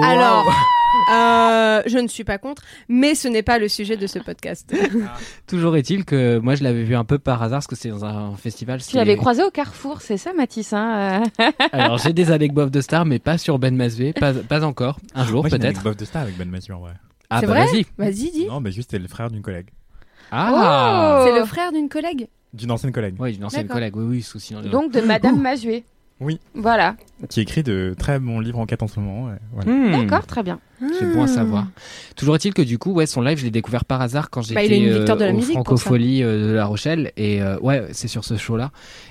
Alors, 0.02 0.46
euh, 1.12 1.82
je 1.86 1.98
ne 1.98 2.08
suis 2.08 2.24
pas 2.24 2.38
contre, 2.38 2.62
mais 2.88 3.14
ce 3.14 3.28
n'est 3.28 3.42
pas 3.42 3.58
le 3.58 3.68
sujet 3.68 3.96
de 3.96 4.06
ce 4.06 4.18
podcast. 4.18 4.74
Toujours 5.46 5.76
est-il 5.76 6.04
que 6.04 6.38
moi 6.38 6.54
je 6.54 6.62
l'avais 6.62 6.82
vu 6.84 6.94
un 6.94 7.04
peu 7.04 7.18
par 7.18 7.42
hasard 7.42 7.58
parce 7.58 7.66
que 7.66 7.76
c'est 7.76 7.88
dans 7.88 8.04
un 8.04 8.34
festival. 8.36 8.82
Tu 8.82 8.96
l'avais 8.96 9.16
croisé 9.16 9.42
au 9.42 9.50
Carrefour, 9.50 10.00
c'est 10.02 10.16
ça, 10.18 10.32
Mathis 10.34 10.72
hein, 10.72 11.22
euh 11.40 11.50
Alors 11.72 11.98
j'ai 11.98 12.12
des 12.12 12.30
anecdotes 12.32 12.70
de 12.70 12.80
stars, 12.80 13.06
mais 13.06 13.18
pas 13.18 13.38
sur 13.38 13.58
Ben 13.58 13.74
Mazué, 13.74 14.12
pas, 14.12 14.34
pas 14.34 14.64
encore. 14.64 14.98
Un 15.14 15.24
jour 15.24 15.42
Moi, 15.42 15.48
j'ai 15.48 15.56
une 15.56 15.62
peut-être. 15.62 15.76
anecdote 15.76 15.98
de 15.98 16.04
star 16.04 16.22
avec 16.22 16.36
Ben 16.36 16.48
Mazué, 16.50 16.74
en 16.74 16.80
vrai. 16.80 16.92
Ah 17.30 17.40
C'est 17.40 17.46
bah 17.46 17.52
vrai 17.54 17.66
vas-y. 17.66 17.86
Vas-y, 17.98 18.30
dis. 18.30 18.46
Non, 18.46 18.60
mais 18.60 18.72
juste, 18.72 18.90
c'est 18.90 18.98
le 18.98 19.08
frère 19.08 19.30
d'une 19.30 19.42
collègue. 19.42 19.68
Ah. 20.30 21.20
Oh 21.20 21.26
C'est 21.26 21.38
le 21.38 21.44
frère 21.46 21.72
d'une 21.72 21.88
collègue. 21.88 22.28
D'une 22.54 22.70
ancienne 22.70 22.92
collègue. 22.92 23.14
Oui, 23.18 23.34
une 23.36 23.44
ancienne 23.44 23.62
D'accord. 23.62 23.76
collègue. 23.76 23.96
Oui, 23.96 24.04
oui, 24.08 24.22
souci. 24.22 24.54
Donc 24.54 24.92
de 24.92 25.00
Madame 25.00 25.40
Mazué. 25.40 25.84
Oui. 26.20 26.40
Voilà. 26.54 26.96
Qui 27.28 27.40
écrit 27.40 27.62
de 27.62 27.94
très 27.98 28.18
bons 28.18 28.40
livres 28.40 28.58
en 28.58 28.66
quête 28.66 28.82
en 28.82 28.88
ce 28.88 28.98
moment. 29.00 29.26
ouais, 29.26 29.38
voilà. 29.52 29.70
Hmm. 29.70 29.92
D'accord, 29.92 30.26
très 30.26 30.42
bien. 30.42 30.58
C'est 30.80 31.12
bon 31.12 31.22
à 31.22 31.24
Ah. 31.24 31.28
savoir. 31.28 31.66
Toujours 32.16 32.34
est-il 32.36 32.54
que 32.54 32.62
du 32.62 32.78
coup, 32.78 32.92
ouais, 32.92 33.06
son 33.06 33.20
live, 33.20 33.38
je 33.38 33.44
l'ai 33.44 33.50
découvert 33.50 33.84
par 33.84 34.00
hasard 34.00 34.30
quand 34.30 34.42
j'étais 34.42 34.54
Bah, 34.68 34.96
victoire 34.98 35.16
de 35.16 35.24
la 35.24 35.32
au 35.34 35.40
Francofolie 35.40 36.22
euh, 36.22 36.48
de 36.48 36.52
La 36.52 36.66
Rochelle. 36.66 37.12
Et 37.16 37.42
euh, 37.42 37.58
ouais, 37.60 37.86
c'est 37.92 38.08
sur 38.08 38.24
ce 38.24 38.36
show-là. 38.36 38.70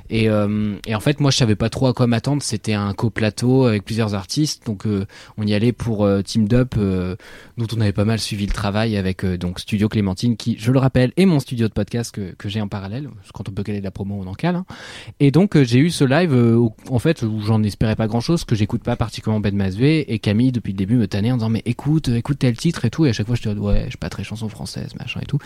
Et, 0.09 0.30
euh, 0.30 0.76
et 0.88 0.95
en 0.95 0.99
fait, 0.99 1.20
moi, 1.20 1.32
je 1.32 1.38
savais 1.38 1.55
pas 1.55 1.70
trop 1.70 1.88
à 1.88 1.93
quoi 1.93 2.07
m'attendre. 2.07 2.41
C'était 2.41 2.74
un 2.74 2.93
co-plateau 2.93 3.65
avec 3.65 3.84
plusieurs 3.84 4.13
artistes. 4.15 4.65
Donc, 4.65 4.86
euh, 4.88 5.05
on 5.38 5.45
y 5.45 5.53
allait 5.53 5.74
pour 5.74 6.05
euh, 6.05 6.22
Team 6.22 6.47
Up, 6.53 6.76
euh, 6.78 7.15
dont 7.57 7.68
on 7.76 7.82
avait 7.82 7.91
pas 7.91 8.05
mal 8.05 8.20
suivi 8.20 8.45
le 8.45 8.53
travail 8.53 8.95
avec 8.97 9.26
euh, 9.26 9.38
donc 9.38 9.59
Studio 9.59 9.89
Clémentine, 9.89 10.38
qui, 10.38 10.55
je 10.59 10.72
le 10.72 10.80
rappelle, 10.80 11.11
est 11.18 11.26
mon 11.26 11.39
studio 11.39 11.68
de 11.68 11.74
podcast 11.74 12.13
que, 12.15 12.34
que 12.38 12.47
j'ai 12.49 12.61
en 12.61 12.68
parallèle. 12.68 13.09
Quand 13.34 13.49
on 13.49 13.51
peut 13.51 13.63
caler 13.63 13.80
de 13.80 13.84
la 13.84 13.91
promo, 13.91 14.18
on 14.24 14.28
en 14.28 14.34
cale. 14.34 14.55
hein. 14.55 14.65
Et 15.20 15.32
donc, 15.32 15.55
euh, 15.57 15.63
j'ai 15.65 15.80
eu 15.80 15.89
ce 15.89 16.03
live, 16.05 16.34
euh, 16.34 16.55
où- 16.55 16.74
en 16.89 16.99
fait, 16.99 17.24
où 17.24 17.41
j'en 17.41 17.61
espérais 17.63 17.95
pas 17.95 18.07
grand-chose, 18.07 18.45
que 18.45 18.55
j'écoute 18.55 18.84
pas 18.84 18.95
particulièrement 18.95 19.41
Ben 19.41 19.55
Mazoué. 19.55 20.05
Et 20.07 20.20
Camille, 20.20 20.51
depuis 20.53 20.72
le 20.72 20.78
début, 20.78 20.95
me 20.95 21.07
tannait 21.07 21.32
en 21.32 21.38
disant, 21.38 21.49
mais 21.58 21.64
écoute, 21.66 22.10
écoute 22.10 22.39
tel 22.39 22.55
titre 22.55 22.86
et 22.86 22.89
tout. 22.89 23.05
Et 23.05 23.10
à 23.10 23.14
chaque 23.14 23.26
fois, 23.26 23.36
je 23.36 23.41
te 23.41 23.49
dis, 23.49 23.60
ouais, 23.60 23.84
je 23.86 23.89
suis 23.89 23.97
pas 23.97 24.10
très 24.10 24.24
chanson 24.24 24.47
française, 24.47 24.93
machin 24.99 25.20
et 25.22 25.26
tout. 25.26 25.39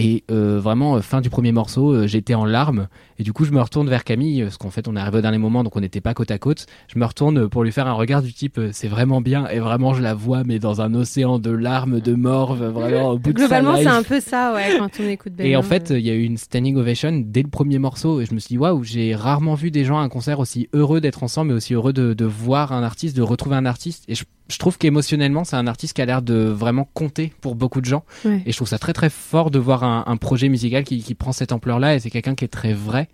Et 0.00 0.22
euh, 0.30 0.60
vraiment, 0.60 0.96
euh, 0.96 1.00
fin 1.00 1.20
du 1.20 1.28
premier 1.28 1.50
morceau, 1.50 1.92
euh, 1.92 2.06
j'étais 2.06 2.34
en 2.34 2.44
larmes. 2.44 2.86
Et 3.18 3.24
du 3.24 3.32
coup, 3.32 3.44
je 3.44 3.50
me 3.50 3.60
retourne 3.60 3.88
vers 3.88 4.04
Camille, 4.04 4.42
parce 4.42 4.56
qu'en 4.56 4.70
fait, 4.70 4.86
on 4.86 4.94
est 4.94 5.00
arrivé 5.00 5.18
au 5.18 5.20
dernier 5.20 5.38
moment, 5.38 5.64
donc 5.64 5.74
on 5.74 5.80
n'était 5.80 6.00
pas 6.00 6.14
côte 6.14 6.30
à 6.30 6.38
côte. 6.38 6.66
Je 6.92 7.00
me 7.00 7.04
retourne 7.04 7.48
pour 7.48 7.64
lui 7.64 7.72
faire 7.72 7.88
un 7.88 7.94
regard 7.94 8.22
du 8.22 8.32
type, 8.32 8.58
euh, 8.58 8.70
c'est 8.72 8.86
vraiment 8.86 9.20
bien. 9.20 9.48
Et 9.48 9.58
vraiment, 9.58 9.94
je 9.94 10.02
la 10.02 10.14
vois, 10.14 10.44
mais 10.44 10.60
dans 10.60 10.80
un 10.80 10.94
océan 10.94 11.40
de 11.40 11.50
larmes, 11.50 12.00
de 12.00 12.14
morve, 12.14 12.64
vraiment 12.64 13.10
au 13.10 13.18
bout 13.18 13.32
Globalement, 13.32 13.72
de 13.72 13.78
sa 13.78 13.82
c'est 13.82 13.96
un 13.96 14.02
peu 14.04 14.20
ça, 14.20 14.54
ouais, 14.54 14.76
quand 14.78 14.90
on 15.00 15.08
écoute 15.08 15.32
Ben. 15.34 15.46
Et 15.46 15.56
en 15.56 15.62
fait, 15.62 15.90
il 15.90 16.06
y 16.06 16.10
a 16.10 16.14
eu 16.14 16.22
une 16.22 16.36
standing 16.36 16.76
ovation 16.76 17.24
dès 17.24 17.42
le 17.42 17.50
premier 17.50 17.78
morceau. 17.78 18.20
Et 18.20 18.26
je 18.26 18.34
me 18.34 18.38
suis 18.38 18.54
dit, 18.54 18.58
waouh, 18.58 18.84
j'ai 18.84 19.16
rarement 19.16 19.54
vu 19.54 19.72
des 19.72 19.84
gens 19.84 19.98
à 19.98 20.02
un 20.02 20.08
concert 20.08 20.38
aussi 20.38 20.68
heureux 20.72 21.00
d'être 21.00 21.24
ensemble, 21.24 21.48
mais 21.48 21.56
aussi 21.56 21.74
heureux 21.74 21.92
de, 21.92 22.14
de 22.14 22.24
voir 22.24 22.72
un 22.72 22.84
artiste, 22.84 23.16
de 23.16 23.22
retrouver 23.22 23.56
un 23.56 23.66
artiste. 23.66 24.04
Et 24.06 24.14
je, 24.14 24.24
je 24.48 24.58
trouve 24.58 24.78
qu'émotionnellement, 24.78 25.44
c'est 25.44 25.56
un 25.56 25.66
artiste 25.66 25.94
qui 25.94 26.02
a 26.02 26.06
l'air 26.06 26.22
de 26.22 26.34
vraiment 26.34 26.88
compter 26.94 27.32
pour 27.40 27.54
beaucoup 27.54 27.80
de 27.80 27.86
gens. 27.86 28.04
Ouais. 28.24 28.42
Et 28.46 28.52
je 28.52 28.56
trouve 28.56 28.68
ça 28.68 28.78
très 28.78 28.92
très 28.92 29.10
fort 29.10 29.50
de 29.50 29.58
voir 29.58 29.84
un, 29.84 30.04
un 30.06 30.16
projet 30.16 30.48
musical 30.48 30.84
qui, 30.84 31.02
qui 31.02 31.14
prend 31.14 31.32
cette 31.32 31.52
ampleur-là. 31.52 31.94
Et 31.96 32.00
c'est 32.00 32.10
quelqu'un 32.10 32.34
qui 32.34 32.44
est 32.44 32.48
très 32.48 32.72
vrai. 32.72 33.08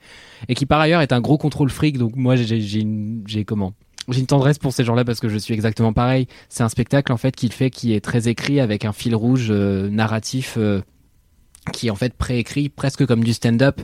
Et 0.49 0.55
qui 0.55 0.65
par 0.67 0.81
ailleurs 0.81 1.01
est 1.01 1.13
un 1.13 1.21
gros 1.21 1.37
contrôle 1.39 1.71
fric. 1.71 1.99
Donc 1.99 2.15
moi, 2.17 2.37
j'ai 2.37 2.61
j'ai 2.61 2.81
une- 2.81 3.23
j'ai 3.27 3.45
comment? 3.45 3.73
J'ai 4.11 4.21
une 4.21 4.27
tendresse 4.27 4.59
pour 4.59 4.73
ces 4.75 4.85
gens-là 4.85 5.03
parce 5.05 5.19
que 5.19 5.29
je 5.31 5.39
suis 5.39 5.55
exactement 5.55 5.93
pareil. 5.95 6.27
C'est 6.51 6.63
un 6.63 6.69
spectacle 6.69 7.11
en 7.11 7.17
fait 7.17 7.35
qu'il 7.35 7.53
fait 7.53 7.71
qui 7.71 7.95
est 7.95 8.01
très 8.05 8.29
écrit 8.29 8.61
avec 8.61 8.85
un 8.85 8.93
fil 8.93 9.15
rouge 9.17 9.49
euh, 9.51 9.89
narratif 9.89 10.57
euh, 10.59 10.83
qui 11.73 11.87
est 11.87 11.91
en 11.91 11.95
fait 11.95 12.13
préécrit 12.15 12.69
presque 12.69 13.07
comme 13.07 13.25
du 13.25 13.33
stand-up 13.33 13.81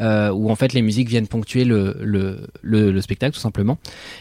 euh, 0.00 0.30
où 0.30 0.50
en 0.50 0.56
fait 0.56 0.72
les 0.72 0.82
musiques 0.82 1.08
viennent 1.08 1.28
ponctuer 1.28 1.64
le, 1.64 1.96
le, 2.00 2.46
le, 2.62 2.90
le 2.90 3.00
spectacle 3.00 3.34
tout 3.34 3.40
simplement 3.40 3.78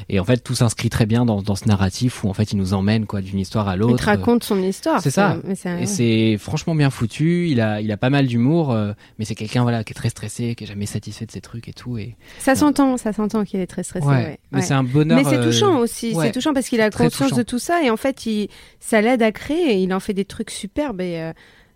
et 0.10 0.20
en 0.20 0.24
fait 0.24 0.38
tout 0.44 0.54
s'inscrit 0.56 0.90
très 0.90 1.06
bien 1.06 1.26
dans, 1.26 1.42
dans 1.42 1.56
ce 1.56 1.68
narratif 1.68 2.24
où 2.24 2.30
en 2.30 2.34
fait 2.34 2.52
il 2.52 2.58
nous 2.58 2.74
emmène 2.74 3.06
quoi 3.06 3.22
d'une 3.22 3.40
histoire 3.40 3.68
à 3.68 3.74
Il 3.76 3.80
l'autre 3.80 3.98
te 3.98 4.04
raconte 4.06 4.44
son 4.44 4.62
histoire. 4.62 5.02
c'est 5.02 5.10
ça. 5.12 5.38
et 5.80 5.86
c'est 5.86 6.38
franchement 6.40 6.76
bien 6.76 6.90
foutu 6.90 7.50
il 7.50 7.60
a 7.62 7.82
il 7.82 7.92
a 7.92 7.98
pas 7.98 8.10
mal 8.10 8.28
d'humour 8.28 8.72
euh, 8.72 8.94
mais 9.18 9.26
c'est 9.26 9.36
quelqu'un 9.36 9.64
voilà 9.64 9.84
qui 9.84 9.92
est 9.94 9.96
très 9.96 10.10
stressé 10.10 10.54
qui 10.56 10.66
est 10.66 10.68
jamais 10.68 10.86
satisfait 10.86 11.26
de 11.26 11.32
ses 11.32 11.42
trucs 11.42 11.68
et 11.68 11.74
tout 11.74 11.98
et 11.98 12.16
Ça 12.40 12.56
s'entend, 12.56 12.98
ça 12.98 13.14
s'entend 13.14 13.44
qu'il 13.44 13.60
est 13.60 13.68
très 13.68 13.84
stressé. 13.84 14.06
Ouais, 14.06 14.14
ouais. 14.16 14.40
mais 14.52 14.60
Ouais. 14.60 14.64
c'est 14.64 14.74
un 14.74 14.84
bonheur, 14.84 15.18
Mais 15.18 15.24
c'est 15.24 15.38
euh, 15.38 15.44
touchant 15.46 15.78
aussi. 15.80 16.16
C'est 16.20 16.32
touchant 16.32 16.54
parce 16.54 16.68
qu'il 16.70 16.82
a 16.82 16.90
conscience 16.90 17.30
touchant. 17.30 17.36
de 17.38 17.44
tout 17.44 17.60
ça 17.60 17.82
et 17.84 17.90
en 17.90 17.98
fait, 17.98 18.26
il, 18.26 18.50
ça 18.80 19.02
l'aide 19.02 19.22
à 19.22 19.32
créer. 19.32 19.74
Et 19.74 19.78
il 19.84 19.94
en 19.94 20.00
fait 20.00 20.14
des 20.14 20.26
trucs 20.26 20.52
superbes. 20.52 21.02
Et 21.02 21.18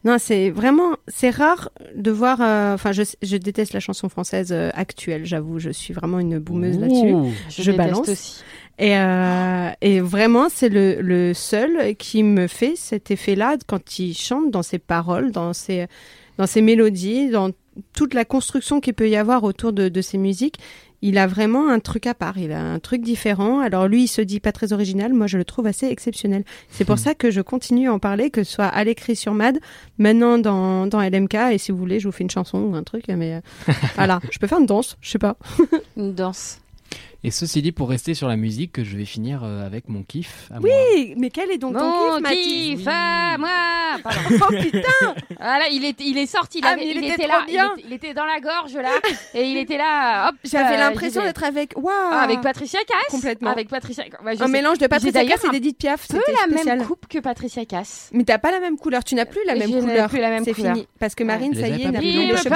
non, 0.05 0.17
c'est 0.19 0.51
vraiment, 0.51 0.93
c'est 1.07 1.31
rare 1.31 1.69
de 1.95 2.11
voir. 2.11 2.39
euh, 2.41 2.75
Enfin, 2.75 2.91
je, 2.91 3.01
je 3.23 3.37
déteste 3.37 3.73
la 3.73 3.79
chanson 3.79 4.07
française 4.07 4.51
euh, 4.51 4.69
actuelle. 4.73 5.25
J'avoue, 5.25 5.59
je 5.59 5.71
suis 5.71 5.93
vraiment 5.93 6.19
une 6.19 6.37
boumeuse 6.39 6.79
là-dessus. 6.79 7.13
Je 7.49 7.61
Je, 7.63 7.71
balance. 7.71 8.07
aussi. 8.07 8.43
Et, 8.77 8.95
euh, 8.97 9.69
et 9.81 9.99
vraiment, 10.01 10.47
c'est 10.49 10.69
le, 10.69 11.01
le 11.01 11.33
seul 11.33 11.95
qui 11.95 12.23
me 12.23 12.47
fait 12.47 12.73
cet 12.75 13.09
effet-là 13.11 13.57
quand 13.67 13.99
il 13.99 14.13
chante 14.13 14.51
dans 14.51 14.63
ses 14.63 14.79
paroles, 14.79 15.31
dans 15.31 15.53
ses, 15.53 15.87
dans 16.37 16.45
ses 16.47 16.61
mélodies, 16.61 17.29
dans 17.29 17.49
toute 17.93 18.13
la 18.13 18.23
construction 18.25 18.79
qu'il 18.81 18.93
peut 18.93 19.09
y 19.09 19.15
avoir 19.17 19.43
autour 19.43 19.73
de, 19.73 19.89
de 19.89 20.01
ses 20.01 20.17
musiques. 20.17 20.59
Il 21.01 21.17
a 21.17 21.27
vraiment 21.27 21.69
un 21.69 21.79
truc 21.79 22.07
à 22.07 22.13
part, 22.13 22.37
il 22.37 22.51
a 22.51 22.61
un 22.61 22.79
truc 22.79 23.01
différent. 23.01 23.59
Alors 23.59 23.87
lui, 23.87 24.03
il 24.03 24.07
se 24.07 24.21
dit 24.21 24.39
pas 24.39 24.51
très 24.51 24.73
original, 24.73 25.13
moi 25.13 25.27
je 25.27 25.37
le 25.37 25.45
trouve 25.45 25.67
assez 25.67 25.87
exceptionnel. 25.87 26.43
C'est 26.69 26.85
pour 26.85 26.95
Hmm. 26.95 26.99
ça 26.99 27.13
que 27.15 27.29
je 27.31 27.41
continue 27.41 27.89
à 27.89 27.93
en 27.93 27.99
parler, 27.99 28.29
que 28.29 28.43
ce 28.43 28.53
soit 28.53 28.65
à 28.65 28.83
l'écrit 28.83 29.15
sur 29.15 29.33
Mad, 29.33 29.59
maintenant 29.97 30.37
dans, 30.37 30.87
dans 30.87 31.01
LMK, 31.01 31.35
et 31.51 31.57
si 31.57 31.71
vous 31.71 31.77
voulez, 31.77 31.99
je 31.99 32.07
vous 32.07 32.11
fais 32.11 32.23
une 32.23 32.29
chanson 32.29 32.57
ou 32.59 32.75
un 32.75 32.83
truc, 32.83 33.05
mais 33.09 33.35
euh, 33.35 33.71
voilà, 33.95 34.19
je 34.31 34.39
peux 34.39 34.47
faire 34.47 34.59
une 34.59 34.65
danse, 34.65 34.97
je 35.01 35.09
sais 35.11 35.19
pas. 35.19 35.37
Une 35.97 36.13
danse. 36.13 36.59
Et 37.27 37.31
ceci 37.31 37.61
dit 37.61 37.71
pour 37.71 37.89
rester 37.89 38.13
sur 38.13 38.27
la 38.27 38.35
musique 38.35 38.71
que 38.73 38.83
je 38.83 38.95
vais 38.97 39.05
finir 39.05 39.41
euh, 39.43 39.65
avec 39.65 39.89
mon 39.89 40.03
kiff 40.03 40.49
à 40.53 40.59
moi. 40.59 40.69
Oui, 40.93 41.13
mais 41.17 41.29
quel 41.29 41.51
est 41.51 41.57
donc 41.57 41.77
ton 41.77 42.13
kiff, 42.13 42.21
Mathis 42.21 42.77
kiff 42.77 42.87
à 42.87 43.37
moi 43.37 43.49
Pardon. 44.03 44.19
Oh 44.41 44.53
putain 44.61 45.15
Voilà, 45.39 45.69
il 45.71 45.85
est, 45.85 45.99
il 46.01 46.17
est 46.17 46.25
sorti, 46.25 46.59
il, 46.59 46.65
Ah, 46.65 46.71
avait- 46.71 46.85
il 46.87 46.97
il 46.97 47.11
était 47.11 47.27
là, 47.27 47.43
il 47.47 47.51
bien. 47.51 47.71
était, 47.77 47.83
il 47.87 47.93
était 47.93 48.13
dans 48.13 48.25
la 48.25 48.39
gorge 48.39 48.73
là, 48.75 48.91
et 49.33 49.43
il 49.43 49.57
était 49.57 49.77
là, 49.77 50.29
hop. 50.29 50.35
J'avais 50.43 50.75
euh, 50.75 50.79
l'impression 50.79 51.23
d'être 51.23 51.43
avec. 51.43 51.73
Waouh 51.75 51.87
Ah, 52.11 52.21
avec 52.21 52.41
Patricia 52.41 52.79
Cass. 52.87 52.97
Complètement. 53.09 53.49
Avec 53.51 53.69
Patricia. 53.69 54.03
Ouais, 54.23 54.33
Un 54.33 54.45
sais. 54.45 54.51
mélange 54.51 54.77
de 54.77 54.87
Patricia 54.87 55.25
Cass 55.25 55.43
et 55.45 55.49
d'Edith 55.49 55.77
Piaf. 55.77 56.07
peu 56.07 56.17
la 56.17 56.53
spécial. 56.53 56.77
même 56.79 56.87
coupe 56.87 57.07
que 57.07 57.19
Patricia 57.19 57.65
Cass. 57.65 58.09
Mais 58.13 58.23
t'as 58.23 58.37
pas 58.37 58.51
la 58.51 58.59
même 58.59 58.77
couleur. 58.77 59.03
Tu 59.03 59.15
n'as 59.15 59.25
plus 59.25 59.39
la 59.45 59.55
même 59.55 59.71
Je 59.71 59.79
couleur. 59.79 60.09
plus 60.09 60.19
la 60.19 60.29
même 60.29 60.43
C'est 60.43 60.53
couleur. 60.53 60.73
fini. 60.75 60.87
Parce 60.99 61.15
que 61.15 61.23
Marine, 61.23 61.53
ça 61.55 61.67
y 61.67 61.83
est, 61.83 61.91
n'a 61.91 61.99
plus 61.99 62.07
Il 62.07 62.27
les 62.27 62.37
cheveux. 62.37 62.55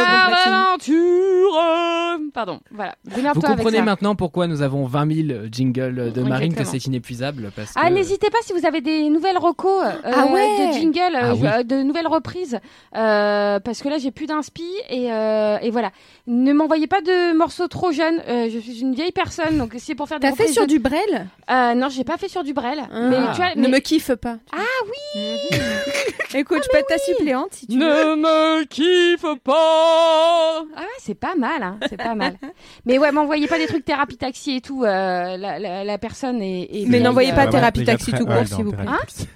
Pardon, 2.33 2.59
voilà. 2.71 2.95
Vous 3.05 3.41
comprenez 3.41 3.81
maintenant 3.81 4.15
pourquoi 4.15 4.47
nous 4.47 4.58
avons 4.61 4.85
20 4.85 5.27
000 5.27 5.39
jingles 5.51 6.11
de 6.13 6.21
Marine, 6.23 6.53
que 6.55 6.63
c'est 6.63 6.85
inépuisable. 6.85 7.51
Parce 7.55 7.71
Ah, 7.75 7.89
que... 7.89 7.93
n'hésitez 7.93 8.29
pas 8.29 8.37
si 8.43 8.53
vous 8.53 8.65
avez 8.65 8.81
des 8.81 9.09
nouvelles 9.09 9.37
recos 9.37 9.83
euh, 9.83 9.91
Ah 10.03 10.25
ouais 10.27 10.67
de 10.67 10.73
jingle, 10.73 10.99
euh, 11.15 11.19
Ah 11.21 11.33
oui. 11.35 11.47
euh, 11.47 11.63
de 11.63 11.81
nouvelles 11.83 12.07
reprises, 12.07 12.59
euh, 12.95 13.59
parce 13.59 13.81
que 13.81 13.89
là 13.89 13.97
j'ai 13.97 14.11
plus 14.11 14.25
d'inspi 14.25 14.65
et, 14.89 15.11
euh, 15.11 15.57
et 15.61 15.69
voilà. 15.71 15.91
Ne 16.27 16.53
m'envoyez 16.53 16.87
pas 16.87 17.01
de 17.01 17.35
morceaux 17.35 17.67
trop 17.67 17.91
jeunes. 17.91 18.21
euh, 18.27 18.49
je 18.51 18.59
suis 18.59 18.81
une 18.81 18.93
vieille 18.93 19.11
personne, 19.11 19.57
donc 19.57 19.71
si 19.73 19.79
c'est 19.79 19.95
pour 19.95 20.07
faire 20.07 20.19
des 20.19 20.29
T'as 20.29 20.35
fait 20.35 20.47
sur 20.47 20.63
de- 20.63 20.67
du 20.67 20.79
Brel? 20.79 21.27
Euh, 21.49 21.73
non, 21.73 21.89
j'ai 21.89 22.03
pas 22.03 22.17
fait 22.17 22.27
sur 22.29 22.43
du 22.43 22.53
Brel. 22.53 22.79
Mais 22.91 23.17
Ah. 23.19 23.31
tu 23.35 23.41
vois, 23.41 23.55
Ne 23.55 23.67
me 23.67 23.79
kiffe 23.79 24.13
pas. 24.15 24.37
Ah 24.51 24.57
oui. 24.85 25.21
Écoute, 26.35 26.59
je 26.63 26.69
peux 26.71 26.77
être 26.77 26.87
ta 26.87 26.97
suppléante 26.99 27.53
si 27.53 27.65
tu 27.67 27.79
veux. 27.79 27.85
Ne 27.85 28.15
me 28.15 28.63
kiffe 28.65 29.25
pas. 29.43 30.63
Ah 30.75 30.81
ouais, 30.81 30.85
c'est 30.99 31.15
pas 31.15 31.33
mal, 31.35 31.63
hein, 31.63 31.77
c'est 31.89 31.97
pas 31.97 32.13
mal. 32.15 32.35
Mais 32.85 32.97
ouais, 32.99 33.11
m'envoyez 33.11 33.47
pas 33.47 33.57
des 33.57 33.65
trucs 33.65 33.83
thérapie 33.85 34.17
taxi 34.17 34.48
et 34.55 34.61
tout. 34.61 34.83
euh, 34.83 35.37
la, 35.37 35.59
la, 35.59 35.83
la 35.83 35.97
personne 35.97 36.41
est. 36.41 36.61
est 36.71 36.85
Mais 36.87 36.99
n'envoyez 36.99 37.31
euh, 37.31 37.35
pas 37.35 37.47
thérapie 37.47 37.83
taxi 37.85 38.11
tout 38.11 38.25
court, 38.25 38.45
s'il 38.47 38.63
vous 38.65 38.71
plaît. 38.71 38.85
taxi. 38.85 39.27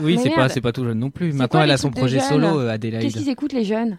Oui, 0.00 0.18
c'est 0.22 0.30
pas, 0.30 0.48
c'est 0.48 0.60
pas 0.60 0.72
tout 0.72 0.84
jeune 0.84 0.98
non 0.98 1.10
plus. 1.10 1.32
Maintenant, 1.32 1.48
quoi 1.48 1.64
elle 1.64 1.70
a 1.72 1.76
son 1.76 1.90
projet 1.90 2.20
solo, 2.20 2.60
euh, 2.60 2.70
Adélaïde. 2.70 3.02
Qu'est-ce 3.04 3.16
qu'ils 3.22 3.30
écoutent 3.30 3.52
les 3.52 3.64
jeunes? 3.64 3.98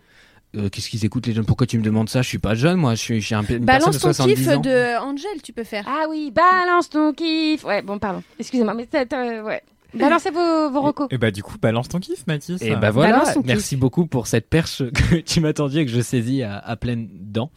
Euh, 0.55 0.69
Qu'est-ce 0.69 0.89
qu'ils 0.89 1.03
écoutent 1.05 1.27
les 1.27 1.33
jeunes? 1.33 1.45
Pourquoi 1.45 1.67
tu 1.67 1.77
me 1.77 1.83
demandes 1.83 2.09
ça? 2.09 2.21
Je 2.21 2.27
suis 2.29 2.37
pas 2.39 2.55
jeune, 2.55 2.77
moi. 2.77 2.95
Je 2.95 2.99
suis, 3.01 3.21
je 3.21 3.25
suis 3.27 3.35
un, 3.35 3.41
une 3.41 3.45
personne 3.45 3.59
de 3.61 3.65
Balance 3.65 3.95
ton 3.99 4.13
70 4.13 4.35
kiff 4.35 4.47
ans. 4.47 4.59
de 4.61 4.97
Angel, 4.99 5.41
tu 5.43 5.51
peux 5.53 5.63
faire. 5.65 5.83
Ah 5.87 6.05
oui, 6.09 6.31
balance 6.33 6.89
ton 6.89 7.13
kiff. 7.13 7.63
Ouais, 7.65 7.81
bon, 7.81 7.99
pardon. 7.99 8.23
Excusez-moi, 8.39 8.73
mais 8.73 8.85
t'as- 8.87 9.43
ouais. 9.43 9.61
Balancez 9.93 10.29
vos, 10.29 10.69
vos 10.69 10.81
recos. 10.81 11.07
Et 11.11 11.17
bah 11.17 11.31
du 11.31 11.41
coup, 11.41 11.55
balance 11.59 11.89
ton 11.89 11.99
kiff, 11.99 12.27
Mathis. 12.27 12.61
Et 12.61 12.75
bah 12.75 12.91
voilà, 12.91 13.21
kiff. 13.33 13.43
merci 13.45 13.75
beaucoup 13.75 14.05
pour 14.05 14.27
cette 14.27 14.47
perche 14.47 14.83
que 14.93 15.15
tu 15.15 15.41
m'as 15.41 15.53
tendue 15.53 15.79
et 15.79 15.85
que 15.85 15.91
je 15.91 16.01
saisis 16.01 16.43
à, 16.43 16.57
à 16.57 16.75
pleines 16.75 17.09
dents. 17.11 17.49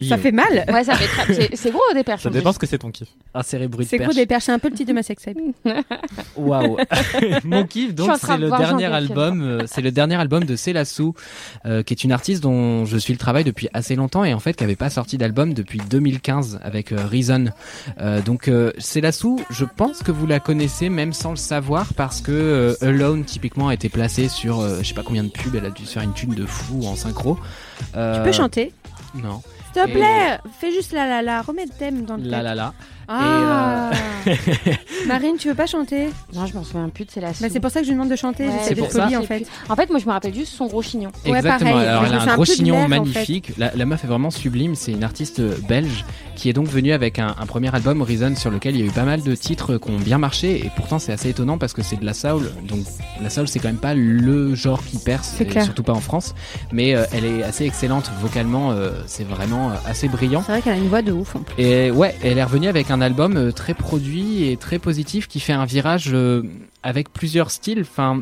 Ça 0.00 0.16
fait 0.16 0.32
mal. 0.32 0.64
Ouais, 0.68 0.84
ça 0.84 0.94
fait 0.94 1.06
très... 1.06 1.34
c'est- 1.34 1.56
C'est 1.56 1.70
gros 1.70 1.80
des 1.92 2.04
perches. 2.04 2.22
Ça 2.22 2.28
en 2.28 2.32
dépend 2.32 2.52
ce 2.52 2.58
que 2.58 2.66
c'est 2.66 2.78
ton 2.78 2.90
kiff. 2.90 3.08
Un 3.34 3.40
bruit 3.66 3.84
de 3.84 3.90
C'est 3.90 3.98
gros 3.98 4.12
des 4.12 4.26
perches, 4.26 4.44
c'est 4.44 4.52
un 4.52 4.58
peu 4.58 4.68
le 4.68 4.74
titre 4.74 4.88
de 4.90 4.94
ma 4.94 5.02
sextape. 5.02 5.36
Waouh. 6.36 6.76
Mon 7.44 7.64
kiff, 7.66 7.94
donc, 7.94 8.12
c'est 8.20 8.38
le 8.38 8.48
dernier 8.48 8.86
album, 8.86 9.42
euh, 9.42 9.62
c'est 9.66 9.82
le 9.82 9.90
dernier 9.90 10.16
album 10.16 10.44
de 10.44 10.54
Célassou, 10.54 11.14
euh, 11.64 11.82
qui 11.82 11.94
est 11.94 12.04
une 12.04 12.12
artiste 12.12 12.42
dont 12.42 12.84
je 12.84 12.96
suis 12.96 13.12
le 13.12 13.18
travail 13.18 13.44
depuis 13.44 13.68
assez 13.72 13.96
longtemps 13.96 14.24
et 14.24 14.32
en 14.34 14.40
fait 14.40 14.54
qui 14.54 14.62
avait 14.64 14.76
pas 14.76 14.90
sorti 14.90 15.18
d'album 15.18 15.52
depuis 15.52 15.80
2015 15.90 16.60
avec 16.62 16.92
euh, 16.92 16.96
Reason. 17.10 17.46
Euh, 18.00 18.22
donc 18.22 18.48
euh, 18.48 18.72
Célassou, 18.78 19.40
je 19.50 19.64
pense 19.64 20.02
que 20.02 20.12
vous 20.12 20.26
la 20.26 20.38
connaissez 20.40 20.88
même 20.88 21.12
sans 21.12 21.30
le 21.30 21.36
savoir 21.36 21.55
parce 21.96 22.20
que 22.20 22.32
euh, 22.32 22.74
Alone 22.80 23.24
typiquement 23.24 23.68
a 23.68 23.74
été 23.74 23.88
placée 23.88 24.28
sur 24.28 24.60
euh, 24.60 24.78
je 24.82 24.88
sais 24.88 24.94
pas 24.94 25.02
combien 25.02 25.24
de 25.24 25.28
pubs, 25.30 25.54
elle 25.54 25.66
a 25.66 25.70
dû 25.70 25.84
se 25.86 25.92
faire 25.94 26.02
une 26.02 26.12
thune 26.14 26.34
de 26.34 26.46
fou 26.46 26.84
en 26.86 26.96
synchro. 26.96 27.38
Euh, 27.96 28.16
Tu 28.18 28.22
peux 28.22 28.32
chanter 28.32 28.72
Non. 29.14 29.42
S'il 29.72 29.82
te 29.84 29.88
Et- 29.88 29.92
plaît, 29.92 30.38
fais 30.60 30.72
juste 30.72 30.92
la 30.92 31.06
la 31.06 31.22
la, 31.22 31.42
remets 31.42 31.64
le 31.64 31.70
thème 31.78 32.04
dans 32.04 32.16
le 32.16 32.22
La 32.24 32.38
thème. 32.38 32.44
la 32.46 32.54
la. 32.54 32.74
Ah 33.08 33.90
Marine, 35.06 35.36
tu 35.38 35.48
veux 35.48 35.54
pas 35.54 35.66
chanter? 35.66 36.08
Non, 36.34 36.46
je 36.46 36.54
m'en 36.54 36.64
souviens 36.64 36.88
plus 36.88 37.04
de 37.04 37.10
c'est 37.10 37.20
la 37.20 37.28
bah, 37.28 37.46
C'est 37.50 37.60
pour 37.60 37.70
ça 37.70 37.80
que 37.80 37.86
je 37.86 37.90
lui 37.90 37.96
demande 37.96 38.10
de 38.10 38.16
chanter, 38.16 38.46
Ouais, 38.48 38.52
c'est 38.62 38.74
pour 38.74 38.90
ça. 38.90 39.08
en 39.16 39.22
fait. 39.22 39.46
En 39.68 39.76
fait, 39.76 39.88
moi, 39.90 39.98
je 40.00 40.06
me 40.06 40.10
rappelle 40.10 40.34
juste 40.34 40.52
son 40.54 40.66
gros 40.66 40.82
chignon. 40.82 41.10
Exactement. 41.24 41.76
Alors 41.76 42.04
elle 42.06 42.14
a 42.14 42.22
un 42.22 42.34
gros 42.34 42.44
chignon 42.44 42.74
l'air, 42.74 42.84
en 42.84 42.88
fait. 42.88 42.98
magnifique. 43.12 43.52
La, 43.58 43.70
la 43.74 43.86
meuf 43.86 44.02
est 44.04 44.08
vraiment 44.08 44.30
sublime. 44.30 44.74
C'est 44.74 44.92
une 44.92 45.04
artiste 45.04 45.38
euh, 45.40 45.56
belge 45.68 46.04
qui 46.34 46.48
est 46.50 46.52
donc 46.52 46.66
venu 46.66 46.92
avec 46.92 47.18
un, 47.18 47.34
un 47.38 47.46
premier 47.46 47.74
album 47.74 48.02
Reason 48.02 48.34
sur 48.36 48.50
lequel 48.50 48.74
il 48.76 48.80
y 48.80 48.84
a 48.84 48.86
eu 48.86 48.90
pas 48.92 49.04
mal 49.04 49.22
de 49.22 49.34
titres 49.34 49.78
qui 49.78 49.90
ont 49.90 49.96
bien 49.96 50.18
marché 50.18 50.66
et 50.66 50.70
pourtant 50.76 50.98
c'est 50.98 51.12
assez 51.12 51.30
étonnant 51.30 51.56
parce 51.56 51.72
que 51.72 51.82
c'est 51.82 51.96
de 51.96 52.04
la 52.04 52.12
soul 52.12 52.52
donc 52.68 52.80
la 53.22 53.30
soul 53.30 53.48
c'est 53.48 53.58
quand 53.58 53.68
même 53.68 53.78
pas 53.78 53.94
le 53.94 54.54
genre 54.54 54.84
qui 54.84 54.98
perce 54.98 55.40
et 55.40 55.60
surtout 55.62 55.82
pas 55.82 55.94
en 55.94 56.00
France 56.00 56.34
mais 56.72 56.94
euh, 56.94 57.04
elle 57.12 57.24
est 57.24 57.42
assez 57.42 57.64
excellente 57.64 58.10
vocalement 58.20 58.70
euh, 58.72 58.90
c'est 59.06 59.24
vraiment 59.24 59.70
euh, 59.70 59.74
assez 59.86 60.08
brillant 60.08 60.42
C'est 60.44 60.52
vrai 60.52 60.60
qu'elle 60.60 60.74
a 60.74 60.76
une 60.76 60.88
voix 60.88 61.00
de 61.00 61.12
ouf 61.12 61.36
en 61.36 61.40
plus. 61.40 61.54
et 61.62 61.90
ouais, 61.90 62.14
elle 62.22 62.36
est 62.36 62.44
revenue 62.44 62.68
avec 62.68 62.90
un 62.90 62.95
album 63.00 63.36
euh, 63.36 63.52
très 63.52 63.74
produit 63.74 64.44
et 64.50 64.56
très 64.56 64.78
positif 64.78 65.28
qui 65.28 65.40
fait 65.40 65.52
un 65.52 65.64
virage 65.64 66.10
euh, 66.12 66.42
avec 66.82 67.12
plusieurs 67.12 67.50
styles. 67.50 67.80
Enfin, 67.80 68.20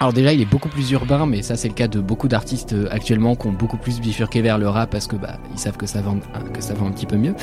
alors 0.00 0.14
déjà, 0.14 0.32
il 0.32 0.40
est 0.40 0.46
beaucoup 0.46 0.70
plus 0.70 0.90
urbain, 0.92 1.26
mais 1.26 1.42
ça 1.42 1.56
c'est 1.56 1.68
le 1.68 1.74
cas 1.74 1.86
de 1.86 2.00
beaucoup 2.00 2.26
d'artistes 2.26 2.72
euh, 2.72 2.88
actuellement 2.90 3.36
qui 3.36 3.46
ont 3.48 3.52
beaucoup 3.52 3.76
plus 3.76 4.00
bifurqué 4.00 4.40
vers 4.40 4.56
le 4.56 4.66
rap 4.66 4.88
parce 4.88 5.06
que 5.06 5.14
bah 5.14 5.36
ils 5.52 5.58
savent 5.58 5.76
que 5.76 5.84
ça 5.84 6.00
vend 6.00 6.16
euh, 6.16 6.48
que 6.54 6.62
ça 6.62 6.72
vend 6.72 6.86
un 6.86 6.90
petit 6.90 7.04
peu 7.04 7.16
mieux. 7.16 7.34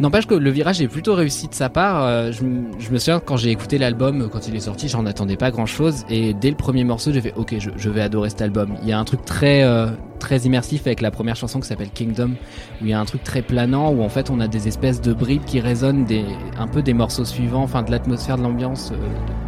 N'empêche 0.00 0.26
que 0.26 0.34
le 0.34 0.48
virage 0.48 0.80
est 0.80 0.88
plutôt 0.88 1.14
réussi 1.14 1.46
de 1.46 1.52
sa 1.52 1.68
part. 1.68 2.02
Euh, 2.04 2.32
je, 2.32 2.42
me 2.42 2.98
souviens 2.98 3.20
quand 3.20 3.36
j'ai 3.36 3.50
écouté 3.50 3.76
l'album 3.76 4.22
euh, 4.22 4.28
quand 4.28 4.48
il 4.48 4.56
est 4.56 4.60
sorti, 4.60 4.88
j'en 4.88 5.04
attendais 5.04 5.36
pas 5.36 5.50
grand 5.50 5.66
chose 5.66 6.06
et 6.08 6.32
dès 6.32 6.48
le 6.48 6.56
premier 6.56 6.84
morceau, 6.84 7.12
j'ai 7.12 7.20
fait 7.20 7.34
OK, 7.36 7.54
je, 7.58 7.68
je 7.76 7.90
vais 7.90 8.00
adorer 8.00 8.30
cet 8.30 8.40
album. 8.40 8.76
Il 8.80 8.88
y 8.88 8.92
a 8.92 8.98
un 8.98 9.04
truc 9.04 9.26
très 9.26 9.62
euh, 9.62 9.88
très 10.20 10.38
immersif 10.40 10.86
avec 10.86 11.00
la 11.00 11.10
première 11.10 11.34
chanson 11.34 11.58
qui 11.58 11.66
s'appelle 11.66 11.90
Kingdom 11.90 12.32
où 12.80 12.84
il 12.84 12.88
y 12.88 12.92
a 12.92 13.00
un 13.00 13.04
truc 13.04 13.24
très 13.24 13.42
planant 13.42 13.90
où 13.90 14.02
en 14.02 14.08
fait 14.08 14.30
on 14.30 14.38
a 14.38 14.46
des 14.46 14.68
espèces 14.68 15.00
de 15.00 15.12
bribes 15.12 15.44
qui 15.44 15.58
résonnent 15.58 16.04
des 16.04 16.24
un 16.56 16.68
peu 16.68 16.82
des 16.82 16.94
morceaux 16.94 17.24
suivants, 17.24 17.62
enfin 17.62 17.82
de 17.82 17.90
l'atmosphère 17.90 18.36
de 18.36 18.42
l'ambiance, 18.42 18.92
euh, 18.92 18.96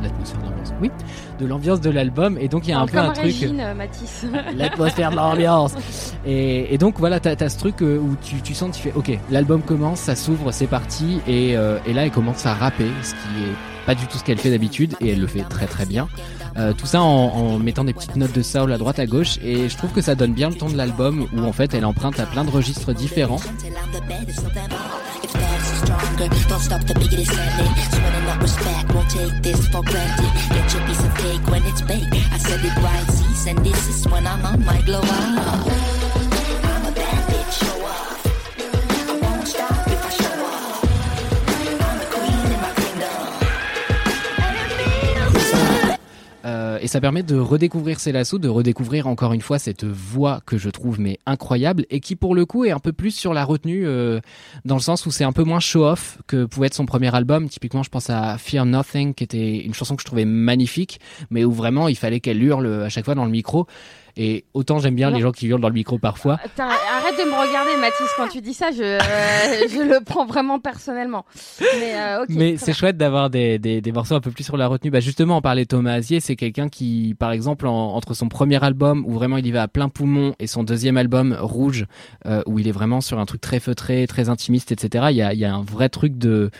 de 0.01 0.05
l'atmosphère 0.05 0.41
de 0.41 0.47
l'ambiance, 0.47 0.73
oui, 0.81 0.91
de 1.39 1.47
l'ambiance 1.47 1.81
de 1.81 1.91
l'album 1.91 2.37
et 2.41 2.49
donc 2.49 2.67
il 2.67 2.71
y 2.71 2.73
a 2.73 2.81
un 2.81 2.87
peu 2.87 2.99
un 2.99 3.13
truc 3.13 3.53
Mathis. 3.77 4.27
l'atmosphère 4.57 5.11
de 5.11 5.17
l'ambiance. 5.17 5.75
Et, 6.27 6.75
et 6.75 6.79
donc 6.79 6.99
voilà, 6.99 7.21
t'as 7.21 7.37
as 7.39 7.49
ce 7.49 7.59
truc 7.59 7.81
où 7.81 8.17
tu, 8.23 8.41
tu 8.43 8.55
sens, 8.55 8.75
tu 8.75 8.83
fais, 8.83 8.93
ok, 8.95 9.19
l'album 9.31 9.63
commence, 9.63 10.01
ça 10.01 10.17
s'ouvre, 10.17 10.41
c'est 10.51 10.66
parti, 10.66 11.20
et, 11.26 11.57
euh, 11.57 11.78
et 11.86 11.93
là 11.93 12.05
elle 12.05 12.11
commence 12.11 12.47
à 12.47 12.55
rapper, 12.55 12.90
ce 13.03 13.11
qui 13.12 13.45
est 13.45 13.55
pas 13.86 13.95
du 13.95 14.07
tout 14.07 14.18
ce 14.18 14.24
qu'elle 14.24 14.38
fait 14.38 14.51
d'habitude, 14.51 14.95
et 15.01 15.11
elle 15.11 15.20
le 15.20 15.26
fait 15.26 15.43
très 15.43 15.66
très 15.66 15.86
bien. 15.86 16.09
Euh, 16.57 16.72
tout 16.72 16.86
ça 16.86 17.01
en, 17.01 17.07
en 17.07 17.59
mettant 17.59 17.84
des 17.84 17.93
petites 17.93 18.16
notes 18.16 18.32
de 18.32 18.43
soul 18.43 18.72
à 18.72 18.78
droite 18.78 18.99
à 18.99 19.07
gauche, 19.07 19.38
et 19.43 19.68
je 19.68 19.76
trouve 19.76 19.90
que 19.90 20.01
ça 20.01 20.14
donne 20.14 20.32
bien 20.32 20.51
le 20.51 20.57
ton 20.57 20.68
de 20.68 20.76
l'album, 20.76 21.26
où 21.34 21.40
en 21.45 21.53
fait 21.53 21.74
elle 21.74 21.84
emprunte 21.84 22.18
à 22.20 22.26
plein 22.26 22.45
de 22.45 22.51
registres 22.51 22.93
différents. 22.93 23.40
Euh, 46.53 46.79
et 46.81 46.87
ça 46.87 47.01
permet 47.01 47.23
de 47.23 47.37
redécouvrir 47.39 47.99
Célasso, 47.99 48.39
de 48.39 48.49
redécouvrir 48.49 49.07
encore 49.07 49.33
une 49.33 49.41
fois 49.41 49.59
cette 49.59 49.85
voix 49.85 50.41
que 50.45 50.59
je 50.59 50.69
trouve 50.69 51.01
mais 51.01 51.19
incroyable 51.25 51.87
et 51.91 52.01
qui 52.01 52.15
pour 52.15 52.35
le 52.35 52.45
coup 52.45 52.65
est 52.65 52.71
un 52.71 52.79
peu 52.79 52.93
plus 52.93 53.13
sur 53.13 53.33
la 53.33 53.45
retenue 53.45 53.87
euh, 53.87 54.21
dans 54.65 54.75
le 54.75 54.81
sens 54.81 55.07
où 55.07 55.11
c'est 55.11 55.25
un 55.25 55.33
peu 55.33 55.45
moins 55.45 55.61
show-off 55.61 56.19
que 56.27 56.45
pouvait 56.45 56.67
être 56.67 56.75
son 56.75 56.87
premier 56.87 57.15
album. 57.15 57.49
Typiquement, 57.49 57.83
je 57.83 57.91
pense 57.91 58.11
à 58.11 58.37
Fear 58.39 58.67
Nothing 58.67 59.15
qui 59.15 59.25
était 59.25 59.59
une 59.59 59.75
chanson 59.75 59.97
que 59.97 60.03
je 60.03 60.07
trouvais 60.07 60.25
magnifique, 60.25 61.01
mais 61.31 61.45
où 61.45 61.53
vraiment 61.53 61.89
il 61.89 61.97
fallait 61.97 62.21
qu'elle 62.21 62.43
hurle 62.43 62.67
à 62.85 62.89
chaque 62.89 63.05
fois 63.05 63.15
dans 63.15 63.25
le 63.25 63.31
micro. 63.31 63.67
Et 64.17 64.45
autant 64.55 64.79
j'aime 64.79 64.95
bien 64.95 65.11
Non. 65.11 65.17
les 65.17 65.23
gens 65.23 65.33
qui 65.33 65.47
hurlent 65.47 65.61
dans 65.61 65.69
le 65.69 65.75
micro 65.75 65.99
parfois. 65.99 66.39
Attends, 66.45 66.65
arrête 66.69 67.17
de 67.19 67.25
me 67.31 67.35
regarder, 67.35 67.71
Mathis, 67.81 68.07
quand 68.17 68.29
tu 68.29 68.41
dis 68.41 68.53
ça, 68.55 68.71
je, 68.71 68.83
euh, 68.83 69.69
je 69.69 69.83
le 69.83 70.05
prends 70.05 70.27
vraiment 70.27 70.59
personnellement. 70.61 71.25
Mais, 71.61 71.95
euh, 71.99 72.25
Mais 72.29 72.57
c'est 72.59 72.73
chouette 72.75 72.97
d'avoir 72.97 73.31
des, 73.31 73.59
des, 73.59 73.81
des 73.81 73.93
morceaux 73.93 74.15
un 74.15 74.21
peu 74.21 74.31
plus 74.31 74.45
sur 74.45 74.57
la 74.57 74.67
retenue. 74.67 74.91
Bah 74.91 75.01
justement, 75.01 75.39
on 75.39 75.41
parlait 75.41 75.63
de 75.63 75.69
Thomas 75.69 75.93
Azier, 75.95 76.21
c'est 76.21 76.37
quelqu'un 76.37 76.69
qui, 76.69 77.17
par 77.19 77.33
exemple, 77.33 77.67
en- 77.67 77.95
entre 77.95 78.15
son 78.15 78.29
premier 78.29 78.63
album 78.63 79.05
où 79.07 79.13
vraiment 79.13 79.37
il 79.39 79.47
y 79.47 79.51
va 79.53 79.63
à 79.63 79.69
plein 79.69 79.89
poumon 79.89 80.35
et 80.39 80.47
son 80.47 80.63
deuxième 80.63 80.97
album 80.97 81.37
Rouge, 81.41 81.87
euh, 82.27 82.43
où 82.47 82.59
il 82.59 82.69
est 82.69 82.73
vraiment 82.73 83.01
sur 83.01 83.19
un 83.19 83.25
truc 83.27 83.41
très 83.41 83.61
feutré, 83.61 84.07
très 84.07 84.29
intimiste, 84.29 84.73
etc. 84.73 85.07
Il 85.11 85.17
y 85.17 85.23
a, 85.23 85.33
il 85.33 85.39
y 85.39 85.45
a 85.45 85.55
un 85.55 85.63
vrai 85.63 85.89
truc 85.89 86.19
de 86.19 86.51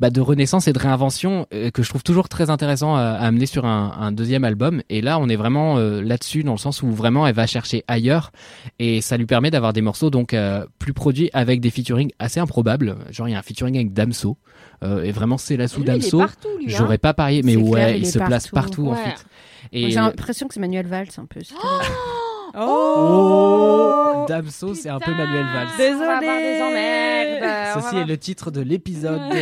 bah, 0.00 0.10
de 0.10 0.20
renaissance 0.20 0.68
et 0.68 0.72
de 0.72 0.78
réinvention 0.78 1.46
euh, 1.52 1.70
que 1.70 1.82
je 1.82 1.88
trouve 1.88 2.02
toujours 2.02 2.28
très 2.28 2.50
intéressant 2.50 2.94
à, 2.94 3.00
à 3.00 3.26
amener 3.26 3.46
sur 3.46 3.64
un, 3.64 3.94
un 3.98 4.12
deuxième 4.12 4.44
album. 4.44 4.82
Et 4.88 5.00
là, 5.00 5.18
on 5.18 5.28
est 5.28 5.36
vraiment 5.36 5.78
euh, 5.78 6.00
là-dessus 6.02 6.44
dans 6.44 6.52
le 6.52 6.58
sens 6.58 6.82
où 6.82 6.90
vraiment 6.90 7.26
elle 7.26 7.34
va 7.34 7.46
chercher 7.46 7.84
ailleurs 7.88 8.32
et 8.78 9.00
ça 9.00 9.16
lui 9.16 9.26
permet 9.26 9.50
d'avoir 9.50 9.72
des 9.72 9.80
morceaux 9.80 10.10
donc 10.10 10.34
euh, 10.34 10.64
plus 10.78 10.92
produits 10.92 11.30
avec 11.32 11.60
des 11.60 11.70
featuring 11.70 12.10
assez 12.18 12.40
improbables. 12.40 12.96
Genre 13.10 13.28
il 13.28 13.32
y 13.32 13.34
a 13.34 13.38
un 13.38 13.42
featuring 13.42 13.76
avec 13.76 13.92
Damso 13.92 14.36
euh, 14.82 15.02
et 15.02 15.12
vraiment 15.12 15.38
c'est 15.38 15.56
la 15.56 15.68
sous 15.68 15.82
Damso. 15.82 16.18
partout, 16.18 16.48
lui, 16.58 16.66
hein. 16.66 16.76
J'aurais 16.78 16.98
pas 16.98 17.14
parié, 17.14 17.42
mais 17.42 17.56
ouais, 17.56 17.70
clair, 17.70 17.96
il, 17.96 18.06
se 18.06 18.18
place 18.18 18.48
partout. 18.48 18.88
en 18.88 18.94
fait. 18.94 19.24
J'ai 19.72 19.90
l'impression 19.90 20.46
que 20.46 20.54
c'est 20.54 20.60
Manuel 20.60 20.86
Valls 20.86 21.08
un 21.16 21.26
peu. 21.26 21.40
Oh, 22.56 24.24
Damso, 24.28 24.74
c'est 24.74 24.88
un 24.88 24.98
peu 24.98 25.10
Manuel 25.12 25.46
Valls. 25.52 25.68
On 25.94 25.98
va 25.98 26.16
avoir 26.18 26.38
des 26.38 26.62
emmerdes. 26.62 27.42
euh, 27.42 27.72
on 27.76 27.80
Ceci 27.82 27.96
est 27.96 28.04
le 28.04 28.16
titre 28.18 28.50
de 28.50 28.60
l'épisode. 28.60 29.20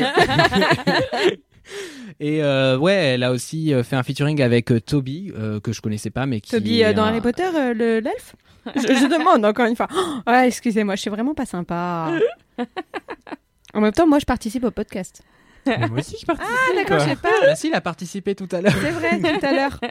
Et 2.21 2.43
euh, 2.43 2.79
ouais, 2.79 2.95
elle 2.95 3.23
a 3.25 3.33
aussi 3.33 3.75
euh, 3.75 3.83
fait 3.83 3.97
un 3.97 4.03
featuring 4.03 4.41
avec 4.41 4.71
euh, 4.73 4.81
Toby, 4.81 5.33
euh, 5.37 5.61
que 5.61 5.73
je 5.73 5.81
connaissais 5.83 6.11
pas, 6.11 6.25
mais 6.27 6.41
qui. 6.41 6.53
Toby 6.53 6.83
euh, 6.83 6.91
est 6.91 6.95
dans 6.95 7.03
un- 7.03 7.09
Harry 7.09 7.21
Potter, 7.21 7.45
euh, 7.55 7.75
le- 7.75 7.99
l'elfe? 8.01 8.35
Je, 8.75 8.81
je 8.81 9.07
demande 9.07 9.45
encore 9.45 9.67
une 9.67 9.77
fois. 9.77 9.89
Oh, 10.27 10.31
ouais, 10.31 10.49
excusez-moi, 10.49 10.97
je 10.97 11.01
suis 11.03 11.11
vraiment 11.11 11.35
pas 11.35 11.47
sympa. 11.47 12.13
en 13.75 13.81
même 13.81 13.93
temps, 13.93 14.07
moi, 14.07 14.19
je 14.19 14.25
participe 14.25 14.65
au 14.65 14.71
podcast. 14.71 15.23
Moi 15.67 15.99
aussi, 15.99 16.17
je 16.21 16.27
participe. 16.27 16.55
Ah, 16.71 16.75
d'accord, 16.77 16.99
je 17.01 17.11
sais 17.11 17.17
pas. 17.17 17.29
Bah 17.43 17.55
si, 17.57 17.69
il 17.69 17.75
a 17.75 17.81
participé 17.81 18.35
tout 18.35 18.49
à 18.53 18.61
l'heure. 18.61 18.73
C'est 18.81 18.91
vrai, 18.91 19.19
tout 19.39 19.47
à 19.47 19.53
l'heure. 19.53 19.81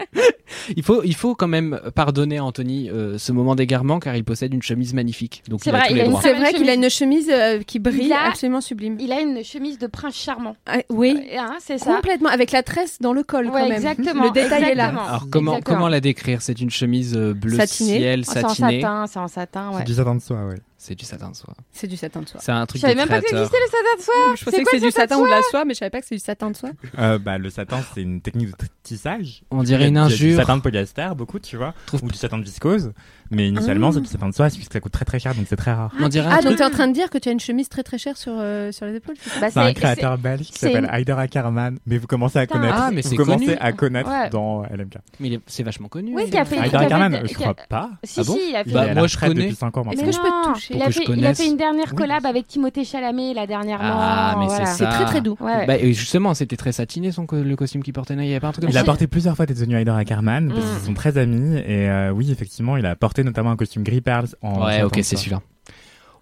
Il 0.77 0.83
faut, 0.83 1.03
il 1.03 1.15
faut 1.15 1.35
quand 1.35 1.47
même 1.47 1.79
pardonner 1.93 2.37
à 2.37 2.43
Anthony 2.45 2.89
euh, 2.89 3.17
ce 3.17 3.31
moment 3.31 3.55
d'égarement 3.55 3.99
car 3.99 4.15
il 4.15 4.23
possède 4.23 4.53
une 4.53 4.61
chemise 4.61 4.93
magnifique. 4.93 5.43
Donc 5.47 5.59
C'est 5.63 5.69
il 5.69 5.75
a 5.75 5.79
vrai, 5.79 5.87
tous 5.89 5.93
il 5.93 5.95
les 5.97 6.01
a 6.01 6.05
une 6.05 6.09
droits. 6.11 6.21
C'est 6.21 6.33
vrai 6.33 6.53
qu'il 6.53 6.69
a 6.69 6.73
une 6.73 6.89
chemise 6.89 7.29
euh, 7.31 7.59
qui 7.61 7.77
brille 7.79 8.05
Il 8.05 8.13
a- 8.13 8.27
absolument 8.29 8.61
sublime. 8.61 8.97
Il 8.99 9.11
a 9.11 9.19
une 9.21 9.43
chemise 9.43 9.77
de 9.77 9.87
prince 9.87 10.15
charmant. 10.15 10.55
Ah, 10.65 10.77
oui, 10.89 11.27
Hein, 11.37 11.55
c'est 11.59 11.77
ça. 11.77 11.95
complètement, 11.95 12.29
avec 12.29 12.51
la 12.51 12.63
tresse 12.63 12.99
dans 13.01 13.13
le 13.13 13.23
col 13.23 13.45
Ouais, 13.47 13.51
quand 13.51 13.59
même. 13.63 13.71
exactement, 13.73 14.23
Le 14.25 14.31
détail 14.31 14.63
est 14.63 14.75
là. 14.75 14.87
Alors 14.89 15.27
comment, 15.29 15.51
Exactement. 15.53 15.77
comment 15.77 15.87
la 15.89 15.99
décrire? 15.99 16.41
C'est 16.41 16.59
une 16.59 16.69
chemise 16.71 17.15
euh, 17.15 17.33
bleu 17.33 17.57
Satinée. 17.57 17.97
ciel, 17.99 18.23
Oh, 18.27 18.31
c'est 18.33 18.45
en 18.45 18.49
satinée. 18.49 18.81
satin, 18.81 19.05
c'est 19.07 19.19
en 19.19 19.27
satin, 19.27 19.69
ouais. 19.71 19.77
C'est 19.79 19.83
du 19.85 19.93
satin 19.93 20.15
de 20.15 20.21
soie, 20.21 20.45
ouais. 20.45 20.55
C'est 20.77 20.93
du 20.95 21.05
satin 21.05 21.31
de 21.31 21.35
soie. 21.35 21.55
C'est 21.71 21.87
du 21.87 21.95
satin 21.97 22.21
de 22.21 22.27
soie. 22.27 22.39
C'est 22.43 22.51
un 22.51 22.65
truc 22.65 22.79
Je 22.79 22.81
savais 22.81 22.93
de 22.95 22.99
même 22.99 23.07
pas 23.07 23.21
que 23.21 23.27
ça 23.29 23.35
créateur. 23.35 23.45
existait 23.47 23.63
le 23.65 23.71
satin 23.71 23.97
de 23.97 24.01
soie. 24.03 24.35
Je 24.35 24.45
pensais 24.45 24.57
que 24.57 24.63
quoi 24.63 24.71
c'est 24.73 24.79
le 24.79 24.85
du 24.87 24.91
satin 24.91 25.15
de 25.17 25.21
ou 25.21 25.25
de 25.25 25.29
la 25.31 25.41
soie 25.41 25.49
soie, 25.51 25.65
mais 25.65 25.73
je 25.73 25.79
savais 25.79 25.89
pas 25.89 26.01
que 26.01 26.07
c'est 26.07 26.15
du 26.15 26.19
satin 26.21 26.51
de 26.51 26.55
soie. 26.57 26.71
Euh, 26.99 27.17
bah, 27.17 27.37
le 27.37 27.49
satin, 27.49 27.79
c'est 27.93 28.01
une 28.01 28.21
technique 28.21 28.49
de 28.49 28.65
tissage. 28.83 29.43
On 29.51 29.63
dirait 29.63 29.87
une 29.87 29.95
Il 29.95 29.97
y 29.97 29.99
a 29.99 30.07
Du 30.07 30.13
injure. 30.13 30.37
satin 30.39 30.57
de 30.57 30.61
polyester, 30.61 31.09
beaucoup, 31.15 31.39
tu 31.39 31.55
vois. 31.57 31.73
Trouve- 31.85 32.03
Ou 32.03 32.07
du 32.09 32.17
satin 32.17 32.37
de 32.37 32.43
viscose. 32.43 32.91
Mais 33.31 33.47
initialement, 33.47 33.89
Ah. 33.89 33.93
c'est 33.93 34.01
du 34.01 34.07
satin 34.07 34.29
de 34.29 34.33
soie, 34.33 34.49
puisque 34.49 34.71
ça 34.71 34.79
coûte 34.79 34.91
très 34.91 35.05
très 35.05 35.19
cher, 35.19 35.33
donc 35.35 35.45
c'est 35.49 35.55
très 35.55 35.73
rare. 35.73 35.91
On 35.99 36.07
dirait 36.07 36.27
un 36.27 36.31
Ah, 36.31 36.35
donc 36.37 36.43
truc. 36.45 36.57
t'es 36.57 36.63
en 36.65 36.69
train 36.69 36.87
de 36.87 36.93
dire 36.93 37.09
que 37.09 37.17
tu 37.17 37.29
as 37.29 37.31
une 37.31 37.39
chemise 37.39 37.69
très 37.69 37.83
très 37.83 37.97
chère 37.97 38.17
sur, 38.17 38.33
euh, 38.37 38.71
sur 38.71 38.85
les 38.85 38.95
épaules 38.95 39.15
c'est 39.19 39.29
ça 39.29 39.39
Bah, 39.41 39.47
C'est 39.51 39.59
un 39.59 39.73
créateur 39.73 40.17
belge 40.17 40.47
qui 40.47 40.59
s'appelle 40.59 40.89
Heider 40.91 41.13
Ackerman. 41.17 41.77
Mais 41.85 41.97
vous 41.97 42.07
commencez 42.07 42.39
à 42.39 42.47
connaître. 42.47 42.75
Ah, 42.77 42.89
mais 42.93 43.01
vous 43.01 43.15
commencez 43.15 43.45
connu. 43.45 43.57
à 43.59 43.71
connaître 43.71 44.09
Ouais. 44.09 44.29
dans 44.29 44.63
LMK. 44.63 44.97
Mais 45.19 45.27
il 45.27 45.33
est- 45.35 45.39
c'est 45.47 45.63
vachement 45.63 45.87
connu. 45.87 46.11
Oui, 46.15 46.29
qui 46.29 46.37
a 46.37 46.45
fait- 46.45 46.55
fait- 46.61 46.75
Ackerman, 46.75 47.21
je 47.27 47.33
crois 47.33 47.55
pas. 47.69 47.89
Si, 48.03 48.19
Ah 48.19 48.23
bon 48.25 48.33
si, 48.33 48.39
il 48.49 48.55
a 48.55 48.63
fait. 48.63 48.71
Bah, 48.71 48.85
moi, 48.85 48.93
la 48.93 49.07
je 49.07 49.17
connais. 49.17 49.33
depuis 49.43 49.55
5 49.55 49.77
ans 49.77 49.81
Est-ce 49.81 49.87
maintenant. 49.89 50.05
que 50.05 50.11
je 50.11 50.19
peux 50.19 50.27
te 50.27 50.47
non, 50.47 50.53
toucher 50.53 50.73
il 50.75 50.81
a, 50.81 50.85
fait, 50.91 50.99
il 50.99 51.03
a 51.03 51.05
connaisse. 51.05 51.37
fait 51.37 51.47
une 51.47 51.57
dernière 51.57 51.95
collab 51.95 52.25
avec 52.25 52.47
Timothée 52.47 52.83
Chalamet 52.85 53.33
là 53.33 53.47
dernièrement. 53.47 53.85
Ah, 53.97 54.35
mais 54.39 54.49
c'est 54.49 54.65
ça. 54.65 54.73
C'est 54.73 54.85
très 54.85 55.05
très 55.05 55.21
doux. 55.21 55.37
Bah, 55.39 55.77
et 55.77 55.93
justement, 55.93 56.33
c'était 56.33 56.57
très 56.57 56.71
satiné 56.71 57.09
le 57.31 57.55
costume 57.55 57.81
qu'il 57.83 57.93
portait. 57.93 58.13
Il 58.15 58.35
a 58.35 58.79
ça. 58.79 58.83
porté 58.83 59.07
plusieurs 59.07 59.35
fois 59.35 59.45
des 59.45 59.55
tenues 59.55 59.75
Heider 59.77 59.91
Ackerman, 59.91 60.49
parce 60.49 60.59
Mm. 60.65 60.69
qu'ils 60.77 60.85
sont 60.87 60.93
très 60.93 61.17
amis. 61.17 61.57
Et 61.57 61.89
euh, 61.89 62.11
oui, 62.11 62.31
effectivement, 62.31 62.77
il 62.77 62.85
a 62.85 62.95
porté 62.95 63.14
notamment 63.23 63.51
un 63.51 63.55
costume 63.55 63.83
gris 63.83 64.01
perles 64.01 64.27
en. 64.41 64.65
Ouais, 64.65 64.83
ok, 64.83 64.99
c'est 65.03 65.15
celui-là. 65.15 65.41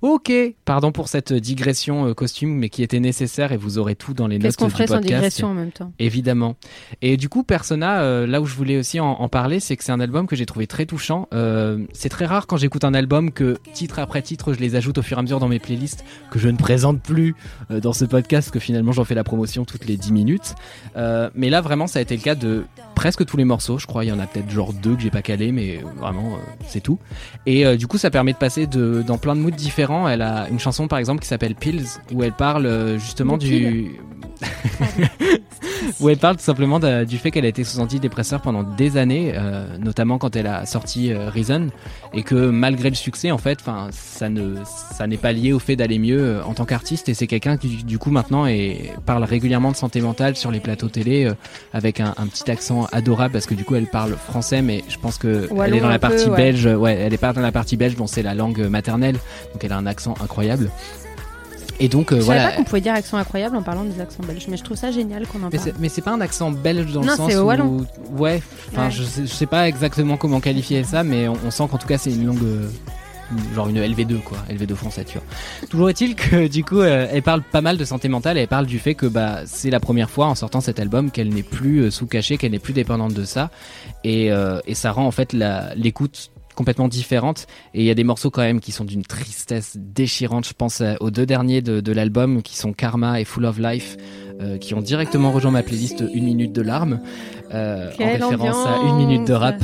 Ok, 0.02 0.34
pardon 0.66 0.92
pour 0.92 1.08
cette 1.08 1.32
digression 1.32 2.08
euh, 2.08 2.14
costume, 2.14 2.58
mais 2.58 2.68
qui 2.68 2.84
était 2.84 3.00
nécessaire 3.00 3.54
et 3.54 3.58
vous 3.58 3.78
aurez 3.78 3.96
tout 3.96 4.14
dans 4.14 4.28
les 4.28 4.36
notes 4.36 4.48
Qu'est-ce 4.48 4.58
qu'on 4.58 4.66
du 4.66 4.72
ferait 4.72 4.86
sans 4.86 4.96
podcast. 4.96 5.14
digression 5.14 5.48
en 5.48 5.54
même 5.54 5.72
temps? 5.72 5.94
Évidemment. 5.98 6.58
Et 7.02 7.16
du 7.16 7.30
coup, 7.30 7.44
Persona, 7.44 8.02
euh, 8.02 8.28
là 8.28 8.42
où 8.42 8.46
je 8.46 8.54
voulais 8.54 8.78
aussi 8.78 9.00
en, 9.00 9.12
en 9.12 9.30
parler, 9.30 9.62
c'est 9.62 9.78
que 9.78 9.84
c'est 9.86 9.94
un 9.94 10.02
album 10.02 10.28
que 10.28 10.36
j'ai 10.36 10.46
trouvé 10.46 10.68
très 10.68 10.86
touchant. 10.86 11.30
Euh, 11.34 11.86
c'est 11.94 12.10
très 12.10 12.26
rare 12.26 12.48
quand 12.48 12.58
j'écoute 12.58 12.84
un 12.84 12.94
album 12.94 13.32
que 13.32 13.56
titre 13.72 13.98
après 13.98 14.22
titre, 14.22 14.52
je 14.52 14.60
les 14.60 14.76
ajoute 14.76 14.98
au 14.98 15.02
fur 15.04 15.16
et 15.16 15.20
à 15.20 15.22
mesure 15.22 15.40
dans 15.40 15.48
mes 15.48 15.60
playlists, 15.60 16.04
que 16.32 16.38
je 16.38 16.50
ne 16.50 16.58
présente 16.58 17.02
plus 17.02 17.34
euh, 17.72 17.80
dans 17.80 17.94
ce 17.94 18.04
podcast, 18.04 18.52
que 18.52 18.60
finalement 18.60 18.92
j'en 18.92 19.06
fais 19.06 19.16
la 19.16 19.24
promotion 19.24 19.64
toutes 19.64 19.86
les 19.86 19.96
10 19.96 20.12
minutes. 20.12 20.56
Euh, 20.98 21.30
mais 21.34 21.50
là, 21.50 21.62
vraiment, 21.62 21.88
ça 21.88 22.00
a 22.00 22.02
été 22.02 22.18
le 22.18 22.22
cas 22.24 22.36
de 22.36 22.66
presque 22.94 23.26
tous 23.26 23.38
les 23.38 23.46
morceaux. 23.46 23.78
Je 23.78 23.88
crois 23.88 24.06
il 24.06 24.10
y 24.10 24.12
en 24.12 24.20
a 24.20 24.28
peut-être 24.28 24.50
genre 24.50 24.74
deux 24.74 24.96
que 24.96 25.02
j'ai 25.02 25.10
pas 25.10 25.22
calé, 25.22 25.52
mais 25.52 25.82
vraiment 25.98 26.34
euh, 26.34 26.54
c'est 26.68 26.82
tout. 26.82 27.00
Et 27.46 27.66
euh, 27.66 27.76
du 27.76 27.88
coup, 27.88 27.98
ça 27.98 28.10
permet 28.10 28.34
de 28.34 28.38
passer 28.38 28.68
de, 28.68 29.04
dans 29.06 29.18
plein 29.18 29.36
de 29.36 29.42
moods 29.42 29.52
différents. 29.52 30.08
Elle 30.08 30.22
a 30.22 30.48
une 30.50 30.60
chanson 30.60 30.88
par 30.88 31.00
exemple 31.00 31.22
qui 31.22 31.28
s'appelle 31.28 31.56
Pills 31.56 31.86
où 32.12 32.24
elle 32.24 32.34
parle 32.34 32.66
euh, 32.66 32.98
justement 32.98 33.38
De 33.38 33.46
du 33.46 34.00
où 36.00 36.10
elle 36.10 36.18
parle 36.18 36.38
tout 36.38 36.44
simplement 36.44 36.80
de- 36.80 37.04
du 37.04 37.18
fait 37.18 37.32
qu'elle 37.32 37.46
a 37.46 37.48
été 37.50 37.64
sous 37.64 37.80
antidépresseur 37.80 38.42
pendant 38.42 38.64
des 38.64 38.98
années, 38.98 39.34
euh, 39.36 39.66
notamment 39.78 40.18
quand 40.18 40.36
elle 40.36 40.48
a 40.48 40.66
sorti 40.66 41.12
euh, 41.12 41.30
Reason, 41.30 41.68
et 42.14 42.24
que 42.24 42.36
malgré 42.50 42.90
le 42.90 42.96
succès, 42.96 43.32
en 43.32 43.38
fait, 43.38 43.60
enfin, 43.62 43.88
ça 43.92 44.30
ne, 44.30 44.56
ça 44.96 45.08
n'est 45.08 45.18
pas 45.18 45.32
lié 45.32 45.54
au 45.54 45.60
fait 45.60 45.76
d'aller 45.76 46.00
mieux 46.00 46.20
euh, 46.20 46.44
en 46.44 46.54
tant 46.54 46.66
qu'artiste. 46.66 47.10
Et 47.10 47.14
c'est 47.14 47.28
quelqu'un 47.28 47.58
qui, 47.58 47.84
du 47.84 47.98
coup, 48.00 48.12
maintenant, 48.12 48.46
est, 48.46 48.92
parle 49.06 49.24
régulièrement 49.24 49.72
de 49.72 49.76
santé 49.76 50.02
mentale 50.02 50.36
sur 50.36 50.52
les 50.52 50.60
plateaux 50.60 50.90
télé, 50.90 51.26
euh, 51.26 51.34
avec 51.74 52.00
un, 52.00 52.14
un 52.18 52.28
petit 52.28 52.50
accent 52.52 52.88
adorable, 52.92 53.34
parce 53.34 53.46
que 53.46 53.54
du 53.56 53.64
coup, 53.64 53.76
elle 53.76 53.88
parle 53.88 54.14
français, 54.14 54.62
mais 54.62 54.84
je 54.90 54.98
pense 54.98 55.18
que 55.18 55.50
elle 55.66 55.76
est 55.76 55.80
dans 55.80 55.88
la 55.90 56.00
peu, 56.00 56.10
partie 56.10 56.30
ouais. 56.30 56.38
belge. 56.38 56.66
Ouais, 56.66 56.94
elle 56.96 57.14
est 57.14 57.18
pas 57.18 57.34
dans 57.34 57.42
la 57.42 57.52
partie 57.52 57.78
belge, 57.78 57.96
dont 57.96 58.08
c'est 58.08 58.24
la 58.24 58.34
langue 58.36 58.60
maternelle, 58.68 59.16
donc 59.54 59.64
elle 59.64 59.72
a 59.72 59.78
un 59.78 59.86
accent 59.86 60.14
incroyable. 60.24 60.70
Et 61.84 61.90
donc 61.90 62.12
euh, 62.14 62.16
Je 62.16 62.22
savais 62.22 62.38
voilà. 62.38 62.50
pas 62.52 62.56
qu'on 62.56 62.64
pouvait 62.64 62.80
dire 62.82 62.94
accent 62.94 63.18
incroyable 63.18 63.58
en 63.58 63.62
parlant 63.62 63.84
des 63.84 64.00
accents 64.00 64.24
belges, 64.24 64.46
mais 64.48 64.56
je 64.58 64.64
trouve 64.64 64.78
ça 64.78 64.90
génial 64.92 65.28
qu'on 65.28 65.44
en 65.44 65.50
parle. 65.50 65.74
mais 65.80 65.90
c'est 65.90 66.02
pas 66.02 66.12
un 66.12 66.22
accent 66.22 66.50
belge 66.50 66.94
dans 66.94 67.02
Non, 67.02 67.12
le 67.12 67.18
sens 67.18 67.36
où 67.36 67.42
ouais, 68.18 68.42
enfin 68.72 68.86
Ouais. 68.86 68.92
je, 68.92 69.04
je 69.04 69.26
sais 69.26 69.46
pas 69.48 69.68
exactement 69.68 70.16
comment 70.16 70.40
qualifier 70.40 70.84
ça, 70.86 71.04
mais 71.04 71.28
on, 71.28 71.38
on 71.46 71.52
sent 71.52 71.66
qu'en 71.70 71.78
tout 71.78 71.88
cas 71.88 71.98
c'est 71.98 72.12
une 72.12 72.26
langue 72.26 72.42
euh, 72.44 72.70
genre 73.56 73.68
une 73.68 73.80
LV2 73.82 74.22
quoi, 74.22 74.38
LV2 74.50 74.76
français 74.76 75.04
tu 75.04 75.18
vois. 75.18 75.68
Toujours 75.70 75.90
est-il 75.90 76.16
que 76.16 76.48
du 76.48 76.64
coup 76.64 76.80
euh, 76.80 77.08
elle 77.12 77.22
parle 77.24 77.42
pas 77.42 77.62
mal 77.62 77.78
de 77.78 77.84
santé 77.86 78.08
mentale 78.08 78.38
et 78.38 78.42
elle 78.42 78.48
parle 78.48 78.66
du 78.68 78.80
fait 78.80 78.96
que 78.96 79.06
bah 79.06 79.40
c'est 79.46 79.70
la 79.72 79.80
première 79.80 80.10
fois 80.10 80.28
en 80.28 80.36
sortant 80.36 80.62
cet 80.62 80.80
album 80.80 81.12
qu'elle 81.12 81.30
n'est 81.34 81.44
plus 81.44 81.80
euh, 81.80 81.92
sous 81.92 82.06
cachet, 82.06 82.38
qu'elle 82.38 82.52
n'est 82.52 82.60
plus 82.60 82.74
dépendante 82.74 83.14
de 83.14 83.26
ça 83.26 83.50
et, 84.04 84.32
euh, 84.32 84.60
et 84.68 84.76
ça 84.76 84.92
rend 84.92 85.06
en 85.06 85.12
fait 85.12 85.34
l'écoute 85.76 86.30
complètement 86.54 86.88
différente 86.88 87.48
et 87.74 87.82
il 87.82 87.86
y 87.86 87.92
a 87.92 87.96
des 87.96 88.04
morceaux 88.04 88.30
quand 88.30 88.42
même 88.42 88.60
qui 88.60 88.72
sont 88.72 88.86
d'une 88.86 89.04
tristesse 89.04 89.78
déchirante. 89.78 90.48
Je 90.48 90.54
pense 90.54 90.82
aux 91.00 91.12
deux 91.12 91.26
derniers 91.26 91.62
de, 91.62 91.82
de 91.82 91.92
l'album 91.92 92.42
qui 92.42 92.58
sont 92.58 92.74
Karma 92.74 93.20
et 93.20 93.26
Full 93.26 93.46
of 93.46 93.60
Life 93.60 93.98
euh, 94.42 94.58
qui 94.58 94.74
ont 94.74 94.82
directement 94.82 95.32
rejoint 95.32 95.52
ma 95.52 95.64
playlist 95.64 96.04
Une 96.14 96.26
minute 96.26 96.54
de 96.54 96.62
larmes 96.62 97.00
euh, 97.54 97.92
en 98.00 98.06
référence 98.06 98.66
à 98.66 98.78
Une 98.88 98.98
minute 98.98 99.28
de 99.28 99.34
rap. 99.34 99.56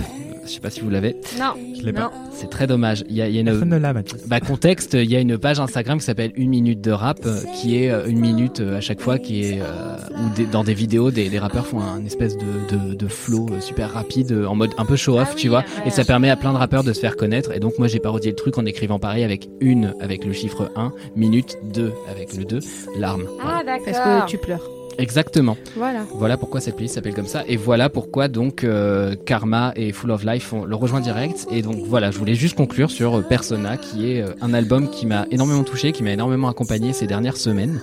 Je 0.50 0.56
sais 0.56 0.60
pas 0.60 0.70
si 0.70 0.82
vous 0.82 0.90
l'avez 0.90 1.16
Non. 1.40 1.54
Je 1.80 1.86
l'ai 1.86 1.94
pas. 1.94 2.12
c'est 2.34 2.50
très 2.50 2.68
dommage 2.68 3.04
il 3.10 3.16
y 3.16 3.22
a, 3.22 3.28
il 3.28 3.36
y 3.36 3.38
a 3.38 3.42
une 3.42 3.48
Personne 3.48 3.70
ne 3.70 3.78
l'a, 3.78 3.94
Mathis. 3.94 4.28
bah 4.28 4.40
contexte, 4.40 4.96
il 4.96 5.10
y 5.10 5.16
a 5.16 5.20
une 5.20 5.38
page 5.38 5.60
Instagram 5.60 6.00
qui 6.00 6.06
s'appelle 6.06 6.32
Une 6.36 6.50
minute 6.50 6.82
de 6.82 6.92
rap, 6.92 7.20
euh, 7.26 7.40
qui 7.62 7.78
est 7.84 7.92
euh, 7.92 8.08
une 8.08 8.20
minute 8.20 8.60
euh, 8.60 8.78
à 8.78 8.82
chaque 8.82 9.00
fois, 9.00 9.18
qui 9.20 9.44
est 9.44 9.62
euh, 9.62 9.96
où 10.18 10.36
des- 10.36 10.46
dans 10.46 10.64
des 10.64 10.74
vidéos, 10.74 11.12
des, 11.12 11.30
des 11.30 11.40
rappeurs 11.40 11.68
font 11.68 11.80
un 11.82 12.04
espèce 12.06 12.36
de, 12.38 12.76
de, 12.90 12.94
de 12.96 13.08
flow 13.08 13.48
super 13.62 13.92
rapide, 13.94 14.32
en 14.48 14.56
mode 14.56 14.72
un 14.78 14.86
peu 14.86 14.96
show-off, 14.96 15.30
Ah 15.32 15.36
tu 15.36 15.48
oui, 15.48 15.50
vois, 15.50 15.60
ouais. 15.60 15.88
et 15.88 15.90
ça 15.92 16.04
permet 16.04 16.30
à 16.30 16.36
plein 16.36 16.52
de 16.54 16.58
rappeurs 16.58 16.84
de 16.84 16.92
se 16.94 17.00
faire 17.00 17.16
connaître. 17.16 17.52
Et 17.56 17.60
donc 17.60 17.78
moi 17.80 17.88
j'ai 17.88 18.00
parodié 18.00 18.32
le 18.32 18.36
truc 18.36 18.58
en 18.58 18.66
écrivant 18.66 19.00
pareil 19.00 19.24
avec 19.24 19.50
une 19.62 19.94
avec 20.02 20.26
le 20.26 20.34
chiffre 20.34 20.72
1, 20.76 20.92
minute 21.16 21.58
2 21.74 21.92
avec 22.10 22.36
le 22.36 22.46
2, 22.46 22.60
larme. 22.98 23.24
Ah 23.44 23.62
d'accord. 23.66 23.86
Parce 23.86 24.26
que 24.26 24.30
tu 24.32 24.38
pleures. 24.38 24.68
Exactement. 25.00 25.58
Voilà. 25.76 26.02
Voilà 26.14 26.38
pourquoi 26.38 26.60
cette 26.60 26.76
playlist 26.76 26.96
s'appelle 26.96 27.16
comme 27.16 27.26
ça. 27.26 27.44
Et 27.48 27.56
voilà 27.56 27.90
pourquoi 27.90 28.28
donc 28.28 28.64
euh, 28.64 29.16
Karma 29.26 29.72
et 29.76 29.92
Full 29.94 30.12
of 30.12 30.24
Life 30.24 30.52
ont 30.54 30.66
le 30.66 30.76
rejoint 30.76 31.00
direct. 31.00 31.48
Et 31.52 31.62
donc 31.62 31.78
voilà 31.86 32.12
je 32.12 32.18
voulais 32.18 32.36
juste 32.36 32.56
conclure 32.56 32.92
sur 32.92 33.18
euh, 33.18 33.22
Persona 33.22 33.78
qui 33.78 34.12
est 34.12 34.22
euh, 34.22 34.34
un 34.42 34.54
album 34.54 34.90
qui 34.90 35.06
m'a 35.06 35.26
énormément 35.32 35.64
touché 35.64 35.94
qui 35.94 36.04
m'a 36.04 36.12
énormément 36.12 36.50
accompagné 36.50 36.94
ces 36.94 37.08
dernières 37.08 37.38
semaines 37.38 37.80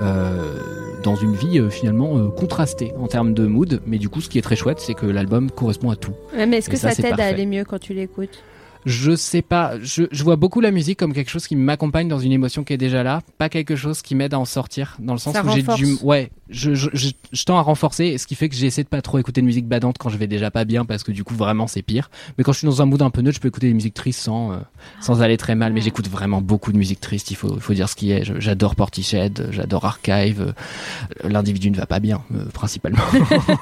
euh, 0.00 0.58
dans 1.02 1.16
une 1.16 1.34
vie 1.34 1.58
euh, 1.60 1.68
finalement 1.68 2.16
euh, 2.16 2.28
contrastée 2.28 2.92
en 2.98 3.06
termes 3.06 3.34
de 3.34 3.46
mood. 3.46 3.80
Mais 3.86 3.98
du 3.98 4.08
coup 4.08 4.20
ce 4.22 4.28
qui 4.28 4.38
est 4.38 4.42
très 4.42 4.56
chouette 4.56 4.80
c'est 4.80 4.94
que 4.94 5.06
l'album 5.06 5.50
correspond 5.50 5.90
à 5.90 5.96
tout. 5.96 6.14
Ouais, 6.34 6.46
mais 6.46 6.58
est-ce 6.58 6.70
que 6.70 6.76
ça, 6.76 6.94
t'aide 6.94 7.20
à 7.20 7.26
aller 7.26 7.46
mieux 7.46 7.64
quand 7.64 7.78
tu 7.78 7.92
l'écoutes? 7.92 8.42
Je 8.86 9.16
sais 9.16 9.42
pas, 9.42 9.74
je, 9.80 10.04
je 10.10 10.24
vois 10.24 10.36
beaucoup 10.36 10.60
la 10.60 10.70
musique 10.70 10.98
comme 10.98 11.12
quelque 11.12 11.30
chose 11.30 11.46
qui 11.46 11.56
m'accompagne 11.56 12.08
dans 12.08 12.18
une 12.18 12.32
émotion 12.32 12.64
qui 12.64 12.72
est 12.72 12.76
déjà 12.78 13.02
là, 13.02 13.20
pas 13.38 13.48
quelque 13.48 13.76
chose 13.76 14.02
qui 14.02 14.14
m'aide 14.14 14.34
à 14.34 14.38
en 14.38 14.44
sortir, 14.44 14.96
dans 14.98 15.12
le 15.14 15.18
sens 15.18 15.32
Ça 15.34 15.42
où 15.44 15.48
j'ai 15.50 15.62
du, 15.62 15.96
ouais, 16.02 16.30
je, 16.50 16.74
je, 16.74 16.90
je, 16.92 17.08
je 17.32 17.44
tends 17.44 17.58
à 17.58 17.62
renforcer, 17.62 18.04
et 18.06 18.18
ce 18.18 18.26
qui 18.26 18.34
fait 18.34 18.48
que 18.48 18.54
j'essaie 18.54 18.82
de 18.82 18.88
pas 18.88 19.00
trop 19.02 19.18
écouter 19.18 19.40
de 19.40 19.46
musique 19.46 19.66
badante 19.66 19.96
quand 19.98 20.08
je 20.10 20.18
vais 20.18 20.26
déjà 20.26 20.50
pas 20.50 20.64
bien, 20.64 20.84
parce 20.84 21.02
que 21.02 21.12
du 21.12 21.24
coup 21.24 21.34
vraiment 21.34 21.66
c'est 21.66 21.82
pire. 21.82 22.10
Mais 22.36 22.44
quand 22.44 22.52
je 22.52 22.58
suis 22.58 22.66
dans 22.66 22.82
un 22.82 22.86
mood 22.86 23.00
un 23.02 23.10
peu 23.10 23.22
neutre, 23.22 23.36
je 23.36 23.40
peux 23.40 23.48
écouter 23.48 23.68
des 23.68 23.74
musiques 23.74 23.94
tristes 23.94 24.20
sans, 24.20 24.52
euh, 24.52 24.56
sans 25.00 25.22
aller 25.22 25.36
très 25.36 25.54
mal. 25.54 25.72
Mais 25.72 25.80
j'écoute 25.80 26.08
vraiment 26.08 26.40
beaucoup 26.42 26.70
de 26.72 26.76
musique 26.78 27.00
triste, 27.00 27.30
il 27.30 27.36
faut, 27.36 27.54
il 27.54 27.60
faut 27.60 27.74
dire 27.74 27.88
ce 27.88 27.96
qui 27.96 28.10
est. 28.12 28.22
J'adore 28.40 28.74
Portishead, 28.76 29.48
j'adore 29.50 29.84
Archive. 29.86 30.40
euh, 30.42 31.28
L'individu 31.28 31.70
ne 31.70 31.76
va 31.76 31.86
pas 31.86 32.00
bien, 32.00 32.22
euh, 32.34 32.44
principalement. 32.52 32.98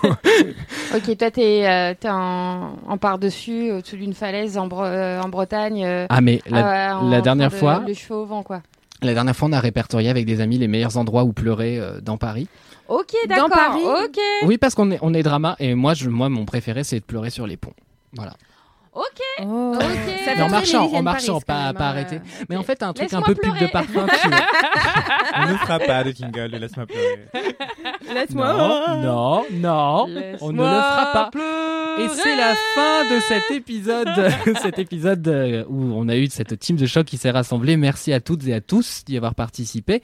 Ok, 0.95 1.17
toi 1.17 1.31
t'es 1.31 1.67
euh, 1.67 1.95
t'es 1.99 2.09
en, 2.11 2.77
en 2.87 2.99
par-dessus, 2.99 3.71
au-dessus 3.73 3.97
d'une 3.97 4.13
falaise 4.15 4.59
en, 4.59 4.69
Bre- 4.69 4.85
euh, 4.85 5.12
en 5.21 5.29
Bretagne. 5.29 5.85
euh, 5.85 6.07
ah 6.09 6.21
mais 6.21 6.41
la, 6.49 6.93
ah 6.93 6.99
en 7.01 7.09
la 7.11 7.21
dernière 7.21 7.51
de- 7.51 7.55
fois, 7.57 7.83
Le 7.87 7.95
cheveu 7.95 8.15
au 8.21 8.25
vent 8.25 8.43
quoi. 8.43 8.63
la 9.03 9.15
dernière 9.15 9.35
fois 9.37 9.49
on 9.49 9.53
a 9.53 9.61
répertorié 9.61 10.09
avec 10.11 10.27
des 10.27 10.41
amis 10.41 10.59
les 10.59 10.69
meilleurs 10.69 10.97
endroits 10.97 11.25
où 11.25 11.33
pleurer 11.33 11.79
euh, 11.79 12.01
dans 12.01 12.17
Paris. 12.19 12.49
Ok, 12.89 13.13
Dans 13.29 13.35
d'accord. 13.49 13.51
Paris 13.51 13.83
Ok. 14.05 14.19
Oui, 14.47 14.59
parce 14.59 14.75
qu'on 14.75 14.91
est, 14.91 14.99
on 15.03 15.15
est 15.15 15.23
drama 15.23 15.57
et 15.61 15.75
moi, 15.75 15.95
je, 15.95 16.09
moi, 16.11 16.29
mon 16.29 16.45
préféré, 16.45 16.85
c'est 16.85 16.99
de 17.01 17.05
pleurer 17.05 17.31
sur 17.31 17.47
les 17.47 17.57
ponts. 17.57 17.73
Voilà. 18.15 18.35
Ok. 18.93 19.21
Oh. 19.41 19.75
Ok. 19.75 19.83
Ça 20.25 20.45
en 20.45 20.49
marchant, 20.51 20.93
en 20.93 21.03
marchant, 21.03 21.41
Paris, 21.41 21.73
pas, 21.73 21.79
pas 21.79 21.85
hein. 21.87 21.89
arrêter. 21.89 22.21
Mais 22.51 22.57
en 22.57 22.63
fait, 22.63 22.83
un 22.83 22.93
truc 22.93 23.13
un 23.15 23.23
peu 23.23 23.35
pub 23.35 23.53
de 23.55 23.67
pleurer. 23.67 23.73
parfum. 23.73 24.07
On 25.35 25.47
ne 25.53 25.57
fera 25.57 25.79
pas 25.79 26.05
de 26.05 26.11
jingle 26.11 26.51
de 26.51 26.59
Laisse-moi 26.59 26.87
pleurer. 26.87 27.29
Laisse-moi. 28.13 28.53
Non, 28.53 29.03
non, 29.03 29.45
non, 29.53 30.07
on 30.43 30.53
ne 30.53 30.59
le 30.59 30.69
fera 30.69 31.11
pas. 31.13 31.31
Et 31.99 32.09
c'est 32.09 32.37
la 32.37 32.55
fin 32.75 33.15
de 33.15 33.21
cet 33.21 33.51
épisode, 33.51 34.09
cet 34.63 34.79
épisode 34.79 35.27
euh, 35.29 35.65
où 35.69 35.93
on 35.95 36.09
a 36.09 36.17
eu 36.17 36.27
cette 36.29 36.59
team 36.59 36.77
de 36.77 36.87
choc 36.87 37.07
qui 37.07 37.19
s'est 37.19 37.31
rassemblée. 37.31 37.77
Merci 37.77 38.13
à 38.13 38.21
toutes 38.21 38.47
et 38.47 38.55
à 38.55 38.61
tous 38.61 39.05
d'y 39.05 39.17
avoir 39.17 39.35
participé. 39.35 40.01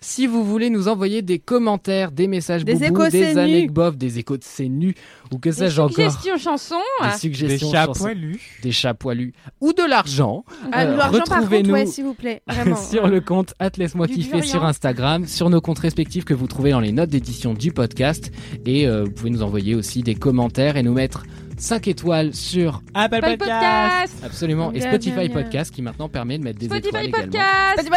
Si 0.00 0.26
vous 0.26 0.44
voulez 0.44 0.68
nous 0.68 0.88
envoyer 0.88 1.22
des 1.22 1.38
commentaires, 1.38 2.10
des 2.10 2.26
messages 2.26 2.64
Des 2.64 2.74
boubou, 2.74 3.04
échos 3.04 3.08
des 3.08 3.38
anecdotes, 3.38 3.96
des 3.96 4.18
échos 4.18 4.36
de 4.36 4.44
c'est 4.44 4.68
nu 4.68 4.94
ou 5.32 5.38
que 5.38 5.48
Des 5.50 5.54
sais-je 5.54 5.80
encore, 5.80 5.94
suggestions 5.94 6.36
chansons. 6.38 6.74
des 7.02 7.06
Des 7.10 7.16
suggestions, 7.18 7.70
chats 7.70 7.86
chansons, 7.86 8.04
poilus. 8.04 8.40
des 8.62 8.72
chats 8.72 8.94
poilus 8.94 9.32
ou 9.60 9.72
de 9.72 9.82
l'argent. 9.88 10.44
Ah, 10.72 10.82
Euh, 10.82 10.96
l'argent 10.96 10.96
par 10.96 11.10
contre, 11.10 11.34
retrouvez-nous 11.34 11.72
ouais, 11.72 11.86
s'il 11.86 12.04
vous 12.04 12.14
plaît. 12.14 12.42
Vraiment. 12.46 12.76
sur 12.90 13.06
le 13.08 13.20
compte 13.20 13.54
Laisse-moi 13.76 14.08
kiffer 14.08 14.42
sur 14.42 14.64
Instagram, 14.64 15.26
sur 15.26 15.48
nos 15.50 15.60
comptes 15.60 15.78
respectifs 15.78 16.24
que 16.24 16.34
vous 16.34 16.46
trouvez 16.46 16.70
dans 16.72 16.80
les 16.80 16.92
notes 16.92 17.10
d'édition 17.10 17.54
du 17.54 17.72
podcast. 17.72 18.30
Et 18.66 18.86
euh, 18.86 19.04
vous 19.04 19.10
pouvez 19.12 19.30
nous 19.30 19.42
envoyer 19.42 19.74
aussi 19.74 20.02
des 20.02 20.14
commentaires 20.14 20.76
et 20.76 20.82
nous 20.82 20.92
mettre 20.92 21.24
5 21.56 21.88
étoiles 21.88 22.34
sur 22.34 22.82
Apple 22.94 23.20
Podcast. 23.20 24.14
absolument 24.24 24.72
et 24.72 24.80
Spotify 24.80 25.14
bien, 25.14 25.24
bien. 25.26 25.34
Podcast 25.42 25.74
qui 25.74 25.82
maintenant 25.82 26.08
permet 26.08 26.38
de 26.38 26.44
mettre 26.44 26.58
des 26.58 26.66
Spotify 26.66 26.88
étoiles 26.88 27.06
également. 27.06 27.32
Podcast. 27.32 27.88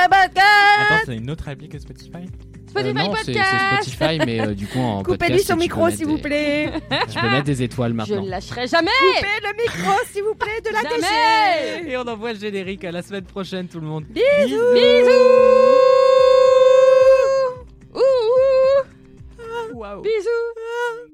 Attends, 0.82 1.04
c'est 1.06 1.16
une 1.16 1.30
autre 1.32 1.48
appli 1.50 1.70
que 1.70 1.80
Spotify? 1.80 2.28
Spotify 2.74 2.90
euh, 2.90 2.94
non, 2.94 3.14
Podcast. 3.14 3.50
C'est 3.84 3.92
Spotify, 3.92 4.26
mais 4.26 4.42
euh, 4.42 4.54
du 4.54 4.68
coup 4.68 4.80
en 4.80 5.04
Coupez-lui 5.04 5.44
son 5.44 5.56
micro, 5.56 5.90
s'il 5.90 6.08
vous 6.08 6.18
plaît. 6.18 6.72
Tu 7.12 7.20
peux 7.20 7.30
mettre 7.30 7.46
des 7.46 7.62
étoiles 7.62 7.94
maintenant. 7.94 8.16
Je 8.16 8.22
ne 8.22 8.30
lâcherai 8.30 8.68
jamais. 8.68 8.92
Coupez 9.00 9.28
le 9.42 9.64
micro, 9.64 9.94
s'il 10.12 10.24
vous 10.24 10.36
plaît, 10.36 10.62
de 10.64 10.70
la 10.72 10.82
jamais 10.82 11.92
Et 11.92 11.98
on 11.98 12.08
envoie 12.08 12.34
le 12.34 12.40
générique. 12.40 12.84
À 12.84 12.92
la 12.92 13.02
semaine 13.02 13.26
prochaine, 13.26 13.68
tout 13.68 13.80
le 13.80 13.88
monde. 13.88 14.06
Bisous. 14.10 14.74
Bisous. 14.74 15.12
Ah. 17.96 18.00
Ouh. 18.00 19.78
Wow. 19.78 20.02
Bisous. 20.02 21.13